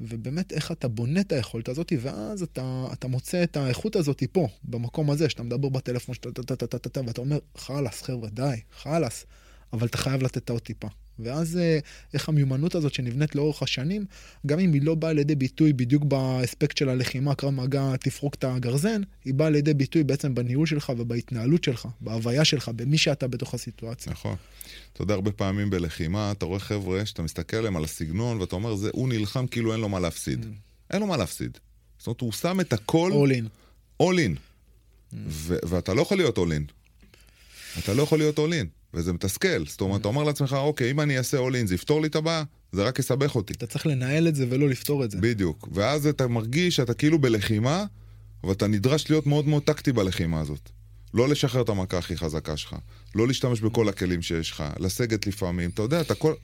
ובאמת 0.00 0.52
איך 0.52 0.72
אתה 0.72 0.88
בונה 0.88 1.20
את 1.20 1.32
היכולת 1.32 1.68
הזאת, 1.68 1.92
ואז 2.00 2.42
אתה, 2.42 2.86
אתה 2.92 3.08
מוצא 3.08 3.42
את 3.42 3.56
האיכות 3.56 3.96
הזאת 3.96 4.22
פה, 4.32 4.48
במקום 4.64 5.10
הזה, 5.10 5.28
שאתה 5.28 5.42
מדבר 5.42 5.68
בטלפון, 5.68 6.14
שאתה, 6.14 7.00
ואתה 7.06 7.20
אומר, 7.20 7.38
חלאס, 7.56 8.02
חבר'ה, 8.02 8.28
די, 8.28 8.60
חלאס, 8.72 9.26
אבל 9.72 9.86
אתה 9.86 9.98
חייב 9.98 10.22
לתת 10.22 10.36
את 10.36 10.50
העוד 10.50 10.62
טיפה. 10.62 10.88
ואז 11.18 11.56
אה, 11.56 11.78
איך 12.14 12.28
המיומנות 12.28 12.74
הזאת 12.74 12.94
שנבנית 12.94 13.34
לאורך 13.34 13.62
השנים, 13.62 14.04
גם 14.46 14.58
אם 14.58 14.72
היא 14.72 14.82
לא 14.82 14.94
באה 14.94 15.12
לידי 15.12 15.34
ביטוי 15.34 15.72
בדיוק 15.72 16.04
באספקט 16.04 16.76
של 16.76 16.88
הלחימה, 16.88 17.34
קרב 17.34 17.50
מגע, 17.50 17.96
תפרוק 18.00 18.34
את 18.34 18.44
הגרזן, 18.44 19.02
היא 19.24 19.34
באה 19.34 19.50
לידי 19.50 19.74
ביטוי 19.74 20.04
בעצם 20.04 20.34
בניהול 20.34 20.66
שלך 20.66 20.92
ובהתנהלות 20.98 21.64
שלך, 21.64 21.88
בהוויה 22.00 22.44
שלך, 22.44 22.68
במי 22.76 22.98
שאתה 22.98 23.28
בתוך 23.28 23.54
הסיטואציה. 23.54 24.12
נכון. 24.12 24.36
אתה 24.92 25.02
יודע, 25.02 25.14
הרבה 25.14 25.32
פעמים 25.32 25.70
בלחימה, 25.70 26.32
אתה 26.32 26.46
רואה 26.46 26.60
חבר'ה 26.60 27.06
שאתה 27.06 27.22
מסתכל 27.22 27.56
עליהם 27.56 27.76
על 27.76 27.84
הסגנון, 27.84 28.40
ואתה 28.40 28.56
אומר, 28.56 28.74
זה, 28.74 28.90
הוא 28.92 29.08
נלחם 29.08 29.46
כאילו 29.46 29.72
אין 29.72 29.80
לו 29.80 29.88
מה 29.88 30.00
להפסיד. 30.00 30.46
אין 30.90 31.00
לו 31.00 31.06
מה 31.06 31.16
להפסיד. 31.16 31.58
זאת 31.98 32.06
אומרת, 32.06 32.20
הוא 32.20 32.32
שם 32.32 32.60
את 32.60 32.72
הכל 32.72 33.12
All 33.12 33.30
in. 33.32 33.44
all 34.02 34.16
in. 34.16 34.38
ו- 35.26 35.56
ואתה 35.68 35.94
לא 35.94 36.02
יכול 36.02 36.16
להיות 36.16 36.38
all 36.38 36.40
in. 36.40 36.72
אתה 37.78 37.94
לא 37.94 38.02
יכול 38.02 38.18
להיות 38.18 38.38
all 38.38 38.42
in, 38.62 38.66
וזה 38.94 39.12
מתסכל. 39.12 39.66
זאת 39.66 39.80
אומרת, 39.80 40.00
אתה 40.00 40.08
אומר 40.08 40.24
לעצמך, 40.24 40.52
אוקיי, 40.52 40.90
אם 40.90 41.00
אני 41.00 41.18
אעשה 41.18 41.38
all 41.38 41.52
in, 41.52 41.66
זה 41.66 41.74
יפתור 41.74 42.00
לי 42.00 42.08
את 42.08 42.16
הבעיה? 42.16 42.44
זה 42.72 42.84
רק 42.84 42.98
יסבך 42.98 43.34
אותי. 43.34 43.52
אתה 43.52 43.66
צריך 43.66 43.86
לנהל 43.86 44.28
את 44.28 44.34
זה 44.34 44.46
ולא 44.50 44.68
לפתור 44.68 45.04
את 45.04 45.10
זה. 45.10 45.18
בדיוק. 45.20 45.68
ואז 45.72 46.06
אתה 46.06 46.26
מרגיש 46.26 46.76
שאתה 46.76 46.94
כאילו 46.94 47.18
בלחימה, 47.18 47.84
אבל 48.44 48.52
אתה 48.52 48.66
נדרש 48.66 49.10
להיות 49.10 49.26
מאוד 49.26 49.48
מאוד 49.48 49.62
טקטי 49.62 49.92
בלחימה 49.92 50.40
הזאת. 50.40 50.70
לא 51.14 51.28
לשחרר 51.28 51.62
את 51.62 51.68
המכה 51.68 51.98
הכי 51.98 52.16
חזקה 52.16 52.56
שלך, 52.56 52.76
לא 53.14 53.26
להשתמש 53.26 53.60
בכל 53.60 53.88
הכלים 53.88 54.22
שיש 54.22 54.50
לך, 54.50 54.64
לסגת 54.78 55.26
לפעמים, 55.26 55.70
אתה 55.70 55.82
יודע, 55.82 56.00
אתה 56.00 56.14
כל... 56.14 56.34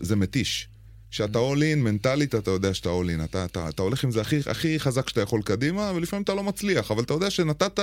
זה 0.00 0.16
מתיש. 0.16 0.68
שאתה 1.10 1.38
all 1.38 1.58
in, 1.58 1.76
מנטלית 1.76 2.34
אתה 2.34 2.50
יודע 2.50 2.74
שאתה 2.74 2.88
all 2.88 3.20
in. 3.20 3.24
אתה, 3.24 3.44
אתה, 3.44 3.68
אתה 3.68 3.82
הולך 3.82 4.04
עם 4.04 4.10
זה 4.10 4.20
הכי, 4.20 4.38
הכי 4.46 4.80
חזק 4.80 5.08
שאתה 5.08 5.20
יכול 5.20 5.42
קדימה, 5.42 5.92
ולפעמים 5.94 6.22
אתה 6.22 6.34
לא 6.34 6.42
מצליח, 6.42 6.90
אבל 6.90 7.02
אתה 7.02 7.14
יודע 7.14 7.30
שנתת 7.30 7.80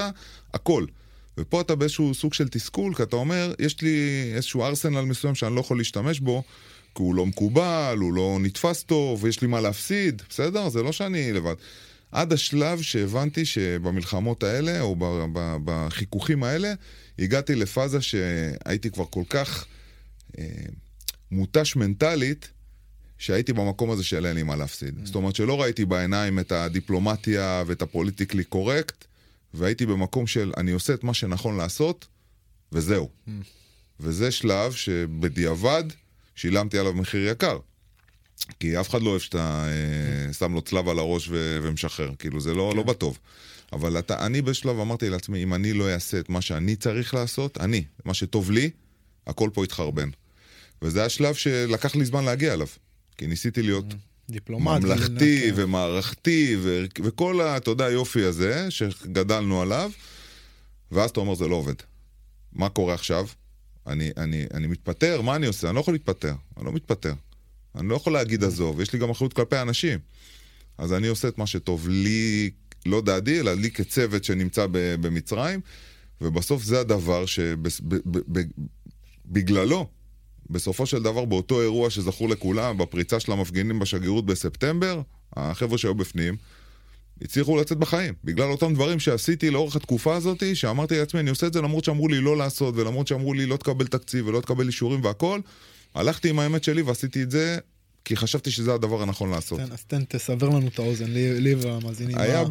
הכל. 0.53 0.85
ופה 1.37 1.61
אתה 1.61 1.75
באיזשהו 1.75 2.13
סוג 2.13 2.33
של 2.33 2.47
תסכול, 2.47 2.95
כי 2.95 3.03
אתה 3.03 3.15
אומר, 3.15 3.53
יש 3.59 3.81
לי 3.81 4.31
איזשהו 4.35 4.63
ארסנל 4.63 5.01
מסוים 5.01 5.35
שאני 5.35 5.55
לא 5.55 5.59
יכול 5.59 5.77
להשתמש 5.77 6.19
בו, 6.19 6.43
כי 6.95 7.03
הוא 7.03 7.15
לא 7.15 7.25
מקובל, 7.25 7.97
הוא 8.01 8.13
לא 8.13 8.37
נתפס 8.41 8.83
טוב, 8.83 9.23
ויש 9.23 9.41
לי 9.41 9.47
מה 9.47 9.61
להפסיד, 9.61 10.21
בסדר? 10.29 10.69
זה 10.69 10.83
לא 10.83 10.91
שאני 10.91 11.33
לבד. 11.33 11.55
עד 12.11 12.33
השלב 12.33 12.81
שהבנתי 12.81 13.45
שבמלחמות 13.45 14.43
האלה, 14.43 14.81
או 14.81 14.95
בחיכוכים 15.65 16.43
האלה, 16.43 16.73
הגעתי 17.19 17.55
לפאזה 17.55 18.01
שהייתי 18.01 18.91
כבר 18.91 19.05
כל 19.09 19.23
כך 19.29 19.65
אה, 20.39 20.45
מותש 21.31 21.75
מנטלית, 21.75 22.49
שהייתי 23.17 23.53
במקום 23.53 23.91
הזה 23.91 24.03
של 24.03 24.25
אין 24.25 24.35
לי 24.35 24.43
מה 24.43 24.55
להפסיד. 24.55 24.95
Mm. 24.97 25.05
זאת 25.05 25.15
אומרת 25.15 25.35
שלא 25.35 25.61
ראיתי 25.61 25.85
בעיניים 25.85 26.39
את 26.39 26.51
הדיפלומטיה 26.51 27.63
ואת 27.67 27.81
הפוליטיקלי 27.81 28.43
קורקט, 28.43 29.05
והייתי 29.55 29.85
במקום 29.85 30.27
של 30.27 30.51
אני 30.57 30.71
עושה 30.71 30.93
את 30.93 31.03
מה 31.03 31.13
שנכון 31.13 31.57
לעשות, 31.57 32.07
וזהו. 32.71 33.09
Mm. 33.27 33.31
וזה 33.99 34.31
שלב 34.31 34.73
שבדיעבד 34.73 35.83
שילמתי 36.35 36.77
עליו 36.77 36.93
מחיר 36.93 37.29
יקר. 37.29 37.59
כי 38.59 38.79
אף 38.79 38.89
אחד 38.89 39.01
לא 39.01 39.09
אוהב 39.09 39.21
שאתה 39.21 39.67
אה, 39.67 40.33
שם 40.33 40.53
לו 40.53 40.61
צלב 40.61 40.89
על 40.89 40.99
הראש 40.99 41.27
ו- 41.29 41.59
ומשחרר, 41.63 42.11
כאילו 42.19 42.39
זה 42.39 42.53
לא, 42.53 42.69
כן. 42.71 42.77
לא 42.77 42.83
בטוב. 42.83 43.19
אבל 43.73 43.99
אתה, 43.99 44.25
אני 44.25 44.41
בשלב 44.41 44.79
אמרתי 44.79 45.09
לעצמי, 45.09 45.43
אם 45.43 45.53
אני 45.53 45.73
לא 45.73 45.93
אעשה 45.93 46.19
את 46.19 46.29
מה 46.29 46.41
שאני 46.41 46.75
צריך 46.75 47.13
לעשות, 47.13 47.57
אני, 47.57 47.83
מה 48.05 48.13
שטוב 48.13 48.51
לי, 48.51 48.69
הכל 49.27 49.49
פה 49.53 49.63
יתחרבן. 49.63 50.09
וזה 50.81 51.05
השלב 51.05 51.35
שלקח 51.35 51.95
לי 51.95 52.05
זמן 52.05 52.25
להגיע 52.25 52.53
אליו. 52.53 52.67
כי 53.17 53.27
ניסיתי 53.27 53.61
להיות 53.61 53.85
דיפלומט, 54.29 54.83
ממלכתי 54.83 55.41
כן. 55.45 55.53
ומערכתי 55.55 56.55
ו- 56.59 56.85
וכל, 57.03 57.41
ה, 57.41 57.57
אתה 57.57 57.71
יודע, 57.71 57.85
היופי 57.85 58.23
הזה 58.23 58.71
שגדלנו 58.71 59.61
עליו, 59.61 59.91
ואז 60.91 61.09
אתה 61.09 61.19
אומר, 61.19 61.35
זה 61.35 61.47
לא 61.47 61.55
עובד. 61.55 61.73
מה 62.53 62.69
קורה 62.69 62.93
עכשיו? 62.93 63.27
אני, 63.87 64.11
אני, 64.17 64.45
אני 64.53 64.67
מתפטר, 64.67 65.21
מה 65.21 65.35
אני 65.35 65.47
עושה? 65.47 65.67
אני 65.67 65.75
לא 65.75 65.79
יכול 65.79 65.93
להתפטר, 65.93 66.33
אני 66.57 66.65
לא 66.65 66.71
מתפטר. 66.71 67.13
אני 67.75 67.87
לא 67.87 67.95
יכול 67.95 68.13
להגיד 68.13 68.43
עזוב, 68.43 68.81
יש 68.81 68.93
לי 68.93 68.99
גם 68.99 69.09
אחריות 69.09 69.33
כלפי 69.33 69.55
האנשים. 69.55 69.99
אז 70.77 70.93
אני 70.93 71.07
עושה 71.07 71.27
את 71.27 71.37
מה 71.37 71.47
שטוב 71.47 71.89
לי, 71.89 72.49
לא 72.85 73.01
דעדי, 73.01 73.39
אלא 73.39 73.53
לי 73.53 73.71
כצוות 73.71 74.23
שנמצא 74.23 74.67
במצרים, 74.71 75.59
ובסוף 76.21 76.63
זה 76.63 76.79
הדבר 76.79 77.25
שבגללו, 79.25 79.87
בסופו 80.49 80.85
של 80.85 81.03
דבר, 81.03 81.25
באותו 81.25 81.61
אירוע 81.61 81.89
שזכור 81.89 82.29
לכולם, 82.29 82.77
בפריצה 82.77 83.19
של 83.19 83.31
המפגינים 83.31 83.79
בשגרירות 83.79 84.25
בספטמבר, 84.25 85.01
החבר'ה 85.33 85.77
שהיו 85.77 85.95
בפנים, 85.95 86.35
הצליחו 87.21 87.57
לצאת 87.57 87.77
בחיים. 87.77 88.13
בגלל 88.23 88.51
אותם 88.51 88.73
דברים 88.73 88.99
שעשיתי 88.99 89.49
לאורך 89.49 89.75
התקופה 89.75 90.15
הזאת, 90.15 90.43
שאמרתי 90.53 90.97
לעצמי, 90.97 91.19
אני 91.19 91.29
עושה 91.29 91.47
את 91.47 91.53
זה 91.53 91.61
למרות 91.61 91.83
שאמרו 91.83 92.07
לי 92.07 92.21
לא 92.21 92.37
לעשות, 92.37 92.75
ולמרות 92.77 93.07
שאמרו 93.07 93.33
לי 93.33 93.45
לא 93.45 93.57
תקבל 93.57 93.87
תקציב 93.87 94.27
ולא 94.27 94.41
תקבל 94.41 94.67
אישורים 94.67 95.03
והכל, 95.03 95.39
הלכתי 95.95 96.29
עם 96.29 96.39
האמת 96.39 96.63
שלי 96.63 96.81
ועשיתי 96.81 97.23
את 97.23 97.31
זה 97.31 97.57
כי 98.05 98.15
חשבתי 98.15 98.51
שזה 98.51 98.73
הדבר 98.73 99.01
הנכון 99.01 99.29
לעשות. 99.29 99.59
אז 99.59 99.83
תן, 99.83 100.03
תסבר 100.07 100.49
לנו 100.49 100.67
את 100.67 100.79
האוזן, 100.79 101.05
לי, 101.05 101.39
לי 101.39 101.55
והמאזינים. 101.55 102.17
היה 102.17 102.43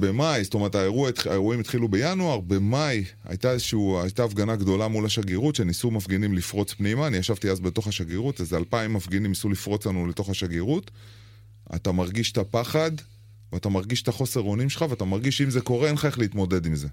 במאי, 0.00 0.44
זאת 0.44 0.54
אומרת 0.54 0.74
האירוע, 0.74 1.10
האירועים 1.26 1.60
התחילו 1.60 1.88
בינואר, 1.88 2.40
במאי 2.40 3.04
הייתה 3.24 3.52
איזשהו, 3.52 4.00
הייתה 4.02 4.24
הפגנה 4.24 4.56
גדולה 4.56 4.88
מול 4.88 5.06
השגרירות, 5.06 5.54
שניסו 5.54 5.90
מפגינים 5.90 6.34
לפרוץ 6.34 6.72
פנימה, 6.72 7.06
אני 7.06 7.16
ישבתי 7.16 7.50
אז 7.50 7.60
בתוך 7.60 7.86
השגרירות, 7.86 8.40
איזה 8.40 8.56
אלפיים 8.56 8.92
מפגינים 8.92 9.30
ניסו 9.30 9.48
לפרוץ 9.48 9.86
לנו 9.86 10.06
לתוך 10.06 10.30
השגרירות. 10.30 10.90
אתה 11.74 11.92
מרגיש 11.92 12.32
את 12.32 12.38
הפחד, 12.38 12.90
ואתה 13.52 13.68
מרגיש 13.68 14.02
את 14.02 14.08
החוסר 14.08 14.40
אונים 14.40 14.70
שלך, 14.70 14.84
ואתה 14.90 15.04
מרגיש 15.04 15.38
שאם 15.38 15.50
זה 15.50 15.60
קורה, 15.60 15.86
אין 15.86 15.94
לך 15.94 16.04
איך 16.04 16.18
להתמודד 16.18 16.66
עם 16.66 16.74
זה. 16.74 16.88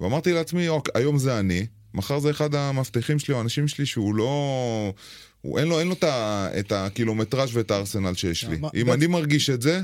ואמרתי 0.00 0.32
לעצמי, 0.32 0.68
אוקיי, 0.68 1.02
היום 1.02 1.18
זה 1.18 1.38
אני, 1.38 1.66
מחר 1.94 2.18
זה 2.18 2.30
אחד 2.30 2.54
המאבטחים 2.54 3.18
שלי 3.18 3.34
או 3.34 3.38
האנשים 3.38 3.68
שלי 3.68 3.86
שהוא 3.86 4.14
לא... 4.14 4.94
הוא, 5.42 5.58
אין 5.58 5.68
לו, 5.68 5.80
אין 5.80 5.88
לו 5.88 5.94
את, 5.94 6.04
ה, 6.04 6.48
את 6.58 6.72
הקילומטראז' 6.72 7.56
ואת 7.56 7.70
הארסנל 7.70 8.14
שיש 8.14 8.44
לי. 8.44 8.60
אם 8.74 8.92
אני 8.92 9.06
מרגיש 9.06 9.50
את 9.50 9.62
זה, 9.62 9.80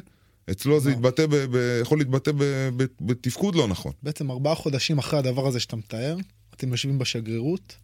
אצלו 0.51 0.81
זה 0.81 0.91
יתבטא 0.91 1.27
ב, 1.27 1.35
ב, 1.35 1.79
יכול 1.83 1.99
להתבטא 1.99 2.33
ב, 2.33 2.43
ב, 2.77 2.85
בתפקוד 3.01 3.55
לא 3.55 3.69
נכון. 3.69 3.93
בעצם 4.03 4.31
ארבעה 4.31 4.55
חודשים 4.55 4.99
אחרי 4.99 5.19
הדבר 5.19 5.47
הזה 5.47 5.61
שאתה 5.61 5.77
מתאר, 5.77 6.17
אתם 6.55 6.71
יושבים 6.71 6.99
בשגרירות, 6.99 7.77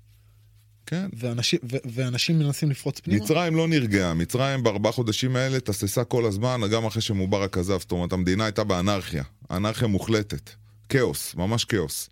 כן. 0.86 1.08
ואנשים, 1.12 1.58
ו, 1.72 1.76
ואנשים 1.84 2.38
מנסים 2.38 2.70
לפרוץ 2.70 3.00
פנימה? 3.00 3.24
מצרים 3.24 3.56
לא 3.56 3.68
נרגעה, 3.68 4.14
מצרים 4.14 4.62
בארבעה 4.62 4.92
חודשים 4.92 5.36
האלה 5.36 5.60
תססה 5.60 6.04
כל 6.04 6.24
הזמן, 6.24 6.60
גם 6.72 6.84
אחרי 6.84 7.02
שמובארק 7.02 7.58
עזב, 7.58 7.78
זאת 7.80 7.92
אומרת 7.92 8.12
המדינה 8.12 8.44
הייתה 8.44 8.64
באנרכיה, 8.64 9.24
אנרכיה 9.50 9.88
מוחלטת, 9.88 10.50
כאוס, 10.88 11.34
ממש 11.34 11.64
כאוס. 11.64 12.10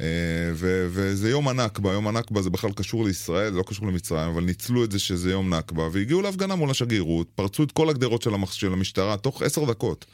אה, 0.00 0.06
ו- 0.54 0.86
וזה 0.90 1.30
יום 1.30 1.48
הנכבה, 1.48 1.92
יום 1.92 2.08
הנכבה 2.08 2.42
זה 2.42 2.50
בכלל 2.50 2.72
קשור 2.72 3.04
לישראל, 3.04 3.52
זה 3.52 3.58
לא 3.58 3.64
קשור 3.66 3.86
למצרים, 3.86 4.28
אבל 4.28 4.44
ניצלו 4.44 4.84
את 4.84 4.92
זה 4.92 4.98
שזה 4.98 5.30
יום 5.30 5.54
נכבה, 5.54 5.88
והגיעו 5.92 6.22
להפגנה 6.22 6.54
מול 6.54 6.70
השגרירות, 6.70 7.28
פרצו 7.34 7.62
את 7.62 7.72
כל 7.72 7.88
הגדרות 7.88 8.22
של, 8.22 8.34
המח... 8.34 8.52
של 8.52 8.72
המשטרה 8.72 9.16
תוך 9.16 9.42
עשר 9.42 9.64
דקות, 9.64 10.04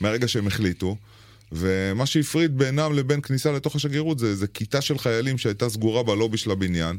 מהרגע 0.00 0.28
שהם 0.28 0.46
החליטו, 0.46 0.96
ומה 1.52 2.06
שהפריד 2.06 2.58
בינם 2.58 2.92
לבין 2.92 3.20
כניסה 3.20 3.52
לתוך 3.52 3.76
השגרירות 3.76 4.18
זה, 4.18 4.34
זה 4.34 4.46
כיתה 4.46 4.80
של 4.80 4.98
חיילים 4.98 5.38
שהייתה 5.38 5.68
סגורה 5.68 6.02
בלובי 6.02 6.36
של 6.36 6.50
הבניין, 6.50 6.98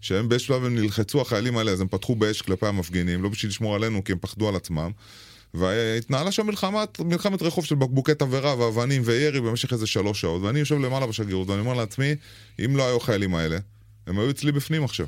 שהם 0.00 0.28
באיזשהו 0.28 0.54
שלב 0.54 0.64
הם 0.64 0.74
נלחצו 0.74 1.20
החיילים 1.20 1.58
האלה, 1.58 1.70
אז 1.70 1.80
הם 1.80 1.88
פתחו 1.88 2.16
באש 2.16 2.42
כלפי 2.42 2.66
המפגינים, 2.66 3.22
לא 3.22 3.28
בשביל 3.28 3.50
לשמור 3.50 3.74
עלינו, 3.74 4.04
כי 4.04 4.12
הם 4.12 4.18
פחדו 4.20 4.48
על 4.48 4.56
עצמם. 4.56 4.90
והתנהלה 5.54 6.32
שם 6.32 6.46
מלחמת, 6.46 7.00
מלחמת 7.00 7.42
רחוב 7.42 7.64
של 7.64 7.74
בקבוקי 7.74 8.14
תבערה 8.14 8.58
ואבנים 8.58 9.02
וירי 9.04 9.40
במשך 9.40 9.72
איזה 9.72 9.86
שלוש 9.86 10.20
שעות, 10.20 10.42
ואני 10.42 10.58
יושב 10.58 10.74
למעלה 10.74 11.06
בשגרירות 11.06 11.48
ואני 11.48 11.60
אומר 11.60 11.74
לעצמי, 11.74 12.14
אם 12.64 12.76
לא 12.76 12.86
היו 12.86 12.96
החיילים 12.96 13.34
האלה, 13.34 13.58
הם 14.06 14.18
היו 14.18 14.30
אצלי 14.30 14.52
בפנים 14.52 14.84
עכשיו. 14.84 15.06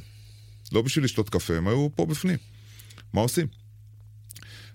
לא 0.72 0.82
בשביל 0.82 1.04
לשתות 1.04 1.30
קפה, 1.30 1.56
הם 1.56 1.68
היו 1.68 1.88
פה 1.94 2.06
בפנים. 2.06 2.36
מה 3.12 3.20
עושים? 3.20 3.59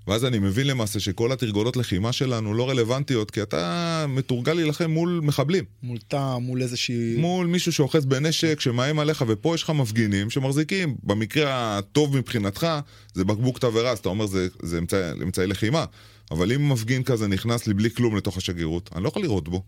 ואז 0.07 0.25
אני 0.25 0.39
מבין 0.39 0.67
למעשה 0.67 0.99
שכל 0.99 1.31
התרגולות 1.31 1.77
לחימה 1.77 2.11
שלנו 2.13 2.53
לא 2.53 2.69
רלוונטיות, 2.69 3.31
כי 3.31 3.41
אתה 3.41 4.05
מתורגל 4.09 4.53
להילחם 4.53 4.91
מול 4.91 5.19
מחבלים. 5.23 5.63
מול 5.83 5.97
תא, 6.07 6.37
מול 6.37 6.61
איזושהי... 6.61 7.15
מול 7.17 7.47
מישהו 7.47 7.73
שאוחז 7.73 8.05
בנשק, 8.05 8.59
שמאיים 8.59 8.99
עליך, 8.99 9.23
ופה 9.27 9.55
יש 9.55 9.63
לך 9.63 9.69
מפגינים 9.69 10.29
שמחזיקים. 10.29 10.95
במקרה 11.03 11.77
הטוב 11.77 12.17
מבחינתך, 12.17 12.67
זה 13.13 13.25
בקבוק 13.25 13.59
תבערה, 13.59 13.91
אז 13.91 13.99
אתה 13.99 14.09
אומר 14.09 14.25
זה, 14.25 14.47
זה 14.61 14.77
אמצעי, 14.77 15.11
אמצעי 15.23 15.47
לחימה. 15.47 15.85
אבל 16.31 16.51
אם 16.51 16.69
מפגין 16.69 17.03
כזה 17.03 17.27
נכנס 17.27 17.67
לי 17.67 17.73
בלי 17.73 17.91
כלום 17.91 18.17
לתוך 18.17 18.37
השגרירות, 18.37 18.89
אני 18.95 19.03
לא 19.03 19.07
יכול 19.07 19.21
לראות 19.21 19.49
בו. 19.49 19.63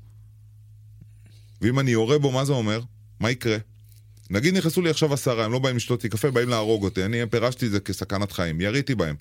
ואם 1.62 1.80
אני 1.80 1.92
יורה 1.92 2.20
בו, 2.20 2.32
מה 2.32 2.46
זה 2.46 2.54
אומר? 2.54 2.82
מה 3.20 3.32
יקרה? 3.32 3.58
נגיד 4.30 4.58
נכנסו 4.58 4.82
לי 4.82 4.90
עכשיו 4.90 5.14
עשרה, 5.14 5.46
הם 5.46 5.52
לא 5.52 5.60
באים 5.60 5.76
לשתות 5.76 6.04
לי 6.04 6.10
קפה, 6.10 6.32
באים 6.32 6.50
להרוג 6.50 6.84
אותי, 6.84 7.06
אני 7.06 7.26
פירשתי 7.30 7.66
את 7.66 7.72
זה 7.72 7.80
כסכנת 7.80 8.32
חיים, 8.32 8.62
יריתי 8.62 8.96
בהם. 8.96 9.16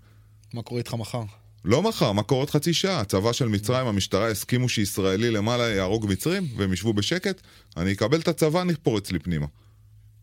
מה 0.55 0.63
קורה 0.63 0.79
איתך 0.79 0.95
מחר? 0.95 1.23
לא 1.65 1.83
מחר, 1.83 2.13
מה 2.13 2.23
קורה 2.23 2.43
עוד 2.43 2.51
חצי 2.51 2.75
שעה? 2.75 3.01
הצבא 3.01 3.33
של 3.33 3.49
מצרים, 3.49 3.87
המשטרה 3.87 4.31
הסכימו 4.31 4.69
שישראלי 4.69 5.31
למעלה 5.31 5.69
יהרוג 5.69 6.07
מצרים, 6.09 6.47
והם 6.57 6.73
ישבו 6.73 6.93
בשקט, 6.93 7.41
אני 7.77 7.93
אקבל 7.93 8.21
את 8.21 8.29
הצבא, 8.29 8.63
אני 8.63 8.75
פורץ 8.75 9.11
לי 9.13 9.19
פנימה. 9.19 9.47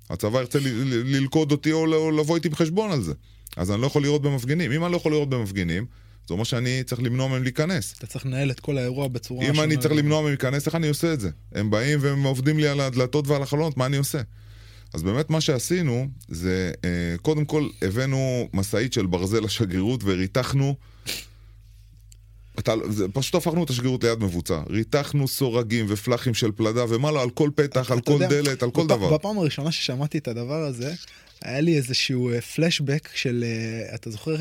הצבא 0.09 0.39
ירצה 0.39 0.59
ללכוד 1.05 1.51
אותי 1.51 1.71
או 1.71 2.11
לבוא 2.11 2.35
איתי 2.35 2.49
בחשבון 2.49 2.91
על 2.91 3.01
זה. 3.01 3.13
אז 3.57 3.71
אני 3.71 3.81
לא 3.81 3.87
יכול 3.87 4.03
לראות 4.03 4.21
במפגינים. 4.21 4.71
אם 4.71 4.83
אני 4.83 4.91
לא 4.91 4.97
יכול 4.97 5.11
לראות 5.11 5.29
במפגינים, 5.29 5.85
זה 6.27 6.33
אומר 6.33 6.43
שאני 6.43 6.83
צריך 6.83 7.01
למנוע 7.01 7.27
מהם 7.27 7.43
להיכנס. 7.43 7.93
אתה 7.97 8.07
צריך 8.07 8.25
לנהל 8.25 8.51
את 8.51 8.59
כל 8.59 8.77
האירוע 8.77 9.07
בצורה... 9.07 9.45
אם 9.45 9.61
אני 9.61 9.77
צריך 9.77 9.93
למנוע 9.93 10.21
מהם 10.21 10.29
להיכנס, 10.29 10.65
איך 10.65 10.75
אני 10.75 10.87
עושה 10.87 11.13
את 11.13 11.19
זה? 11.19 11.29
הם 11.51 11.69
באים 11.69 11.99
והם 12.01 12.23
עובדים 12.23 12.59
לי 12.59 12.67
על 12.67 12.79
הדלתות 12.79 13.27
ועל 13.27 13.41
החלונות, 13.41 13.77
מה 13.77 13.85
אני 13.85 13.97
עושה? 13.97 14.21
אז 14.93 15.03
באמת 15.03 15.29
מה 15.29 15.41
שעשינו, 15.41 16.07
זה 16.27 16.71
אה, 16.85 17.15
קודם 17.21 17.45
כל 17.45 17.69
הבאנו 17.81 18.49
משאית 18.53 18.93
של 18.93 19.05
ברזל 19.05 19.43
לשגרירות 19.43 20.01
וריתחנו, 20.03 20.75
אתה, 22.59 22.73
זה, 22.89 23.05
פשוט 23.13 23.35
הפכנו 23.35 23.63
את 23.63 23.69
השגרירות 23.69 24.03
ליד 24.03 24.19
מבוצע. 24.19 24.61
ריתחנו 24.69 25.27
סורגים 25.27 25.85
ופלחים 25.89 26.33
של 26.33 26.51
פלדה 26.51 26.85
ומה 26.89 27.11
לא, 27.11 27.21
על 27.21 27.29
כל 27.29 27.49
פתח, 27.55 27.91
על 27.91 28.01
כל 28.01 28.11
יודע, 28.11 28.27
דלת, 28.29 28.63
על 28.63 28.71
כל 28.71 28.83
בפ, 28.83 28.89
דבר. 28.89 29.13
בפעם 29.13 29.37
הראשונה 29.37 29.71
ששמעתי 29.71 30.17
את 30.17 30.27
הדבר 30.27 30.63
הזה, 30.63 30.93
היה 31.41 31.61
לי 31.61 31.77
איזשהו 31.77 32.31
פלשבק 32.55 33.05
אה, 33.07 33.11
של, 33.15 33.43
אה, 33.47 33.95
אתה 33.95 34.09
זוכר, 34.09 34.35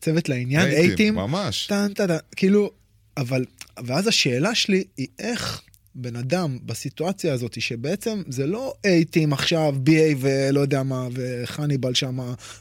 צוות 0.00 0.28
לעניין, 0.28 0.68
אייטים. 0.68 1.14
ממש. 1.14 1.66
טן, 1.66 1.92
טן, 1.94 2.06
טן, 2.06 2.16
כאילו, 2.36 2.70
אבל, 3.16 3.44
ואז 3.84 4.06
השאלה 4.06 4.54
שלי 4.54 4.84
היא 4.96 5.06
איך... 5.18 5.62
בן 5.94 6.16
אדם 6.16 6.58
בסיטואציה 6.66 7.32
הזאת, 7.32 7.60
שבעצם 7.60 8.22
זה 8.28 8.46
לא 8.46 8.74
אייטים 8.84 9.32
עכשיו, 9.32 9.74
BA 9.86 10.16
ולא 10.20 10.60
יודע 10.60 10.82
מה, 10.82 11.08
וחניבל 11.12 11.94
שם 11.94 12.18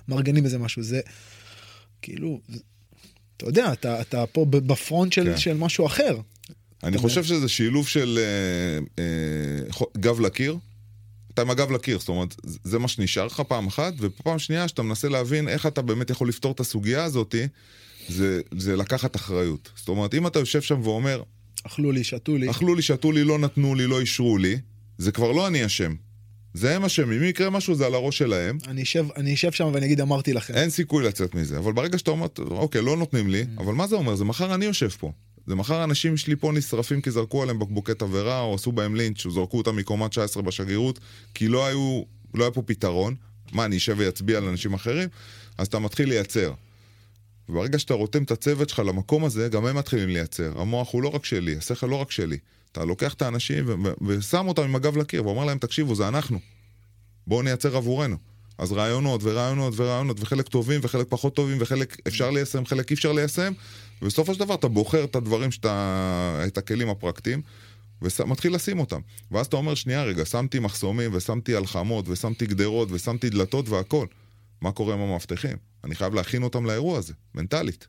מארגנים 0.08 0.46
איזה 0.46 0.58
משהו, 0.58 0.84
זה 0.84 1.02
כאילו, 2.02 2.40
אתה 3.38 3.46
יודע, 3.46 3.74
אתה, 3.74 4.02
אתה 4.02 4.26
פה 4.26 4.46
בפרונט 4.50 5.14
של, 5.14 5.24
כן. 5.24 5.38
של 5.38 5.54
משהו 5.54 5.86
אחר. 5.86 6.18
אני 6.84 6.98
חושב 6.98 7.24
שזה 7.24 7.50
שילוב 7.50 7.88
של 7.88 8.20
אה, 8.22 9.04
אה, 9.04 9.86
גב 9.98 10.20
לקיר. 10.20 10.58
אתה 11.34 11.42
עם 11.42 11.50
הגב 11.50 11.72
לקיר, 11.72 12.00
זאת 12.00 12.10
אומרת, 12.10 12.36
זה 12.44 12.80
מה 12.80 12.88
שנשאר 12.88 13.26
לך 13.26 13.42
פעם 13.48 13.68
אחת, 13.68 13.94
ופעם 14.00 14.40
שנייה 14.40 14.68
שאתה 14.68 14.82
מנסה 14.82 15.10
להבין 15.10 15.48
איך 15.48 15.66
אתה 15.66 15.82
באמת 15.82 16.10
יכול 16.10 16.30
לפתור 16.30 16.52
את 16.52 16.60
הסוגיה 16.60 17.04
הזאתי, 17.04 17.48
זה, 18.10 18.42
זה 18.58 18.76
לקחת 18.76 19.16
אחריות. 19.16 19.70
זאת 19.76 19.88
אומרת, 19.88 20.14
אם 20.14 20.28
אתה 20.28 20.40
יושב 20.40 20.62
שם 20.62 20.82
ואומר, 20.84 21.24
אכלו 21.64 21.92
לי, 21.92 22.04
שתו 22.04 22.38
לי. 22.38 22.50
אכלו 22.50 22.76
לי, 22.76 22.82
שתו 22.82 23.12
לי, 23.12 23.24
לא 23.24 23.40
נתנו 23.40 23.76
לי, 23.76 23.88
לא 23.88 24.00
אישרו 24.00 24.38
לי, 24.38 24.58
זה 24.98 25.12
כבר 25.12 25.32
לא 25.32 25.48
אני 25.48 25.66
אשם. 25.66 25.96
זה 26.54 26.76
הם 26.76 26.86
אשמים, 26.86 27.22
אם 27.22 27.28
יקרה 27.28 27.50
משהו 27.50 27.76
זה 27.76 27.86
על 27.86 27.94
הראש 27.94 28.18
שלהם. 28.18 28.58
אני 28.68 28.84
אשב, 28.84 29.06
אני 29.16 29.34
אשב 29.34 29.52
שם 29.52 29.70
ואני 29.74 29.86
אגיד 29.86 30.02
אמרתי 30.02 30.34
לכם. 30.34 30.54
אין 30.54 30.70
סיכוי 30.70 31.04
לצאת 31.04 31.36
מזה. 31.36 31.58
אבל 31.58 31.74
ברגע 31.74 31.98
שאתה 31.98 32.12
אומר, 32.12 32.28
אוקיי, 32.40 32.82
לא 32.82 32.98
נותנים 32.98 33.30
לי, 33.30 33.46
אבל 33.58 33.74
מה 33.74 33.88
זה 33.88 33.96
אומר? 33.96 34.16
זה 34.16 34.26
מחר 34.26 34.56
אני 34.56 34.66
יושב 34.66 34.90
פה. 34.90 35.12
זה 35.48 35.56
מחר 35.56 35.84
אנשים 35.84 36.18
שלי 36.18 36.36
פה 36.36 36.52
נשרפים 36.52 37.02
כי 37.02 37.12
זרקו 37.12 37.44
עליהם 37.44 37.60
בקבוקי 37.60 37.94
תבערה, 37.94 38.40
או 38.40 38.56
עשו 38.56 38.72
בהם 38.72 38.96
לינץ', 38.96 39.26
או 39.26 39.32
זרקו 39.32 39.58
אותם 39.58 39.76
מקומה 39.76 40.10
19 40.10 40.44
בשגרירות, 40.44 41.00
כי 41.34 41.48
לא 41.48 41.66
היו, 41.66 42.04
לא 42.34 42.44
היה 42.44 42.52
פה 42.52 42.62
פתרון. 42.62 43.16
מה, 43.52 43.66
אני 43.66 43.78
אשב 43.78 43.96
ואצביע 43.98 44.38
על 44.38 44.48
אנשים 44.48 44.74
אחרים? 44.74 45.10
אז 45.58 45.68
אתה 45.68 45.80
מתחיל 45.80 46.10
לייצר. 46.10 46.54
וברגע 47.50 47.80
שאתה 47.80 47.94
רותם 47.94 48.24
את 48.24 48.32
הצוות 48.32 48.70
שלך 48.70 48.80
למקום 48.80 49.26
הזה, 49.26 49.50
גם 49.50 49.66
הם 49.66 49.78
מתחילים 49.78 50.10
לייצר. 50.10 50.52
המוח 50.56 50.94
הוא 50.94 51.04
לא 51.04 51.10
רק 51.10 51.26
שלי, 51.26 51.58
השכל 51.58 51.88
לא 51.88 51.96
רק 51.96 52.12
שלי. 52.12 52.38
אתה 52.72 52.86
לוקח 52.86 53.14
את 53.14 53.22
האנשים 53.22 53.64
ו- 53.68 53.76
ו- 53.84 54.08
ושם 54.08 54.48
אותם 54.48 54.62
עם 54.62 54.76
הגב 54.76 54.98
לקיר, 54.98 55.26
ואומר 55.26 55.46
להם, 55.46 55.58
תקשיבו, 55.58 55.96
זה 55.96 56.08
אנחנו. 56.08 56.40
בואו 57.28 57.42
נייצר 57.42 57.78
עבורנו. 57.78 58.18
אז 58.58 58.72
רעיונות 58.72 59.22
ורעיונות 59.24 59.74
ורעיונות, 59.78 60.20
וחלק 60.20 60.48
טובים 60.48 60.80
וחלק 60.84 61.08
פחות 61.10 61.36
טובים, 61.36 61.58
וחלק 61.60 61.98
אפשר 62.08 62.32
ליישם, 62.32 62.66
חלק 62.66 62.92
אי 62.92 62.96
אפשר 62.96 63.12
ליישם, 63.12 63.54
ובסופו 64.02 64.34
של 64.34 64.40
דבר 64.40 64.56
אתה 64.56 64.68
בוחר 64.68 65.04
את 65.04 65.16
הדברים 65.16 65.52
שאתה... 65.52 66.44
את 66.48 66.58
הכלים 66.58 66.90
הפרקטיים, 66.90 67.42
ומתחיל 68.02 68.56
לשים 68.56 68.80
אותם. 68.80 69.00
ואז 69.32 69.46
אתה 69.46 69.58
אומר, 69.58 69.76
שנייה 69.76 70.04
רגע, 70.04 70.26
שמתי 70.26 70.60
מחסומים, 70.60 71.12
ושמתי 71.14 71.56
הלחמות, 71.56 72.10
ושמתי 72.10 72.46
גדרות, 72.46 72.88
ושמתי 72.92 73.30
דלתות 73.30 73.70
והכל. 73.70 74.06
מה 74.64 74.72
קורה 74.72 74.94
עם 74.94 75.00
המאבטחים? 75.00 75.58
אני 75.84 75.96
חייב 75.96 76.14
להכין 76.14 76.44
אותם 76.44 76.66
לאירוע 76.66 76.98
הזה, 76.98 77.14
מנטלית. 77.36 77.88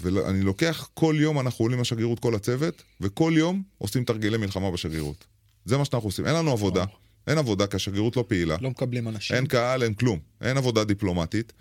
ואני 0.00 0.42
לוקח, 0.42 0.88
כל 0.94 1.16
יום 1.18 1.40
אנחנו 1.40 1.64
עולים 1.64 1.80
לשגרירות 1.80 2.20
כל 2.20 2.34
הצוות, 2.34 2.82
וכל 3.00 3.32
יום 3.36 3.62
עושים 3.78 4.04
תרגילי 4.04 4.36
מלחמה 4.36 4.70
בשגרירות. 4.70 5.24
זה 5.64 5.78
מה 5.78 5.84
שאנחנו 5.84 6.08
עושים. 6.08 6.26
אין 6.26 6.34
לנו 6.34 6.50
עבודה, 6.50 6.84
אין 7.26 7.38
עבודה 7.38 7.66
כי 7.66 7.76
השגרירות 7.76 8.16
לא 8.16 8.24
פעילה. 8.28 8.56
לא 8.60 8.70
מקבלים 8.70 9.08
אנשים. 9.08 9.36
אין 9.36 9.46
קהל, 9.46 9.82
אין 9.82 9.94
כלום. 9.94 10.18
אין 10.40 10.56
עבודה 10.56 10.84
דיפלומטית. 10.84 11.52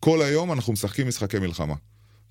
כל 0.00 0.22
היום 0.22 0.52
אנחנו 0.52 0.72
משחקים 0.72 1.08
משחקי 1.08 1.38
מלחמה. 1.38 1.74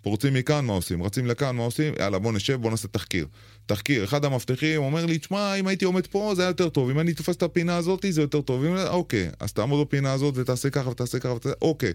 פורצים 0.06 0.34
מכאן, 0.34 0.66
מה 0.66 0.74
עושים? 0.74 1.04
רצים 1.04 1.26
לכאן, 1.26 1.56
מה 1.56 1.64
עושים? 1.64 1.94
יאללה, 2.00 2.20
בוא 2.20 2.34
נשב, 2.34 2.62
בוא 2.62 2.72
נעשה 2.72 2.88
תחקיר. 2.88 3.28
תחקיר, 3.66 4.04
אחד 4.04 4.26
המאבטחים 4.26 4.82
אומר 4.82 5.06
לי, 5.06 5.18
תשמע, 5.18 5.56
אם 5.56 5.68
הייתי 5.68 5.86
עומד 5.86 6.08
פה 6.08 6.34
זה 6.36 6.42
היה 6.42 6.50
יותר 6.50 6.70
טוב, 6.70 6.90
אם 6.90 7.00
אני 7.00 7.14
תופס 7.14 7.36
את 7.36 7.44
הפינה 7.44 7.76
הזאת 7.76 8.06
זה 8.10 8.22
יותר 8.22 8.42
טוב. 8.42 8.66
אם... 8.66 8.78
אוקיי, 8.78 9.30
אז 9.40 9.54
תעמוד 9.54 9.88
בפינה 9.88 10.14
הזאת 10.14 10.34
ותעשה 10.38 10.70
ככה 10.70 10.90
ותעשה 10.90 11.20
ככה 11.20 11.34
ותעשה... 11.34 11.56
אוקיי. 11.62 11.94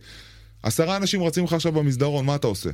עשרה 0.63 0.97
אנשים 0.97 1.23
רצים 1.23 1.45
לך 1.45 1.53
עכשיו 1.53 1.73
במסדרון, 1.73 2.27
מה 2.27 2.35
אתה 2.35 2.47
עושה? 2.47 2.71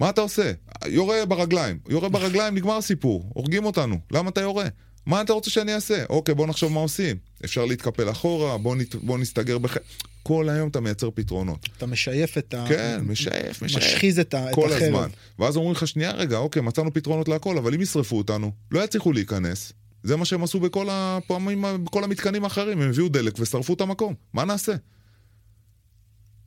מה 0.00 0.10
אתה 0.10 0.20
עושה? 0.20 0.52
יורה 0.86 1.26
ברגליים. 1.26 1.78
יורה 1.88 2.08
ברגליים, 2.08 2.54
נגמר 2.54 2.76
הסיפור. 2.76 3.30
הורגים 3.34 3.64
אותנו. 3.64 3.98
למה 4.10 4.30
אתה 4.30 4.40
יורה? 4.40 4.66
מה 5.06 5.20
אתה 5.20 5.32
רוצה 5.32 5.50
שאני 5.50 5.74
אעשה? 5.74 6.04
אוקיי, 6.10 6.34
בוא 6.34 6.46
נחשוב 6.46 6.72
מה 6.72 6.80
עושים. 6.80 7.16
אפשר 7.44 7.64
להתקפל 7.64 8.10
אחורה, 8.10 8.58
בוא, 8.58 8.76
נת... 8.76 8.94
בוא 8.94 9.18
נסתגר 9.18 9.58
בח... 9.58 9.76
כל 10.24 10.48
היום 10.48 10.68
אתה 10.68 10.80
מייצר 10.80 11.10
פתרונות. 11.10 11.68
אתה 11.76 11.86
משייף 11.86 12.38
את 12.38 12.54
ה... 12.54 12.64
כן, 12.68 13.00
משייף, 13.02 13.62
משייף. 13.62 13.84
משחיז 13.84 14.18
את, 14.18 14.34
ה... 14.34 14.46
כל 14.52 14.66
את 14.66 14.72
החרב. 14.72 14.82
הזמן. 14.82 15.08
ואז 15.38 15.56
אומרים 15.56 15.72
לך, 15.72 15.88
שנייה 15.88 16.12
רגע, 16.12 16.36
אוקיי, 16.36 16.62
מצאנו 16.62 16.92
פתרונות 16.94 17.28
להכל, 17.28 17.58
אבל 17.58 17.74
אם 17.74 17.80
ישרפו 17.80 18.18
אותנו, 18.18 18.52
לא 18.70 18.84
יצליחו 18.84 19.12
להיכנס. 19.12 19.72
זה 20.02 20.16
מה 20.16 20.24
שהם 20.24 20.42
עשו 20.44 20.60
בכל 20.60 20.86
הפעמים, 20.90 21.64
בכל 21.84 22.04
המתקנים 22.04 22.44
האחרים, 22.44 22.80
הם 22.80 22.88
הביאו 22.88 23.08
דלק 23.08 23.38
ושרפו 23.38 23.74
את 23.74 23.80
המקום. 23.80 24.14
מה 24.32 24.44
נעשה? 24.44 24.72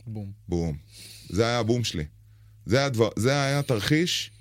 בום. 0.08 0.32
בום. 0.48 0.78
זה 1.30 1.46
היה 1.46 1.60
הבום 1.60 1.84
שלי. 1.84 2.04
זה 2.66 2.78
היה, 2.78 2.90
דבר, 2.90 3.10
זה 3.16 3.44
היה 3.44 3.62
תרחיש, 3.62 4.32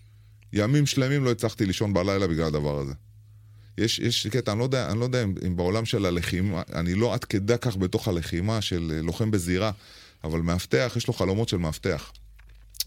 ימים 0.53 0.87
שלמים 0.87 1.25
לא 1.25 1.31
הצלחתי 1.31 1.67
לישון 1.67 1.93
בלילה 1.93 2.27
בגלל 2.27 2.47
הדבר 2.47 2.79
הזה. 2.79 2.93
יש, 3.79 3.99
יש 3.99 4.27
קטע, 4.27 4.53
אני 4.53 4.59
לא 4.59 4.65
יודע, 4.65 4.91
אני 4.91 5.01
לא 5.01 5.05
יודע 5.05 5.23
אם, 5.23 5.35
אם 5.47 5.57
בעולם 5.57 5.85
של 5.85 6.07
הלחימה, 6.07 6.63
אני 6.73 6.95
לא 6.95 7.15
עד 7.15 7.25
כדי 7.25 7.55
כך 7.61 7.77
בתוך 7.77 8.09
הלחימה 8.09 8.61
של 8.61 8.93
אה, 8.95 9.03
לוחם 9.03 9.31
בזירה, 9.31 9.71
אבל 10.25 10.41
מאבטח, 10.41 10.93
יש 10.97 11.07
לו 11.07 11.15
חלומות 11.15 11.49
של 11.49 11.57
מאבטח. 11.57 12.13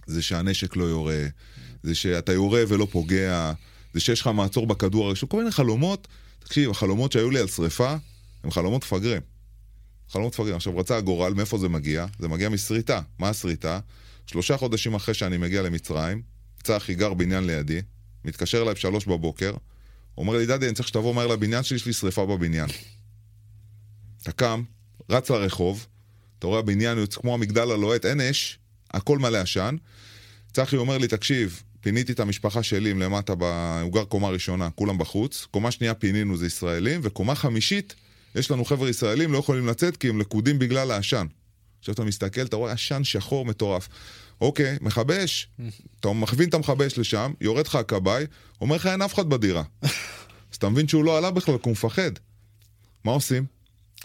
זה 0.07 0.21
שהנשק 0.21 0.75
לא 0.75 0.83
יורה, 0.83 1.25
זה 1.83 1.95
שאתה 1.95 2.33
יורה 2.33 2.63
ולא 2.67 2.87
פוגע, 2.91 3.53
זה 3.93 3.99
שיש 3.99 4.21
לך 4.21 4.27
מעצור 4.27 4.67
בכדור 4.67 5.07
הראשון, 5.07 5.29
כל 5.29 5.37
מיני 5.37 5.51
חלומות. 5.51 6.07
תקשיב, 6.39 6.71
החלומות 6.71 7.11
שהיו 7.11 7.31
לי 7.31 7.39
על 7.39 7.47
שריפה, 7.47 7.95
הם 8.43 8.51
חלומות 8.51 8.83
מפגרים. 8.83 9.21
חלומות 10.09 10.33
מפגרים. 10.33 10.55
עכשיו, 10.55 10.77
רצה 10.77 10.97
הגורל, 10.97 11.33
מאיפה 11.33 11.57
זה 11.57 11.69
מגיע? 11.69 12.05
זה 12.19 12.27
מגיע 12.27 12.49
משריטה. 12.49 13.01
מה 13.19 13.29
השריטה? 13.29 13.79
שלושה 14.25 14.57
חודשים 14.57 14.93
אחרי 14.93 15.13
שאני 15.13 15.37
מגיע 15.37 15.61
למצרים, 15.61 16.21
צחי 16.63 16.95
גר 16.95 17.13
בניין 17.13 17.43
לידי, 17.43 17.81
מתקשר 18.25 18.61
אליי 18.61 18.73
בשלוש 18.73 19.05
בבוקר, 19.05 19.53
אומר 20.19 20.37
לי, 20.37 20.45
דדי, 20.45 20.65
אני 20.65 20.75
צריך 20.75 20.87
שתבוא 20.87 21.15
מהר 21.15 21.27
לבניין 21.27 21.63
שלי, 21.63 21.75
יש 21.75 21.85
לי 21.85 21.93
שריפה 21.93 22.25
בבניין. 22.25 22.69
אתה 24.23 24.31
קם, 24.31 24.63
רץ 25.09 25.29
לרחוב, 25.29 25.87
אתה 26.39 26.47
רואה 26.47 26.59
הבניין 26.59 26.97
יוצא 26.97 27.21
כמו 27.21 27.33
המגדל 27.33 27.71
הלוהט, 27.71 28.05
אין 28.05 28.21
אש, 28.21 28.59
הכל 28.91 29.19
מלא 29.19 29.37
עשן. 29.37 29.75
צחי 30.53 30.77
אומר 30.77 30.97
לי, 30.97 31.07
תקשיב, 31.07 31.63
פיניתי 31.81 32.11
את 32.11 32.19
המשפחה 32.19 32.63
שלי 32.63 32.93
למטה, 32.93 33.35
ב... 33.35 33.43
הוא 33.81 33.93
גר 33.93 34.03
קומה 34.03 34.29
ראשונה, 34.29 34.69
כולם 34.69 34.97
בחוץ, 34.97 35.47
קומה 35.51 35.71
שנייה 35.71 35.93
פינינו 35.93 36.37
זה 36.37 36.45
ישראלים, 36.45 36.99
וקומה 37.03 37.35
חמישית, 37.35 37.95
יש 38.35 38.51
לנו 38.51 38.65
חבר'ה 38.65 38.89
ישראלים, 38.89 39.33
לא 39.33 39.37
יכולים 39.37 39.67
לצאת 39.67 39.97
כי 39.97 40.09
הם 40.09 40.21
לכודים 40.21 40.59
בגלל 40.59 40.91
העשן. 40.91 41.27
עכשיו 41.79 41.93
אתה 41.93 42.03
מסתכל, 42.03 42.41
אתה 42.41 42.55
רואה 42.55 42.71
עשן 42.71 43.03
שחור 43.03 43.45
מטורף. 43.45 43.87
אוקיי, 44.41 44.77
מכבש, 44.81 45.49
אתה 45.99 46.09
מכווין 46.13 46.49
את 46.49 46.53
המכבש 46.53 46.97
לשם, 46.97 47.33
יורד 47.41 47.67
לך 47.67 47.75
הכבאי, 47.75 48.25
אומר 48.61 48.75
לך 48.75 48.85
אין 48.85 49.01
אף 49.01 49.13
אחד 49.13 49.29
בדירה. 49.29 49.63
אז 49.81 50.55
אתה 50.57 50.69
מבין 50.69 50.87
שהוא 50.87 51.03
לא 51.03 51.17
עלה 51.17 51.31
בכלל, 51.31 51.57
כי 51.57 51.63
הוא 51.65 51.71
מפחד. 51.71 52.11
מה 53.03 53.11
עושים? 53.11 53.45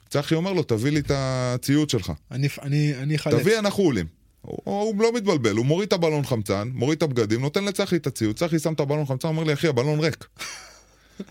צחי 0.09 0.35
אומר 0.35 0.53
לו, 0.53 0.63
תביא 0.63 0.93
לי 0.93 1.01
את 1.01 1.11
הציוד 1.15 1.91
שלך. 1.91 2.13
אני, 2.31 2.49
אני, 2.63 2.95
אני 2.97 3.17
אחלץ. 3.17 3.41
תביא, 3.41 3.59
אנחנו 3.59 3.83
עולים. 3.83 4.07
הוא, 4.41 4.59
הוא 4.65 5.03
לא 5.03 5.13
מתבלבל, 5.13 5.57
הוא 5.57 5.67
מוריד 5.67 5.87
את 5.87 5.93
הבלון 5.93 6.25
חמצן, 6.25 6.71
מוריד 6.75 6.97
את 6.97 7.03
הבגדים, 7.03 7.41
נותן 7.41 7.65
לצחי 7.65 7.97
את 7.97 8.07
הציוד, 8.07 8.37
צחי 8.37 8.59
שם 8.59 8.73
את 8.73 8.81
הבלון 8.81 9.07
חמצן, 9.07 9.29
אומר 9.29 9.45
לי, 9.45 9.53
אחי, 9.53 9.69
הבלון 9.69 10.01
ריק. 10.01 10.27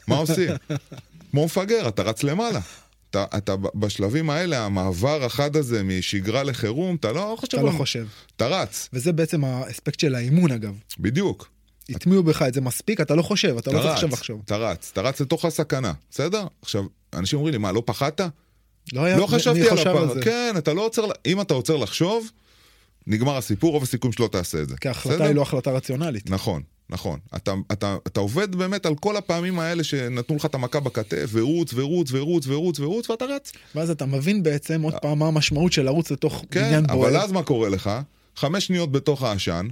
מה 0.07 0.17
עושים? 0.17 0.49
כמו 1.31 1.45
מפגר, 1.45 1.87
אתה 1.87 2.03
רץ 2.03 2.23
למעלה. 2.23 2.59
אתה, 3.13 3.25
אתה 3.37 3.55
בשלבים 3.75 4.29
האלה, 4.29 4.65
המעבר 4.65 5.23
החד 5.25 5.55
הזה 5.55 5.83
משגרה 5.83 6.43
לחירום, 6.43 6.95
אתה 6.95 7.11
לא 7.11 7.35
חושב... 7.39 7.57
אתה 7.57 7.65
לא 7.65 7.71
חושב. 7.71 8.05
אתה 8.35 8.47
רץ, 8.47 8.89
וזה 8.93 9.11
בעצם 9.11 9.45
האספקט 9.45 9.99
של 9.99 10.15
האימון 10.15 10.51
אגב. 10.51 10.73
בדיוק. 10.99 11.49
הטמיעו 11.89 12.23
בך 12.23 12.41
את 12.41 12.53
זה 12.53 12.61
מספיק, 12.61 13.01
אתה 13.01 13.15
לא 13.15 13.21
חושב, 13.21 13.57
אתה 13.57 13.71
לא 13.71 13.79
צריך 13.79 13.93
עכשיו 13.93 14.09
לחשוב. 14.09 14.41
אתה 14.45 14.57
רץ, 14.57 14.89
אתה 14.93 15.01
רץ 15.01 15.21
לתוך 15.21 15.45
הסכנה, 15.45 15.93
בסדר? 16.11 16.47
עכשיו, 16.61 16.83
אנשים 17.13 17.39
אומרים 17.39 17.51
לי, 17.51 17.57
מה, 17.57 17.71
לא 17.71 17.83
פחדת? 17.85 18.21
לא 18.93 19.03
היה, 19.03 19.17
לא 19.17 19.27
חשבתי 19.27 19.69
על 19.69 19.77
הפעם. 19.77 20.21
כן, 20.21 20.53
אתה 20.57 20.73
לא 20.73 20.85
עוצר, 20.85 21.05
אם 21.25 21.41
אתה 21.41 21.53
עוצר 21.53 21.77
לחשוב, 21.77 22.31
נגמר 23.07 23.37
הסיפור, 23.37 23.71
רוב 23.71 23.83
הסיכויים 23.83 24.13
שלא 24.13 24.29
תעשה 24.31 24.61
את 24.61 24.69
זה. 24.69 24.75
כי 24.77 24.87
ההחלטה 24.87 25.15
בסדר? 25.15 25.27
היא 25.27 25.35
לא 25.35 25.41
החלטה 25.41 25.71
רציונלית. 25.71 26.29
נכון, 26.29 26.61
נכון. 26.89 27.19
אתה, 27.35 27.53
אתה, 27.71 27.97
אתה 28.07 28.19
עובד 28.19 28.55
באמת 28.55 28.85
על 28.85 28.95
כל 28.95 29.17
הפעמים 29.17 29.59
האלה 29.59 29.83
שנתנו 29.83 30.35
לך 30.35 30.45
את 30.45 30.55
המכה 30.55 30.79
בכתף, 30.79 31.29
ורוץ, 31.31 31.73
ורוץ, 31.73 32.09
ורוץ, 32.11 32.47
ורוץ, 32.47 32.79
ורוץ, 32.79 33.09
ואתה 33.09 33.25
רץ. 33.25 33.51
ואז 33.75 33.89
אתה 33.89 34.05
מבין 34.05 34.43
בעצם 34.43 34.81
עוד 34.81 34.93
פעם 35.01 35.19
מה 35.19 35.27
המשמעות 35.27 35.73
של 35.73 35.81
לרוץ 35.81 36.11
לתוך 36.11 36.45
כן, 36.51 36.61
בניין 36.61 36.85
אבל 36.85 36.95
בוער. 36.95 37.17
אז 37.17 37.31
מה 37.31 37.43
קורה 37.43 37.69
לך? 37.69 37.91
חמש 38.35 38.65
שניות 38.65 38.91
בתוך 38.91 39.23
העשן, 39.23 39.67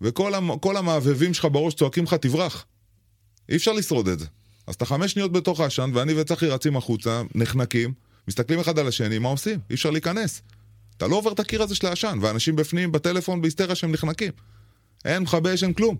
וכל 0.00 0.34
המ, 0.34 0.50
המעבבים 0.76 1.34
שלך 1.34 1.48
בראש 1.52 1.74
צועקים 1.74 2.04
לך, 2.04 2.14
תברח. 2.14 2.66
אי 3.48 3.56
אפשר 3.56 3.72
לשרוד 3.72 4.08
את 4.08 4.18
זה. 4.18 4.26
אז 4.66 4.74
אתה 4.74 4.84
חמש 4.84 5.12
שניות 5.12 5.32
בתוך 5.32 5.60
העשן, 5.60 5.90
ואני 5.94 6.20
וצחי 6.20 6.46
רצים 6.46 6.76
החוצה, 6.76 7.22
נחנקים, 7.34 7.92
מסתכלים 8.28 8.60
אחד 8.60 8.78
על 8.78 8.88
השני, 8.88 9.18
מה 9.18 9.28
עושים? 9.28 9.58
אי 9.70 9.74
אפשר 9.74 9.90
להיכנס. 9.90 10.42
אתה 10.96 11.06
לא 11.06 11.16
עובר 11.16 11.32
את 11.32 11.40
הקיר 11.40 11.62
הזה 11.62 11.74
של 11.74 11.86
העשן, 11.86 12.18
ואנשים 12.22 12.56
בפנים 12.56 12.92
בטלפון 12.92 13.42
בהיסטריה 13.42 13.74
שהם 13.74 13.92
נחנקים. 13.92 14.32
אין 15.04 15.22
מכבי 15.22 15.54
אש, 15.54 15.62
אין 15.62 15.72
כלום. 15.72 15.96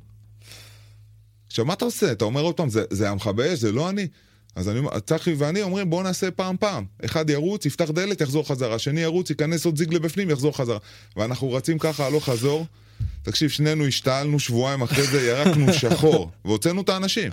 עכשיו, 1.46 1.64
מה 1.64 1.72
אתה 1.72 1.84
עושה? 1.84 2.12
אתה 2.12 2.24
אומר 2.24 2.40
עוד 2.40 2.54
פעם, 2.54 2.68
זה, 2.68 2.84
זה 2.90 3.10
המכבי 3.10 3.54
אש, 3.54 3.58
זה 3.58 3.72
לא 3.72 3.88
אני. 3.88 4.08
אז 4.56 4.68
אני, 4.68 4.80
צחי 5.06 5.34
ואני 5.34 5.62
אומרים, 5.62 5.90
בואו 5.90 6.02
נעשה 6.02 6.30
פעם 6.30 6.56
פעם. 6.60 6.84
אחד 7.04 7.30
ירוץ, 7.30 7.66
יפתח 7.66 7.90
דלת, 7.90 8.20
יחזור 8.20 8.48
חזרה. 8.48 8.78
שני 8.78 9.00
ירוץ, 9.00 9.30
ייכנס 9.30 9.64
עוד 9.64 9.76
זיג 9.76 9.94
לבפנים, 9.94 10.30
יחזור 10.30 10.56
חזרה. 10.56 10.78
ואנחנו 11.16 11.52
רצים 11.52 11.78
ככה 11.78 12.06
הלוך 12.06 12.24
חזור. 12.24 12.66
תקשיב, 13.22 13.50
שנינו 13.50 13.86
השתעלנו 13.86 14.38
שבועיים 14.38 14.82
אחרי 14.82 15.06
זה, 15.06 15.26
ירקנו 15.26 15.72
שחור, 15.72 16.30
והוצאנו 16.44 16.80
את 16.80 16.88
האנשים. 16.88 17.32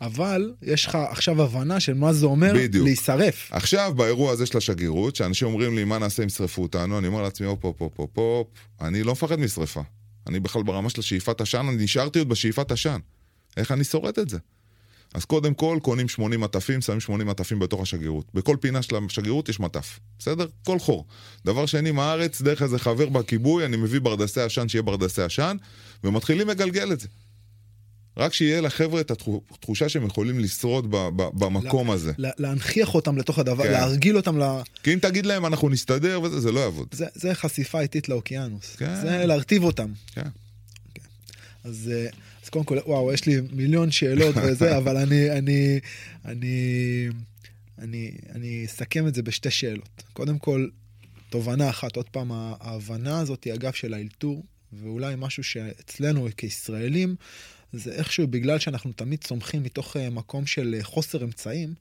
אבל 0.00 0.52
יש 0.62 0.86
לך 0.86 0.98
עכשיו 1.10 1.42
הבנה 1.42 1.80
של 1.80 1.94
מה 1.94 2.12
זה 2.12 2.26
אומר 2.26 2.52
בדיוק. 2.54 2.84
להישרף. 2.84 3.48
עכשיו, 3.52 3.92
באירוע 3.96 4.32
הזה 4.32 4.46
של 4.46 4.58
השגרירות, 4.58 5.16
שאנשים 5.16 5.48
אומרים 5.48 5.76
לי, 5.76 5.84
מה 5.84 5.98
נעשה 5.98 6.22
אם 6.22 6.26
ישרפו 6.26 6.62
אותנו? 6.62 6.98
אני 6.98 7.06
אומר 7.06 7.22
לעצמי, 7.22 7.46
הופ, 7.46 7.64
הופ, 7.64 7.82
הופ, 7.82 7.92
הופ, 7.96 8.18
הופ, 8.18 8.46
אני 8.80 9.02
לא 9.02 9.12
מפחד 9.12 9.40
משרפה. 9.40 9.82
אני 10.26 10.40
בכלל 10.40 10.62
ברמה 10.62 10.90
של 10.90 11.00
השאיפת 11.00 11.40
עשן, 11.40 11.66
אני 11.68 11.84
נשארתי 11.84 12.18
עוד 12.18 12.28
בשאיפת 12.28 12.72
עשן. 12.72 12.98
איך 13.56 13.72
אני 13.72 13.84
שורד 13.84 14.18
את 14.18 14.28
זה? 14.28 14.38
אז 15.14 15.24
קודם 15.24 15.54
כל 15.54 15.78
קונים 15.82 16.08
80 16.08 16.40
מטפים, 16.40 16.80
שמים 16.80 17.00
80 17.00 17.28
מטפים 17.28 17.58
בתוך 17.58 17.80
השגרירות. 17.80 18.26
בכל 18.34 18.56
פינה 18.60 18.82
של 18.82 18.96
השגרירות 18.96 19.48
יש 19.48 19.60
מטף, 19.60 19.98
בסדר? 20.18 20.46
כל 20.66 20.78
חור. 20.78 21.06
דבר 21.44 21.66
שני, 21.66 21.90
מהארץ, 21.90 22.42
דרך 22.42 22.62
איזה 22.62 22.78
חבר 22.78 23.08
בכיבוי, 23.08 23.64
אני 23.64 23.76
מביא 23.76 24.00
ברדסי 24.00 24.40
עשן 24.40 24.68
שיהיה 24.68 24.82
ברדסי 24.82 25.22
עשן, 25.22 25.56
ומתחילים 26.04 26.48
לגלגל 26.48 26.92
את 26.92 27.00
זה. 27.00 27.08
רק 28.18 28.34
שיהיה 28.34 28.60
לחבר'ה 28.60 29.00
את 29.00 29.10
התחושה 29.10 29.88
שהם 29.88 30.06
יכולים 30.06 30.40
לשרוד 30.40 30.90
ב- 30.90 31.08
ב- 31.16 31.44
במקום 31.44 31.88
לה, 31.88 31.94
הזה. 31.94 32.12
לה, 32.18 32.30
להנכיח 32.38 32.94
אותם 32.94 33.18
לתוך 33.18 33.38
הדבר, 33.38 33.64
כן. 33.64 33.72
להרגיל 33.72 34.16
אותם 34.16 34.38
ל... 34.38 34.42
כי 34.82 34.94
אם 34.94 34.98
תגיד 34.98 35.26
להם 35.26 35.46
אנחנו 35.46 35.68
נסתדר 35.68 36.20
וזה, 36.22 36.40
זה 36.40 36.52
לא 36.52 36.60
יעבוד. 36.60 36.88
זה, 36.92 37.06
זה 37.14 37.34
חשיפה 37.34 37.80
איטית 37.80 38.08
לאוקיינוס. 38.08 38.76
כן. 38.76 38.94
זה 39.00 39.26
להרטיב 39.26 39.64
אותם. 39.64 39.92
כן. 40.14 40.28
אז, 41.64 41.90
אה, 41.94 42.08
אז 42.44 42.48
קודם 42.48 42.64
כל, 42.64 42.78
וואו, 42.86 43.12
יש 43.12 43.26
לי 43.26 43.36
מיליון 43.52 43.90
שאלות 43.90 44.34
וזה, 44.44 44.76
אבל 44.76 44.96
אני, 44.96 45.30
אני, 45.30 45.80
אני, 46.24 47.08
אני, 47.78 48.12
אני 48.34 48.64
אסכם 48.66 49.06
את 49.06 49.14
זה 49.14 49.22
בשתי 49.22 49.50
שאלות. 49.50 50.02
קודם 50.12 50.38
כל, 50.38 50.68
תובנה 51.30 51.70
אחת, 51.70 51.96
עוד 51.96 52.08
פעם, 52.08 52.28
ההבנה 52.32 53.20
הזאת, 53.20 53.46
אגב, 53.46 53.72
של 53.72 53.94
האלתור, 53.94 54.44
ואולי 54.72 55.14
משהו 55.18 55.44
שאצלנו 55.44 56.28
כישראלים, 56.36 57.16
זה 57.72 57.92
איכשהו 57.92 58.26
בגלל 58.26 58.58
שאנחנו 58.58 58.92
תמיד 58.92 59.24
צומחים 59.24 59.62
מתוך 59.62 59.96
אה, 59.96 60.10
מקום 60.10 60.46
של 60.46 60.74
אה, 60.78 60.84
חוסר 60.84 61.24
אמצעים, 61.24 61.74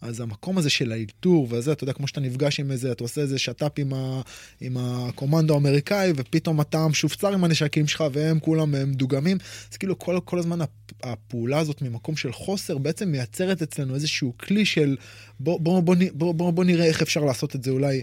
אז 0.00 0.20
המקום 0.20 0.58
הזה 0.58 0.70
של 0.70 0.92
האלתור 0.92 1.46
וזה, 1.50 1.72
אתה 1.72 1.84
יודע, 1.84 1.92
כמו 1.92 2.08
שאתה 2.08 2.20
נפגש 2.20 2.60
עם 2.60 2.70
איזה, 2.70 2.92
אתה 2.92 3.04
עושה 3.04 3.20
איזה 3.20 3.38
שת"פ 3.38 3.72
עם, 3.78 3.94
ה, 3.94 4.20
עם 4.60 4.76
הקומנדו 4.76 5.54
האמריקאי, 5.54 6.12
ופתאום 6.16 6.60
אתה 6.60 6.88
משופצר 6.88 7.32
עם 7.32 7.44
הנשקים 7.44 7.86
שלך, 7.86 8.04
והם 8.12 8.40
כולם 8.40 8.74
הם 8.74 8.94
דוגמים, 8.94 9.38
אז 9.72 9.76
כאילו 9.76 9.98
כל, 9.98 10.18
כל 10.24 10.38
הזמן 10.38 10.58
הפעולה 11.02 11.58
הזאת 11.58 11.82
ממקום 11.82 12.16
של 12.16 12.32
חוסר 12.32 12.78
בעצם 12.78 13.08
מייצרת 13.08 13.62
אצלנו 13.62 13.94
איזשהו 13.94 14.32
כלי 14.38 14.64
של 14.64 14.96
בוא, 15.40 15.60
בוא, 15.60 15.80
בוא, 15.80 15.96
בוא, 16.12 16.34
בוא, 16.34 16.50
בוא 16.50 16.64
נראה 16.64 16.84
איך 16.84 17.02
אפשר 17.02 17.20
לעשות 17.20 17.56
את 17.56 17.64
זה 17.64 17.70
אולי 17.70 18.02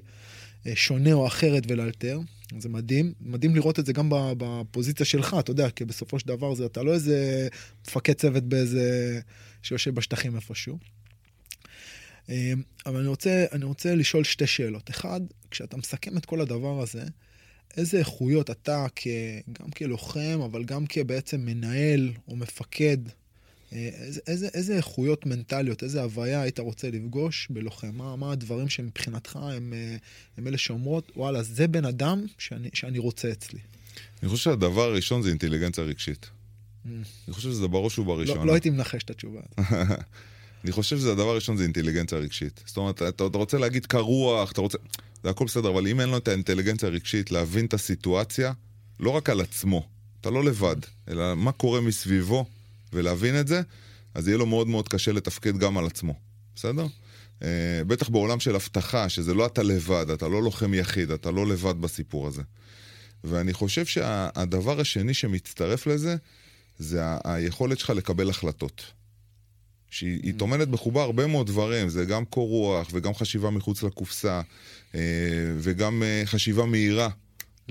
אה, 0.68 0.72
שונה 0.76 1.14
או 1.14 1.28
אחרת 1.28 1.64
ולאלתר. 1.68 2.20
זה 2.60 2.70
מדהים, 2.70 3.14
מדהים 3.22 3.56
לראות 3.56 3.80
את 3.80 3.86
זה 3.86 3.94
גם 3.94 4.10
בפוזיציה 4.12 5.06
שלך, 5.06 5.36
אתה 5.40 5.52
יודע, 5.52 5.70
כי 5.70 5.86
בסופו 5.86 6.20
של 6.20 6.28
דבר 6.28 6.54
זה, 6.54 6.66
אתה 6.66 6.84
לא 6.84 6.94
איזה 6.94 7.48
מפקד 7.88 8.14
צוות 8.14 8.44
באיזה, 8.44 9.20
שיושב 9.62 9.96
בשטחים 9.96 10.36
איפשהו. 10.36 10.78
אמ, 12.30 12.62
אבל 12.86 13.00
אני 13.00 13.08
רוצה, 13.08 13.46
אני 13.52 13.66
רוצה 13.66 13.96
לשאול 13.96 14.24
שתי 14.24 14.48
שאלות. 14.48 14.90
אחד, 14.90 15.22
כשאתה 15.52 15.78
מסכם 15.78 16.18
את 16.18 16.26
כל 16.26 16.42
הדבר 16.42 16.82
הזה, 16.82 17.04
איזה 17.78 18.00
איכויות 18.00 18.50
אתה, 18.50 18.86
כ, 18.96 19.08
גם 19.62 19.72
כלוחם, 19.72 20.40
אבל 20.46 20.64
גם 20.64 20.86
כבעצם 20.86 21.42
מנהל 21.46 22.12
או 22.28 22.36
מפקד, 22.36 22.98
איזה, 24.28 24.48
איזה, 24.54 24.78
איכויות 24.78 25.26
מנטליות, 25.26 25.84
איזה 25.84 26.02
הוויה 26.02 26.42
היית 26.42 26.60
רוצה 26.60 26.90
לפגוש 26.90 27.48
בלוחם? 27.50 27.92
מה, 27.94 28.16
מה 28.16 28.32
הדברים 28.32 28.70
שמבחינתך 28.70 29.36
הם, 29.36 29.74
אה, 29.74 29.96
הם 30.38 30.48
אלה 30.48 30.58
שאומרות, 30.58 31.12
וואלה, 31.16 31.44
זה 31.44 31.68
בן 31.68 31.86
אדם 31.86 32.26
שאני, 32.38 32.70
שאני 32.74 33.00
רוצה 33.00 33.32
אצלי. 33.32 33.60
אני 34.24 34.30
חושב 34.30 34.44
שהדבר 34.44 34.82
הראשון 34.82 35.22
זה 35.22 35.30
אינטליגנציה 35.30 35.84
רגשית. 35.84 36.26
Mm. 36.26 36.90
אני 37.28 37.34
חושב 37.34 37.50
שזה 37.50 37.68
בראש 37.68 38.00
ובראשונה. 38.00 38.40
לא, 38.40 38.46
לא 38.46 38.54
הייתי 38.54 38.70
מנחש 38.70 39.04
את 39.04 39.10
התשובה 39.10 39.40
הזאת. 39.58 39.72
אני 40.64 40.72
חושב 40.72 40.98
שזה 40.98 41.12
הדבר 41.12 41.30
הראשון 41.30 41.58
זה 41.58 41.64
אינטליגנציה 41.64 42.18
רגשית. 42.18 42.64
זאת 42.66 42.78
אומרת, 42.78 42.96
אתה, 42.96 43.10
אתה 43.10 43.38
רוצה 43.38 43.58
להגיד 43.58 43.86
קר 43.86 44.00
רוח, 44.00 44.52
אתה 44.52 44.62
רוצה... 44.62 44.78
זה 45.24 45.30
הכל 45.30 45.46
בסדר, 45.46 45.70
אבל 45.70 45.88
אם 45.88 46.02
אין 46.02 46.10
לו 46.10 46.18
את 46.18 46.28
האינטליגנציה 46.28 46.90
הרגשית 46.90 47.32
להבין 47.32 47.66
את 47.66 47.74
הסיטואציה, 47.74 48.54
לא 49.00 49.10
רק 49.10 49.30
על 49.30 49.42
עצמו, 49.42 49.88
אתה 50.22 50.30
לא 50.30 50.44
לבד, 50.44 50.76
אלא 51.08 51.36
מה 51.36 51.52
קורה 51.52 51.82
מסביבו, 51.82 52.46
ולהבין 52.94 53.40
את 53.40 53.48
זה, 53.48 53.62
אז 54.14 54.28
יהיה 54.28 54.38
לו 54.38 54.46
מאוד 54.46 54.68
מאוד 54.68 54.88
קשה 54.88 55.12
לתפקד 55.12 55.58
גם 55.58 55.78
על 55.78 55.86
עצמו, 55.86 56.14
בסדר? 56.56 56.86
Uh, 57.40 57.44
בטח 57.88 58.10
בעולם 58.10 58.40
של 58.40 58.56
אבטחה, 58.56 59.10
שזה 59.10 59.34
לא 59.34 59.46
אתה 59.46 59.64
לבד, 59.64 60.06
אתה 60.14 60.28
לא 60.28 60.44
לוחם 60.44 60.74
יחיד, 60.74 61.12
אתה 61.12 61.32
לא 61.32 61.48
לבד 61.48 61.82
בסיפור 61.82 62.28
הזה. 62.28 62.42
ואני 63.24 63.54
חושב 63.54 63.86
שהדבר 63.86 64.76
שה, 64.76 64.82
השני 64.82 65.14
שמצטרף 65.14 65.88
לזה, 65.88 66.16
זה 66.80 67.02
היכולת 67.24 67.80
שלך 67.80 67.90
לקבל 67.90 68.30
החלטות. 68.30 68.84
שהיא 69.92 70.34
טומנת 70.38 70.68
בחובה 70.68 71.04
הרבה 71.04 71.28
מאוד 71.28 71.48
דברים, 71.48 71.90
זה 71.90 72.06
גם 72.06 72.26
קור 72.26 72.50
רוח 72.50 72.90
וגם 72.94 73.14
חשיבה 73.14 73.50
מחוץ 73.50 73.84
לקופסה 73.84 74.42
אה, 74.96 75.00
וגם 75.58 76.04
אה, 76.04 76.22
חשיבה 76.26 76.66
מהירה, 76.66 77.10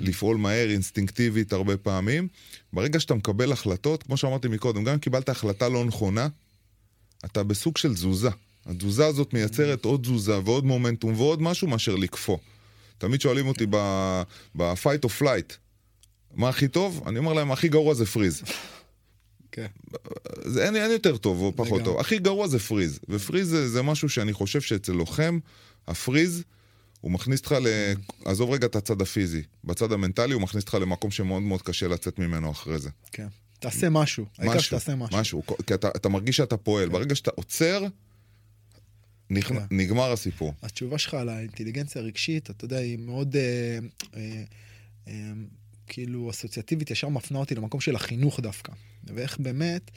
לפעול 0.00 0.36
מהר, 0.36 0.70
אינסטינקטיבית 0.70 1.52
הרבה 1.52 1.76
פעמים. 1.76 2.28
ברגע 2.72 3.00
שאתה 3.00 3.14
מקבל 3.14 3.52
החלטות, 3.52 4.02
כמו 4.02 4.16
שאמרתי 4.16 4.48
מקודם, 4.48 4.84
גם 4.84 4.92
אם 4.92 4.98
קיבלת 4.98 5.28
החלטה 5.28 5.68
לא 5.68 5.84
נכונה, 5.84 6.28
אתה 7.24 7.42
בסוג 7.42 7.76
של 7.76 7.94
תזוזה. 7.94 8.30
התזוזה 8.66 9.06
הזאת 9.06 9.34
מייצרת 9.34 9.84
עוד 9.84 10.00
תזוזה 10.02 10.38
ועוד 10.44 10.64
מומנטום 10.64 11.14
ועוד 11.14 11.42
משהו 11.42 11.68
מאשר 11.68 11.96
לקפוא. 11.96 12.38
תמיד 12.98 13.20
שואלים 13.20 13.46
אותי 13.46 13.66
ב-fight 14.56 15.04
or 15.04 15.22
flight, 15.22 15.54
מה 16.34 16.48
הכי 16.48 16.68
טוב? 16.68 17.02
אני 17.06 17.18
אומר 17.18 17.32
להם, 17.32 17.52
הכי 17.52 17.68
גרוע 17.68 17.94
זה 17.94 18.06
פריז. 18.06 18.42
כן. 19.52 19.66
זה 20.44 20.64
אין, 20.64 20.76
אין 20.76 20.90
יותר 20.90 21.16
טוב 21.16 21.40
או 21.40 21.52
פחות. 21.56 21.84
טוב. 21.84 22.00
הכי 22.00 22.18
גרוע 22.18 22.48
זה 22.48 22.58
פריז. 22.58 23.00
ופריז 23.08 23.48
זה, 23.48 23.68
זה 23.68 23.82
משהו 23.82 24.08
שאני 24.08 24.32
חושב 24.32 24.60
שאצל 24.60 24.92
לוחם, 24.92 25.38
הפריז, 25.88 26.42
הוא 27.00 27.10
מכניס 27.10 27.40
אותך 27.40 27.52
ל... 27.52 27.92
עזוב 28.24 28.50
רגע 28.50 28.66
את 28.66 28.76
הצד 28.76 29.02
הפיזי. 29.02 29.42
בצד 29.64 29.92
המנטלי 29.92 30.34
הוא 30.34 30.42
מכניס 30.42 30.64
אותך 30.64 30.74
למקום 30.74 31.10
שמאוד 31.10 31.42
מאוד 31.42 31.62
קשה 31.62 31.88
לצאת 31.88 32.18
ממנו 32.18 32.50
אחרי 32.50 32.78
זה. 32.78 32.90
כן. 33.12 33.28
תעשה 33.58 33.90
משהו, 33.90 34.26
העיקר 34.38 34.58
שתעשה 34.58 34.94
משהו. 34.94 35.18
משהו. 35.18 35.42
כי 35.66 35.74
אתה, 35.74 35.88
אתה 35.88 36.08
מרגיש 36.08 36.36
שאתה 36.36 36.56
פועל. 36.56 36.88
ברגע 36.88 37.14
שאתה 37.14 37.30
עוצר, 37.34 37.86
נכ... 39.30 39.48
כן. 39.48 39.56
נגמר 39.70 40.12
הסיפור. 40.12 40.54
התשובה 40.62 40.98
שלך 40.98 41.14
על 41.14 41.28
האינטליגנציה 41.28 42.02
הרגשית, 42.02 42.50
אתה 42.50 42.64
יודע, 42.64 42.78
היא 42.78 42.98
מאוד 42.98 43.36
אה, 43.36 43.78
אה, 44.16 44.42
אה, 45.08 45.32
כאילו 45.86 46.30
אסוציאטיבית, 46.30 46.90
ישר 46.90 47.08
מפנה 47.08 47.38
אותי 47.38 47.54
למקום 47.54 47.80
של 47.80 47.96
החינוך 47.96 48.40
דווקא. 48.40 48.72
ואיך 49.04 49.40
באמת 49.40 49.90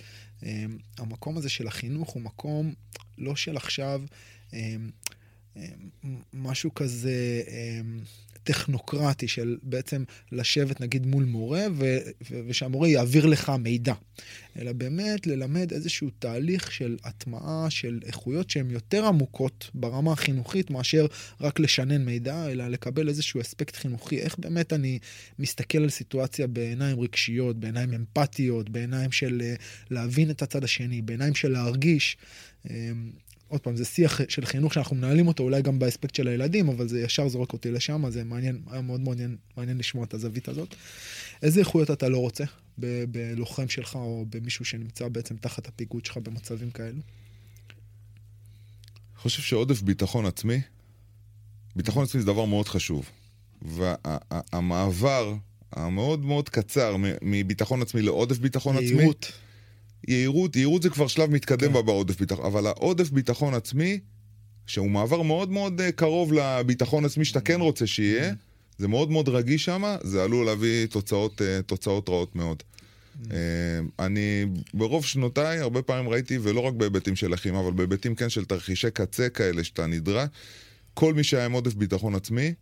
אה, 0.43 0.65
המקום 0.97 1.37
הזה 1.37 1.49
של 1.49 1.67
החינוך 1.67 2.09
הוא 2.09 2.21
מקום 2.21 2.73
לא 3.17 3.35
של 3.35 3.57
עכשיו 3.57 4.01
אה, 4.53 4.75
משהו 6.33 6.73
כזה 6.73 7.43
אה, 7.47 7.81
טכנוקרטי 8.43 9.27
של 9.27 9.57
בעצם 9.63 10.03
לשבת 10.31 10.81
נגיד 10.81 11.05
מול 11.05 11.23
מורה 11.23 11.65
ו- 11.75 11.97
ושהמורה 12.47 12.87
יעביר 12.87 13.25
לך 13.25 13.51
מידע, 13.59 13.93
אלא 14.59 14.73
באמת 14.73 15.27
ללמד 15.27 15.73
איזשהו 15.73 16.09
תהליך 16.19 16.71
של 16.71 16.97
הטמעה 17.03 17.69
של 17.69 17.99
איכויות 18.05 18.49
שהן 18.49 18.71
יותר 18.71 19.05
עמוקות 19.05 19.69
ברמה 19.73 20.11
החינוכית 20.11 20.69
מאשר 20.69 21.05
רק 21.41 21.59
לשנן 21.59 22.05
מידע, 22.05 22.47
אלא 22.51 22.67
לקבל 22.67 23.09
איזשהו 23.09 23.41
אספקט 23.41 23.75
חינוכי, 23.75 24.19
איך 24.19 24.39
באמת 24.39 24.73
אני 24.73 24.99
מסתכל 25.39 25.77
על 25.77 25.89
סיטואציה 25.89 26.47
בעיניים 26.47 26.99
רגשיות, 26.99 27.59
בעיניים 27.59 27.93
אמפתיות, 27.93 28.69
בעיניים 28.69 29.11
של 29.11 29.41
אה, 29.43 29.55
להבין 29.91 30.31
את 30.31 30.41
הצד 30.41 30.63
השני, 30.63 31.01
בעיניים 31.01 31.35
של 31.35 31.51
להרגיש. 31.51 32.17
עוד 33.53 33.61
פעם, 33.61 33.75
זה 33.75 33.85
שיח 33.85 34.21
של 34.29 34.45
חינוך 34.45 34.73
שאנחנו 34.73 34.95
מנהלים 34.95 35.27
אותו, 35.27 35.43
אולי 35.43 35.61
גם 35.61 35.79
באספקט 35.79 36.15
של 36.15 36.27
הילדים, 36.27 36.69
אבל 36.69 36.87
זה 36.87 37.01
ישר 37.01 37.27
זורק 37.27 37.53
אותי 37.53 37.71
לשם, 37.71 38.05
אז 38.05 38.13
זה 38.13 38.23
מעניין, 38.23 38.61
היה 38.71 38.81
מאוד 38.81 39.01
מעניין, 39.01 39.37
מעניין 39.57 39.77
לשמוע 39.77 40.05
את 40.05 40.13
הזווית 40.13 40.47
הזאת. 40.47 40.75
איזה 41.43 41.59
איכויות 41.59 41.91
אתה 41.91 42.09
לא 42.09 42.17
רוצה 42.17 42.43
ב- 42.79 43.03
בלוחם 43.11 43.67
שלך, 43.69 43.95
או 43.95 44.25
במישהו 44.29 44.65
שנמצא 44.65 45.07
בעצם 45.07 45.35
תחת 45.35 45.67
הפיקוד 45.67 46.05
שלך 46.05 46.17
במצבים 46.17 46.71
כאלו? 46.71 47.01
חושב 49.17 49.41
שעודף 49.41 49.81
ביטחון 49.81 50.25
עצמי, 50.25 50.61
ביטחון 51.75 52.03
עצמי 52.03 52.21
זה 52.21 52.27
דבר 52.27 52.45
מאוד 52.45 52.67
חשוב. 52.67 53.09
והמעבר 53.61 55.35
המאוד 55.71 56.25
מאוד 56.25 56.49
קצר 56.49 56.95
מביטחון 57.21 57.81
עצמי 57.81 58.01
לעודף 58.01 58.37
ביטחון 58.37 58.75
עצמי, 58.75 58.87
יהירות. 58.87 59.31
יהירות, 60.07 60.55
יהירות 60.55 60.83
זה 60.83 60.89
כבר 60.89 61.07
שלב 61.07 61.31
מתקדם 61.31 61.73
כן. 61.73 61.85
בעודף 61.85 62.19
ביטחון, 62.19 62.45
אבל 62.45 62.67
העודף 62.67 63.09
ביטחון 63.09 63.53
עצמי, 63.53 63.99
שהוא 64.67 64.89
מעבר 64.89 65.21
מאוד 65.21 65.51
מאוד 65.51 65.81
אה, 65.81 65.91
קרוב 65.91 66.33
לביטחון 66.33 67.05
עצמי 67.05 67.25
שאתה 67.25 67.41
כן 67.41 67.61
רוצה 67.61 67.87
שיהיה, 67.87 68.33
זה 68.77 68.87
מאוד 68.87 69.11
מאוד 69.11 69.29
רגיש 69.29 69.65
שם, 69.65 69.95
זה 70.03 70.23
עלול 70.23 70.45
להביא 70.45 70.85
תוצאות, 70.85 71.41
אה, 71.41 71.61
תוצאות 71.61 72.09
רעות 72.09 72.35
מאוד. 72.35 72.63
אה, 73.31 73.37
אני 74.05 74.45
ברוב 74.73 75.05
שנותיי 75.05 75.59
הרבה 75.59 75.81
פעמים 75.81 76.09
ראיתי, 76.09 76.37
ולא 76.41 76.59
רק 76.59 76.73
בהיבטים 76.73 77.15
של 77.15 77.31
לחימה, 77.31 77.59
אבל 77.59 77.71
בהיבטים 77.71 78.15
כן 78.15 78.29
של 78.29 78.45
תרחישי 78.45 78.91
קצה 78.91 79.29
כאלה 79.29 79.63
שאתה 79.63 79.87
נדרש, 79.87 80.29
כל 80.93 81.13
מי 81.13 81.23
שהיה 81.23 81.45
עם 81.45 81.51
עודף 81.51 81.73
ביטחון 81.73 82.15
עצמי, 82.15 82.53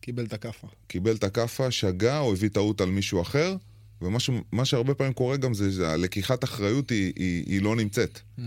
קיבל 0.00 0.24
את 0.24 0.32
הכאפה. 0.32 0.66
קיבל 0.86 1.14
את 1.16 1.24
הכאפה, 1.24 1.70
שגה 1.70 2.18
או 2.18 2.32
הביא 2.32 2.48
טעות 2.48 2.80
על 2.80 2.90
מישהו 2.90 3.22
אחר, 3.22 3.56
ומה 4.02 4.64
שהרבה 4.64 4.94
פעמים 4.94 5.12
קורה 5.12 5.36
גם 5.36 5.54
זה 5.54 5.72
שהלקיחת 5.72 6.44
אחריות 6.44 6.90
היא, 6.90 7.12
היא, 7.16 7.44
היא 7.46 7.62
לא 7.62 7.76
נמצאת. 7.76 8.20
Mm. 8.38 8.42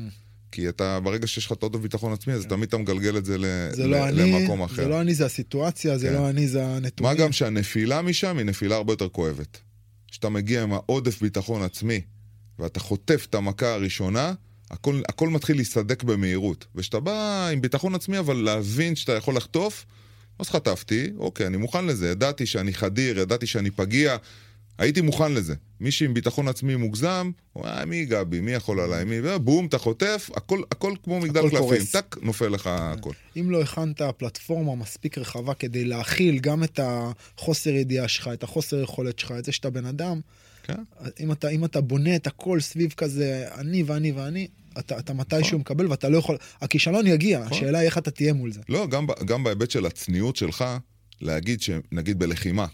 כי 0.52 0.70
אתה, 0.70 1.00
ברגע 1.00 1.28
שיש 1.28 1.46
לך 1.46 1.52
עודף 1.60 1.80
ביטחון 1.80 2.14
עצמי, 2.14 2.34
אז 2.34 2.46
תמיד 2.46 2.68
אתה 2.68 2.78
מגלגל 2.78 3.18
את 3.18 3.26
זה, 3.26 3.38
ל, 3.38 3.46
זה 3.72 3.88
ל, 3.88 3.90
לא 3.90 4.10
למקום 4.10 4.62
אחר. 4.62 4.76
זה 4.76 4.88
לא 4.88 5.02
אני, 5.02 5.14
זה 5.14 5.26
הסיטואציה, 5.26 5.98
זה 5.98 6.08
כן. 6.08 6.14
לא 6.14 6.30
אני, 6.30 6.48
זה 6.48 6.66
הנתונים. 6.66 7.14
מה 7.14 7.24
גם 7.24 7.32
שהנפילה 7.32 8.02
משם 8.02 8.38
היא 8.38 8.46
נפילה 8.46 8.76
הרבה 8.76 8.94
יותר 8.94 9.10
כואבת. 9.10 9.58
כשאתה 10.12 10.30
מגיע 10.30 10.64
עם 10.64 10.74
העודף 10.74 11.22
ביטחון 11.22 11.62
עצמי, 11.62 12.02
ואתה 12.60 12.80
חוטף 12.80 13.26
את 13.30 13.36
המכה 13.36 13.74
הראשונה, 13.74 14.34
הכל, 14.72 15.02
הכל 15.10 15.30
מתחיל 15.30 15.58
להסתדק 15.58 16.04
במהירות. 16.04 16.66
וכשאתה 16.76 17.00
בא 17.00 17.48
עם 17.54 17.62
ביטחון 17.62 17.96
עצמי, 17.96 18.20
אבל 18.20 18.36
להבין 18.36 18.96
שאתה 18.96 19.12
יכול 19.12 19.36
לחטוף, 19.36 19.86
אז 20.40 20.50
חטפתי, 20.50 21.12
אוקיי, 21.18 21.48
אני 21.48 21.58
מוכן 21.58 21.86
לזה. 21.86 22.10
ידעתי 22.10 22.46
שאני 22.46 22.74
חדיר, 22.74 23.20
ידעתי 23.20 23.48
שאני 23.48 23.72
פגיע, 23.72 24.18
הייתי 24.82 25.02
מוכן 25.02 25.32
לזה. 25.32 25.54
מי 25.80 25.92
שעם 25.92 26.14
ביטחון 26.14 26.48
עצמי 26.48 26.76
מוגזם, 26.76 27.32
הוא 27.54 27.66
אה, 27.66 27.86
מי 27.86 27.96
ייגע 27.96 28.24
בי, 28.24 28.42
מי 28.42 28.52
יכול 28.52 28.80
עליי, 28.80 29.06
מי... 29.06 29.40
בום, 29.40 29.66
אתה 29.66 29.78
חוטף, 29.78 30.30
הכל, 30.36 30.62
הכל 30.72 30.94
כמו 31.04 31.20
מגדל 31.20 31.50
קלפים. 31.50 31.86
טאק, 31.92 32.18
נופל 32.22 32.48
לך 32.48 32.70
הכל. 32.72 33.14
אם 33.40 33.52
לא 33.52 33.62
הכנת 33.62 34.02
פלטפורמה 34.18 34.76
מספיק 34.76 35.18
רחבה 35.18 35.54
כדי 35.54 35.86
להכיל 35.86 36.40
גם 36.40 36.64
את 36.64 36.80
החוסר 36.84 37.70
ידיעה 37.70 38.08
שלך, 38.08 38.30
את 38.34 38.44
החוסר 38.44 38.82
יכולת 38.82 39.20
שלך, 39.20 39.32
את 39.32 39.46
זה 39.46 39.52
שאתה 39.52 39.70
בן 39.70 39.86
אדם, 39.86 40.20
כן? 40.64 40.84
אם 41.20 41.32
אתה, 41.32 41.50
אם 41.50 41.66
אתה 41.66 41.82
בונה 41.82 42.16
את 42.16 42.28
הכל 42.28 42.60
סביב 42.60 42.94
כזה 42.98 43.48
אני 43.58 43.84
ואני 43.84 44.12
ואני, 44.12 44.48
אתה, 44.80 45.00
אתה 45.00 45.14
מתישהו 45.14 45.60
מקבל 45.60 45.88
ואתה 45.88 46.10
לא 46.10 46.18
יכול, 46.18 46.38
הכישלון 46.62 47.08
יגיע, 47.08 47.40
נכון. 47.40 47.58
השאלה 47.58 47.80
היא 47.80 47.86
איך 47.86 47.98
אתה 47.98 48.12
תהיה 48.12 48.34
מול 48.34 48.52
זה. 48.52 48.62
לא, 48.70 48.88
גם, 48.88 49.08
גם 49.26 49.44
בהיבט 49.44 49.72
של 49.72 49.86
הצניעות 49.86 50.36
שלך, 50.36 50.66
להגיד 51.22 51.62
שנגיד 51.62 52.20
בלחימה, 52.20 52.66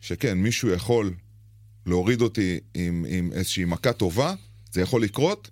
שכן, 0.00 0.38
מישהו 0.38 0.68
יכול 0.68 1.14
להוריד 1.86 2.20
אותי 2.20 2.60
עם, 2.74 3.06
עם 3.08 3.32
איזושהי 3.32 3.64
מכה 3.64 3.92
טובה, 3.92 4.34
זה 4.72 4.80
יכול 4.80 5.02
לקרות, 5.02 5.50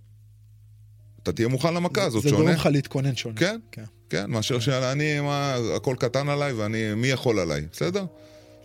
אתה 1.23 1.32
תהיה 1.32 1.48
מוכן 1.48 1.74
למכה 1.74 2.02
הזאת, 2.02 2.23
זה 2.23 2.28
שונה. 2.28 2.43
גורם 2.43 2.55
לך 2.55 2.66
להתכונן 2.66 3.16
שונה. 3.16 3.36
כן. 3.36 3.59
כן. 3.73 3.85
כן, 4.11 4.31
מאשר 4.31 4.61
שאני, 4.61 5.20
מה, 5.20 5.57
הכל 5.77 5.97
קטן 5.98 6.28
עליי 6.28 6.52
ואני, 6.52 6.94
מי 6.94 7.07
יכול 7.07 7.39
עליי, 7.39 7.62
בסדר? 7.73 8.05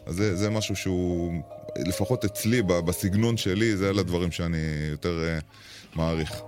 אז 0.05 0.15
זה, 0.15 0.35
זה 0.35 0.49
משהו 0.49 0.75
שהוא, 0.75 1.33
לפחות 1.77 2.25
אצלי, 2.25 2.61
בסגנון 2.61 3.37
שלי, 3.37 3.77
זה 3.77 3.89
אלה 3.89 4.01
הדברים 4.01 4.31
שאני 4.31 4.57
יותר 4.91 5.39
uh, 5.39 5.95
מעריך. 5.95 6.41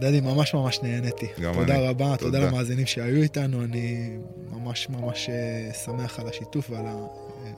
דדי, 0.00 0.20
ממש 0.20 0.54
ממש 0.54 0.80
נהניתי. 0.82 1.26
גם 1.40 1.54
תודה 1.54 1.74
אני. 1.74 1.88
רבה, 1.88 2.16
תודה 2.18 2.38
תודה. 2.38 2.50
למאזינים 2.50 2.86
שהיו 2.86 3.22
איתנו, 3.22 3.64
אני 3.64 4.16
ממש 4.50 4.88
ממש 4.90 5.28
אה, 5.28 5.74
שמח 5.84 6.20
על 6.20 6.28
השיתוף 6.28 6.70
ועל 6.70 6.86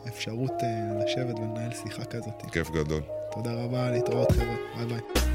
האפשרות 0.07 0.53
אה, 0.63 1.05
לשבת 1.05 1.39
ולנהל 1.39 1.73
שיחה 1.73 2.05
כזאת. 2.05 2.43
כיף 2.53 2.71
גדול. 2.71 3.03
תודה 3.33 3.65
רבה, 3.65 3.91
להתראות 3.91 4.33
חבר'ה, 4.33 4.57
ביי 4.77 4.87
ביי. 4.87 5.34